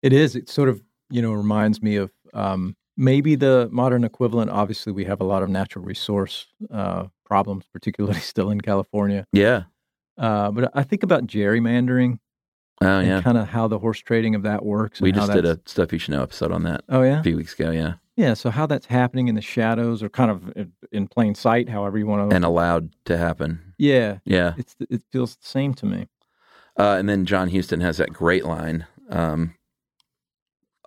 It 0.01 0.13
is. 0.13 0.35
It 0.35 0.49
sort 0.49 0.69
of, 0.69 0.81
you 1.09 1.21
know, 1.21 1.33
reminds 1.33 1.81
me 1.81 1.95
of 1.95 2.11
um, 2.33 2.75
maybe 2.97 3.35
the 3.35 3.69
modern 3.71 4.03
equivalent. 4.03 4.51
Obviously, 4.51 4.91
we 4.93 5.05
have 5.05 5.21
a 5.21 5.23
lot 5.25 5.43
of 5.43 5.49
natural 5.49 5.83
resource 5.85 6.47
uh, 6.71 7.05
problems, 7.25 7.65
particularly 7.71 8.19
still 8.31 8.49
in 8.51 8.61
California. 8.61 9.25
Yeah. 9.33 9.63
Uh, 10.17 10.51
but 10.51 10.71
I 10.75 10.83
think 10.83 11.03
about 11.03 11.25
gerrymandering 11.27 12.19
Oh, 12.83 12.99
yeah. 12.99 13.21
kind 13.21 13.37
of 13.37 13.47
how 13.47 13.67
the 13.67 13.77
horse 13.77 13.99
trading 13.99 14.33
of 14.33 14.41
that 14.43 14.65
works. 14.65 14.99
We 15.01 15.11
just 15.11 15.31
did 15.31 15.45
a 15.45 15.59
stuff 15.67 15.93
you 15.93 15.99
should 15.99 16.11
know 16.15 16.23
episode 16.23 16.51
on 16.51 16.63
that 16.63 16.83
Oh 16.89 17.03
yeah, 17.03 17.19
a 17.19 17.23
few 17.23 17.37
weeks 17.37 17.53
ago. 17.53 17.69
Yeah. 17.69 17.93
yeah. 18.15 18.33
So 18.33 18.49
how 18.49 18.65
that's 18.65 18.87
happening 18.87 19.27
in 19.27 19.35
the 19.35 19.41
shadows, 19.41 20.01
or 20.01 20.09
kind 20.09 20.31
of 20.31 20.51
in- 20.55 20.73
in 20.91 21.07
plain 21.07 21.35
sight, 21.35 21.69
however 21.69 21.99
you 21.99 22.07
want 22.07 22.29
to. 22.31 22.35
And 22.35 22.43
allowed 22.43 22.89
to 23.05 23.17
happen. 23.17 23.73
yeah, 23.77 24.17
Yeah. 24.25 24.55
it's 24.57 24.75
it 24.89 25.03
feels 25.11 25.35
the 25.35 25.45
same 25.45 25.75
to 25.75 25.85
me. 25.85 26.07
Uh, 26.77 26.95
and 26.97 27.07
then 27.07 27.25
John 27.25 27.51
Huston 27.51 27.81
has 27.81 27.97
that 27.97 28.11
great 28.13 28.45
line 28.45 28.87
um, 29.09 29.53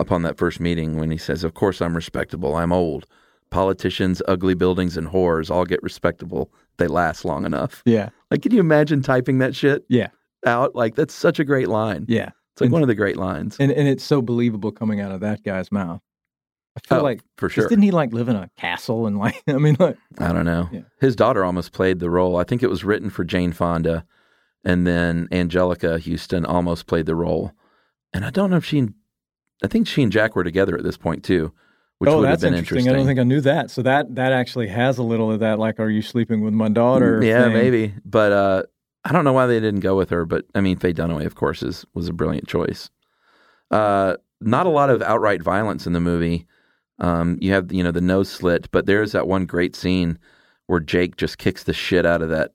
upon 0.05 0.23
that 0.23 0.37
first 0.39 0.61
meeting 0.61 0.97
when 0.99 1.11
he 1.11 1.17
says, 1.19 1.43
Of 1.45 1.55
course 1.55 1.81
I'm 1.83 1.95
respectable. 1.97 2.57
I'm 2.57 2.73
old. 2.73 3.07
Politicians, 3.51 4.21
ugly 4.27 4.55
buildings, 4.55 4.97
and 4.97 5.09
whores 5.09 5.51
all 5.51 5.65
get 5.65 5.83
respectable. 5.83 6.51
They 6.79 6.87
last 6.89 7.25
long 7.25 7.45
enough. 7.47 7.83
Yeah, 7.85 8.09
Like, 8.31 8.43
can 8.43 8.53
you 8.53 8.61
imagine 8.61 9.01
typing 9.03 9.39
that 9.39 9.55
shit 9.55 9.85
yeah, 9.89 10.09
out? 10.45 10.75
Like, 10.75 10.97
that's 10.97 11.15
such 11.15 11.39
a 11.39 11.45
great 11.45 11.69
line. 11.69 12.05
yeah. 12.09 12.31
It's 12.53 12.61
like 12.61 12.67
And- 12.67 12.73
one 12.73 12.83
of 12.83 12.89
the 12.89 12.95
great 12.95 13.17
lines. 13.17 13.57
And 13.59 13.73
and 13.73 13.89
it's 13.89 14.05
so 14.05 14.23
believable 14.23 14.71
coming 14.71 15.01
out 15.01 15.11
of 15.13 15.21
that 15.21 15.43
guy's 15.43 15.73
mouth. 15.73 16.01
I 16.77 16.81
feel 16.89 16.99
Oh, 16.99 17.03
like 17.03 17.21
for 17.37 17.49
sure. 17.49 17.69
Didn't 17.69 17.83
he 17.83 17.91
like 17.93 18.13
live 18.13 18.29
in 18.29 18.37
a 18.37 18.49
castle 18.57 19.07
and 19.07 19.19
like? 19.19 19.43
I 19.49 19.55
mean, 19.55 19.77
like 19.79 19.97
I 20.19 20.33
don't 20.33 20.45
know. 20.45 20.69
Yeah. 20.73 20.81
His 21.01 21.17
daughter 21.17 21.45
almost 21.45 21.73
played 21.73 21.99
the 22.01 22.11
role. 22.11 22.37
I 22.37 22.45
think 22.45 22.63
it 22.63 22.71
was 22.71 22.85
written 22.85 23.11
for 23.11 23.25
Jane 23.25 23.53
Fonda, 23.53 24.05
and 24.65 24.87
then 24.87 25.27
Anjelica 25.33 26.01
Huston 26.05 26.45
almost 26.45 26.87
played 26.87 27.07
the 27.07 27.15
role. 27.17 27.53
And 28.13 28.25
I 28.25 28.31
don't 28.31 28.51
know 28.51 28.57
if 28.59 28.65
she, 28.65 28.89
I 29.65 29.67
think 29.67 29.89
she 29.89 30.03
and 30.03 30.13
Jack 30.13 30.37
were 30.37 30.45
together 30.45 30.77
at 30.77 30.85
this 30.85 30.99
point 30.99 31.25
too, 31.25 31.51
which 31.99 32.11
oh, 32.11 32.21
would 32.21 32.29
have 32.29 32.41
been 32.41 32.53
interesting. 32.53 32.93
I 32.93 32.95
don't 32.95 33.07
think 33.07 33.19
I 33.19 33.23
knew 33.25 33.41
that. 33.41 33.71
So 33.71 33.81
that 33.83 34.15
that 34.15 34.33
actually 34.33 34.69
has 34.69 34.99
a 34.99 35.03
little 35.03 35.33
of 35.33 35.41
that. 35.41 35.59
Like, 35.59 35.81
are 35.81 35.89
you 35.89 36.03
sleeping 36.03 36.43
with 36.43 36.53
my 36.53 36.69
daughter? 36.69 37.21
Mm, 37.21 37.27
yeah, 37.27 37.45
thing. 37.45 37.55
maybe. 37.55 37.95
But 38.05 38.33
uh, 38.33 38.63
I 39.07 39.13
don't 39.13 39.25
know 39.25 39.33
why 39.33 39.47
they 39.47 39.61
didn't 39.61 39.81
go 39.81 39.97
with 39.97 40.11
her. 40.11 40.27
But 40.27 40.45
I 40.55 40.61
mean, 40.61 40.77
Faye 40.77 40.93
Dunaway, 40.93 41.25
of 41.25 41.35
course, 41.35 41.63
is 41.63 41.87
was 41.95 42.09
a 42.09 42.13
brilliant 42.13 42.47
choice. 42.47 42.91
Uh, 43.71 44.17
not 44.43 44.67
a 44.67 44.71
lot 44.71 44.91
of 44.91 45.01
outright 45.01 45.43
violence 45.43 45.87
in 45.87 45.95
the 45.95 46.01
movie. 46.01 46.47
Um, 46.99 47.39
you 47.41 47.53
have 47.53 47.73
you 47.73 47.83
know 47.83 47.91
the 47.91 48.03
nose 48.03 48.31
slit, 48.31 48.71
but 48.71 48.85
there's 48.85 49.13
that 49.13 49.27
one 49.27 49.47
great 49.47 49.75
scene 49.75 50.19
where 50.67 50.81
Jake 50.81 51.17
just 51.17 51.39
kicks 51.39 51.65
the 51.65 51.73
shit 51.73 52.05
out 52.05 52.21
of 52.21 52.29
that 52.29 52.53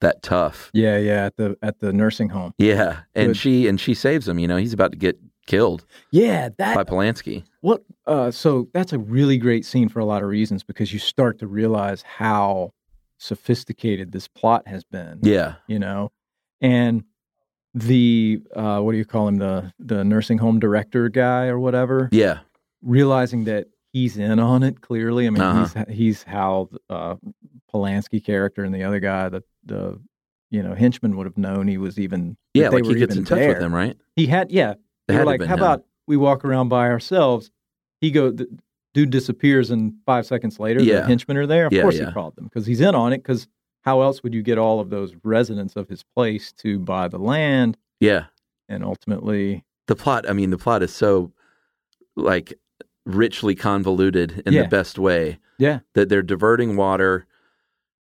that 0.00 0.22
tough. 0.22 0.70
Yeah, 0.72 0.98
yeah. 0.98 1.26
At 1.26 1.36
the 1.36 1.56
at 1.62 1.80
the 1.80 1.92
nursing 1.92 2.28
home. 2.28 2.54
Yeah, 2.58 3.00
and 3.14 3.28
Good. 3.28 3.36
she 3.36 3.66
and 3.66 3.80
she 3.80 3.94
saves 3.94 4.28
him. 4.28 4.38
You 4.38 4.46
know, 4.46 4.56
he's 4.56 4.72
about 4.72 4.92
to 4.92 4.98
get 4.98 5.18
killed 5.46 5.84
Yeah, 6.10 6.50
that 6.58 6.74
by 6.74 6.84
Polanski. 6.84 7.44
What? 7.60 7.82
Uh, 8.06 8.30
so 8.30 8.68
that's 8.74 8.92
a 8.92 8.98
really 8.98 9.38
great 9.38 9.64
scene 9.64 9.88
for 9.88 10.00
a 10.00 10.04
lot 10.04 10.22
of 10.22 10.28
reasons 10.28 10.62
because 10.62 10.92
you 10.92 10.98
start 10.98 11.38
to 11.40 11.46
realize 11.46 12.02
how 12.02 12.72
sophisticated 13.18 14.12
this 14.12 14.28
plot 14.28 14.66
has 14.68 14.84
been. 14.84 15.18
Yeah, 15.22 15.54
You 15.66 15.78
know, 15.78 16.12
and 16.60 17.04
the 17.74 18.40
uh, 18.54 18.80
what 18.80 18.92
do 18.92 18.98
you 18.98 19.04
call 19.04 19.28
him 19.28 19.36
the 19.36 19.72
the 19.78 20.02
nursing 20.04 20.38
home 20.38 20.58
director 20.58 21.08
guy 21.10 21.46
or 21.46 21.58
whatever 21.58 22.08
yeah, 22.10 22.38
realizing 22.82 23.44
that 23.44 23.66
he's 23.92 24.16
in 24.16 24.38
on 24.38 24.62
it 24.62 24.80
clearly. 24.80 25.26
I 25.26 25.30
mean, 25.30 25.42
Uh-huh. 25.42 25.84
he's 25.88 25.96
he's 25.96 26.22
how 26.22 26.70
uh, 26.88 27.16
Polanski 27.72 28.24
character 28.24 28.64
and 28.64 28.74
the 28.74 28.82
other 28.84 29.00
guy 29.00 29.28
the 29.28 29.42
the 29.64 30.00
you 30.50 30.62
know 30.62 30.74
henchman 30.74 31.16
would 31.16 31.26
have 31.26 31.36
known 31.36 31.68
he 31.68 31.76
was 31.76 31.98
even 31.98 32.36
yeah. 32.54 32.70
they 32.70 32.76
Like 32.76 32.86
he 32.86 32.94
gets 32.94 33.16
in 33.16 33.24
touch 33.24 33.38
there. 33.38 33.48
with 33.54 33.62
him, 33.62 33.74
right? 33.74 33.96
He 34.14 34.26
had, 34.26 34.50
yeah. 34.50 34.74
It 35.08 35.12
They 35.12 35.14
had 35.14 35.20
were 35.20 35.26
like, 35.32 35.40
how 35.42 35.54
him. 35.54 35.60
about 35.62 35.84
we 36.06 36.16
walk 36.16 36.44
around 36.44 36.68
by 36.68 36.88
ourselves? 36.88 37.50
He 38.00 38.10
go, 38.10 38.30
the 38.30 38.46
dude 38.94 39.10
disappears, 39.10 39.70
and 39.70 39.94
five 40.06 40.26
seconds 40.26 40.58
later, 40.58 40.82
Yeah. 40.82 41.00
the 41.00 41.06
henchmen 41.06 41.36
are 41.36 41.46
there. 41.46 41.66
Of 41.66 41.72
Yeah, 41.72 41.82
course, 41.82 41.98
yeah. 41.98 42.06
he 42.06 42.12
called 42.12 42.36
them 42.36 42.44
because 42.44 42.66
he's 42.66 42.80
in 42.80 42.94
on 42.94 43.12
it. 43.12 43.18
Because 43.18 43.46
how 43.82 44.00
else 44.02 44.22
would 44.22 44.34
you 44.34 44.42
get 44.42 44.58
all 44.58 44.80
of 44.80 44.90
those 44.90 45.14
residents 45.22 45.76
of 45.76 45.88
his 45.88 46.02
place 46.02 46.52
to 46.54 46.78
buy 46.78 47.08
the 47.08 47.18
land 47.18 47.76
Yeah. 48.00 48.26
and 48.68 48.82
ultimately? 48.84 49.64
the 49.86 49.94
plot 49.94 50.28
i 50.28 50.32
mean 50.32 50.50
the 50.50 50.58
plot 50.58 50.82
is 50.82 50.92
so 50.92 51.30
like 52.16 52.52
richly 53.04 53.54
convoluted 53.54 54.42
in 54.44 54.52
the 54.52 54.66
best 54.66 54.98
way 54.98 55.38
Yeah, 55.58 55.78
that 55.94 56.08
they're 56.08 56.22
diverting 56.22 56.74
water 56.76 57.24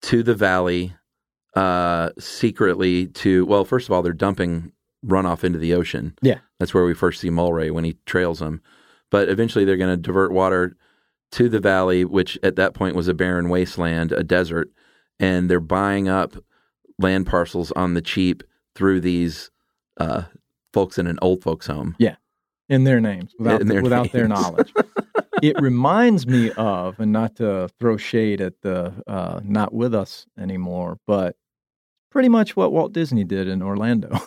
to 0.01 0.21
the 0.21 0.35
valley 0.35 0.93
uh 1.55 2.09
secretly 2.19 3.07
to 3.07 3.45
well 3.45 3.63
first 3.63 3.87
of 3.87 3.93
all 3.93 4.01
they're 4.01 4.11
dumping 4.11 4.73
runoff 5.05 5.43
into 5.43 5.57
the 5.59 5.73
ocean 5.73 6.13
Yeah. 6.21 6.39
that's 6.59 6.73
where 6.73 6.85
we 6.85 6.93
first 6.93 7.21
see 7.21 7.29
mulwray 7.29 7.71
when 7.71 7.83
he 7.85 7.97
trails 8.05 8.39
them 8.39 8.61
but 9.11 9.29
eventually 9.29 9.63
they're 9.65 9.77
going 9.77 9.89
to 9.95 9.97
divert 10.01 10.31
water 10.31 10.75
to 11.31 11.47
the 11.49 11.59
valley 11.59 12.03
which 12.05 12.37
at 12.43 12.55
that 12.57 12.73
point 12.73 12.95
was 12.95 13.07
a 13.07 13.13
barren 13.13 13.49
wasteland 13.49 14.11
a 14.11 14.23
desert 14.23 14.69
and 15.19 15.49
they're 15.49 15.59
buying 15.59 16.09
up 16.09 16.35
land 16.97 17.25
parcels 17.27 17.71
on 17.73 17.93
the 17.93 18.01
cheap 18.01 18.43
through 18.75 18.99
these 18.99 19.51
uh 19.99 20.23
folks 20.73 20.97
in 20.97 21.07
an 21.07 21.17
old 21.21 21.41
folks 21.41 21.67
home 21.67 21.95
Yeah. 21.97 22.15
in 22.67 22.83
their 22.83 22.99
names 22.99 23.33
without 23.39 23.61
In 23.61 23.67
their 23.67 23.81
without 23.81 24.11
their 24.11 24.27
knowledge. 24.27 24.73
it 25.41 25.59
reminds 25.61 26.27
me 26.27 26.51
of, 26.57 26.99
and 26.99 27.13
not 27.13 27.37
to 27.37 27.69
throw 27.79 27.95
shade 27.95 28.41
at 28.41 28.59
the 28.61 28.93
uh, 29.07 29.39
not 29.43 29.73
with 29.73 29.95
us 29.95 30.25
anymore, 30.37 30.99
but 31.07 31.37
pretty 32.11 32.27
much 32.27 32.55
what 32.57 32.73
Walt 32.73 32.91
Disney 32.91 33.23
did 33.23 33.47
in 33.47 33.61
Orlando. 33.61 34.09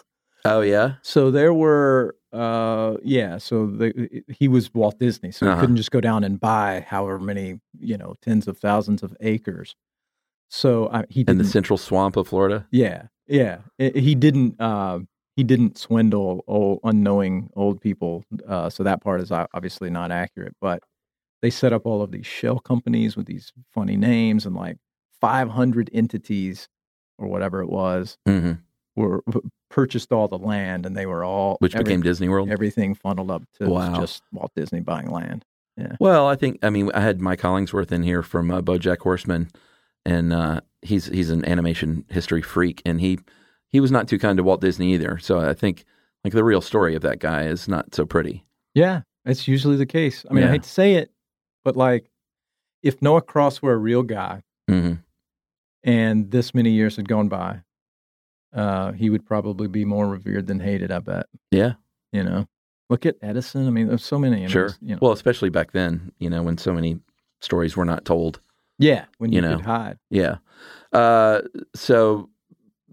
oh 0.44 0.60
yeah 0.60 0.94
So 1.02 1.30
there 1.30 1.52
were, 1.54 2.16
uh, 2.32 2.96
yeah. 3.04 3.38
So 3.38 3.66
the, 3.66 4.22
he 4.28 4.48
was 4.48 4.72
Walt 4.74 4.98
Disney, 4.98 5.30
so 5.32 5.46
Uh-huh. 5.46 5.54
he 5.56 5.60
couldn't 5.60 5.76
just 5.76 5.90
go 5.90 6.00
down 6.00 6.24
and 6.24 6.40
buy 6.40 6.84
however 6.88 7.18
many, 7.18 7.60
you 7.78 7.96
know, 7.98 8.14
tens 8.22 8.48
of 8.48 8.58
thousands 8.58 9.02
of 9.02 9.14
acres. 9.20 9.74
So 10.48 10.86
uh, 10.86 11.02
he 11.08 11.24
in 11.26 11.38
the 11.38 11.44
central 11.44 11.78
swamp 11.78 12.16
of 12.16 12.28
Florida. 12.28 12.66
yeah, 12.70 13.04
yeah. 13.26 13.58
I- 13.80 13.92
he 13.94 14.14
didn't. 14.14 14.60
Uh, 14.60 15.00
he 15.36 15.44
didn't 15.44 15.78
swindle 15.78 16.44
old, 16.46 16.80
unknowing 16.84 17.48
old 17.56 17.80
people. 17.80 18.22
Uh, 18.46 18.68
so 18.68 18.82
that 18.82 19.00
part 19.02 19.20
is 19.22 19.32
obviously 19.32 19.88
not 19.88 20.10
accurate. 20.10 20.54
But 20.60 20.82
they 21.40 21.48
set 21.48 21.72
up 21.72 21.86
all 21.86 22.02
of 22.02 22.10
these 22.12 22.26
shell 22.26 22.58
companies 22.58 23.16
with 23.16 23.24
these 23.26 23.50
funny 23.72 23.96
names 23.96 24.44
and 24.44 24.54
like 24.54 24.76
500 25.22 25.88
entities 25.94 26.68
or 27.18 27.28
whatever 27.28 27.62
it 27.62 27.70
was 27.70 28.18
hmm 28.26 28.52
were 28.94 29.22
purchased 29.72 30.12
all 30.12 30.28
the 30.28 30.38
land 30.38 30.86
and 30.86 30.96
they 30.96 31.06
were 31.06 31.24
all 31.24 31.56
Which 31.58 31.74
every- 31.74 31.84
became 31.84 32.02
Disney 32.02 32.28
World. 32.28 32.50
everything 32.50 32.94
funneled 32.94 33.30
up 33.30 33.42
to 33.60 33.68
Wow. 33.68 33.98
just 34.00 34.22
Walt 34.32 34.52
Disney 34.54 34.80
buying 34.80 35.10
land. 35.10 35.44
Yeah. 35.76 35.96
Well, 35.98 36.28
I 36.28 36.36
think 36.36 36.58
I 36.62 36.70
mean 36.70 36.90
I 36.94 37.00
had 37.00 37.20
Mike 37.20 37.40
Hollingsworth 37.40 37.90
in 37.90 38.02
here 38.02 38.22
from 38.22 38.50
uh, 38.50 38.60
BoJack 38.60 38.98
Horseman, 38.98 39.48
and 40.04 40.32
uh, 40.32 40.60
he's 40.82 41.06
he's 41.06 41.30
an 41.30 41.44
animation 41.46 42.04
history 42.10 42.42
freak, 42.42 42.82
and 42.84 43.00
he 43.00 43.18
he 43.68 43.80
was 43.80 43.90
not 43.90 44.06
too 44.06 44.18
kind 44.18 44.36
to 44.36 44.42
Walt 44.44 44.60
Disney 44.60 44.92
either. 44.92 45.18
So 45.18 45.40
I 45.40 45.54
think 45.54 45.84
like 46.24 46.34
the 46.34 46.44
real 46.44 46.60
story 46.60 46.94
of 46.94 47.00
that 47.02 47.18
guy 47.20 47.44
is 47.46 47.66
not 47.68 47.94
so 47.94 48.04
pretty. 48.04 48.44
Yeah, 48.74 49.00
it's 49.24 49.48
usually 49.48 49.76
the 49.76 49.86
case. 49.86 50.24
I 50.30 50.34
mean, 50.34 50.42
Yeah. 50.42 50.50
I 50.50 50.52
hate 50.52 50.62
to 50.64 50.68
say 50.68 50.94
it, 50.96 51.10
but 51.64 51.74
like 51.76 52.10
if 52.82 53.00
Noah 53.00 53.22
Cross 53.22 53.62
were 53.62 53.72
a 53.72 53.78
real 53.78 54.02
guy 54.02 54.42
hmm 54.68 54.94
and 55.84 56.30
this 56.30 56.54
many 56.54 56.70
years 56.70 56.96
had 56.96 57.08
gone 57.08 57.28
by, 57.28 57.60
uh, 58.54 58.92
he 58.92 59.10
would 59.10 59.24
probably 59.26 59.68
be 59.68 59.84
more 59.84 60.06
revered 60.08 60.46
than 60.46 60.60
hated. 60.60 60.90
I 60.92 60.98
bet. 61.00 61.26
Yeah, 61.50 61.74
You 62.12 62.22
know, 62.24 62.46
look 62.90 63.06
at 63.06 63.16
Edison. 63.22 63.66
I 63.66 63.70
mean, 63.70 63.88
there's 63.88 64.04
so 64.04 64.18
many. 64.18 64.36
I 64.36 64.40
mean, 64.40 64.48
sure. 64.48 64.70
You 64.80 64.94
know, 64.94 64.98
Well, 65.02 65.12
especially 65.12 65.50
back 65.50 65.72
then, 65.72 66.12
you 66.18 66.28
know, 66.30 66.42
when 66.42 66.58
so 66.58 66.72
many 66.72 66.98
stories 67.40 67.76
were 67.76 67.84
not 67.84 68.04
told. 68.04 68.40
yeah, 68.78 69.04
when 69.18 69.32
you, 69.32 69.36
you 69.36 69.42
know. 69.42 69.56
could 69.56 69.64
hide. 69.66 69.98
Yeah. 70.10 70.36
Uh, 70.92 71.42
so 71.74 72.28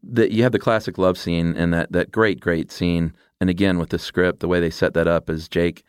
that 0.03 0.32
you 0.32 0.43
have 0.43 0.51
the 0.53 0.60
classic 0.60 0.97
love 0.97 1.18
scene 1.18 1.55
and 1.57 1.74
that 1.74 1.91
that 1.91 2.12
great 2.12 2.39
great 2.39 2.72
scene, 2.72 3.14
and 3.41 3.49
again 3.49 3.78
with 3.78 3.89
the 3.89 3.99
script, 3.99 4.39
the 4.39 4.47
way 4.47 4.60
they 4.60 4.70
set 4.70 4.93
that 4.93 5.07
up 5.07 5.30
is 5.30 5.49
Jake 5.49 5.84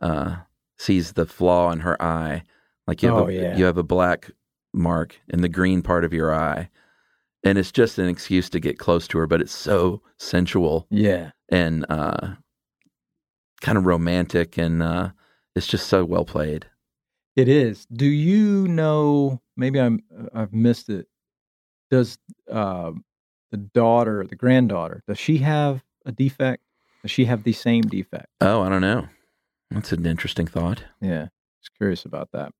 uh, 0.00 0.36
sees 0.76 1.14
the 1.14 1.24
flaw 1.26 1.70
in 1.72 1.80
her 1.80 2.00
eye, 2.02 2.42
like 2.86 3.02
you 3.02 3.08
have 3.08 3.18
Oh, 3.18 3.28
a, 3.28 3.32
yeah. 3.32 3.56
you 3.56 3.64
have 3.64 3.78
a 3.78 3.82
black 3.82 4.30
mark 4.74 5.18
in 5.28 5.40
the 5.40 5.48
green 5.48 5.80
part 5.80 6.04
of 6.04 6.12
your 6.12 6.34
eye, 6.34 6.68
and 7.46 7.58
it's 7.58 7.70
just 7.72 7.98
an 7.98 8.08
excuse 8.08 8.50
to 8.50 8.60
get 8.60 8.78
close 8.78 9.06
to 9.08 9.18
her, 9.18 9.26
but 9.26 9.40
it's 9.40 9.54
so 9.54 10.02
sensual 10.18 10.86
Yeah, 10.90 11.30
and 11.48 11.86
uh, 11.88 12.34
kind 13.60 13.78
of 13.78 13.86
romantic, 13.86 14.58
and 14.58 14.82
uh, 14.82 15.10
it's 15.54 15.66
just 15.66 15.86
so 15.86 16.04
well 16.04 16.24
played. 16.24 16.66
it 17.36 17.48
is. 17.48 17.86
Do 17.86 18.06
you 18.06 18.66
know? 18.68 19.40
Maybe 19.56 19.80
I'm. 19.80 20.00
I've 20.34 20.52
missed 20.52 20.88
it. 20.88 21.06
Does 21.90 22.18
uh, 22.50 22.92
the 23.52 23.56
daughter, 23.58 24.26
the 24.28 24.34
granddaughter, 24.36 25.02
does 25.06 25.18
she 25.18 25.38
have 25.38 25.84
a 26.04 26.10
defect? 26.12 26.62
Does 27.02 27.10
she 27.12 27.26
have 27.26 27.44
the 27.44 27.52
same 27.52 27.82
defect? 27.82 28.26
Oh, 28.40 28.62
I 28.62 28.68
don't 28.68 28.80
know. 28.80 29.06
That's 29.70 29.92
an 29.92 30.04
interesting 30.04 30.46
thought. 30.48 30.82
Yeah, 31.00 31.28
just 31.62 31.76
curious 31.76 32.04
about 32.04 32.30
that. 32.32 32.52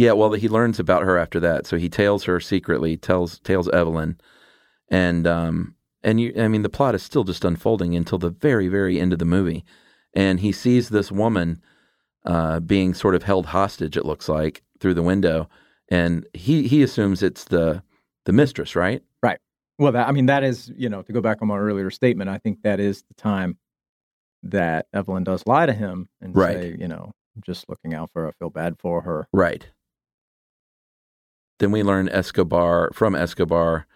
Yeah, 0.00 0.12
well, 0.12 0.32
he 0.32 0.48
learns 0.48 0.80
about 0.80 1.02
her 1.02 1.18
after 1.18 1.38
that, 1.40 1.66
so 1.66 1.76
he 1.76 1.90
tails 1.90 2.24
her 2.24 2.40
secretly, 2.40 2.96
tells 2.96 3.38
tells 3.40 3.68
Evelyn, 3.68 4.18
and 4.88 5.26
um, 5.26 5.74
and 6.02 6.18
you, 6.18 6.32
I 6.38 6.48
mean, 6.48 6.62
the 6.62 6.70
plot 6.70 6.94
is 6.94 7.02
still 7.02 7.22
just 7.22 7.44
unfolding 7.44 7.94
until 7.94 8.16
the 8.16 8.30
very, 8.30 8.68
very 8.68 8.98
end 8.98 9.12
of 9.12 9.18
the 9.18 9.26
movie, 9.26 9.62
and 10.14 10.40
he 10.40 10.52
sees 10.52 10.88
this 10.88 11.12
woman 11.12 11.60
uh, 12.24 12.60
being 12.60 12.94
sort 12.94 13.14
of 13.14 13.24
held 13.24 13.44
hostage. 13.44 13.94
It 13.94 14.06
looks 14.06 14.26
like 14.26 14.62
through 14.78 14.94
the 14.94 15.02
window, 15.02 15.50
and 15.90 16.26
he 16.32 16.66
he 16.66 16.82
assumes 16.82 17.22
it's 17.22 17.44
the 17.44 17.82
the 18.24 18.32
mistress, 18.32 18.74
right? 18.74 19.02
right? 19.22 19.38
Well, 19.78 19.92
that, 19.92 20.08
I 20.08 20.12
mean, 20.12 20.26
that 20.26 20.44
is, 20.44 20.72
you 20.74 20.88
know, 20.88 21.02
to 21.02 21.12
go 21.12 21.20
back 21.20 21.42
on 21.42 21.48
my 21.48 21.58
earlier 21.58 21.90
statement, 21.90 22.30
I 22.30 22.38
think 22.38 22.62
that 22.62 22.80
is 22.80 23.02
the 23.02 23.14
time 23.20 23.58
that 24.44 24.86
Evelyn 24.94 25.24
does 25.24 25.46
lie 25.46 25.66
to 25.66 25.74
him 25.74 26.08
and 26.22 26.34
Right. 26.34 26.56
say, 26.56 26.76
you 26.78 26.88
know, 26.88 27.12
I'm 27.36 27.42
just 27.42 27.68
looking 27.68 27.92
out 27.92 28.10
for 28.14 28.22
her, 28.22 28.28
I 28.28 28.32
feel 28.32 28.48
bad 28.48 28.76
for 28.78 29.02
her. 29.02 29.28
Right. 29.30 29.66
Then 31.60 31.70
we 31.70 31.82
learn 31.84 32.08
Escobar 32.08 32.90
from 32.92 33.14
Escobar 33.14 33.86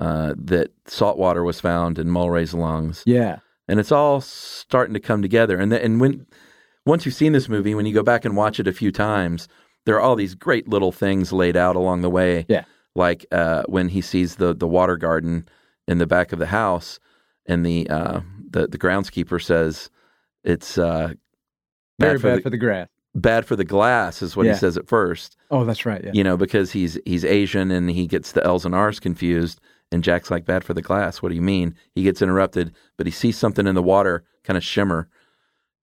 uh, 0.00 0.34
that 0.38 0.70
salt 0.86 1.18
water 1.18 1.44
was 1.44 1.60
found 1.60 1.98
in 1.98 2.06
Mulwray's 2.08 2.54
lungs. 2.54 3.02
Yeah. 3.04 3.40
and 3.68 3.78
it's 3.78 3.92
all 3.92 4.20
starting 4.22 4.94
to 4.94 5.00
come 5.00 5.20
together. 5.20 5.58
And 5.58 5.70
th- 5.72 5.82
and 5.84 6.00
when 6.00 6.26
once 6.86 7.04
you've 7.04 7.14
seen 7.14 7.32
this 7.32 7.48
movie, 7.50 7.74
when 7.74 7.84
you 7.84 7.92
go 7.92 8.02
back 8.02 8.24
and 8.24 8.34
watch 8.36 8.58
it 8.58 8.66
a 8.66 8.72
few 8.72 8.90
times, 8.90 9.46
there 9.84 9.96
are 9.96 10.00
all 10.00 10.16
these 10.16 10.34
great 10.34 10.68
little 10.68 10.92
things 10.92 11.32
laid 11.32 11.56
out 11.56 11.76
along 11.76 12.00
the 12.00 12.08
way. 12.10 12.46
Yeah. 12.48 12.64
like 12.94 13.26
uh, 13.30 13.64
when 13.66 13.88
he 13.88 14.00
sees 14.00 14.36
the 14.36 14.54
the 14.54 14.66
water 14.66 14.96
garden 14.96 15.46
in 15.86 15.98
the 15.98 16.06
back 16.06 16.32
of 16.32 16.38
the 16.38 16.46
house, 16.46 16.98
and 17.46 17.66
the 17.66 17.88
uh, 17.90 18.20
the 18.50 18.68
the 18.68 18.78
groundskeeper 18.78 19.42
says 19.42 19.90
it's 20.44 20.78
uh, 20.78 21.12
Very 21.98 22.18
bad, 22.18 22.20
for, 22.20 22.36
for 22.36 22.42
the, 22.44 22.50
the 22.50 22.56
grass. 22.58 22.88
Bad 23.20 23.46
for 23.46 23.56
the 23.56 23.64
glass, 23.64 24.22
is 24.22 24.36
what 24.36 24.46
Yeah. 24.46 24.52
he 24.52 24.58
says 24.58 24.76
at 24.76 24.88
first. 24.88 25.36
Oh, 25.50 25.64
that's 25.64 25.84
right. 25.86 26.02
Yeah. 26.04 26.10
You 26.14 26.22
know, 26.24 26.36
because 26.36 26.72
he's 26.72 26.98
he's 27.04 27.24
Asian 27.24 27.70
and 27.70 27.90
he 27.90 28.06
gets 28.06 28.32
the 28.32 28.44
L's 28.44 28.64
and 28.64 28.74
R's 28.74 29.00
confused. 29.00 29.60
And 29.90 30.04
Jack's 30.04 30.30
like, 30.30 30.44
bad 30.44 30.64
for 30.64 30.74
the 30.74 30.82
glass. 30.82 31.22
What 31.22 31.30
do 31.30 31.34
you 31.34 31.40
mean? 31.42 31.74
He 31.94 32.02
gets 32.02 32.20
interrupted, 32.20 32.74
but 32.98 33.06
he 33.06 33.10
sees 33.10 33.38
something 33.38 33.66
in 33.66 33.74
the 33.74 33.82
water 33.82 34.22
kind 34.44 34.56
of 34.58 34.62
shimmer. 34.62 35.08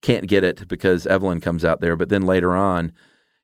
Can't 0.04 0.28
get 0.28 0.44
it 0.44 0.68
because 0.68 1.08
Evelyn 1.08 1.42
comes 1.42 1.66
out 1.66 1.82
there. 1.82 1.96
But 1.96 2.10
then 2.10 2.22
later 2.22 2.56
on, 2.56 2.92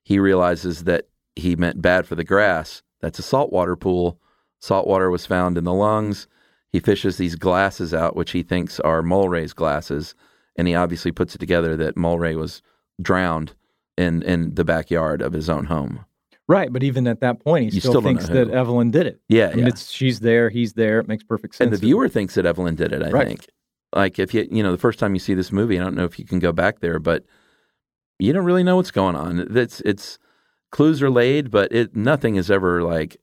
he 0.04 0.20
realizes 0.20 0.84
that 0.84 1.08
he 1.36 1.56
meant 1.56 1.82
bad 1.82 2.06
for 2.06 2.14
the 2.14 2.24
grass. 2.24 2.84
That's 3.02 3.18
a 3.18 3.24
saltwater 3.24 3.76
pool. 3.76 4.20
Saltwater 4.60 5.10
was 5.10 5.26
found 5.26 5.58
in 5.58 5.64
the 5.64 5.74
lungs. 5.74 6.28
He 6.72 6.80
fishes 6.80 7.18
these 7.18 7.36
glasses 7.36 7.92
out, 7.94 8.16
which 8.16 8.32
he 8.32 8.44
thinks 8.44 8.80
are 8.80 9.02
Mulwray's 9.02 9.54
glasses, 9.54 10.14
and 10.56 10.68
he 10.68 10.76
obviously 10.76 11.12
puts 11.12 11.34
it 11.34 11.40
together 11.40 11.76
that 11.78 11.96
Mulray 11.96 12.36
was 12.38 12.62
drowned 13.02 13.54
in 13.98 14.22
in 14.24 14.56
the 14.56 14.64
backyard 14.64 15.22
of 15.22 15.34
his 15.34 15.50
own 15.50 15.66
home. 15.66 16.06
Right, 16.48 16.74
but 16.74 16.84
even 16.84 17.08
at 17.08 17.22
that 17.22 17.40
point, 17.40 17.72
he 17.72 17.80
still, 17.80 17.94
still 17.94 18.02
thinks 18.02 18.28
that 18.28 18.50
Evelyn 18.50 18.92
did 18.92 19.08
it. 19.08 19.22
Yeah, 19.30 19.48
I 19.48 19.56
mean, 19.56 19.60
yeah. 19.60 19.68
it's 19.70 19.90
she's 19.90 20.20
there, 20.20 20.50
he's 20.50 20.74
there. 20.74 21.00
It 21.00 21.08
makes 21.08 21.24
perfect 21.24 21.56
sense. 21.56 21.68
and 21.68 21.74
the 21.74 21.78
viewer 21.78 22.10
thinks 22.10 22.36
that 22.36 22.46
Evelyn 22.46 22.76
did 22.76 22.92
it. 22.92 23.02
I 23.02 23.10
Right. 23.10 23.28
think. 23.28 23.48
Like 23.96 24.20
if 24.20 24.34
you 24.34 24.48
you 24.52 24.64
know 24.64 24.72
the 24.72 24.78
first 24.78 25.00
time 25.00 25.14
you 25.14 25.20
see 25.20 25.34
this 25.34 25.52
movie, 25.52 25.80
I 25.80 25.84
don't 25.84 25.96
know 25.96 26.06
if 26.06 26.18
you 26.20 26.26
can 26.26 26.40
go 26.40 26.52
back 26.52 26.80
there, 26.80 27.00
but 27.00 27.24
you 28.20 28.34
don't 28.34 28.46
really 28.46 28.64
know 28.64 28.76
what's 28.76 28.92
going 28.92 29.16
on. 29.16 29.56
It's 29.58 29.82
it's 29.82 30.18
clues 30.72 31.02
are 31.02 31.10
laid, 31.10 31.52
but 31.52 31.72
it 31.72 31.96
nothing 31.96 32.36
is 32.36 32.50
ever 32.52 32.84
like 32.84 33.18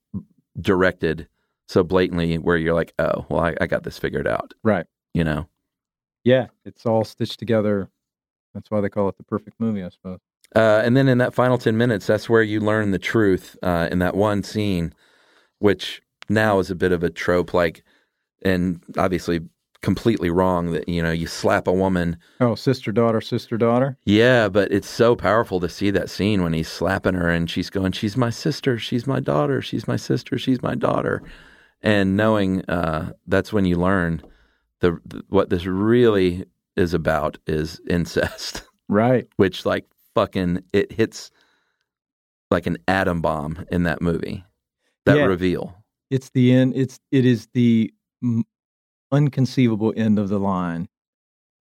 directed 0.60 1.28
so 1.68 1.82
blatantly 1.84 2.36
where 2.38 2.56
you're 2.56 2.74
like, 2.74 2.94
oh, 2.98 3.26
well, 3.28 3.40
I, 3.40 3.54
I 3.60 3.66
got 3.66 3.82
this 3.82 3.98
figured 3.98 4.26
out. 4.26 4.54
Right. 4.62 4.86
You 5.14 5.24
know. 5.24 5.48
Yeah, 6.24 6.46
it's 6.64 6.84
all 6.86 7.04
stitched 7.04 7.38
together. 7.38 7.90
That's 8.54 8.70
why 8.70 8.80
they 8.80 8.88
call 8.88 9.08
it 9.08 9.16
the 9.18 9.24
perfect 9.24 9.60
movie, 9.60 9.82
I 9.82 9.88
suppose. 9.90 10.20
Uh, 10.56 10.82
and 10.84 10.96
then 10.96 11.08
in 11.08 11.18
that 11.18 11.34
final 11.34 11.58
10 11.58 11.76
minutes, 11.76 12.06
that's 12.06 12.28
where 12.28 12.42
you 12.42 12.60
learn 12.60 12.90
the 12.90 12.98
truth 12.98 13.56
uh, 13.62 13.88
in 13.90 13.98
that 13.98 14.16
one 14.16 14.42
scene, 14.42 14.92
which 15.58 16.00
now 16.28 16.58
is 16.58 16.70
a 16.70 16.74
bit 16.74 16.92
of 16.92 17.02
a 17.02 17.10
trope, 17.10 17.52
like, 17.52 17.82
and 18.42 18.82
obviously 18.96 19.40
completely 19.80 20.30
wrong 20.30 20.72
that, 20.72 20.88
you 20.88 21.02
know, 21.02 21.10
you 21.10 21.26
slap 21.26 21.68
a 21.68 21.72
woman. 21.72 22.16
Oh, 22.40 22.54
sister 22.54 22.90
daughter, 22.92 23.20
sister 23.20 23.56
daughter. 23.56 23.96
Yeah, 24.04 24.48
but 24.48 24.72
it's 24.72 24.88
so 24.88 25.14
powerful 25.14 25.60
to 25.60 25.68
see 25.68 25.90
that 25.90 26.10
scene 26.10 26.42
when 26.42 26.52
he's 26.52 26.68
slapping 26.68 27.14
her 27.14 27.28
and 27.28 27.48
she's 27.48 27.70
going, 27.70 27.92
She's 27.92 28.16
my 28.16 28.30
sister, 28.30 28.78
she's 28.78 29.06
my 29.06 29.20
daughter, 29.20 29.62
she's 29.62 29.86
my 29.86 29.96
sister, 29.96 30.38
she's 30.38 30.62
my 30.62 30.74
daughter. 30.74 31.22
And 31.80 32.16
knowing 32.16 32.64
uh, 32.68 33.12
that's 33.26 33.52
when 33.52 33.66
you 33.66 33.76
learn 33.76 34.22
the, 34.80 34.98
the 35.04 35.22
what 35.28 35.50
this 35.50 35.64
really 35.66 36.44
is 36.76 36.94
about 36.94 37.38
is 37.46 37.80
incest. 37.88 38.62
Right. 38.88 39.28
which 39.36 39.64
like 39.64 39.84
fucking 40.18 40.62
it 40.72 40.90
hits 40.90 41.30
like 42.50 42.66
an 42.66 42.76
atom 42.88 43.20
bomb 43.22 43.64
in 43.70 43.84
that 43.84 44.02
movie. 44.02 44.44
That 45.06 45.16
Yeah. 45.16 45.24
reveal. 45.26 45.76
It's 46.10 46.30
the 46.30 46.52
end. 46.52 46.72
It's 46.74 46.98
it 47.12 47.24
is 47.24 47.46
the 47.54 47.92
unconceivable 49.12 49.92
end 49.96 50.18
of 50.18 50.28
the 50.28 50.38
line. 50.40 50.88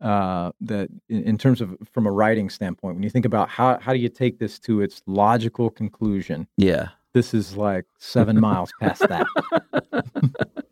Uh, 0.01 0.51
that 0.61 0.89
in, 1.09 1.23
in 1.23 1.39
terms 1.39 1.61
of 1.61 1.77
from 1.93 2.07
a 2.07 2.11
writing 2.11 2.51
standpoint, 2.51 2.97
when 2.97 3.05
you 3.05 3.11
think 3.11 3.25
about 3.25 3.49
how 3.49 3.79
how 3.79 3.93
do 3.93 3.99
you 4.01 4.09
take 4.09 4.39
this 4.41 4.59
to 4.59 4.81
its 4.81 5.01
logical 5.07 5.71
conclusion, 5.71 6.49
Yeah. 6.57 6.89
this 7.15 7.33
is 7.33 7.57
like 7.57 7.85
seven 7.99 8.41
miles 8.49 8.73
past 8.81 9.03
that. 9.09 9.27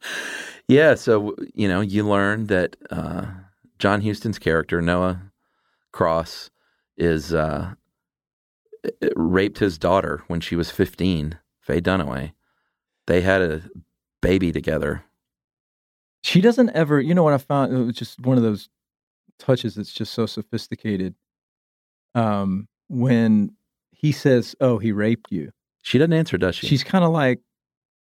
yeah, 0.69 0.97
so 0.97 1.37
you 1.55 1.69
know, 1.69 1.81
you 1.81 2.05
learn 2.09 2.47
that 2.47 2.75
uh, 2.91 3.27
John 3.79 4.01
Huston's 4.03 4.39
character 4.41 4.81
Noah 4.83 5.23
Cross 5.93 6.51
is 7.01 7.33
uh, 7.33 7.75
raped 9.17 9.59
his 9.59 9.79
daughter 9.79 10.23
when 10.29 10.41
she 10.41 10.55
was 10.55 10.71
15, 10.71 11.39
Faye 11.61 11.81
Dunaway. 11.81 12.33
They 13.07 13.23
had 13.23 13.43
a 13.43 13.63
baby 14.21 14.53
together. 14.53 15.03
She 16.23 16.41
doesn't 16.41 16.71
ever, 16.71 17.01
you 17.01 17.15
know 17.15 17.23
what 17.23 17.33
I 17.33 17.39
found? 17.39 17.73
It 17.73 17.83
was 17.83 17.97
just 17.97 18.21
one 18.21 18.37
of 18.37 18.43
those 18.43 18.69
touches 19.39 19.75
that's 19.75 19.93
just 19.93 20.13
so 20.13 20.27
sophisticated. 20.27 21.15
Um, 22.15 22.69
when 22.89 23.53
he 23.93 24.13
says, 24.13 24.55
"Oh, 24.61 24.79
he 24.79 24.93
raped 24.93 25.31
you," 25.31 25.53
She 25.83 25.97
doesn't 25.97 26.13
answer, 26.13 26.37
does 26.37 26.57
she? 26.57 26.67
she's 26.67 26.85
kind 26.85 27.05
of 27.05 27.13
like, 27.13 27.41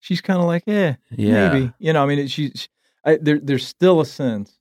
she's 0.00 0.20
kind 0.20 0.38
of 0.38 0.46
like, 0.46 0.62
"Eh, 0.66 0.94
yeah. 1.10 1.48
maybe." 1.52 1.72
You 1.78 1.92
know, 1.92 2.02
I 2.02 2.06
mean, 2.06 2.20
it, 2.20 2.30
she, 2.30 2.50
she 2.54 2.68
I, 3.04 3.16
there, 3.16 3.40
there's 3.40 3.66
still 3.66 4.00
a 4.00 4.06
sense, 4.06 4.56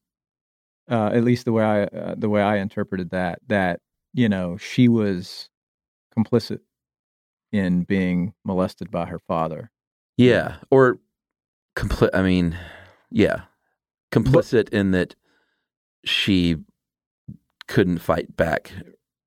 uh, 0.90 1.12
at 1.14 1.24
least 1.24 1.46
the 1.46 1.54
way 1.54 1.64
I, 1.64 1.84
uh, 1.84 2.16
the 2.18 2.30
way 2.30 2.42
I 2.42 2.58
interpreted 2.58 3.12
that, 3.12 3.40
that 3.48 3.80
you 4.18 4.28
know, 4.28 4.58
she 4.58 4.88
was 4.90 5.50
complicit 6.18 6.60
in 7.52 7.84
being 7.84 8.34
molested 8.44 8.90
by 8.90 9.06
her 9.06 9.20
father. 9.20 9.72
Yeah, 10.18 10.56
or 10.72 11.00
compli- 11.78 12.10
I 12.14 12.24
mean, 12.24 12.58
yeah, 13.12 13.42
complicit 14.12 14.70
in 14.70 14.92
that 14.92 15.16
she 16.04 16.58
couldn't 17.68 18.00
fight 18.00 18.36
back. 18.36 18.74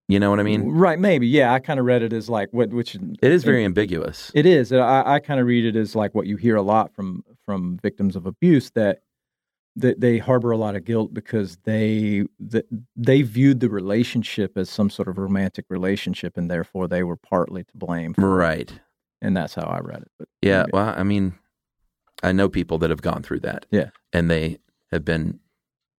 You 0.08 0.18
know 0.18 0.28
what 0.28 0.40
I 0.40 0.42
mean? 0.42 0.68
right? 0.72 0.98
Maybe, 0.98 1.28
yeah. 1.28 1.52
I 1.52 1.60
kind 1.60 1.78
of 1.78 1.86
read 1.86 2.02
it 2.02 2.12
as 2.12 2.28
like 2.28 2.48
what, 2.50 2.70
which 2.70 2.96
It 2.96 3.30
is 3.30 3.44
very 3.44 3.64
ambiguous. 3.64 4.32
It 4.34 4.44
is. 4.44 4.72
I, 4.72 5.04
I 5.06 5.20
kind 5.20 5.38
of 5.38 5.46
read 5.46 5.64
it 5.64 5.76
as 5.76 5.94
like 5.94 6.16
what 6.16 6.26
you 6.26 6.36
hear 6.36 6.56
a 6.56 6.62
lot 6.62 6.92
from 6.92 7.22
from 7.46 7.78
victims 7.80 8.16
of 8.16 8.26
abuse 8.26 8.70
that 8.70 9.02
that 9.76 10.00
they 10.00 10.18
harbor 10.18 10.50
a 10.50 10.56
lot 10.56 10.74
of 10.76 10.84
guilt 10.84 11.14
because 11.14 11.56
they 11.64 12.24
that 12.38 12.66
they 12.96 13.22
viewed 13.22 13.60
the 13.60 13.68
relationship 13.68 14.56
as 14.56 14.68
some 14.68 14.90
sort 14.90 15.08
of 15.08 15.18
romantic 15.18 15.64
relationship 15.68 16.36
and 16.36 16.50
therefore 16.50 16.88
they 16.88 17.02
were 17.02 17.16
partly 17.16 17.64
to 17.64 17.72
blame. 17.74 18.14
for 18.14 18.22
it. 18.22 18.24
Right. 18.24 18.80
And 19.22 19.36
that's 19.36 19.54
how 19.54 19.64
I 19.64 19.80
read 19.80 20.02
it. 20.02 20.10
But 20.18 20.28
Yeah. 20.42 20.64
Well, 20.72 20.94
I 20.96 21.02
mean, 21.02 21.34
I 22.22 22.32
know 22.32 22.48
people 22.48 22.78
that 22.78 22.90
have 22.90 23.02
gone 23.02 23.22
through 23.22 23.40
that. 23.40 23.66
Yeah. 23.70 23.90
And 24.12 24.30
they 24.30 24.58
have 24.90 25.04
been 25.04 25.40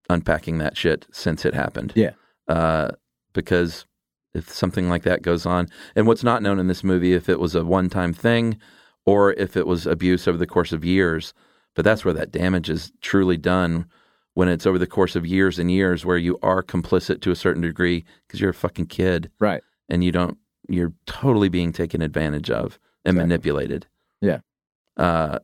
unpacking 0.08 0.58
that 0.58 0.76
shit 0.76 1.06
since 1.12 1.44
it 1.44 1.54
happened. 1.54 1.92
Yeah. 1.94 2.12
Uh, 2.48 2.90
because 3.32 3.86
if 4.34 4.52
something 4.52 4.88
like 4.88 5.02
that 5.04 5.22
goes 5.22 5.46
on, 5.46 5.68
and 5.94 6.06
what's 6.06 6.24
not 6.24 6.42
known 6.42 6.58
in 6.58 6.66
this 6.66 6.82
movie, 6.82 7.14
if 7.14 7.28
it 7.28 7.38
was 7.38 7.54
a 7.54 7.64
one 7.64 7.88
time 7.88 8.12
thing 8.12 8.58
or 9.06 9.32
if 9.34 9.56
it 9.56 9.66
was 9.66 9.86
abuse 9.86 10.26
over 10.26 10.38
the 10.38 10.46
course 10.46 10.72
of 10.72 10.84
years, 10.84 11.32
but 11.74 11.84
that's 11.84 12.04
where 12.04 12.14
that 12.14 12.32
damage 12.32 12.68
is 12.70 12.92
truly 13.00 13.36
done 13.36 13.86
when 14.34 14.48
it's 14.48 14.66
over 14.66 14.78
the 14.78 14.86
course 14.86 15.16
of 15.16 15.26
years 15.26 15.58
and 15.58 15.70
years 15.70 16.04
where 16.04 16.16
you 16.16 16.38
are 16.42 16.62
complicit 16.62 17.20
to 17.20 17.30
a 17.30 17.36
certain 17.36 17.62
degree 17.62 18.04
because 18.26 18.40
you're 18.40 18.50
a 18.50 18.54
fucking 18.54 18.86
kid 18.86 19.30
right. 19.40 19.62
and 19.88 20.04
you 20.04 20.12
don't 20.12 20.38
you're 20.68 20.92
totally 21.06 21.48
being 21.48 21.72
taken 21.72 22.00
advantage 22.00 22.48
of 22.50 22.78
and 23.04 23.16
Exactly. 23.16 23.22
manipulated. 23.28 23.86
Yeah. 24.20 24.38
Uh 24.96 25.40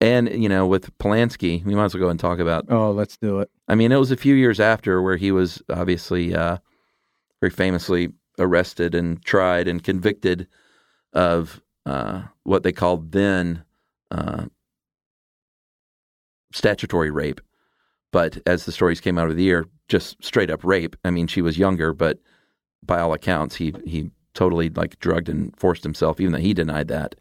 and 0.00 0.30
you 0.42 0.48
know, 0.48 0.66
with 0.66 0.96
Polanski, 0.98 1.62
we 1.64 1.74
might 1.74 1.84
as 1.86 1.94
well 1.94 2.04
go 2.04 2.08
and 2.08 2.18
talk 2.18 2.38
about 2.38 2.64
Oh, 2.70 2.90
let's 2.90 3.16
do 3.18 3.40
it. 3.40 3.50
I 3.68 3.74
mean, 3.74 3.92
it 3.92 3.96
was 3.98 4.10
a 4.10 4.16
few 4.16 4.34
years 4.34 4.60
after 4.60 5.02
where 5.02 5.16
he 5.18 5.30
was 5.30 5.62
obviously 5.68 6.34
uh 6.34 6.56
very 7.40 7.50
famously 7.50 8.12
arrested 8.38 8.94
and 8.94 9.22
tried 9.24 9.68
and 9.68 9.82
convicted 9.84 10.46
of 11.12 11.60
uh 11.84 12.22
what 12.44 12.62
they 12.62 12.72
called 12.72 13.12
then 13.12 13.62
uh 14.10 14.46
statutory 16.52 17.10
rape. 17.10 17.40
But 18.12 18.38
as 18.46 18.64
the 18.64 18.72
stories 18.72 19.00
came 19.00 19.18
out 19.18 19.30
of 19.30 19.36
the 19.36 19.42
year, 19.42 19.66
just 19.88 20.22
straight 20.24 20.50
up 20.50 20.64
rape. 20.64 20.96
I 21.04 21.10
mean, 21.10 21.26
she 21.26 21.42
was 21.42 21.58
younger, 21.58 21.92
but 21.92 22.18
by 22.82 23.00
all 23.00 23.12
accounts, 23.12 23.56
he 23.56 23.74
he 23.84 24.10
totally 24.34 24.70
like 24.70 24.98
drugged 25.00 25.28
and 25.28 25.56
forced 25.56 25.82
himself, 25.82 26.20
even 26.20 26.32
though 26.32 26.38
he 26.38 26.54
denied 26.54 26.88
that, 26.88 27.14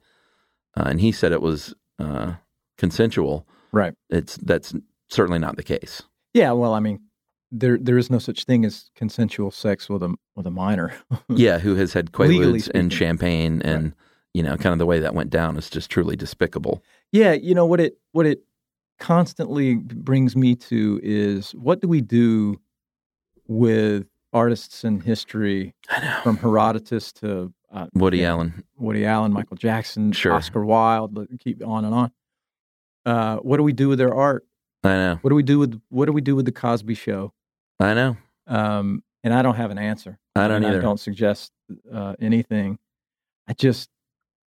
uh, 0.77 0.83
and 0.87 1.01
he 1.01 1.11
said 1.11 1.31
it 1.31 1.41
was 1.41 1.73
uh, 1.99 2.33
consensual. 2.77 3.47
Right. 3.71 3.93
It's 4.09 4.37
that's 4.37 4.73
certainly 5.09 5.39
not 5.39 5.57
the 5.57 5.63
case. 5.63 6.01
Yeah. 6.33 6.51
Well, 6.53 6.73
I 6.73 6.79
mean, 6.79 7.01
there 7.51 7.77
there 7.77 7.97
is 7.97 8.09
no 8.09 8.19
such 8.19 8.45
thing 8.45 8.65
as 8.65 8.89
consensual 8.95 9.51
sex 9.51 9.89
with 9.89 10.03
a 10.03 10.15
with 10.35 10.47
a 10.47 10.51
minor. 10.51 10.93
yeah, 11.29 11.59
who 11.59 11.75
has 11.75 11.93
had 11.93 12.11
quaaludes 12.11 12.69
and 12.73 12.91
champagne, 12.91 13.61
and 13.63 13.93
you 14.33 14.43
know, 14.43 14.57
kind 14.57 14.73
of 14.73 14.79
the 14.79 14.85
way 14.85 14.99
that 14.99 15.15
went 15.15 15.29
down 15.29 15.57
is 15.57 15.69
just 15.69 15.89
truly 15.89 16.15
despicable. 16.15 16.83
Yeah, 17.11 17.33
you 17.33 17.55
know 17.55 17.65
what 17.65 17.79
it 17.79 17.97
what 18.11 18.25
it 18.25 18.43
constantly 18.99 19.75
brings 19.75 20.35
me 20.35 20.55
to 20.55 20.99
is 21.03 21.51
what 21.51 21.81
do 21.81 21.87
we 21.87 22.01
do 22.01 22.59
with 23.47 24.05
artists 24.33 24.83
in 24.83 24.99
history 24.99 25.73
from 26.23 26.37
Herodotus 26.37 27.11
to 27.13 27.51
uh, 27.71 27.87
Woody 27.93 28.19
yeah, 28.19 28.29
Allen. 28.29 28.63
Woody 28.77 29.05
Allen, 29.05 29.31
Michael 29.33 29.57
Jackson, 29.57 30.11
Sure. 30.11 30.33
Oscar 30.33 30.63
Wilde, 30.65 31.27
keep 31.39 31.65
on 31.65 31.85
and 31.85 31.93
on. 31.93 32.11
Uh, 33.05 33.37
what 33.37 33.57
do 33.57 33.63
we 33.63 33.73
do 33.73 33.89
with 33.89 33.97
their 33.97 34.13
art? 34.13 34.45
I 34.83 34.89
know. 34.89 35.19
What 35.21 35.29
do 35.29 35.35
we 35.35 35.43
do 35.43 35.59
with 35.59 35.81
what 35.89 36.05
do 36.05 36.13
we 36.13 36.21
do 36.21 36.35
with 36.35 36.45
the 36.45 36.51
Cosby 36.51 36.93
Show? 36.95 37.33
I 37.79 37.93
know. 37.93 38.17
Um, 38.47 39.03
and 39.23 39.33
I 39.33 39.41
don't 39.41 39.55
have 39.55 39.71
an 39.71 39.77
answer. 39.77 40.17
I 40.35 40.47
don't 40.47 40.63
either. 40.63 40.79
I 40.79 40.81
don't 40.81 40.99
suggest 40.99 41.51
uh, 41.91 42.15
anything. 42.21 42.79
I 43.47 43.53
just, 43.53 43.89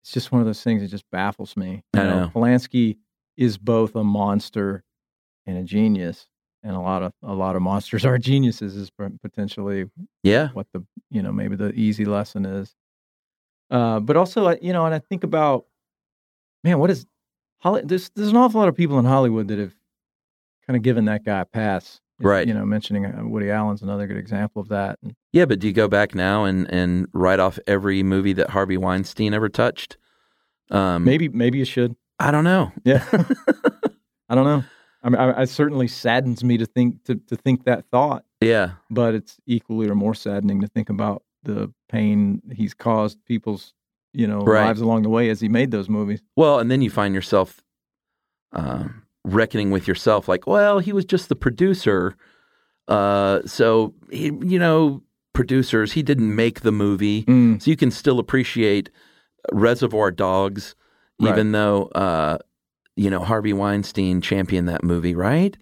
it's 0.03 0.11
just 0.11 0.31
one 0.31 0.41
of 0.41 0.45
those 0.45 0.63
things 0.63 0.81
that 0.81 0.89
just 0.89 1.09
baffles 1.11 1.57
me. 1.57 1.83
You 1.93 2.01
I 2.01 2.03
know. 2.03 2.31
Polanski 2.33 2.97
is 3.39 3.57
both 3.57 3.95
a 3.95 4.03
monster 4.03 4.83
and 5.47 5.57
a 5.57 5.63
genius, 5.63 6.27
and 6.61 6.75
a 6.75 6.79
lot 6.79 7.01
of 7.01 7.13
a 7.23 7.33
lot 7.33 7.55
of 7.55 7.61
monsters 7.61 8.05
are 8.05 8.17
geniuses. 8.17 8.75
Is 8.75 8.91
potentially 9.21 9.89
Yeah. 10.23 10.49
what 10.53 10.67
the 10.73 10.85
you 11.09 11.21
know 11.21 11.31
maybe 11.31 11.55
the 11.55 11.71
easy 11.73 12.05
lesson 12.05 12.45
is. 12.45 12.75
Uh, 13.71 13.99
but 13.99 14.17
also, 14.17 14.55
you 14.61 14.73
know, 14.73 14.85
and 14.85 14.95
I 14.95 14.99
think 14.99 15.23
about, 15.23 15.65
man, 16.63 16.79
what 16.79 16.89
is 16.89 17.05
Holly? 17.59 17.81
There's 17.85 18.09
there's 18.15 18.29
an 18.29 18.37
awful 18.37 18.59
lot 18.59 18.67
of 18.69 18.75
people 18.75 18.99
in 18.99 19.05
Hollywood 19.05 19.47
that 19.47 19.59
have 19.59 19.75
kind 20.67 20.75
of 20.75 20.83
given 20.83 21.05
that 21.05 21.23
guy 21.23 21.39
a 21.41 21.45
pass 21.45 22.01
Right. 22.21 22.45
You 22.47 22.53
know, 22.53 22.65
mentioning 22.65 23.05
uh, 23.05 23.21
Woody 23.23 23.49
Allen's 23.49 23.81
another 23.81 24.05
good 24.05 24.17
example 24.17 24.61
of 24.61 24.67
that. 24.69 24.99
And 25.01 25.15
Yeah, 25.31 25.45
but 25.45 25.59
do 25.59 25.67
you 25.67 25.73
go 25.73 25.87
back 25.87 26.13
now 26.13 26.43
and 26.43 26.69
and 26.69 27.07
write 27.13 27.39
off 27.39 27.57
every 27.65 28.03
movie 28.03 28.33
that 28.33 28.49
Harvey 28.49 28.75
Weinstein 28.75 29.33
ever 29.33 29.47
touched? 29.47 29.95
Um, 30.69 31.05
maybe 31.05 31.29
maybe 31.29 31.57
you 31.59 31.65
should. 31.65 31.95
I 32.19 32.31
don't 32.31 32.43
know. 32.43 32.71
Yeah. 32.83 33.03
I 34.29 34.35
don't 34.35 34.43
know. 34.45 34.63
I 35.01 35.09
mean, 35.09 35.19
I, 35.19 35.43
it 35.43 35.49
certainly 35.49 35.87
saddens 35.87 36.43
me 36.43 36.57
to 36.57 36.65
think 36.65 37.03
to, 37.05 37.15
to 37.15 37.35
think 37.37 37.63
that 37.63 37.85
thought, 37.89 38.25
Yeah, 38.41 38.71
but 38.89 39.15
it's 39.15 39.37
equally 39.45 39.87
or 39.89 39.95
more 39.95 40.13
saddening 40.13 40.59
to 40.61 40.67
think 40.67 40.89
about 40.89 41.23
the 41.43 41.71
pain 41.87 42.41
he's 42.51 42.73
caused 42.73 43.23
people's 43.25 43.73
you 44.13 44.27
know 44.27 44.39
Right. 44.41 44.65
lives 44.65 44.81
along 44.81 45.03
the 45.03 45.09
way 45.09 45.29
as 45.29 45.39
he 45.39 45.47
made 45.47 45.71
those 45.71 45.87
movies. 45.87 46.21
Well, 46.35 46.59
and 46.59 46.69
then 46.69 46.81
you 46.81 46.89
find 46.89 47.15
yourself 47.15 47.63
um, 48.51 49.03
reckoning 49.23 49.71
with 49.71 49.87
yourself, 49.87 50.27
like, 50.27 50.45
well, 50.47 50.79
he 50.79 50.91
was 50.91 51.05
just 51.05 51.29
the 51.29 51.35
producer. 51.35 52.15
Uh, 52.87 53.39
so 53.45 53.93
he, 54.11 54.25
you 54.41 54.57
know, 54.59 55.01
producers, 55.33 55.93
he 55.93 56.01
didn't 56.03 56.35
make 56.35 56.61
the 56.61 56.71
movie, 56.71 57.23
Mm, 57.23 57.61
so 57.61 57.69
you 57.71 57.77
can 57.77 57.91
still 57.91 58.19
appreciate 58.19 58.89
Reservoir 59.53 60.11
Dogs, 60.11 60.75
Right. 61.19 61.31
even 61.31 61.51
though 61.51 61.83
uh, 61.95 62.37
you 62.95 63.09
know 63.09 63.19
Harvey 63.19 63.53
Weinstein 63.53 64.21
championed 64.21 64.69
that 64.69 64.83
movie, 64.83 65.15
right? 65.15 65.57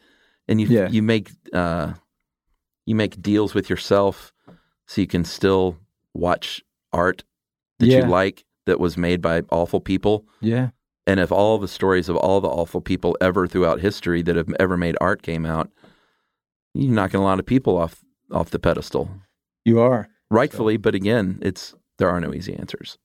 And 0.47 0.61
you 0.61 0.67
Yeah. 0.67 0.89
you 0.89 1.01
make 1.01 1.31
uh, 1.53 1.93
you 2.85 2.95
make 2.95 3.21
deals 3.21 3.53
with 3.53 3.69
yourself, 3.69 4.31
so 4.85 5.01
you 5.01 5.07
can 5.07 5.23
still 5.25 5.77
watch 6.13 6.63
art 6.93 7.23
that 7.79 7.87
Yeah. 7.87 8.05
you 8.05 8.11
like 8.11 8.45
that 8.65 8.79
was 8.79 8.97
made 8.97 9.21
by 9.21 9.41
awful 9.51 9.79
people. 9.79 10.25
yeah. 10.41 10.69
And 11.05 11.21
if 11.21 11.31
all 11.31 11.57
the 11.57 11.69
stories 11.69 12.09
of 12.09 12.17
all 12.17 12.41
the 12.41 12.49
awful 12.49 12.81
people 12.81 13.15
ever 13.21 13.47
throughout 13.47 13.79
history 13.79 14.21
that 14.23 14.35
have 14.35 14.53
ever 14.59 14.75
made 14.75 14.97
art 14.99 15.21
came 15.21 15.45
out, 15.45 15.71
you're 16.73 16.91
knocking 16.93 17.21
a 17.21 17.23
lot 17.23 17.39
of 17.39 17.45
people 17.45 17.77
off 17.77 18.03
off 18.31 18.49
the 18.49 18.59
pedestal, 18.59 19.09
You 19.63 19.79
are. 19.79 20.09
rightfully. 20.29 20.75
But 20.75 20.95
again, 20.95 21.39
it's 21.41 21.73
there 21.97 22.09
are 22.09 22.19
no 22.19 22.33
easy 22.33 22.53
answers. 22.55 22.97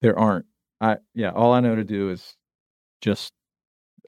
There 0.00 0.18
aren't. 0.18 0.46
I 0.80 0.98
yeah. 1.14 1.30
All 1.30 1.52
I 1.52 1.60
know 1.60 1.74
to 1.74 1.84
do 1.84 2.10
is 2.10 2.36
just 3.00 3.32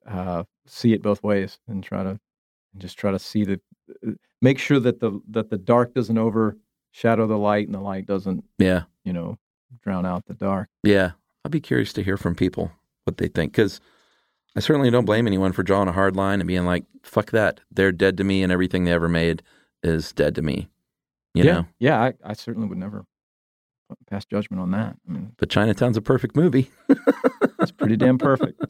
uh, 0.06 0.44
see 0.66 0.92
it 0.92 1.02
both 1.02 1.22
ways 1.22 1.58
and 1.68 1.82
try 1.82 2.02
to 2.02 2.10
and 2.10 2.80
just 2.80 2.98
try 2.98 3.10
to 3.10 3.18
see 3.18 3.44
the 3.44 3.60
make 4.42 4.58
sure 4.58 4.78
that 4.80 5.00
the 5.00 5.20
that 5.30 5.50
the 5.50 5.58
dark 5.58 5.94
doesn't 5.94 6.18
overshadow 6.18 7.26
the 7.26 7.38
light 7.38 7.66
and 7.66 7.74
the 7.74 7.80
light 7.80 8.06
doesn't 8.06 8.44
Yeah, 8.58 8.82
you 9.04 9.12
know 9.12 9.38
drown 9.82 10.06
out 10.06 10.26
the 10.26 10.34
dark. 10.34 10.68
yeah. 10.82 11.12
I'd 11.44 11.52
be 11.52 11.60
curious 11.60 11.92
to 11.94 12.02
hear 12.02 12.16
from 12.16 12.34
people 12.34 12.72
what 13.04 13.16
they 13.18 13.28
think 13.28 13.52
because 13.52 13.80
I 14.56 14.60
certainly 14.60 14.90
don't 14.90 15.04
blame 15.04 15.26
anyone 15.26 15.52
for 15.52 15.62
drawing 15.62 15.88
a 15.88 15.92
hard 15.92 16.16
line 16.16 16.40
and 16.40 16.48
being 16.48 16.64
like, 16.66 16.84
"Fuck 17.02 17.30
that, 17.30 17.60
they're 17.70 17.92
dead 17.92 18.16
to 18.18 18.24
me, 18.24 18.42
and 18.42 18.50
everything 18.52 18.84
they 18.84 18.92
ever 18.92 19.08
made 19.08 19.42
is 19.82 20.12
dead 20.12 20.34
to 20.34 20.42
me." 20.42 20.68
You 21.34 21.44
yeah, 21.44 21.52
know. 21.52 21.66
yeah. 21.78 22.00
I, 22.02 22.12
I 22.24 22.32
certainly 22.32 22.68
would 22.68 22.76
never 22.78 23.04
pass 24.08 24.24
judgment 24.24 24.60
on 24.60 24.70
that. 24.72 24.96
I 25.08 25.12
mean, 25.12 25.32
But 25.36 25.50
Chinatown's 25.50 25.96
a 25.96 26.02
perfect 26.02 26.36
movie. 26.36 26.70
it's 27.60 27.72
pretty 27.72 27.96
damn 27.96 28.18
perfect. 28.18 28.60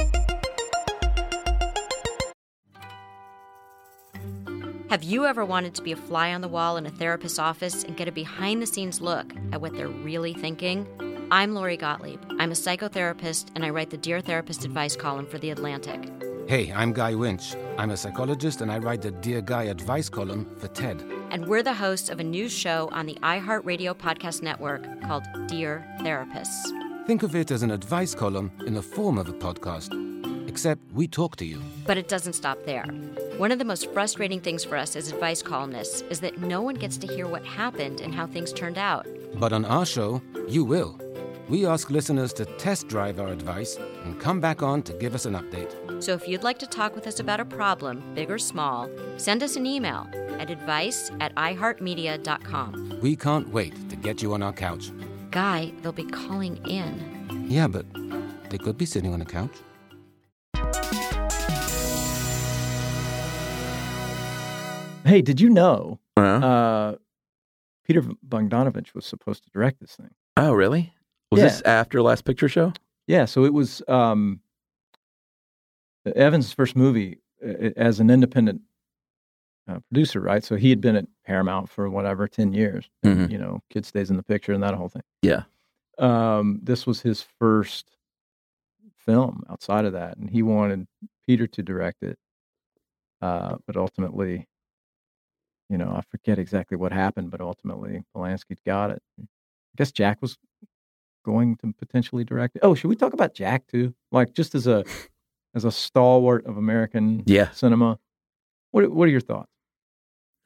Have 4.90 5.02
you 5.02 5.26
ever 5.26 5.44
wanted 5.44 5.74
to 5.74 5.82
be 5.82 5.92
a 5.92 5.96
fly 5.96 6.32
on 6.32 6.40
the 6.40 6.48
wall 6.48 6.78
in 6.78 6.86
a 6.86 6.90
therapist's 6.90 7.38
office 7.38 7.84
and 7.84 7.94
get 7.94 8.08
a 8.08 8.12
behind 8.12 8.62
the 8.62 8.66
scenes 8.66 9.02
look 9.02 9.30
at 9.52 9.60
what 9.60 9.74
they're 9.74 9.86
really 9.86 10.32
thinking? 10.32 10.86
I'm 11.30 11.54
Lori 11.54 11.76
Gottlieb. 11.76 12.20
I'm 12.38 12.52
a 12.52 12.54
psychotherapist 12.54 13.50
and 13.54 13.66
I 13.66 13.70
write 13.70 13.90
the 13.90 13.98
Dear 13.98 14.22
Therapist 14.22 14.64
advice 14.64 14.96
column 14.96 15.26
for 15.26 15.38
The 15.38 15.50
Atlantic. 15.50 16.17
Hey, 16.48 16.72
I'm 16.72 16.94
Guy 16.94 17.14
Winch. 17.14 17.56
I'm 17.76 17.90
a 17.90 17.96
psychologist 17.98 18.62
and 18.62 18.72
I 18.72 18.78
write 18.78 19.02
the 19.02 19.10
Dear 19.10 19.42
Guy 19.42 19.64
advice 19.64 20.08
column 20.08 20.46
for 20.56 20.68
TED. 20.68 21.04
And 21.30 21.46
we're 21.46 21.62
the 21.62 21.74
hosts 21.74 22.08
of 22.08 22.20
a 22.20 22.24
new 22.24 22.48
show 22.48 22.88
on 22.90 23.04
the 23.04 23.16
iHeartRadio 23.16 23.92
podcast 23.94 24.40
network 24.40 24.82
called 25.02 25.24
Dear 25.46 25.84
Therapists. 26.00 27.06
Think 27.06 27.22
of 27.22 27.36
it 27.36 27.50
as 27.50 27.62
an 27.62 27.70
advice 27.70 28.14
column 28.14 28.50
in 28.66 28.72
the 28.72 28.80
form 28.80 29.18
of 29.18 29.28
a 29.28 29.34
podcast, 29.34 29.92
except 30.48 30.80
we 30.94 31.06
talk 31.06 31.36
to 31.36 31.44
you. 31.44 31.60
But 31.84 31.98
it 31.98 32.08
doesn't 32.08 32.32
stop 32.32 32.64
there. 32.64 32.84
One 33.36 33.52
of 33.52 33.58
the 33.58 33.66
most 33.66 33.92
frustrating 33.92 34.40
things 34.40 34.64
for 34.64 34.78
us 34.78 34.96
as 34.96 35.12
advice 35.12 35.42
columnists 35.42 36.00
is 36.08 36.20
that 36.20 36.38
no 36.38 36.62
one 36.62 36.76
gets 36.76 36.96
to 36.96 37.06
hear 37.06 37.28
what 37.28 37.44
happened 37.44 38.00
and 38.00 38.14
how 38.14 38.26
things 38.26 38.54
turned 38.54 38.78
out. 38.78 39.06
But 39.34 39.52
on 39.52 39.66
our 39.66 39.84
show, 39.84 40.22
you 40.48 40.64
will. 40.64 40.98
We 41.48 41.64
ask 41.66 41.88
listeners 41.90 42.32
to 42.34 42.44
test 42.44 42.88
drive 42.88 43.18
our 43.18 43.28
advice 43.28 43.76
and 44.04 44.20
come 44.20 44.38
back 44.40 44.62
on 44.62 44.82
to 44.82 44.92
give 44.94 45.14
us 45.14 45.24
an 45.24 45.34
update. 45.34 46.02
So 46.02 46.12
if 46.12 46.28
you'd 46.28 46.42
like 46.42 46.58
to 46.58 46.66
talk 46.66 46.94
with 46.94 47.06
us 47.06 47.20
about 47.20 47.40
a 47.40 47.44
problem, 47.44 48.02
big 48.14 48.30
or 48.30 48.38
small, 48.38 48.88
send 49.16 49.42
us 49.42 49.56
an 49.56 49.64
email 49.64 50.06
at 50.38 50.50
advice 50.50 51.10
at 51.20 51.34
iheartmedia.com. 51.36 52.98
We 53.00 53.16
can't 53.16 53.48
wait 53.48 53.88
to 53.88 53.96
get 53.96 54.22
you 54.22 54.34
on 54.34 54.42
our 54.42 54.52
couch. 54.52 54.90
Guy, 55.30 55.72
they'll 55.82 55.92
be 55.92 56.04
calling 56.04 56.58
in. 56.66 57.46
Yeah, 57.48 57.66
but 57.66 57.86
they 58.50 58.58
could 58.58 58.76
be 58.76 58.86
sitting 58.86 59.14
on 59.14 59.22
a 59.22 59.24
couch. 59.26 59.52
Hey, 65.04 65.22
did 65.22 65.40
you 65.40 65.48
know 65.48 65.98
Uh, 66.18 66.20
uh, 66.20 66.96
Peter 67.86 68.02
Bogdanovich 68.02 68.92
was 68.92 69.06
supposed 69.06 69.42
to 69.44 69.50
direct 69.50 69.80
this 69.80 69.96
thing? 69.96 70.10
oh, 70.36 70.52
really? 70.52 70.92
Was 71.30 71.40
yeah. 71.40 71.44
this 71.48 71.62
after 71.62 72.02
Last 72.02 72.24
Picture 72.24 72.48
Show? 72.48 72.72
Yeah, 73.06 73.24
so 73.24 73.44
it 73.44 73.52
was 73.52 73.82
um, 73.88 74.40
Evans' 76.14 76.52
first 76.52 76.76
movie 76.76 77.20
uh, 77.44 77.70
as 77.76 78.00
an 78.00 78.10
independent 78.10 78.62
uh, 79.68 79.80
producer, 79.90 80.20
right? 80.20 80.42
So 80.42 80.56
he 80.56 80.70
had 80.70 80.80
been 80.80 80.96
at 80.96 81.06
Paramount 81.26 81.68
for 81.68 81.88
whatever 81.90 82.26
ten 82.28 82.52
years. 82.52 82.88
Mhm. 83.04 83.30
You 83.30 83.38
know, 83.38 83.60
kid 83.70 83.84
stays 83.84 84.10
in 84.10 84.16
the 84.16 84.22
picture 84.22 84.52
and 84.52 84.62
that 84.62 84.74
whole 84.74 84.88
thing. 84.88 85.02
Yeah. 85.22 85.42
Um, 85.98 86.60
this 86.62 86.86
was 86.86 87.00
his 87.02 87.26
first 87.38 87.96
film 88.96 89.44
outside 89.50 89.84
of 89.84 89.92
that, 89.94 90.16
and 90.16 90.30
he 90.30 90.42
wanted 90.42 90.86
Peter 91.26 91.46
to 91.46 91.62
direct 91.62 92.02
it, 92.02 92.18
uh, 93.20 93.56
but 93.66 93.76
ultimately, 93.76 94.46
you 95.68 95.76
know, 95.76 95.90
I 95.90 96.02
forget 96.02 96.38
exactly 96.38 96.76
what 96.76 96.92
happened, 96.92 97.30
but 97.30 97.40
ultimately 97.40 98.02
Polanski 98.14 98.56
got 98.64 98.90
it. 98.90 99.02
I 99.20 99.24
guess 99.76 99.92
Jack 99.92 100.22
was 100.22 100.38
going 101.28 101.56
to 101.56 101.74
potentially 101.78 102.24
direct 102.24 102.56
it. 102.56 102.60
Oh, 102.62 102.74
should 102.74 102.88
we 102.88 102.96
talk 102.96 103.12
about 103.12 103.34
Jack 103.34 103.66
too? 103.66 103.92
Like 104.10 104.32
just 104.32 104.54
as 104.54 104.66
a 104.66 104.84
as 105.54 105.64
a 105.66 105.70
stalwart 105.70 106.46
of 106.46 106.56
American 106.56 107.22
Yeah. 107.26 107.50
cinema. 107.50 107.98
What 108.70 108.90
what 108.90 109.06
are 109.08 109.10
your 109.10 109.20
thoughts? 109.20 109.50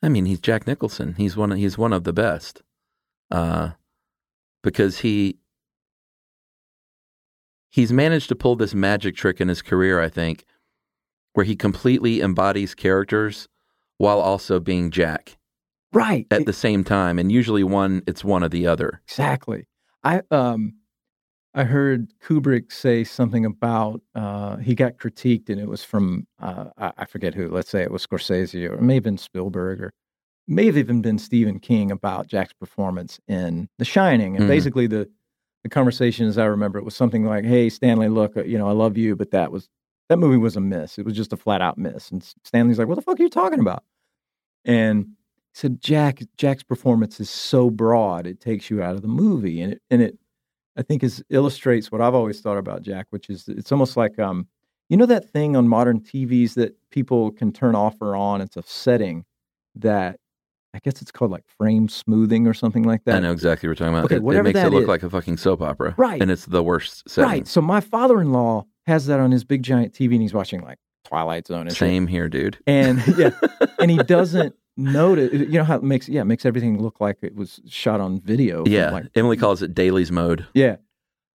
I 0.02 0.08
mean, 0.08 0.24
he's 0.26 0.40
Jack 0.40 0.66
Nicholson. 0.66 1.14
He's 1.16 1.36
one. 1.36 1.52
Of, 1.52 1.58
he's 1.58 1.78
one 1.78 1.92
of 1.92 2.02
the 2.02 2.12
best, 2.12 2.62
uh, 3.30 3.70
because 4.62 4.98
he 5.00 5.38
he's 7.70 7.92
managed 7.92 8.28
to 8.30 8.34
pull 8.34 8.56
this 8.56 8.74
magic 8.74 9.14
trick 9.16 9.40
in 9.40 9.46
his 9.48 9.62
career. 9.62 10.00
I 10.00 10.08
think, 10.08 10.44
where 11.34 11.44
he 11.44 11.54
completely 11.54 12.20
embodies 12.20 12.74
characters 12.74 13.48
while 13.98 14.18
also 14.20 14.58
being 14.58 14.90
Jack 14.90 15.38
Right. 15.92 16.26
at 16.32 16.46
the 16.46 16.52
same 16.52 16.82
time, 16.82 17.18
and 17.20 17.30
usually 17.30 17.62
one 17.62 18.02
it's 18.08 18.24
one 18.24 18.42
or 18.42 18.48
the 18.48 18.66
other. 18.66 19.00
Exactly. 19.06 19.66
I 20.04 20.22
um 20.30 20.74
I 21.54 21.64
heard 21.64 22.12
Kubrick 22.24 22.72
say 22.72 23.04
something 23.04 23.44
about 23.44 24.00
uh 24.14 24.56
he 24.56 24.74
got 24.74 24.96
critiqued 24.98 25.48
and 25.50 25.60
it 25.60 25.68
was 25.68 25.84
from 25.84 26.26
uh 26.40 26.66
I, 26.78 26.92
I 26.98 27.04
forget 27.04 27.34
who, 27.34 27.48
let's 27.48 27.70
say 27.70 27.82
it 27.82 27.90
was 27.90 28.06
Scorsese 28.06 28.68
or 28.68 28.74
it 28.74 28.82
may 28.82 28.94
have 28.94 29.02
been 29.04 29.18
Spielberg 29.18 29.80
or 29.82 29.92
may 30.48 30.66
have 30.66 30.76
even 30.76 31.02
been 31.02 31.18
Stephen 31.18 31.60
King 31.60 31.90
about 31.90 32.26
Jack's 32.26 32.52
performance 32.52 33.20
in 33.28 33.68
The 33.78 33.84
Shining. 33.84 34.36
And 34.36 34.44
Mhm. 34.44 34.48
basically 34.48 34.86
the 34.86 35.08
the 35.64 35.68
conversation 35.68 36.26
as 36.26 36.38
I 36.38 36.46
remember 36.46 36.78
it 36.80 36.84
was 36.84 36.96
something 36.96 37.24
like, 37.24 37.44
Hey 37.44 37.68
Stanley, 37.70 38.08
look, 38.08 38.36
uh, 38.36 38.42
you 38.44 38.58
know, 38.58 38.68
I 38.68 38.72
love 38.72 38.96
you, 38.96 39.14
but 39.16 39.30
that 39.32 39.52
was 39.52 39.68
that 40.08 40.18
movie 40.18 40.36
was 40.36 40.56
a 40.56 40.60
miss. 40.60 40.98
It 40.98 41.04
was 41.04 41.14
just 41.14 41.32
a 41.32 41.36
flat 41.36 41.62
out 41.62 41.78
miss. 41.78 42.10
And 42.10 42.22
Stanley's 42.44 42.78
like, 42.78 42.88
What 42.88 42.96
the 42.96 43.02
fuck 43.02 43.20
are 43.20 43.22
you 43.22 43.28
talking 43.30 43.60
about? 43.60 43.84
And 44.64 45.08
said 45.54 45.80
Jack 45.80 46.22
Jack's 46.36 46.62
performance 46.62 47.20
is 47.20 47.28
so 47.30 47.70
broad 47.70 48.26
it 48.26 48.40
takes 48.40 48.70
you 48.70 48.82
out 48.82 48.94
of 48.94 49.02
the 49.02 49.08
movie 49.08 49.60
and 49.60 49.74
it 49.74 49.82
and 49.90 50.02
it 50.02 50.18
I 50.76 50.82
think 50.82 51.02
is 51.02 51.22
illustrates 51.30 51.92
what 51.92 52.00
I've 52.00 52.14
always 52.14 52.40
thought 52.40 52.58
about 52.58 52.82
Jack 52.82 53.06
which 53.10 53.28
is 53.30 53.48
it's 53.48 53.70
almost 53.72 53.96
like 53.96 54.18
um 54.18 54.46
you 54.88 54.96
know 54.96 55.06
that 55.06 55.28
thing 55.30 55.56
on 55.56 55.68
modern 55.68 56.00
TVs 56.00 56.54
that 56.54 56.74
people 56.90 57.30
can 57.32 57.52
turn 57.52 57.74
off 57.74 57.96
or 58.00 58.16
on 58.16 58.40
it's 58.40 58.56
a 58.56 58.62
setting 58.62 59.24
that 59.76 60.16
I 60.74 60.78
guess 60.78 61.02
it's 61.02 61.10
called 61.12 61.30
like 61.30 61.44
frame 61.58 61.88
smoothing 61.88 62.46
or 62.46 62.54
something 62.54 62.82
like 62.84 63.04
that 63.04 63.16
I 63.16 63.20
know 63.20 63.32
exactly 63.32 63.68
what 63.68 63.78
you're 63.78 63.86
talking 63.86 63.94
about. 63.98 64.04
Okay, 64.06 64.14
it, 64.14 64.18
it 64.18 64.22
whatever 64.22 64.44
makes 64.44 64.58
it 64.58 64.70
look 64.72 64.82
is. 64.82 64.88
like 64.88 65.02
a 65.02 65.10
fucking 65.10 65.36
soap 65.36 65.60
opera, 65.60 65.94
Right. 65.98 66.20
And 66.22 66.30
it's 66.30 66.46
the 66.46 66.62
worst 66.62 67.08
setting. 67.08 67.30
right 67.30 67.46
so 67.46 67.60
my 67.60 67.80
father-in-law 67.80 68.64
has 68.86 69.06
that 69.06 69.20
on 69.20 69.30
his 69.32 69.44
big 69.44 69.62
giant 69.62 69.92
TV 69.92 70.12
and 70.12 70.22
he's 70.22 70.32
watching 70.34 70.62
like 70.62 70.78
Twilight 71.04 71.46
Zone 71.46 71.62
and 71.62 71.70
shit. 71.72 71.78
Same 71.78 72.06
here, 72.06 72.28
dude. 72.30 72.58
and 72.66 73.02
yeah 73.18 73.30
and 73.78 73.90
he 73.90 73.98
doesn't 74.06 74.54
notice 74.76 75.32
you 75.32 75.58
know 75.58 75.64
how 75.64 75.76
it 75.76 75.82
makes 75.82 76.08
yeah 76.08 76.22
it 76.22 76.24
makes 76.24 76.46
everything 76.46 76.80
look 76.80 77.00
like 77.00 77.18
it 77.22 77.34
was 77.34 77.60
shot 77.68 78.00
on 78.00 78.20
video 78.20 78.64
Yeah, 78.66 78.90
like 78.90 79.06
Emily 79.14 79.36
calls 79.36 79.62
it 79.62 79.74
dailies 79.74 80.10
mode. 80.10 80.46
Yeah. 80.54 80.76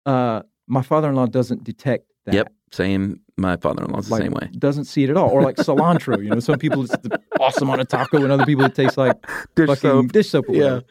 Uh, 0.06 0.43
my 0.69 0.82
father 0.82 1.09
in 1.09 1.15
law 1.16 1.27
doesn't 1.27 1.65
detect 1.65 2.06
that. 2.27 2.35
Yep, 2.35 2.52
Same. 2.73 3.20
My 3.36 3.56
father-in-law's 3.56 4.09
the 4.09 4.16
same 4.16 4.32
way. 4.32 4.48
doesn't 4.56 4.85
see 4.85 5.02
it 5.02 5.11
at 5.11 5.16
all, 5.16 5.28
or 5.31 5.43
like 5.43 5.56
cilantro. 5.56 6.23
You 6.23 6.31
know, 6.31 6.39
some 6.40 6.56
people 6.59 6.85
it's 6.85 6.94
awesome 7.40 7.69
on 7.69 7.81
a 7.81 7.85
taco, 7.85 8.23
and 8.23 8.31
other 8.31 8.47
people 8.47 8.65
it 8.65 8.74
tastes 8.77 8.97
like 8.97 9.16
Dish 9.56 9.66
fucking 9.66 9.77
soap. 9.81 10.12
dish 10.12 10.28
soap. 10.31 10.44
Yeah. 10.48 10.55
whatever. 10.62 10.82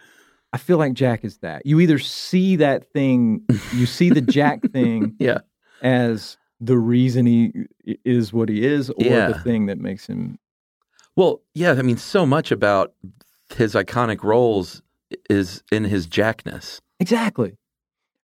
I 0.52 0.58
feel 0.58 0.78
like 0.78 0.94
Jack 0.94 1.24
is 1.24 1.38
that. 1.38 1.66
You 1.66 1.80
either 1.80 1.98
see 2.00 2.58
that 2.58 2.92
thing, 2.92 3.46
you 3.74 3.86
see 3.86 4.10
the 4.10 4.20
Jack 4.22 4.62
thing 4.74 5.16
Yeah. 5.20 5.38
as 5.82 6.38
the 6.60 6.78
reason 6.78 7.26
he 7.26 7.54
is 8.04 8.34
what 8.34 8.50
he 8.50 8.66
is, 8.66 8.90
or 8.90 8.96
Yeah. 9.00 9.28
the 9.30 9.40
thing 9.40 9.68
that 9.68 9.78
makes 9.80 10.06
him. 10.06 10.38
Well, 11.16 11.42
yeah. 11.54 11.72
I 11.72 11.82
mean, 11.82 11.98
so 11.98 12.26
much 12.26 12.52
about 12.52 12.94
his 13.56 13.74
iconic 13.76 14.24
roles 14.24 14.82
is 15.30 15.64
in 15.72 15.84
his 15.86 16.08
jackness. 16.08 16.80
Exactly. 17.00 17.58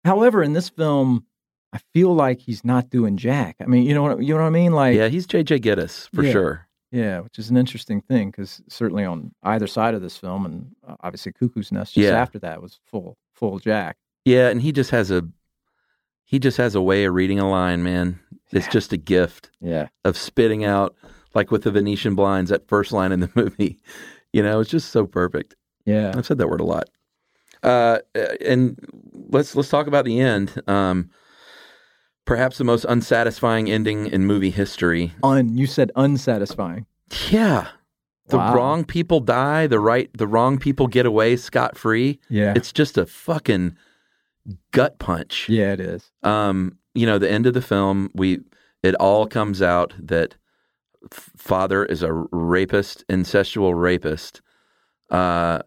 However, 0.06 0.42
in 0.42 0.54
this 0.54 0.70
film, 0.70 1.26
I 1.74 1.80
feel 1.94 2.16
like 2.16 2.40
he's 2.40 2.64
not 2.66 2.90
doing 2.90 3.18
Jack. 3.18 3.58
I 3.62 3.66
mean, 3.66 3.84
you 3.84 3.94
know 3.94 4.02
what 4.04 4.24
you 4.24 4.34
know 4.34 4.42
what 4.42 4.48
I 4.48 4.52
mean? 4.52 4.72
Like, 4.72 4.96
yeah, 4.96 5.08
he's 5.08 5.28
J.J. 5.28 5.60
Gittes 5.60 6.10
for 6.14 6.24
Yeah. 6.24 6.32
sure. 6.32 6.66
Yeah, 6.92 7.20
which 7.20 7.38
is 7.38 7.52
an 7.52 7.58
interesting 7.58 8.02
thing 8.02 8.32
because 8.32 8.62
certainly 8.68 9.06
on 9.06 9.32
either 9.44 9.68
side 9.68 9.94
of 9.94 10.02
this 10.02 10.18
film, 10.18 10.46
and 10.48 10.72
uh, 10.88 10.96
obviously 11.02 11.32
Cuckoo's 11.34 11.72
Nest 11.72 11.94
just 11.94 12.08
Yeah. 12.08 12.20
after 12.20 12.40
that 12.40 12.62
was 12.62 12.80
full 12.86 13.16
full 13.36 13.60
Jack. 13.60 13.98
Yeah, 14.26 14.50
and 14.50 14.62
he 14.62 14.72
just 14.72 14.90
has 14.90 15.12
a 15.12 15.28
he 16.24 16.40
just 16.40 16.58
has 16.58 16.74
a 16.74 16.82
way 16.82 17.06
of 17.06 17.14
reading 17.14 17.40
a 17.40 17.48
line, 17.50 17.84
man. 17.84 18.20
It's 18.52 18.66
Yeah. 18.66 18.72
just 18.72 18.94
a 18.94 18.98
gift 18.98 19.52
Yeah, 19.62 19.90
of 20.04 20.18
spitting 20.18 20.64
out 20.66 20.96
like 21.34 21.52
with 21.52 21.64
the 21.64 21.72
Venetian 21.72 22.16
blinds 22.16 22.50
that 22.50 22.68
first 22.68 22.92
line 22.92 23.12
in 23.12 23.20
the 23.20 23.30
movie. 23.36 23.78
You 24.34 24.44
know, 24.44 24.60
it's 24.60 24.70
just 24.70 24.92
so 24.92 25.06
perfect. 25.06 25.56
yeah, 25.86 26.14
I've 26.16 26.26
said 26.26 26.38
that 26.38 26.50
word 26.50 26.62
a 26.62 26.66
lot. 26.66 26.90
Uh, 27.64 28.00
and 28.42 28.78
let's 29.30 29.56
let's 29.56 29.70
talk 29.70 29.88
about 29.88 30.06
the 30.06 30.20
end. 30.20 30.62
Um, 30.68 31.10
perhaps 32.26 32.58
the 32.58 32.64
most 32.64 32.86
unsatisfying 32.86 33.70
ending 33.70 34.08
in 34.08 34.26
movie 34.26 34.52
history. 34.52 35.14
un. 35.24 35.58
You 35.58 35.66
said 35.66 35.92
unsatisfying. 35.96 36.86
Yeah, 37.30 37.68
the 38.28 38.38
Wow. 38.38 38.54
wrong 38.56 38.86
people 38.86 39.20
die. 39.20 39.68
The 39.68 39.80
right 39.80 40.10
the 40.16 40.28
wrong 40.28 40.58
people 40.60 40.88
get 40.88 41.06
away 41.06 41.36
scot 41.36 41.78
free. 41.78 42.20
Yeah, 42.30 42.54
It's 42.56 42.72
just 42.72 42.98
a 42.98 43.06
fucking 43.06 43.76
gut 44.72 45.00
punch. 45.00 45.50
yeah, 45.50 45.74
it 45.74 45.80
is. 45.80 46.12
um, 46.24 46.78
you 46.96 47.06
know, 47.06 47.18
the 47.20 47.30
end 47.32 47.46
of 47.46 47.54
the 47.54 47.62
film, 47.62 48.10
we 48.14 48.40
it 48.84 48.96
all 48.96 49.28
comes 49.28 49.62
out 49.62 49.94
that 50.00 50.36
father 51.12 51.86
is 51.86 52.04
a 52.04 52.12
rapist, 52.32 53.06
incestual 53.08 53.80
rapist. 53.80 54.42
Uh, 55.10 55.60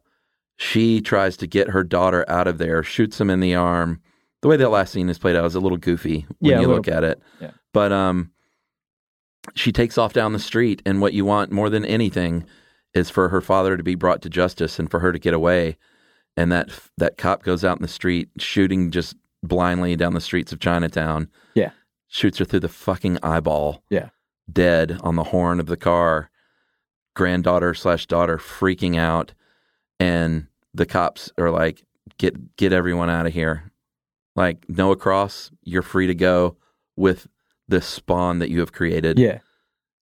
she 0.57 1.01
tries 1.01 1.37
to 1.39 1.47
get 1.47 1.71
her 1.71 1.83
daughter 1.83 2.25
out 2.29 2.47
of 2.47 2.59
there, 2.59 2.83
shoots 2.83 3.21
him 3.21 3.31
in 3.31 3.41
the 3.41 3.55
arm. 3.55 4.01
The 4.43 4.49
way 4.49 4.57
that 4.57 4.69
last 4.71 4.93
scene 4.93 5.09
is 5.09 5.19
played 5.19 5.37
out 5.37 5.45
is 5.45 5.55
a 5.55 5.61
little 5.61 5.79
goofy 5.79 6.27
when 6.39 6.53
Yeah, 6.53 6.61
you 6.61 6.69
look 6.69 6.89
at 6.89 7.05
it. 7.05 7.21
Yeah. 7.41 7.53
But 7.73 7.93
um, 7.93 8.31
she 9.55 9.73
takes 9.73 9.99
off 9.99 10.13
down 10.13 10.33
the 10.33 10.39
street, 10.39 10.83
and 10.85 11.01
what 11.01 11.13
you 11.15 11.25
want 11.25 11.51
more 11.53 11.71
than 11.71 11.85
anything 11.85 12.45
is 12.95 13.09
for 13.11 13.29
her 13.31 13.41
father 13.41 13.77
to 13.77 13.83
be 13.83 13.95
brought 13.95 14.23
to 14.23 14.29
justice 14.29 14.79
and 14.79 14.91
for 14.91 15.01
her 15.01 15.13
to 15.13 15.19
get 15.19 15.35
away. 15.35 15.79
And 16.37 16.51
that 16.53 16.71
that 16.99 17.19
cop 17.19 17.43
goes 17.43 17.65
out 17.65 17.77
in 17.79 17.83
the 17.83 17.89
street 17.89 18.31
shooting 18.39 18.91
just 18.91 19.17
blindly 19.43 19.97
down 19.97 20.15
the 20.15 20.21
streets 20.21 20.53
of 20.53 20.61
Chinatown. 20.61 21.29
Yeah. 21.55 21.71
Shoots 22.09 22.39
her 22.39 22.45
through 22.45 22.61
the 22.61 22.69
fucking 22.69 23.19
eyeball. 23.23 23.83
Yeah. 23.91 24.11
Dead 24.51 24.99
on 25.03 25.17
the 25.17 25.25
horn 25.25 25.61
of 25.61 25.67
the 25.67 25.77
car. 25.77 26.31
Granddaughter 27.15 27.75
slash 27.75 28.07
daughter 28.07 28.39
freaking 28.39 28.99
out. 28.99 29.35
And 30.01 30.47
the 30.75 30.87
cops 30.87 31.31
are 31.39 31.51
like, 31.51 31.85
get 32.19 32.57
get 32.57 32.73
everyone 32.73 33.11
out 33.11 33.27
of 33.27 33.33
here. 33.33 33.71
Like 34.35 34.65
Noah 34.69 34.97
Cross, 34.97 35.51
you're 35.63 35.83
free 35.83 36.07
to 36.07 36.15
go 36.15 36.57
with 36.97 37.27
this 37.69 37.87
spawn 37.87 38.39
that 38.39 38.51
you 38.51 38.61
have 38.61 38.73
created. 38.73 39.19
Yeah. 39.19 39.39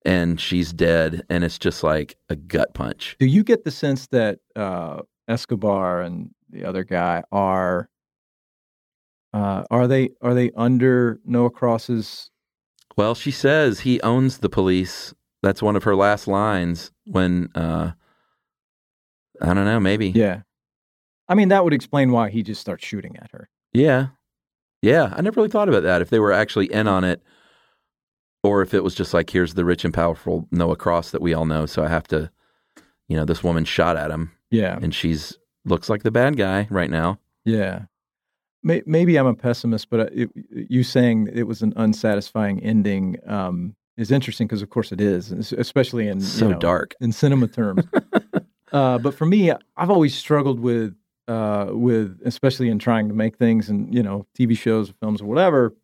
And 0.04 0.40
she's 0.40 0.72
dead. 0.72 1.22
And 1.28 1.44
it's 1.44 1.58
just 1.58 1.82
like 1.82 2.16
a 2.28 2.36
gut 2.36 2.72
punch. 2.74 3.16
Do 3.18 3.26
you 3.26 3.44
get 3.44 3.64
the 3.64 3.70
sense 3.70 4.06
that 4.08 4.38
uh, 4.56 5.02
Escobar 5.28 6.00
and 6.00 6.30
the 6.48 6.64
other 6.64 6.84
guy 6.84 7.22
are 7.32 7.90
uh, 9.32 9.64
are 9.70 9.86
they 9.86 10.10
are 10.22 10.34
they 10.34 10.50
under 10.56 11.20
Noah 11.24 11.50
Cross's? 11.50 12.30
Well, 12.96 13.14
she 13.14 13.30
says 13.30 13.80
he 13.80 14.00
owns 14.02 14.38
the 14.38 14.48
police. 14.48 15.14
That's 15.42 15.62
one 15.62 15.76
of 15.76 15.84
her 15.84 15.96
last 15.96 16.28
lines 16.28 16.90
when 17.06 17.48
uh 17.54 17.92
I 19.40 19.46
don't 19.54 19.64
know, 19.64 19.80
maybe. 19.80 20.08
Yeah, 20.10 20.42
I 21.28 21.34
mean 21.34 21.48
that 21.48 21.64
would 21.64 21.72
explain 21.72 22.12
why 22.12 22.28
he 22.30 22.42
just 22.42 22.60
starts 22.60 22.84
shooting 22.84 23.16
at 23.16 23.30
her. 23.32 23.48
Yeah. 23.72 24.08
Yeah, 24.82 25.12
I 25.14 25.20
never 25.20 25.40
really 25.40 25.50
thought 25.50 25.68
about 25.68 25.82
that 25.82 26.00
if 26.02 26.08
they 26.10 26.18
were 26.18 26.32
actually 26.32 26.72
in 26.72 26.88
on 26.88 27.04
it 27.04 27.22
or 28.42 28.62
if 28.62 28.72
it 28.72 28.82
was 28.82 28.94
just 28.94 29.12
like 29.12 29.28
here's 29.30 29.52
the 29.54 29.64
rich 29.64 29.84
and 29.84 29.92
powerful 29.92 30.48
Noah 30.50 30.76
Cross 30.76 31.10
that 31.10 31.20
we 31.22 31.34
all 31.34 31.44
know, 31.46 31.66
so 31.66 31.84
I 31.84 31.88
have 31.88 32.08
to 32.08 32.30
you 33.08 33.16
know, 33.16 33.24
this 33.24 33.42
woman 33.44 33.64
shot 33.64 33.96
at 33.96 34.10
him 34.10 34.30
Yeah, 34.50 34.78
and 34.80 34.94
she's 34.94 35.36
looks 35.64 35.88
like 35.90 36.02
the 36.02 36.10
bad 36.10 36.36
guy 36.36 36.66
right 36.70 36.90
now. 36.90 37.18
yeah. 37.44 37.82
May- 38.62 38.82
Maybe 38.86 39.18
I'm 39.18 39.26
a 39.26 39.34
pessimist, 39.34 39.88
but 39.90 40.00
uh, 40.00 40.06
it, 40.12 40.30
you 40.50 40.82
saying 40.82 41.28
it 41.32 41.44
was 41.44 41.62
an 41.62 41.72
unsatisfying 41.76 42.62
ending 42.62 43.16
um, 43.26 43.74
is 43.96 44.10
interesting 44.10 44.46
because, 44.46 44.62
of 44.62 44.70
course, 44.70 44.92
it 44.92 45.00
is, 45.00 45.32
especially 45.52 46.08
in 46.08 46.20
So 46.20 46.46
you 46.46 46.52
know, 46.52 46.58
dark. 46.58 46.94
in 47.00 47.12
cinema 47.12 47.48
terms. 47.48 47.84
uh, 48.72 48.98
but 48.98 49.14
for 49.14 49.26
me, 49.26 49.52
I've 49.76 49.90
always 49.90 50.14
struggled 50.14 50.60
with 50.60 50.94
uh, 51.28 51.68
with 51.70 52.20
especially 52.24 52.68
in 52.68 52.78
trying 52.78 53.08
to 53.08 53.14
make 53.14 53.36
things 53.36 53.68
and 53.68 53.94
you 53.94 54.02
know 54.02 54.26
TV 54.38 54.56
shows, 54.56 54.90
or 54.90 54.94
films, 54.94 55.20
or 55.22 55.26
whatever. 55.26 55.74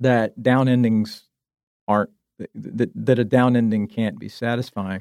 That 0.00 0.42
down 0.42 0.68
endings 0.68 1.24
aren't 1.88 2.10
that 2.54 2.90
that 2.94 3.18
a 3.18 3.24
down 3.24 3.56
ending 3.56 3.86
can't 3.88 4.18
be 4.18 4.28
satisfying. 4.28 5.00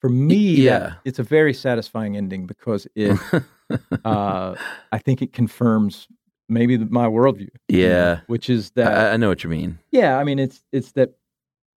For 0.00 0.08
me, 0.08 0.56
that- 0.56 0.62
yeah. 0.62 0.92
it's 1.04 1.18
a 1.18 1.22
very 1.22 1.52
satisfying 1.54 2.16
ending 2.16 2.46
because 2.46 2.86
it. 2.94 3.18
uh, 4.04 4.54
I 4.92 4.98
think 4.98 5.22
it 5.22 5.32
confirms 5.32 6.08
maybe 6.48 6.76
the, 6.76 6.86
my 6.86 7.06
worldview. 7.06 7.48
you 7.68 7.82
know, 7.82 7.86
Yeah. 7.88 8.20
which 8.26 8.48
is 8.50 8.70
that 8.72 8.96
I, 8.96 9.12
I 9.12 9.16
know 9.16 9.28
what 9.28 9.44
you 9.44 9.50
mean. 9.50 9.78
yeah. 9.90 10.18
I 10.18 10.24
mean, 10.24 10.38
it's 10.38 10.64
it's 10.72 10.92
that 10.92 11.10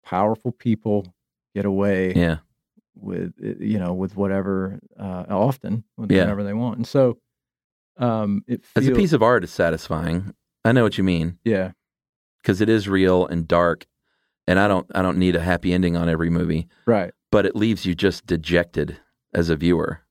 powerful 0.05 0.51
people 0.51 1.13
get 1.55 1.65
away 1.65 2.13
Yeah. 2.13 2.37
with 2.95 3.33
uh, 3.43 3.55
you 3.59 3.77
know 3.79 3.93
with 3.93 4.15
whatever 4.15 4.79
uh, 4.99 5.25
often 5.29 5.83
with 5.97 6.11
Yeah. 6.11 6.21
whatever 6.21 6.43
they 6.43 6.53
want, 6.53 6.77
and 6.77 6.87
so 6.87 7.17
um, 7.97 8.43
it 8.47 8.63
As 8.75 8.87
a 8.87 8.93
piece 8.95 9.13
of 9.13 9.21
art 9.21 9.43
it's 9.43 9.53
satisfying. 9.53 10.33
I 10.63 10.71
know 10.71 10.83
what 10.83 10.97
you 10.97 11.03
mean. 11.03 11.39
yeah 11.43 11.71
because 12.41 12.61
it 12.61 12.69
is 12.69 12.87
real 12.89 13.27
and 13.27 13.47
dark 13.47 13.85
and 14.47 14.57
i 14.59 14.67
don't 14.67 14.87
i 14.95 15.01
don't 15.03 15.17
need 15.17 15.35
a 15.35 15.39
happy 15.39 15.71
ending 15.73 15.95
on 15.95 16.09
every 16.09 16.29
movie 16.31 16.67
right 16.87 17.13
but 17.31 17.45
it 17.45 17.55
leaves 17.55 17.85
you 17.85 17.95
just 17.95 18.25
dejected 18.25 18.97
as 19.33 19.49
a 19.49 19.55
viewer 19.55 20.01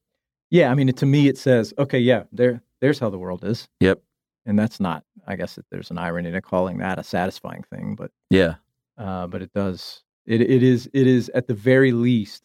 yeah. 0.53 0.69
I 0.73 0.75
mean, 0.75 0.93
to 0.93 1.07
me, 1.07 1.29
it 1.29 1.39
says 1.39 1.73
okay, 1.79 2.01
yeah, 2.01 2.25
there 2.33 2.61
there's 2.81 2.99
how 2.99 3.09
the 3.09 3.19
world 3.19 3.45
is, 3.45 3.69
yep 3.79 4.03
and 4.47 4.59
that's 4.59 4.81
not. 4.81 5.05
I 5.27 5.37
guess 5.37 5.55
that 5.55 5.67
there's 5.71 5.93
an 5.93 5.99
irony 5.99 6.33
to 6.33 6.41
calling 6.41 6.79
that 6.79 6.99
a 6.99 7.05
satisfying 7.05 7.63
thing, 7.71 7.95
but 7.95 8.11
yeah 8.31 8.55
uh, 9.01 9.27
but 9.27 9.43
it 9.43 9.53
does 9.55 10.03
it 10.27 10.41
it 10.41 10.63
is 10.63 10.89
it 10.93 11.07
is 11.07 11.31
at 11.35 11.47
the 11.47 11.55
very 11.55 11.93
least 11.93 12.43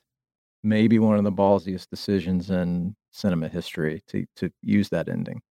maybe 0.63 0.97
one 0.97 1.17
of 1.17 1.23
the 1.23 1.31
ballsiest 1.31 1.89
decisions 1.89 2.49
in 2.49 2.95
cinema 3.11 3.47
history 3.47 4.01
to 4.07 4.25
to 4.35 4.49
use 4.61 4.89
that 4.89 5.09
ending. 5.09 5.41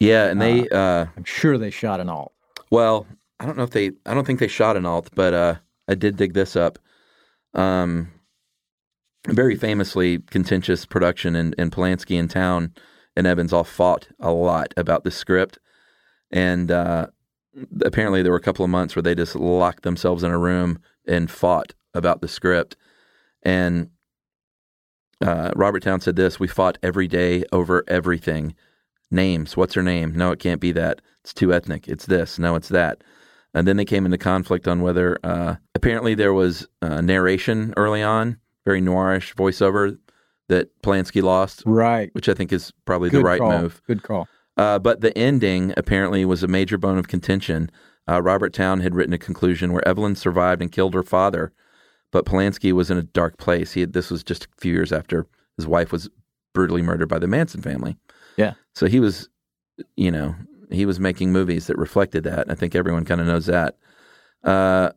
yeah 0.00 0.26
and 0.26 0.40
they 0.40 0.68
uh 0.70 1.06
I'm 1.16 1.24
sure 1.24 1.56
they 1.58 1.70
shot 1.70 2.00
an 2.00 2.08
alt. 2.08 2.32
well 2.70 3.06
i 3.40 3.46
don't 3.46 3.56
know 3.56 3.62
if 3.62 3.70
they 3.70 3.92
i 4.06 4.14
don't 4.14 4.26
think 4.26 4.40
they 4.40 4.48
shot 4.48 4.76
an 4.76 4.84
alt 4.84 5.10
but 5.14 5.32
uh 5.32 5.54
i 5.86 5.94
did 5.94 6.16
dig 6.16 6.34
this 6.34 6.56
up 6.56 6.78
um 7.54 8.12
very 9.26 9.56
famously 9.56 10.18
contentious 10.18 10.86
production 10.86 11.34
and, 11.34 11.54
and 11.58 11.72
Polanski 11.72 12.18
in 12.18 12.28
Towne 12.28 12.72
and 13.16 13.26
Evans 13.26 13.52
all 13.52 13.64
fought 13.64 14.08
a 14.20 14.30
lot 14.30 14.72
about 14.76 15.04
the 15.04 15.10
script. 15.10 15.58
And 16.30 16.70
uh, 16.70 17.08
apparently 17.82 18.22
there 18.22 18.32
were 18.32 18.38
a 18.38 18.42
couple 18.42 18.64
of 18.64 18.70
months 18.70 18.94
where 18.94 19.02
they 19.02 19.14
just 19.14 19.34
locked 19.34 19.82
themselves 19.82 20.22
in 20.22 20.30
a 20.30 20.38
room 20.38 20.78
and 21.06 21.30
fought 21.30 21.74
about 21.94 22.20
the 22.20 22.28
script. 22.28 22.76
And 23.42 23.90
uh, 25.20 25.50
Robert 25.56 25.82
Towne 25.82 26.00
said 26.00 26.16
this 26.16 26.38
We 26.38 26.48
fought 26.48 26.78
every 26.82 27.08
day 27.08 27.44
over 27.52 27.84
everything. 27.88 28.54
Names. 29.10 29.56
What's 29.56 29.74
her 29.74 29.82
name? 29.82 30.12
No, 30.14 30.32
it 30.32 30.38
can't 30.38 30.60
be 30.60 30.72
that. 30.72 31.00
It's 31.24 31.32
too 31.32 31.52
ethnic. 31.52 31.88
It's 31.88 32.06
this. 32.06 32.38
No, 32.38 32.56
it's 32.56 32.68
that. 32.68 33.02
And 33.54 33.66
then 33.66 33.78
they 33.78 33.86
came 33.86 34.04
into 34.04 34.18
conflict 34.18 34.68
on 34.68 34.82
whether, 34.82 35.18
uh, 35.24 35.56
apparently, 35.74 36.14
there 36.14 36.34
was 36.34 36.68
uh, 36.82 37.00
narration 37.00 37.72
early 37.78 38.02
on, 38.02 38.36
very 38.68 38.82
noirish 38.82 39.34
voiceover 39.34 39.96
that 40.48 40.68
Polanski 40.82 41.22
lost, 41.22 41.62
Right. 41.64 42.10
which 42.14 42.28
I 42.28 42.34
think 42.34 42.52
is 42.52 42.70
probably 42.84 43.08
Good 43.08 43.20
the 43.20 43.24
right 43.24 43.40
call. 43.40 43.60
move. 43.62 43.80
Good 43.86 44.02
call. 44.02 44.28
Uh, 44.58 44.78
but 44.78 45.00
the 45.00 45.16
ending 45.16 45.72
apparently 45.76 46.24
was 46.26 46.42
a 46.42 46.48
major 46.48 46.76
bone 46.76 46.98
of 46.98 47.08
contention. 47.08 47.70
Uh, 48.10 48.20
Robert 48.22 48.52
Towne 48.52 48.80
had 48.80 48.94
written 48.94 49.12
a 49.14 49.18
conclusion 49.18 49.72
where 49.72 49.86
Evelyn 49.88 50.16
survived 50.16 50.60
and 50.60 50.70
killed 50.72 50.92
her 50.94 51.02
father, 51.02 51.52
but 52.12 52.26
Polanski 52.26 52.72
was 52.72 52.90
in 52.90 52.98
a 52.98 53.02
dark 53.02 53.38
place. 53.38 53.72
He 53.72 53.80
had, 53.80 53.92
this 53.94 54.10
was 54.10 54.22
just 54.22 54.44
a 54.44 54.48
few 54.58 54.72
years 54.74 54.92
after 54.92 55.26
his 55.56 55.66
wife 55.66 55.90
was 55.92 56.10
brutally 56.52 56.82
murdered 56.82 57.08
by 57.08 57.18
the 57.18 57.26
Manson 57.26 57.62
family. 57.62 57.96
Yeah. 58.36 58.54
So 58.74 58.86
he 58.86 59.00
was, 59.00 59.28
you 59.96 60.10
know, 60.10 60.34
he 60.70 60.84
was 60.86 60.98
making 61.00 61.32
movies 61.32 61.66
that 61.68 61.78
reflected 61.78 62.24
that. 62.24 62.50
I 62.50 62.54
think 62.54 62.74
everyone 62.74 63.04
kind 63.06 63.20
of 63.20 63.26
knows 63.26 63.46
that. 63.46 63.76
Uh, 64.44 64.90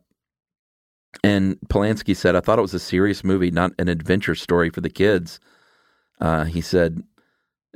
And 1.24 1.56
Polanski 1.68 2.16
said, 2.16 2.34
I 2.34 2.40
thought 2.40 2.58
it 2.58 2.62
was 2.62 2.74
a 2.74 2.80
serious 2.80 3.22
movie, 3.22 3.50
not 3.50 3.72
an 3.78 3.88
adventure 3.88 4.34
story 4.34 4.70
for 4.70 4.80
the 4.80 4.90
kids. 4.90 5.40
Uh, 6.20 6.44
he 6.44 6.60
said, 6.60 7.02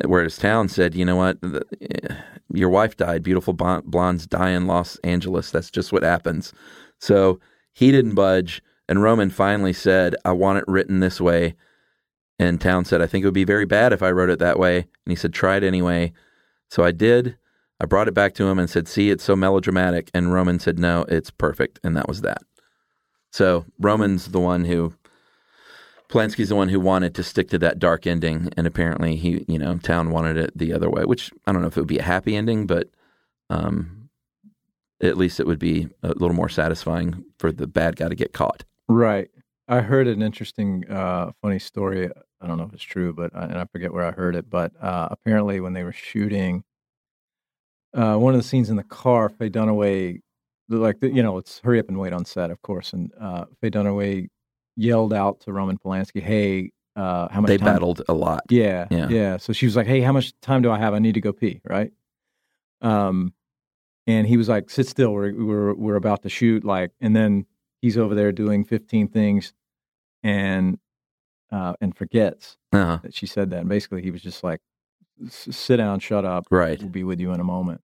whereas 0.04 0.36
Towne 0.36 0.68
said, 0.68 0.94
you 0.94 1.04
know 1.04 1.16
what? 1.16 1.40
The- 1.40 1.64
eh, 1.80 2.14
your 2.52 2.70
wife 2.70 2.96
died. 2.96 3.22
Beautiful 3.22 3.52
blondes 3.54 4.26
die 4.26 4.50
in 4.50 4.66
Los 4.66 4.96
Angeles. 4.98 5.50
That's 5.50 5.70
just 5.70 5.92
what 5.92 6.02
happens. 6.02 6.52
So 7.00 7.40
he 7.72 7.90
didn't 7.90 8.14
budge. 8.14 8.62
And 8.88 9.02
Roman 9.02 9.30
finally 9.30 9.72
said, 9.72 10.14
I 10.24 10.32
want 10.32 10.58
it 10.58 10.64
written 10.68 11.00
this 11.00 11.20
way. 11.20 11.54
And 12.38 12.60
Towne 12.60 12.84
said, 12.84 13.02
I 13.02 13.06
think 13.06 13.22
it 13.22 13.26
would 13.26 13.34
be 13.34 13.44
very 13.44 13.64
bad 13.64 13.92
if 13.92 14.02
I 14.02 14.10
wrote 14.12 14.30
it 14.30 14.38
that 14.38 14.58
way. 14.58 14.78
And 14.78 14.86
he 15.06 15.16
said, 15.16 15.32
try 15.32 15.56
it 15.56 15.64
anyway. 15.64 16.12
So 16.70 16.84
I 16.84 16.92
did. 16.92 17.36
I 17.80 17.86
brought 17.86 18.08
it 18.08 18.14
back 18.14 18.34
to 18.34 18.46
him 18.46 18.58
and 18.58 18.70
said, 18.70 18.88
see, 18.88 19.10
it's 19.10 19.24
so 19.24 19.36
melodramatic. 19.36 20.10
And 20.14 20.32
Roman 20.32 20.58
said, 20.58 20.78
no, 20.78 21.04
it's 21.08 21.30
perfect. 21.30 21.80
And 21.82 21.96
that 21.96 22.08
was 22.08 22.22
that. 22.22 22.42
So 23.36 23.66
Roman's 23.78 24.28
the 24.28 24.40
one 24.40 24.64
who, 24.64 24.94
Polanski's 26.08 26.48
the 26.48 26.56
one 26.56 26.70
who 26.70 26.80
wanted 26.80 27.14
to 27.16 27.22
stick 27.22 27.50
to 27.50 27.58
that 27.58 27.78
dark 27.78 28.06
ending. 28.06 28.48
And 28.56 28.66
apparently 28.66 29.16
he, 29.16 29.44
you 29.46 29.58
know, 29.58 29.76
Towne 29.76 30.10
wanted 30.10 30.38
it 30.38 30.56
the 30.56 30.72
other 30.72 30.88
way, 30.88 31.04
which 31.04 31.30
I 31.46 31.52
don't 31.52 31.60
know 31.60 31.68
if 31.68 31.76
it 31.76 31.80
would 31.80 31.86
be 31.86 31.98
a 31.98 32.02
happy 32.02 32.34
ending, 32.34 32.66
but 32.66 32.88
um, 33.50 34.08
at 35.02 35.18
least 35.18 35.38
it 35.38 35.46
would 35.46 35.58
be 35.58 35.86
a 36.02 36.14
little 36.14 36.32
more 36.32 36.48
satisfying 36.48 37.26
for 37.38 37.52
the 37.52 37.66
bad 37.66 37.96
guy 37.96 38.08
to 38.08 38.14
get 38.14 38.32
caught. 38.32 38.64
Right. 38.88 39.28
I 39.68 39.82
heard 39.82 40.06
an 40.06 40.22
interesting, 40.22 40.88
uh, 40.88 41.32
funny 41.42 41.58
story. 41.58 42.08
I 42.40 42.46
don't 42.46 42.56
know 42.56 42.64
if 42.64 42.72
it's 42.72 42.82
true, 42.82 43.12
but 43.12 43.34
uh, 43.34 43.48
and 43.50 43.58
I 43.58 43.66
forget 43.66 43.92
where 43.92 44.06
I 44.06 44.12
heard 44.12 44.34
it. 44.34 44.48
But 44.48 44.72
uh, 44.80 45.08
apparently, 45.10 45.60
when 45.60 45.74
they 45.74 45.84
were 45.84 45.92
shooting 45.92 46.64
uh, 47.92 48.16
one 48.16 48.32
of 48.32 48.40
the 48.40 48.48
scenes 48.48 48.70
in 48.70 48.76
the 48.76 48.82
car, 48.82 49.28
Faye 49.28 49.50
Dunaway, 49.50 50.20
like 50.68 51.00
the, 51.00 51.08
you 51.10 51.22
know, 51.22 51.38
it's 51.38 51.60
hurry 51.60 51.78
up 51.78 51.88
and 51.88 51.98
wait 51.98 52.12
on 52.12 52.24
set, 52.24 52.50
of 52.50 52.60
course, 52.62 52.92
and 52.92 53.12
uh, 53.20 53.44
Faye 53.60 53.70
Dunaway 53.70 54.28
yelled 54.76 55.12
out 55.12 55.40
to 55.40 55.52
Roman 55.52 55.78
Polanski, 55.78 56.22
"Hey, 56.22 56.72
uh, 56.96 57.28
how 57.28 57.40
much 57.40 57.48
They 57.48 57.56
time?" 57.58 57.66
battled 57.74 58.02
a 58.08 58.14
lot. 58.14 58.42
Yeah, 58.50 58.86
Yeah. 58.90 59.08
yeah, 59.08 59.36
So 59.36 59.52
she 59.52 59.66
was 59.66 59.76
like, 59.76 59.86
"Hey, 59.86 60.00
how 60.00 60.12
much 60.12 60.32
time 60.40 60.62
do 60.62 60.70
I 60.70 60.78
have? 60.78 60.92
I 60.94 60.98
need 60.98 61.14
to 61.14 61.20
go 61.20 61.32
pee." 61.32 61.60
Right. 61.64 61.92
Um, 62.82 63.32
and 64.06 64.26
he 64.26 64.36
was 64.36 64.48
like, 64.48 64.70
"Sit 64.70 64.86
still. 64.86 65.12
We're 65.12 65.32
we're 65.34 65.74
we're 65.74 65.96
about 65.96 66.22
to 66.22 66.28
shoot." 66.28 66.64
Like, 66.64 66.92
and 67.00 67.14
then 67.16 67.46
he's 67.82 67.96
over 67.98 68.14
there 68.14 68.32
doing 68.32 68.64
fifteen 68.64 69.08
things, 69.08 69.52
and 70.22 70.78
uh, 71.52 71.74
and 71.80 71.96
forgets 71.96 72.56
Uh-huh. 72.72 72.98
that 73.02 73.14
she 73.14 73.26
said 73.26 73.50
that. 73.50 73.60
And 73.60 73.68
basically, 73.68 74.02
he 74.02 74.10
was 74.10 74.22
just 74.22 74.44
like, 74.44 74.60
"Sit 75.28 75.76
down, 75.78 76.00
shut 76.00 76.24
up. 76.24 76.46
Right. 76.50 76.78
We'll 76.80 76.88
be 76.90 77.04
with 77.04 77.20
you 77.20 77.32
in 77.32 77.40
a 77.40 77.44
moment." 77.44 77.80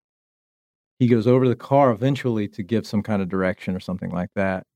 He 1.03 1.09
goes 1.09 1.27
over 1.27 1.43
to 1.45 1.49
the 1.51 1.57
car 1.57 1.91
eventually 1.91 2.47
to 2.47 2.63
give 2.63 2.87
some 2.87 3.03
kind 3.03 3.21
of 3.21 3.29
direction 3.29 3.75
or 3.75 3.81
something 3.81 4.11
like 4.11 4.31
that, 4.37 4.69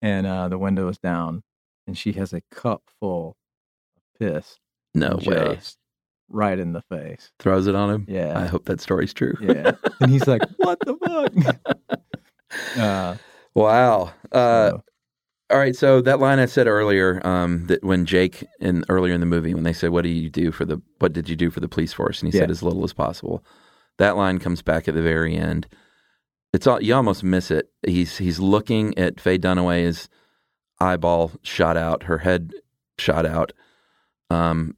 and 0.00 0.24
uh, 0.24 0.48
the 0.48 0.58
window 0.58 0.86
is 0.86 0.96
down, 0.96 1.42
and 1.88 1.98
she 1.98 2.12
has 2.12 2.32
a 2.32 2.40
cup 2.52 2.82
full 3.00 3.36
of 3.96 4.02
piss. 4.16 4.58
No 4.94 5.18
way. 5.26 5.58
right 6.28 6.56
in 6.56 6.72
the 6.72 6.82
face. 6.82 7.32
Throws 7.40 7.66
it 7.66 7.74
on 7.74 7.90
him. 7.90 8.06
Yeah. 8.08 8.38
I 8.38 8.46
hope 8.46 8.66
that 8.66 8.80
story's 8.80 9.12
true. 9.12 9.34
Yeah. 9.40 9.72
and 10.00 10.08
he's 10.08 10.28
like, 10.28 10.42
"What 10.58 10.78
the 10.86 11.56
fuck?" 11.84 11.98
uh, 12.78 13.16
Wow. 13.56 14.12
Uh, 14.30 14.70
so, 14.70 14.84
all 15.50 15.58
right. 15.58 15.74
So 15.74 16.00
that 16.02 16.20
line 16.20 16.38
I 16.38 16.46
said 16.46 16.68
earlier, 16.68 17.26
um, 17.26 17.66
that 17.66 17.82
when 17.82 18.06
Jake 18.06 18.44
in 18.60 18.84
earlier 18.88 19.14
in 19.14 19.20
the 19.20 19.26
movie, 19.26 19.52
when 19.52 19.64
they 19.64 19.72
said, 19.72 19.90
"What 19.90 20.02
do 20.02 20.10
you 20.10 20.30
do 20.30 20.52
for 20.52 20.64
the? 20.64 20.80
What 21.00 21.12
did 21.12 21.28
you 21.28 21.34
do 21.34 21.50
for 21.50 21.58
the 21.58 21.68
police 21.68 21.92
force?" 21.92 22.22
and 22.22 22.32
he 22.32 22.38
said, 22.38 22.52
"As 22.52 22.62
little 22.62 22.84
as 22.84 22.92
possible." 22.92 23.42
That 23.98 24.16
line 24.16 24.38
comes 24.38 24.62
back 24.62 24.88
at 24.88 24.94
the 24.94 25.02
very 25.02 25.36
end. 25.36 25.66
It's 26.52 26.66
all 26.66 26.82
you 26.82 26.94
almost 26.94 27.22
miss 27.22 27.50
it. 27.50 27.70
He's 27.86 28.18
he's 28.18 28.38
looking 28.38 28.96
at 28.98 29.20
Faye 29.20 29.38
Dunaway's 29.38 30.08
eyeball 30.80 31.32
shot 31.42 31.76
out, 31.76 32.04
her 32.04 32.18
head 32.18 32.52
shot 32.98 33.26
out, 33.26 33.52
um, 34.30 34.76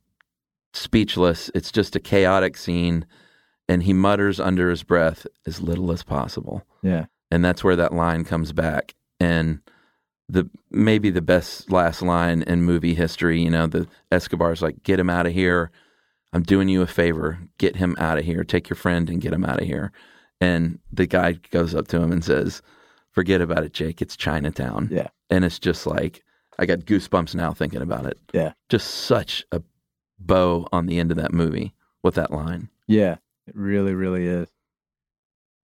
speechless. 0.72 1.50
It's 1.54 1.72
just 1.72 1.96
a 1.96 2.00
chaotic 2.00 2.56
scene, 2.56 3.06
and 3.68 3.82
he 3.82 3.92
mutters 3.92 4.40
under 4.40 4.70
his 4.70 4.82
breath, 4.82 5.26
"As 5.46 5.60
little 5.60 5.92
as 5.92 6.02
possible." 6.02 6.64
yeah. 6.82 7.06
and 7.30 7.44
that's 7.44 7.62
where 7.64 7.76
that 7.76 7.92
line 7.92 8.24
comes 8.24 8.52
back 8.52 8.94
and 9.20 9.60
the 10.28 10.48
maybe 10.70 11.10
the 11.10 11.22
best 11.22 11.70
last 11.72 12.02
line 12.02 12.42
in 12.42 12.62
movie 12.62 12.94
history 12.94 13.40
you 13.42 13.50
know 13.50 13.66
the 13.66 13.86
escobar's 14.12 14.62
like 14.62 14.82
get 14.82 15.00
him 15.00 15.10
out 15.10 15.26
of 15.26 15.32
here 15.32 15.70
i'm 16.32 16.42
doing 16.42 16.68
you 16.68 16.82
a 16.82 16.86
favor 16.86 17.38
get 17.58 17.76
him 17.76 17.94
out 17.98 18.18
of 18.18 18.24
here 18.24 18.44
take 18.44 18.68
your 18.68 18.76
friend 18.76 19.08
and 19.10 19.20
get 19.20 19.32
him 19.32 19.44
out 19.44 19.60
of 19.60 19.66
here 19.66 19.92
and 20.40 20.78
the 20.92 21.06
guy 21.06 21.32
goes 21.50 21.74
up 21.74 21.88
to 21.88 22.00
him 22.00 22.12
and 22.12 22.24
says 22.24 22.62
forget 23.10 23.40
about 23.40 23.64
it 23.64 23.72
jake 23.72 24.00
it's 24.02 24.16
chinatown 24.16 24.88
Yeah. 24.90 25.08
and 25.30 25.44
it's 25.44 25.58
just 25.58 25.86
like 25.86 26.22
i 26.58 26.66
got 26.66 26.80
goosebumps 26.80 27.34
now 27.34 27.52
thinking 27.52 27.82
about 27.82 28.06
it 28.06 28.18
Yeah. 28.32 28.52
just 28.68 28.88
such 28.90 29.44
a 29.52 29.62
bow 30.18 30.66
on 30.72 30.86
the 30.86 30.98
end 30.98 31.10
of 31.10 31.16
that 31.16 31.32
movie 31.32 31.74
with 32.02 32.14
that 32.16 32.30
line 32.30 32.68
Yeah. 32.86 33.16
It 33.46 33.56
really, 33.56 33.94
really 33.94 34.26
is. 34.26 34.48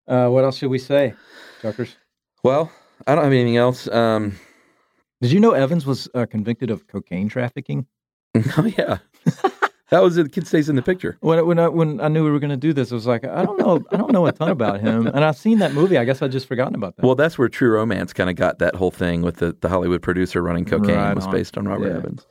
Uh, 0.08 0.28
what 0.28 0.42
else 0.44 0.56
should 0.56 0.70
we 0.70 0.78
say, 0.78 1.12
Chuckers? 1.62 1.96
well 2.42 2.70
i 3.06 3.14
don't 3.14 3.24
have 3.24 3.32
anything 3.32 3.56
else 3.56 3.88
um 3.88 4.38
Did 5.20 5.32
you 5.32 5.40
know 5.40 5.52
Evans 5.52 5.84
was 5.86 6.08
uh, 6.14 6.26
convicted 6.26 6.70
of 6.70 6.86
cocaine 6.86 7.28
trafficking? 7.28 7.86
oh 8.56 8.64
yeah 8.78 8.98
that 9.90 10.02
was 10.02 10.16
it 10.16 10.22
the 10.24 10.28
kid 10.30 10.46
stays 10.46 10.68
in 10.68 10.76
the 10.76 10.82
picture 10.82 11.16
When 11.20 11.46
when 11.46 11.58
I, 11.58 11.68
when 11.68 12.00
I 12.00 12.08
knew 12.08 12.24
we 12.24 12.30
were 12.30 12.38
going 12.38 12.50
to 12.50 12.56
do 12.56 12.72
this, 12.72 12.90
I 12.90 12.94
was 12.94 13.06
like, 13.06 13.24
I 13.24 13.44
don't 13.44 13.58
know, 13.58 13.84
I 13.92 13.96
don't 13.96 14.12
know 14.12 14.26
a 14.26 14.32
ton 14.32 14.48
about 14.48 14.80
him, 14.80 15.06
and 15.06 15.24
I've 15.24 15.36
seen 15.36 15.58
that 15.58 15.72
movie. 15.72 15.98
I 15.98 16.04
guess 16.04 16.22
I 16.22 16.28
just 16.28 16.46
forgotten 16.48 16.74
about 16.74 16.96
that. 16.96 17.04
Well, 17.04 17.14
that's 17.14 17.36
where 17.38 17.48
True 17.48 17.70
Romance 17.70 18.12
kind 18.12 18.30
of 18.30 18.36
got 18.36 18.58
that 18.60 18.74
whole 18.76 18.90
thing 18.90 19.22
with 19.22 19.36
the, 19.36 19.56
the 19.60 19.68
Hollywood 19.68 20.02
producer 20.02 20.42
running 20.42 20.64
cocaine 20.64 20.96
Right 20.96 21.14
was 21.14 21.26
on. 21.26 21.32
based 21.32 21.58
on 21.58 21.66
Robert 21.68 21.88
Yeah. 21.90 21.96
Evans. 21.98 22.26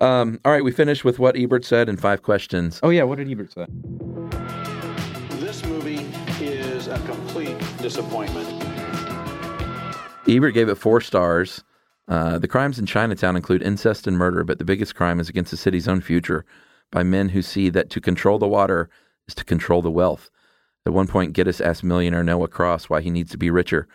Um, 0.00 0.40
all 0.44 0.52
right, 0.52 0.64
we 0.64 0.72
finished 0.72 1.04
with 1.04 1.18
what 1.18 1.36
Ebert 1.36 1.64
said 1.64 1.88
in 1.88 1.96
five 1.96 2.22
questions. 2.22 2.80
oh 2.82 2.90
yeah, 2.90 3.02
what 3.04 3.18
did 3.18 3.30
Ebert 3.30 3.52
say? 3.52 3.66
This 5.38 5.64
movie 5.64 6.06
is 6.44 6.88
a 6.88 6.98
complete 7.06 7.56
disappointment. 7.78 8.48
Ebert 10.28 10.54
gave 10.54 10.68
it 10.68 10.74
four 10.76 11.00
stars. 11.00 11.62
Uh, 12.08 12.38
the 12.38 12.48
crimes 12.48 12.78
in 12.78 12.86
Chinatown 12.86 13.36
include 13.36 13.62
incest 13.62 14.06
and 14.06 14.16
murder, 14.18 14.44
but 14.44 14.58
the 14.58 14.64
biggest 14.64 14.94
crime 14.94 15.18
is 15.20 15.28
against 15.28 15.50
the 15.50 15.56
city's 15.56 15.88
own 15.88 16.00
future 16.00 16.44
by 16.90 17.02
men 17.02 17.30
who 17.30 17.42
see 17.42 17.68
that 17.70 17.90
to 17.90 18.00
control 18.00 18.38
the 18.38 18.48
water 18.48 18.88
is 19.28 19.34
to 19.34 19.44
control 19.44 19.82
the 19.82 19.90
wealth. 19.90 20.30
At 20.86 20.92
one 20.92 21.08
point, 21.08 21.34
Gittes 21.34 21.60
asked 21.60 21.82
millionaire 21.82 22.22
Noah 22.22 22.48
Cross 22.48 22.88
why 22.88 23.00
he 23.00 23.10
needs 23.10 23.30
to 23.32 23.38
be 23.38 23.50
richer. 23.50 23.88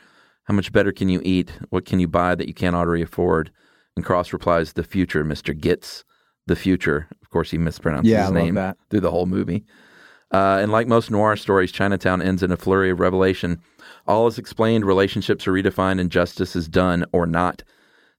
How 0.44 0.54
much 0.54 0.74
better 0.74 0.92
can 0.92 1.08
you 1.08 1.22
eat? 1.24 1.52
What 1.70 1.86
can 1.86 2.00
you 2.00 2.08
buy 2.08 2.36
that 2.36 2.48
you 2.48 2.54
can't 2.54 2.76
already 2.76 3.02
afford? 3.02 3.52
And 3.96 4.04
Cross 4.04 4.34
replies, 4.34 4.74
The 4.74 4.84
future, 4.84 5.24
Mr. 5.24 5.58
Gitz. 5.58 6.04
The 6.48 6.56
future. 6.56 7.08
Of 7.22 7.30
course, 7.30 7.52
he 7.52 7.58
mispronounces 7.58 8.06
Yeah, 8.06 8.24
his 8.24 8.32
love 8.32 8.34
name 8.34 8.74
through 8.90 9.02
the 9.02 9.12
whole 9.12 9.26
movie. 9.26 9.64
Uh, 10.32 10.60
and 10.62 10.72
like 10.72 10.88
most 10.88 11.12
noir 11.12 11.36
stories, 11.36 11.72
Chinatown 11.72 12.22
ends 12.22 12.42
in 12.42 12.52
a 12.52 12.58
flurry 12.58 12.90
of 12.90 13.00
revelation. 13.00 13.62
All 14.08 14.28
is 14.28 14.38
explained, 14.38 14.86
relationships 14.86 15.48
are 15.48 15.52
redefined, 15.52 16.00
and 16.00 16.10
justice 16.10 16.56
is 16.56 16.68
done 16.68 17.06
or 17.12 17.26
not. 17.26 17.64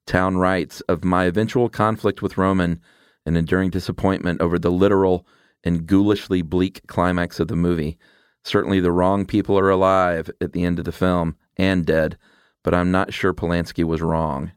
Towne 0.07 0.37
writes 0.37 0.81
of 0.83 1.05
my 1.05 1.25
eventual 1.25 1.69
conflict 1.69 2.23
with 2.23 2.39
Roman 2.39 2.81
and 3.27 3.37
enduring 3.37 3.71
disappointment 3.71 4.41
over 4.41 4.59
the 4.59 4.71
literal 4.71 5.27
and 5.65 5.87
ghoulishly 5.87 6.43
bleak 6.43 6.87
climax 6.87 7.39
of 7.41 7.49
the 7.49 7.57
movie. 7.57 7.99
Certainly, 8.45 8.81
the 8.81 8.91
wrong 8.93 9.25
people 9.27 9.57
are 9.59 9.71
alive 9.71 10.29
at 10.41 10.53
the 10.53 10.65
end 10.65 10.79
of 10.79 10.85
the 10.85 10.93
film 10.93 11.37
and 11.57 11.87
dead, 11.87 12.19
but 12.65 12.75
I'm 12.75 12.91
not 12.91 13.13
sure 13.13 13.33
Polanski 13.33 13.85
was 13.85 14.01
wrong. 14.03 14.51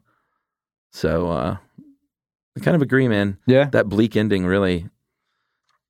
So, 0.92 1.30
uh, 1.30 1.56
I 2.56 2.60
kind 2.60 2.74
of 2.74 2.82
agree, 2.82 3.06
man. 3.06 3.38
Yeah, 3.46 3.66
That 3.66 3.88
bleak 3.88 4.16
ending 4.16 4.46
really, 4.46 4.88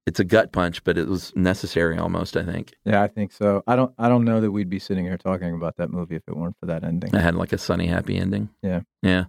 it's 0.06 0.20
a 0.20 0.24
gut 0.24 0.52
punch, 0.52 0.84
but 0.84 0.98
it 0.98 1.06
was 1.08 1.32
necessary 1.36 1.96
almost, 1.96 2.36
I 2.36 2.44
think. 2.44 2.74
yeah, 2.84 3.02
I 3.02 3.06
think 3.08 3.32
so. 3.32 3.62
I 3.66 3.76
don't, 3.76 3.94
I 3.98 4.08
don't 4.08 4.24
know 4.24 4.40
that 4.40 4.50
we'd 4.50 4.68
be 4.68 4.78
sitting 4.78 5.04
here 5.04 5.16
talking 5.16 5.54
about 5.54 5.76
that 5.78 5.90
movie 5.90 6.16
if 6.16 6.22
it 6.28 6.36
weren't 6.36 6.56
for 6.60 6.66
that 6.66 6.84
ending. 6.84 7.14
I 7.14 7.20
had 7.20 7.34
like 7.36 7.52
a 7.52 7.58
sunny, 7.58 7.86
happy 7.86 8.16
ending. 8.18 8.50
Yeah. 8.62 8.80
Yeah. 9.02 9.24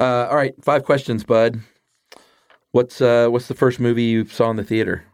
Uh, 0.00 0.26
all 0.30 0.36
right, 0.36 0.54
five 0.62 0.84
questions, 0.84 1.22
bud. 1.24 1.60
What's 2.74 3.00
uh, 3.00 3.28
what's 3.28 3.46
the 3.46 3.54
first 3.54 3.78
movie 3.78 4.02
you 4.02 4.26
saw 4.26 4.50
in 4.50 4.56
the 4.56 4.64
theater? 4.64 5.04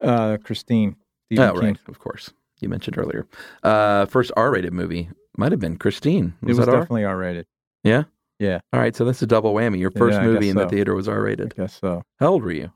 Uh, 0.00 0.36
Christine. 0.36 0.94
Stephen 1.24 1.48
oh, 1.48 1.54
King. 1.54 1.62
right, 1.70 1.78
of 1.88 1.98
course. 1.98 2.30
You 2.60 2.68
mentioned 2.68 2.96
earlier. 2.96 3.26
Uh, 3.64 4.06
first 4.06 4.30
R-rated 4.36 4.72
movie 4.72 5.08
might 5.36 5.50
have 5.50 5.60
been 5.60 5.78
Christine. 5.78 6.34
It 6.42 6.46
was 6.46 6.58
that 6.58 6.66
definitely 6.66 7.04
R 7.04 7.16
rated. 7.16 7.46
Yeah. 7.82 8.04
Yeah, 8.38 8.60
All 8.72 8.78
right, 8.78 8.94
so 8.94 9.04
that's 9.04 9.20
a 9.22 9.26
double 9.26 9.52
whammy. 9.52 9.78
Your 9.80 9.90
first 9.90 10.18
Yeah, 10.18 10.26
movie 10.26 10.48
in 10.50 10.56
the 10.56 10.68
theater 10.68 10.94
was 10.94 11.08
R-rated. 11.08 11.54
I 11.56 11.62
guess 11.62 11.80
so. 11.80 12.02
How 12.20 12.28
old 12.28 12.44
were 12.44 12.52
you? 12.52 12.70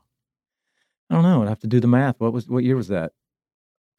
I 1.09 1.13
don't 1.13 1.23
know. 1.23 1.43
I'd 1.43 1.49
have 1.49 1.59
to 1.59 1.67
do 1.67 1.79
the 1.79 1.87
math. 1.87 2.15
What 2.19 2.33
was 2.33 2.49
what 2.49 2.65
year 2.65 2.75
was 2.75 2.89
that? 2.89 3.13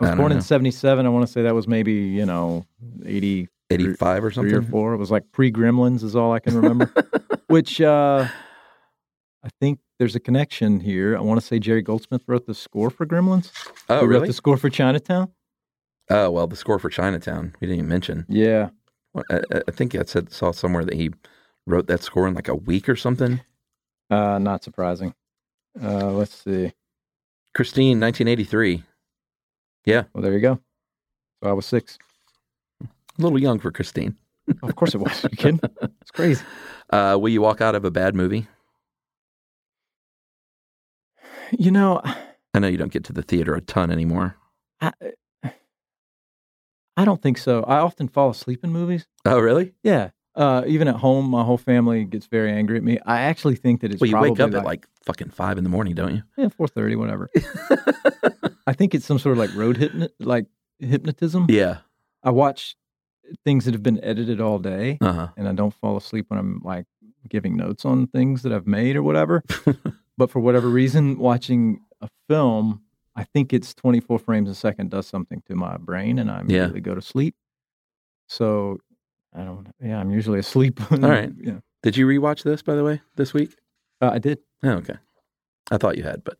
I 0.00 0.04
I 0.04 0.08
was 0.08 0.10
don't 0.10 0.18
born 0.18 0.30
know. 0.30 0.36
in 0.36 0.42
'77. 0.42 1.06
I 1.06 1.08
want 1.08 1.26
to 1.26 1.32
say 1.32 1.40
that 1.42 1.54
was 1.54 1.66
maybe 1.68 1.92
you 1.94 2.26
know 2.26 2.66
80, 3.06 3.48
Eighty-five 3.70 4.22
or 4.24 4.30
three 4.30 4.50
something. 4.50 4.54
or 4.56 4.62
four. 4.62 4.92
It 4.92 4.98
was 4.98 5.10
like 5.10 5.30
pre 5.32 5.50
Gremlins 5.50 6.02
is 6.02 6.14
all 6.16 6.32
I 6.34 6.40
can 6.40 6.54
remember. 6.54 6.92
Which 7.46 7.80
uh, 7.80 8.26
I 9.44 9.48
think 9.60 9.78
there's 10.02 10.16
a 10.16 10.20
connection 10.20 10.80
here. 10.80 11.16
I 11.16 11.20
want 11.20 11.40
to 11.40 11.46
say 11.46 11.60
Jerry 11.60 11.80
Goldsmith 11.80 12.24
wrote 12.26 12.44
the 12.46 12.56
score 12.56 12.90
for 12.90 13.06
Gremlins. 13.06 13.52
Oh, 13.88 14.00
He 14.00 14.06
wrote 14.06 14.26
the 14.26 14.32
score 14.32 14.56
for 14.56 14.68
Chinatown. 14.68 15.30
Oh, 16.10 16.28
well, 16.32 16.48
the 16.48 16.56
score 16.56 16.80
for 16.80 16.90
Chinatown 16.90 17.54
we 17.60 17.68
didn't 17.68 17.78
even 17.78 17.88
mention. 17.88 18.26
Yeah, 18.28 18.70
Well, 19.14 19.22
I, 19.30 19.42
I- 19.68 19.70
think 19.70 19.94
I 19.94 20.02
said 20.02 20.32
saw 20.32 20.50
somewhere 20.50 20.84
that 20.84 20.94
he 20.94 21.10
wrote 21.68 21.86
that 21.86 22.02
score 22.02 22.26
in 22.26 22.34
like 22.34 22.48
a 22.48 22.56
week 22.56 22.88
or 22.88 22.96
something. 22.96 23.40
Uh, 24.10 24.40
not 24.40 24.64
surprising. 24.64 25.14
Uh, 25.80 26.10
let's 26.10 26.34
see. 26.42 26.72
Christine, 27.54 28.00
1983. 28.00 28.82
Yeah, 29.84 30.02
Well, 30.12 30.22
there 30.22 30.32
you 30.32 30.40
go. 30.40 30.58
So 31.44 31.48
I 31.48 31.52
was 31.52 31.64
six. 31.66 31.96
a 32.82 32.86
little 33.18 33.38
young 33.38 33.60
for 33.60 33.70
Christine. 33.70 34.16
Of 34.64 34.74
course 34.74 34.96
it 34.96 34.98
was. 34.98 35.22
you 35.22 35.28
kidding? 35.36 35.60
It's 36.00 36.10
crazy. 36.10 36.42
Uh, 36.90 37.16
will 37.20 37.28
you 37.28 37.40
walk 37.40 37.60
out 37.60 37.76
of 37.76 37.84
a 37.84 37.90
bad 37.92 38.16
movie? 38.16 38.48
You 41.58 41.70
know, 41.70 42.00
I 42.54 42.58
know 42.58 42.66
you 42.68 42.76
don't 42.78 42.92
get 42.92 43.04
to 43.04 43.12
the 43.12 43.22
theater 43.22 43.54
a 43.54 43.60
ton 43.60 43.90
anymore. 43.90 44.36
I, 44.80 44.92
I 46.96 47.04
don't 47.04 47.20
think 47.22 47.38
so. 47.38 47.62
I 47.64 47.78
often 47.78 48.08
fall 48.08 48.30
asleep 48.30 48.64
in 48.64 48.70
movies. 48.70 49.06
Oh, 49.24 49.38
really? 49.38 49.72
Yeah. 49.82 50.10
Uh, 50.34 50.62
even 50.66 50.88
at 50.88 50.96
home, 50.96 51.28
my 51.28 51.42
whole 51.44 51.58
family 51.58 52.04
gets 52.04 52.26
very 52.26 52.50
angry 52.52 52.78
at 52.78 52.82
me. 52.82 52.98
I 53.04 53.20
actually 53.22 53.56
think 53.56 53.82
that 53.82 53.92
it's 53.92 54.00
well, 54.00 54.10
you 54.10 54.16
wake 54.18 54.40
up 54.40 54.50
like, 54.52 54.60
at 54.60 54.64
like 54.64 54.86
fucking 55.04 55.30
five 55.30 55.58
in 55.58 55.64
the 55.64 55.70
morning, 55.70 55.94
don't 55.94 56.14
you? 56.14 56.22
yeah, 56.38 56.48
four 56.48 56.68
thirty, 56.68 56.96
whatever. 56.96 57.28
I 58.66 58.72
think 58.72 58.94
it's 58.94 59.04
some 59.04 59.18
sort 59.18 59.32
of 59.32 59.38
like 59.38 59.54
road 59.54 59.76
hypno- 59.76 60.08
like 60.20 60.46
hypnotism. 60.78 61.46
Yeah. 61.50 61.78
I 62.22 62.30
watch 62.30 62.76
things 63.44 63.66
that 63.66 63.74
have 63.74 63.82
been 63.82 64.02
edited 64.02 64.40
all 64.40 64.58
day, 64.58 64.96
Uh 65.02 65.12
huh. 65.12 65.28
and 65.36 65.48
I 65.48 65.52
don't 65.52 65.74
fall 65.74 65.96
asleep 65.98 66.26
when 66.28 66.38
I'm 66.38 66.60
like 66.64 66.86
giving 67.28 67.56
notes 67.56 67.84
on 67.84 68.06
things 68.06 68.42
that 68.42 68.52
I've 68.52 68.66
made 68.66 68.96
or 68.96 69.02
whatever. 69.02 69.42
but 70.18 70.30
for 70.30 70.40
whatever 70.40 70.68
reason, 70.68 71.18
watching 71.18 71.80
a 72.00 72.08
film, 72.28 72.82
I 73.16 73.24
think 73.24 73.52
it's 73.52 73.74
24 73.74 74.18
frames 74.18 74.48
a 74.48 74.54
second 74.54 74.90
does 74.90 75.06
something 75.06 75.42
to 75.48 75.54
my 75.54 75.76
brain, 75.76 76.18
and 76.18 76.30
I 76.30 76.40
immediately 76.40 76.80
go 76.80 76.94
to 76.94 77.02
sleep. 77.02 77.34
So 78.28 78.78
I 79.34 79.44
don't. 79.44 79.68
Yeah, 79.80 79.98
I'm 79.98 80.10
usually 80.10 80.38
asleep. 80.38 80.80
All 80.90 80.98
right. 80.98 81.30
Yeah, 81.38 81.58
Did 81.82 81.96
you 81.96 82.06
rewatch 82.06 82.42
this, 82.42 82.62
by 82.62 82.74
the 82.74 82.84
way, 82.84 83.00
this 83.16 83.32
week? 83.34 83.54
uh, 84.00 84.10
I 84.12 84.18
did. 84.18 84.38
Oh, 84.62 84.70
okay. 84.70 84.96
I 85.70 85.76
thought 85.78 85.96
you 85.96 86.02
had, 86.04 86.22
but 86.24 86.38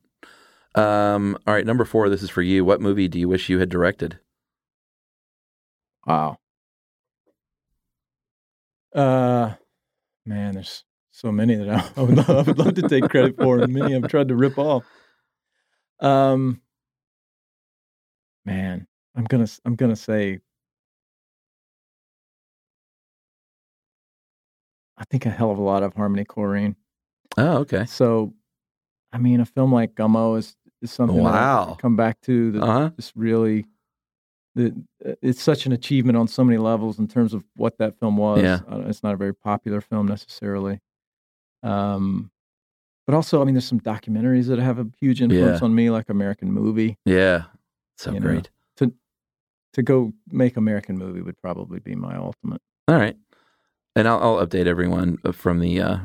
um, 0.80 1.36
all 1.46 1.54
right. 1.54 1.66
Number 1.66 1.84
four. 1.84 2.08
This 2.08 2.22
is 2.22 2.30
for 2.30 2.42
you. 2.42 2.64
What 2.64 2.80
movie 2.80 3.08
do 3.08 3.18
you 3.18 3.28
wish 3.28 3.48
you 3.48 3.58
had 3.58 3.68
directed? 3.68 4.18
Wow. 6.06 6.38
Uh, 8.94 9.54
man, 10.26 10.54
there's 10.54 10.84
so 11.12 11.30
many 11.30 11.54
that 11.54 11.68
I, 11.68 11.90
I 11.96 12.02
would 12.04 12.16
love, 12.16 12.30
I 12.30 12.42
would 12.42 12.58
love 12.58 12.74
to 12.74 12.88
take 12.88 13.08
credit 13.08 13.36
for, 13.38 13.58
and 13.60 13.72
many 13.72 13.94
I've 13.94 14.08
tried 14.08 14.28
to 14.28 14.34
rip 14.34 14.58
off. 14.58 14.84
Um, 16.00 16.60
man, 18.44 18.86
I'm 19.14 19.24
gonna 19.24 19.46
I'm 19.64 19.76
gonna 19.76 19.94
say, 19.96 20.40
I 24.98 25.04
think 25.04 25.26
a 25.26 25.30
hell 25.30 25.50
of 25.50 25.58
a 25.58 25.62
lot 25.62 25.82
of 25.82 25.94
Harmony 25.94 26.24
Korine. 26.24 26.74
Oh, 27.38 27.58
okay. 27.58 27.84
So, 27.86 28.34
I 29.12 29.18
mean, 29.18 29.40
a 29.40 29.46
film 29.46 29.72
like 29.72 29.94
Gummo 29.94 30.38
is 30.38 30.56
is 30.80 30.90
something 30.90 31.16
that 31.18 31.26
I 31.26 31.30
Wow. 31.30 31.76
come 31.80 31.94
back 31.96 32.20
to 32.22 32.52
that 32.52 32.62
Uh 32.62 32.66
huh. 32.72 32.90
just 32.96 33.12
really 33.14 33.66
the 34.54 34.74
it's 35.22 35.40
such 35.42 35.64
an 35.66 35.72
achievement 35.72 36.16
on 36.18 36.28
so 36.28 36.44
many 36.44 36.58
levels 36.58 36.98
in 36.98 37.08
terms 37.08 37.32
of 37.32 37.44
what 37.56 37.78
that 37.78 37.98
film 37.98 38.16
was. 38.16 38.42
Yeah. 38.42 38.60
Uh, 38.68 38.82
it's 38.86 39.02
not 39.02 39.14
a 39.14 39.16
very 39.16 39.34
popular 39.34 39.80
film 39.80 40.06
necessarily. 40.06 40.80
Um, 41.62 42.30
but 43.06 43.14
also, 43.14 43.40
I 43.42 43.44
mean, 43.44 43.54
there's 43.54 43.64
some 43.66 43.80
documentaries 43.80 44.46
that 44.46 44.58
have 44.58 44.78
a 44.78 44.86
huge 45.00 45.20
influence 45.22 45.60
Yeah. 45.60 45.64
on 45.64 45.74
me, 45.74 45.90
like 45.90 46.08
American 46.08 46.52
Movie. 46.52 46.98
Yeah. 47.04 47.44
So 47.98 48.12
You 48.12 48.20
know. 48.20 48.26
great. 48.26 48.50
To 48.76 48.92
to 49.74 49.82
go 49.82 50.12
make 50.30 50.56
American 50.56 50.98
Movie 50.98 51.22
would 51.22 51.40
probably 51.40 51.80
be 51.80 51.94
my 51.94 52.16
ultimate. 52.16 52.60
All 52.88 52.96
right. 52.96 53.16
And 53.96 54.06
I'll, 54.08 54.18
I'll 54.38 54.46
update 54.46 54.66
everyone 54.66 55.18
from 55.32 55.60
the 55.60 55.80
uh, 55.80 55.98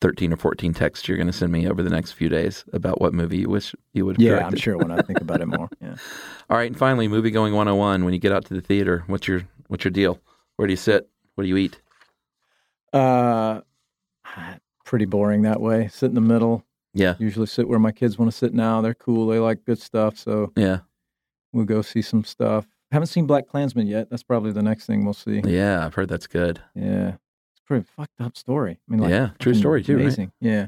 13 0.00 0.32
or 0.32 0.36
14 0.36 0.72
texts 0.74 1.06
you're 1.08 1.16
going 1.18 1.26
to 1.26 1.32
send 1.32 1.52
me 1.52 1.68
over 1.68 1.82
the 1.82 1.90
next 1.90 2.12
few 2.12 2.28
days 2.28 2.64
about 2.72 3.00
what 3.00 3.12
movie 3.12 3.38
you 3.38 3.48
wish 3.50 3.74
you 3.92 4.06
would 4.06 4.16
have 4.16 4.22
Yeah, 4.22 4.46
I'm 4.46 4.56
sure 4.56 4.78
when 4.78 4.90
I 4.90 5.02
think 5.02 5.20
about 5.20 5.40
it 5.42 5.46
more. 5.46 5.68
Yeah. 5.80 5.96
All 6.48 6.56
right. 6.56 6.66
And 6.68 6.78
finally, 6.78 7.08
movie 7.08 7.30
going 7.30 7.52
101. 7.54 8.04
When 8.04 8.14
you 8.14 8.20
get 8.20 8.32
out 8.32 8.44
to 8.46 8.54
the 8.54 8.60
theater, 8.60 9.04
what's 9.08 9.26
your 9.28 9.42
what's 9.68 9.84
your 9.84 9.90
deal? 9.90 10.18
Where 10.56 10.66
do 10.66 10.72
you 10.72 10.76
sit? 10.78 11.08
What 11.34 11.42
do 11.44 11.48
you 11.48 11.56
eat? 11.56 11.80
Uh, 12.92 13.60
pretty 14.84 15.04
boring 15.04 15.42
that 15.42 15.60
way. 15.60 15.88
Sit 15.88 16.06
in 16.06 16.14
the 16.14 16.20
middle. 16.20 16.64
Yeah. 16.94 17.14
Usually 17.18 17.46
sit 17.46 17.68
where 17.68 17.78
my 17.78 17.92
kids 17.92 18.18
want 18.18 18.30
to 18.30 18.36
sit 18.36 18.52
now. 18.52 18.80
They're 18.80 18.94
cool. 18.94 19.26
They 19.28 19.38
like 19.38 19.64
good 19.64 19.78
stuff. 19.80 20.16
So 20.18 20.52
Yeah. 20.56 20.80
we'll 21.52 21.64
go 21.64 21.82
see 21.82 22.02
some 22.02 22.24
stuff. 22.24 22.66
Haven't 22.90 23.06
seen 23.06 23.28
BlacKkKlansman 23.28 23.86
yet. 23.88 24.10
That's 24.10 24.24
probably 24.24 24.50
the 24.52 24.62
next 24.62 24.86
thing 24.86 25.04
we'll 25.04 25.14
see. 25.14 25.40
Yeah. 25.44 25.86
I've 25.86 25.94
heard 25.94 26.08
that's 26.08 26.26
good. 26.26 26.60
Yeah. 26.74 27.08
It's 27.52 27.60
a 27.60 27.66
pretty 27.66 27.86
fucked 27.96 28.20
up 28.20 28.36
story. 28.36 28.72
I 28.88 28.90
mean, 28.92 29.00
like, 29.00 29.10
Yeah, 29.10 29.30
true 29.38 29.54
story 29.54 29.84
too, 29.84 29.98
right? 29.98 30.30
Yeah. 30.40 30.66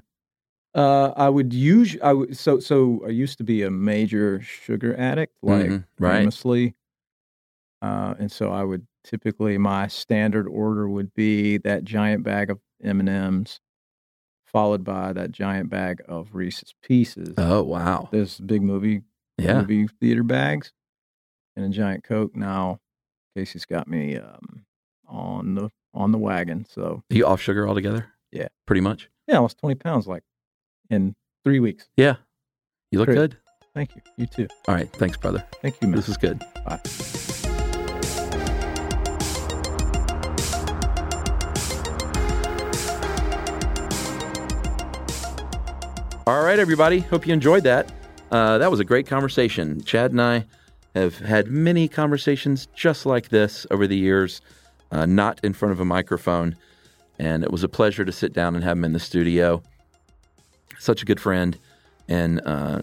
Uh, 0.74 1.12
I 1.16 1.28
would 1.28 1.52
use 1.52 1.98
I 2.02 2.12
would 2.14 2.34
so 2.36 2.58
so 2.58 3.02
I 3.04 3.10
used 3.10 3.36
to 3.38 3.44
be 3.44 3.62
a 3.62 3.70
major 3.70 4.40
sugar 4.40 4.94
addict, 4.96 5.36
like 5.42 5.66
Mhm, 5.66 5.84
right. 5.98 6.18
famously. 6.20 6.74
Uh, 7.82 8.14
and 8.18 8.30
so 8.32 8.50
I 8.52 8.62
would 8.62 8.86
typically 9.04 9.58
my 9.58 9.88
standard 9.88 10.46
order 10.46 10.88
would 10.88 11.12
be 11.14 11.58
that 11.58 11.84
giant 11.84 12.22
bag 12.22 12.48
of 12.48 12.60
M 12.82 13.00
and 13.00 13.08
M's, 13.08 13.60
followed 14.44 14.84
by 14.84 15.12
that 15.12 15.30
giant 15.32 15.70
bag 15.70 16.02
of 16.08 16.34
Reese's 16.34 16.74
Pieces. 16.82 17.34
Oh, 17.38 17.62
wow. 17.62 18.08
This 18.12 18.38
big 18.40 18.62
movie 18.62 19.02
Yeah. 19.38 19.60
movie 19.60 19.88
theater 20.00 20.22
bags, 20.22 20.72
and 21.56 21.64
a 21.64 21.68
giant 21.68 22.04
Coke. 22.04 22.34
Now, 22.36 22.80
Casey's 23.36 23.64
got 23.64 23.88
me 23.88 24.16
um, 24.16 24.64
on 25.08 25.54
the 25.54 25.70
on 25.94 26.12
the 26.12 26.18
wagon. 26.18 26.66
So 26.68 27.02
Are 27.10 27.14
you 27.14 27.26
off 27.26 27.40
sugar 27.40 27.66
altogether? 27.68 28.08
Yeah. 28.30 28.48
Pretty 28.66 28.80
much. 28.80 29.08
yeah, 29.26 29.36
I 29.36 29.38
lost 29.40 29.58
twenty 29.58 29.74
pounds 29.74 30.06
like 30.06 30.22
in 30.90 31.14
three 31.44 31.60
weeks. 31.60 31.88
Yeah. 31.96 32.16
You 32.90 32.98
look 32.98 33.06
Great. 33.06 33.16
good. 33.16 33.36
Thank 33.74 33.94
you. 33.96 34.02
You 34.18 34.26
too. 34.26 34.48
All 34.68 34.74
right. 34.74 34.90
Thanks, 34.92 35.16
brother. 35.16 35.42
Thank 35.62 35.80
you, 35.80 35.88
man. 35.88 35.96
This 35.96 36.08
is 36.10 36.18
good. 36.18 36.38
Bye. 36.66 37.31
All 46.24 46.44
right, 46.44 46.60
everybody. 46.60 47.00
Hope 47.00 47.26
you 47.26 47.32
enjoyed 47.32 47.64
that. 47.64 47.90
Uh, 48.30 48.56
that 48.58 48.70
was 48.70 48.78
a 48.78 48.84
great 48.84 49.08
conversation. 49.08 49.82
Chad 49.82 50.12
and 50.12 50.22
I 50.22 50.44
have 50.94 51.18
had 51.18 51.48
many 51.48 51.88
conversations 51.88 52.68
just 52.76 53.06
like 53.06 53.30
this 53.30 53.66
over 53.72 53.88
the 53.88 53.96
years, 53.96 54.40
uh, 54.92 55.04
not 55.04 55.40
in 55.42 55.52
front 55.52 55.72
of 55.72 55.80
a 55.80 55.84
microphone. 55.84 56.54
And 57.18 57.42
it 57.42 57.50
was 57.50 57.64
a 57.64 57.68
pleasure 57.68 58.04
to 58.04 58.12
sit 58.12 58.32
down 58.32 58.54
and 58.54 58.62
have 58.62 58.76
him 58.76 58.84
in 58.84 58.92
the 58.92 59.00
studio. 59.00 59.64
Such 60.78 61.02
a 61.02 61.04
good 61.04 61.18
friend 61.18 61.58
and 62.08 62.40
uh, 62.46 62.82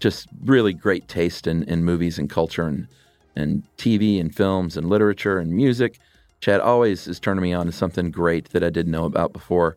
just 0.00 0.26
really 0.42 0.72
great 0.72 1.08
taste 1.08 1.46
in, 1.46 1.64
in 1.64 1.84
movies 1.84 2.18
and 2.18 2.30
culture 2.30 2.66
and, 2.66 2.88
and 3.36 3.64
TV 3.76 4.18
and 4.18 4.34
films 4.34 4.78
and 4.78 4.88
literature 4.88 5.38
and 5.38 5.52
music. 5.52 5.98
Chad 6.40 6.62
always 6.62 7.06
is 7.06 7.20
turning 7.20 7.42
me 7.42 7.52
on 7.52 7.66
to 7.66 7.72
something 7.72 8.10
great 8.10 8.48
that 8.50 8.64
I 8.64 8.70
didn't 8.70 8.92
know 8.92 9.04
about 9.04 9.34
before. 9.34 9.76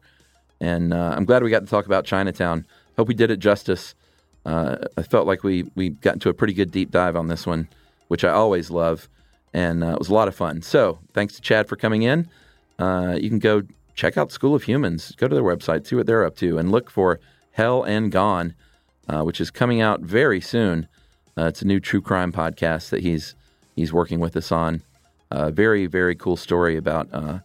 And 0.61 0.93
uh, 0.93 1.13
I'm 1.17 1.25
glad 1.25 1.43
we 1.43 1.49
got 1.49 1.61
to 1.61 1.69
talk 1.69 1.87
about 1.87 2.05
Chinatown. 2.05 2.65
Hope 2.97 3.07
we 3.07 3.13
did 3.13 3.31
it 3.31 3.37
justice. 3.37 3.95
Uh, 4.45 4.77
I 4.97 5.03
felt 5.03 5.27
like 5.27 5.43
we 5.43 5.69
we 5.75 5.89
got 5.89 6.15
into 6.15 6.29
a 6.29 6.33
pretty 6.33 6.53
good 6.53 6.71
deep 6.71 6.91
dive 6.91 7.15
on 7.15 7.27
this 7.27 7.45
one, 7.45 7.67
which 8.07 8.23
I 8.23 8.31
always 8.31 8.69
love, 8.69 9.07
and 9.53 9.83
uh, 9.83 9.91
it 9.91 9.99
was 9.99 10.09
a 10.09 10.13
lot 10.13 10.27
of 10.27 10.35
fun. 10.35 10.61
So 10.61 10.99
thanks 11.13 11.35
to 11.35 11.41
Chad 11.41 11.67
for 11.67 11.75
coming 11.75 12.03
in. 12.03 12.27
Uh, 12.79 13.17
you 13.19 13.29
can 13.29 13.39
go 13.39 13.63
check 13.93 14.17
out 14.17 14.31
School 14.31 14.55
of 14.55 14.63
Humans. 14.63 15.13
Go 15.17 15.27
to 15.27 15.35
their 15.35 15.43
website, 15.43 15.85
see 15.85 15.95
what 15.95 16.07
they're 16.07 16.25
up 16.25 16.35
to, 16.37 16.57
and 16.57 16.71
look 16.71 16.89
for 16.89 17.19
Hell 17.51 17.83
and 17.83 18.11
Gone, 18.11 18.55
uh, 19.07 19.21
which 19.21 19.39
is 19.39 19.51
coming 19.51 19.81
out 19.81 20.01
very 20.01 20.41
soon. 20.41 20.87
Uh, 21.37 21.45
it's 21.45 21.61
a 21.61 21.67
new 21.67 21.79
true 21.79 22.01
crime 22.01 22.31
podcast 22.31 22.89
that 22.89 23.01
he's 23.01 23.35
he's 23.75 23.93
working 23.93 24.19
with 24.19 24.35
us 24.35 24.51
on. 24.51 24.81
A 25.29 25.51
very 25.51 25.85
very 25.85 26.15
cool 26.15 26.35
story 26.35 26.75
about 26.75 27.07
uh, 27.13 27.39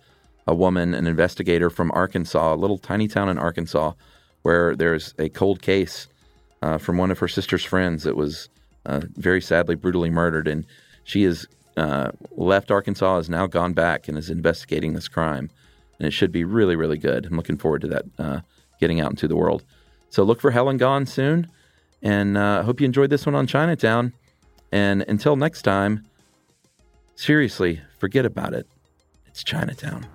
a 0.46 0.54
woman, 0.54 0.94
an 0.94 1.06
investigator 1.06 1.70
from 1.70 1.90
Arkansas, 1.92 2.54
a 2.54 2.56
little 2.56 2.78
tiny 2.78 3.08
town 3.08 3.28
in 3.28 3.38
Arkansas, 3.38 3.92
where 4.46 4.76
there's 4.76 5.12
a 5.18 5.28
cold 5.28 5.60
case 5.60 6.06
uh, 6.62 6.78
from 6.78 6.96
one 6.96 7.10
of 7.10 7.18
her 7.18 7.26
sister's 7.26 7.64
friends 7.64 8.04
that 8.04 8.14
was 8.14 8.48
uh, 8.84 9.00
very 9.16 9.40
sadly 9.40 9.74
brutally 9.74 10.08
murdered, 10.08 10.46
and 10.46 10.64
she 11.02 11.24
has 11.24 11.48
uh, 11.76 12.12
left 12.36 12.70
Arkansas, 12.70 13.16
has 13.16 13.28
now 13.28 13.48
gone 13.48 13.72
back 13.72 14.06
and 14.06 14.16
is 14.16 14.30
investigating 14.30 14.92
this 14.92 15.08
crime, 15.08 15.50
and 15.98 16.06
it 16.06 16.12
should 16.12 16.30
be 16.30 16.44
really 16.44 16.76
really 16.76 16.96
good. 16.96 17.26
I'm 17.26 17.36
looking 17.36 17.58
forward 17.58 17.80
to 17.80 17.88
that 17.88 18.04
uh, 18.20 18.40
getting 18.78 19.00
out 19.00 19.10
into 19.10 19.26
the 19.26 19.34
world. 19.34 19.64
So 20.10 20.22
look 20.22 20.40
for 20.40 20.52
Hell 20.52 20.68
and 20.68 20.78
Gone 20.78 21.06
soon, 21.06 21.48
and 22.00 22.38
I 22.38 22.58
uh, 22.58 22.62
hope 22.62 22.80
you 22.80 22.84
enjoyed 22.84 23.10
this 23.10 23.26
one 23.26 23.34
on 23.34 23.48
Chinatown. 23.48 24.12
And 24.70 25.04
until 25.08 25.34
next 25.34 25.62
time, 25.62 26.06
seriously, 27.16 27.80
forget 27.98 28.24
about 28.24 28.54
it. 28.54 28.68
It's 29.26 29.42
Chinatown. 29.42 30.06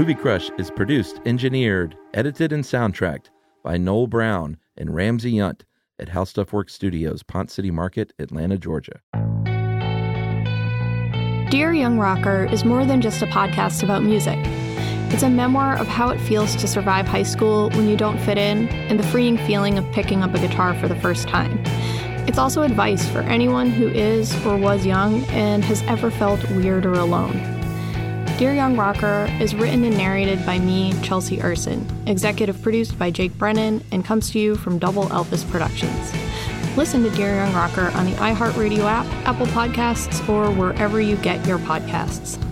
Movie 0.00 0.14
Crush 0.14 0.50
is 0.56 0.70
produced, 0.70 1.20
engineered, 1.26 1.94
edited, 2.14 2.54
and 2.54 2.64
soundtracked 2.64 3.26
by 3.62 3.76
Noel 3.76 4.06
Brown 4.06 4.56
and 4.78 4.94
Ramsey 4.94 5.34
Yunt 5.34 5.64
at 5.98 6.08
How 6.08 6.24
Stuff 6.24 6.54
Works 6.54 6.72
Studios, 6.72 7.22
Ponce 7.22 7.52
City 7.52 7.70
Market, 7.70 8.14
Atlanta, 8.18 8.56
Georgia. 8.56 9.02
Dear 11.50 11.74
Young 11.74 11.98
Rocker 11.98 12.48
is 12.50 12.64
more 12.64 12.86
than 12.86 13.02
just 13.02 13.20
a 13.20 13.26
podcast 13.26 13.82
about 13.82 14.02
music. 14.02 14.38
It's 15.12 15.22
a 15.22 15.28
memoir 15.28 15.76
of 15.76 15.86
how 15.86 16.08
it 16.08 16.18
feels 16.18 16.56
to 16.56 16.66
survive 16.66 17.06
high 17.06 17.22
school 17.22 17.68
when 17.72 17.86
you 17.86 17.94
don't 17.98 18.18
fit 18.20 18.38
in 18.38 18.68
and 18.68 18.98
the 18.98 19.06
freeing 19.08 19.36
feeling 19.36 19.76
of 19.76 19.84
picking 19.92 20.22
up 20.22 20.32
a 20.32 20.38
guitar 20.38 20.72
for 20.80 20.88
the 20.88 20.96
first 20.96 21.28
time. 21.28 21.62
It's 22.26 22.38
also 22.38 22.62
advice 22.62 23.06
for 23.10 23.18
anyone 23.20 23.68
who 23.68 23.88
is 23.88 24.34
or 24.46 24.56
was 24.56 24.86
young 24.86 25.24
and 25.24 25.62
has 25.64 25.82
ever 25.82 26.10
felt 26.10 26.42
weird 26.52 26.86
or 26.86 26.94
alone. 26.94 27.59
Dear 28.40 28.54
Young 28.54 28.74
Rocker 28.74 29.28
is 29.38 29.54
written 29.54 29.84
and 29.84 29.94
narrated 29.98 30.46
by 30.46 30.58
me, 30.58 30.94
Chelsea 31.02 31.42
Urson, 31.42 31.86
executive 32.06 32.62
produced 32.62 32.98
by 32.98 33.10
Jake 33.10 33.36
Brennan, 33.36 33.84
and 33.92 34.02
comes 34.02 34.30
to 34.30 34.38
you 34.38 34.56
from 34.56 34.78
Double 34.78 35.04
Elvis 35.08 35.46
Productions. 35.50 36.14
Listen 36.74 37.02
to 37.02 37.10
Dear 37.10 37.34
Young 37.34 37.52
Rocker 37.52 37.90
on 37.94 38.06
the 38.06 38.12
iHeartRadio 38.12 38.84
app, 38.84 39.04
Apple 39.28 39.44
Podcasts, 39.48 40.26
or 40.26 40.50
wherever 40.52 41.02
you 41.02 41.16
get 41.16 41.46
your 41.46 41.58
podcasts. 41.58 42.42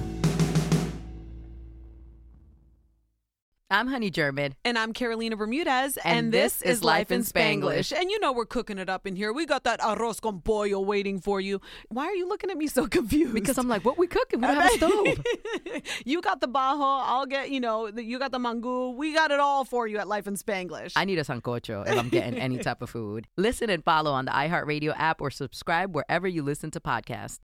I'm 3.71 3.87
Honey 3.87 4.09
German. 4.09 4.55
And 4.65 4.79
I'm 4.79 4.95
Carolina 4.95 5.37
Bermudez. 5.37 5.99
And, 5.99 6.19
And, 6.19 6.33
this 6.33 6.57
this, 6.57 6.79
is 6.79 6.85
Life 6.85 7.11
in 7.11 7.21
Spanglish. 7.21 7.93
And 7.93 8.11
you 8.11 8.19
know 8.19 8.33
we're 8.33 8.47
cooking 8.47 8.79
it 8.79 8.89
up 8.89 9.07
in 9.07 9.15
here. 9.15 9.31
We 9.31 9.45
got 9.45 9.65
that 9.65 9.79
arroz 9.81 10.23
con 10.23 10.41
pollo 10.41 10.81
waiting 10.81 11.21
for 11.21 11.39
you. 11.39 11.61
Why 11.91 12.07
are 12.07 12.15
you 12.15 12.27
looking 12.27 12.51
at 12.51 12.57
me 12.57 12.67
so 12.67 12.87
confused? 12.99 13.35
Because 13.35 13.59
I'm 13.59 13.69
like, 13.69 13.85
what 13.85 13.99
we 13.99 14.07
cooking? 14.07 14.41
We 14.41 14.47
don't 14.47 14.57
have 14.57 14.73
a 14.73 14.77
stove. 14.77 15.23
you 16.07 16.23
got 16.23 16.41
the 16.41 16.49
bajo. 16.49 16.81
I'll 16.81 17.27
get, 17.27 17.51
you 17.51 17.61
know, 17.61 17.91
the, 17.91 18.03
you 18.03 18.19
got 18.19 18.33
the 18.33 18.39
mango. 18.39 18.89
We 18.93 19.13
got 19.13 19.33
it 19.33 19.39
all 19.39 19.67
for 19.67 19.87
you 19.87 19.99
at 19.99 20.09
Life 20.09 20.27
in 20.27 20.37
Spanglish. 20.37 20.95
I 20.97 21.05
need 21.05 21.19
a 21.19 21.25
sancocho 21.25 21.87
if 21.87 21.99
I'm 21.99 22.09
getting 22.09 22.41
any 22.41 22.57
type 22.69 22.81
of 22.81 22.89
food. 22.89 23.27
Listen 23.37 23.69
and 23.69 23.85
follow 23.85 24.13
on 24.13 24.25
the 24.25 24.31
iHeartRadio 24.31 24.95
app 24.97 25.21
or 25.21 25.31
subscribe 25.31 25.95
wherever 25.95 26.27
you 26.27 26.43
listen 26.43 26.71
to 26.71 26.81
podcasts. 26.81 27.37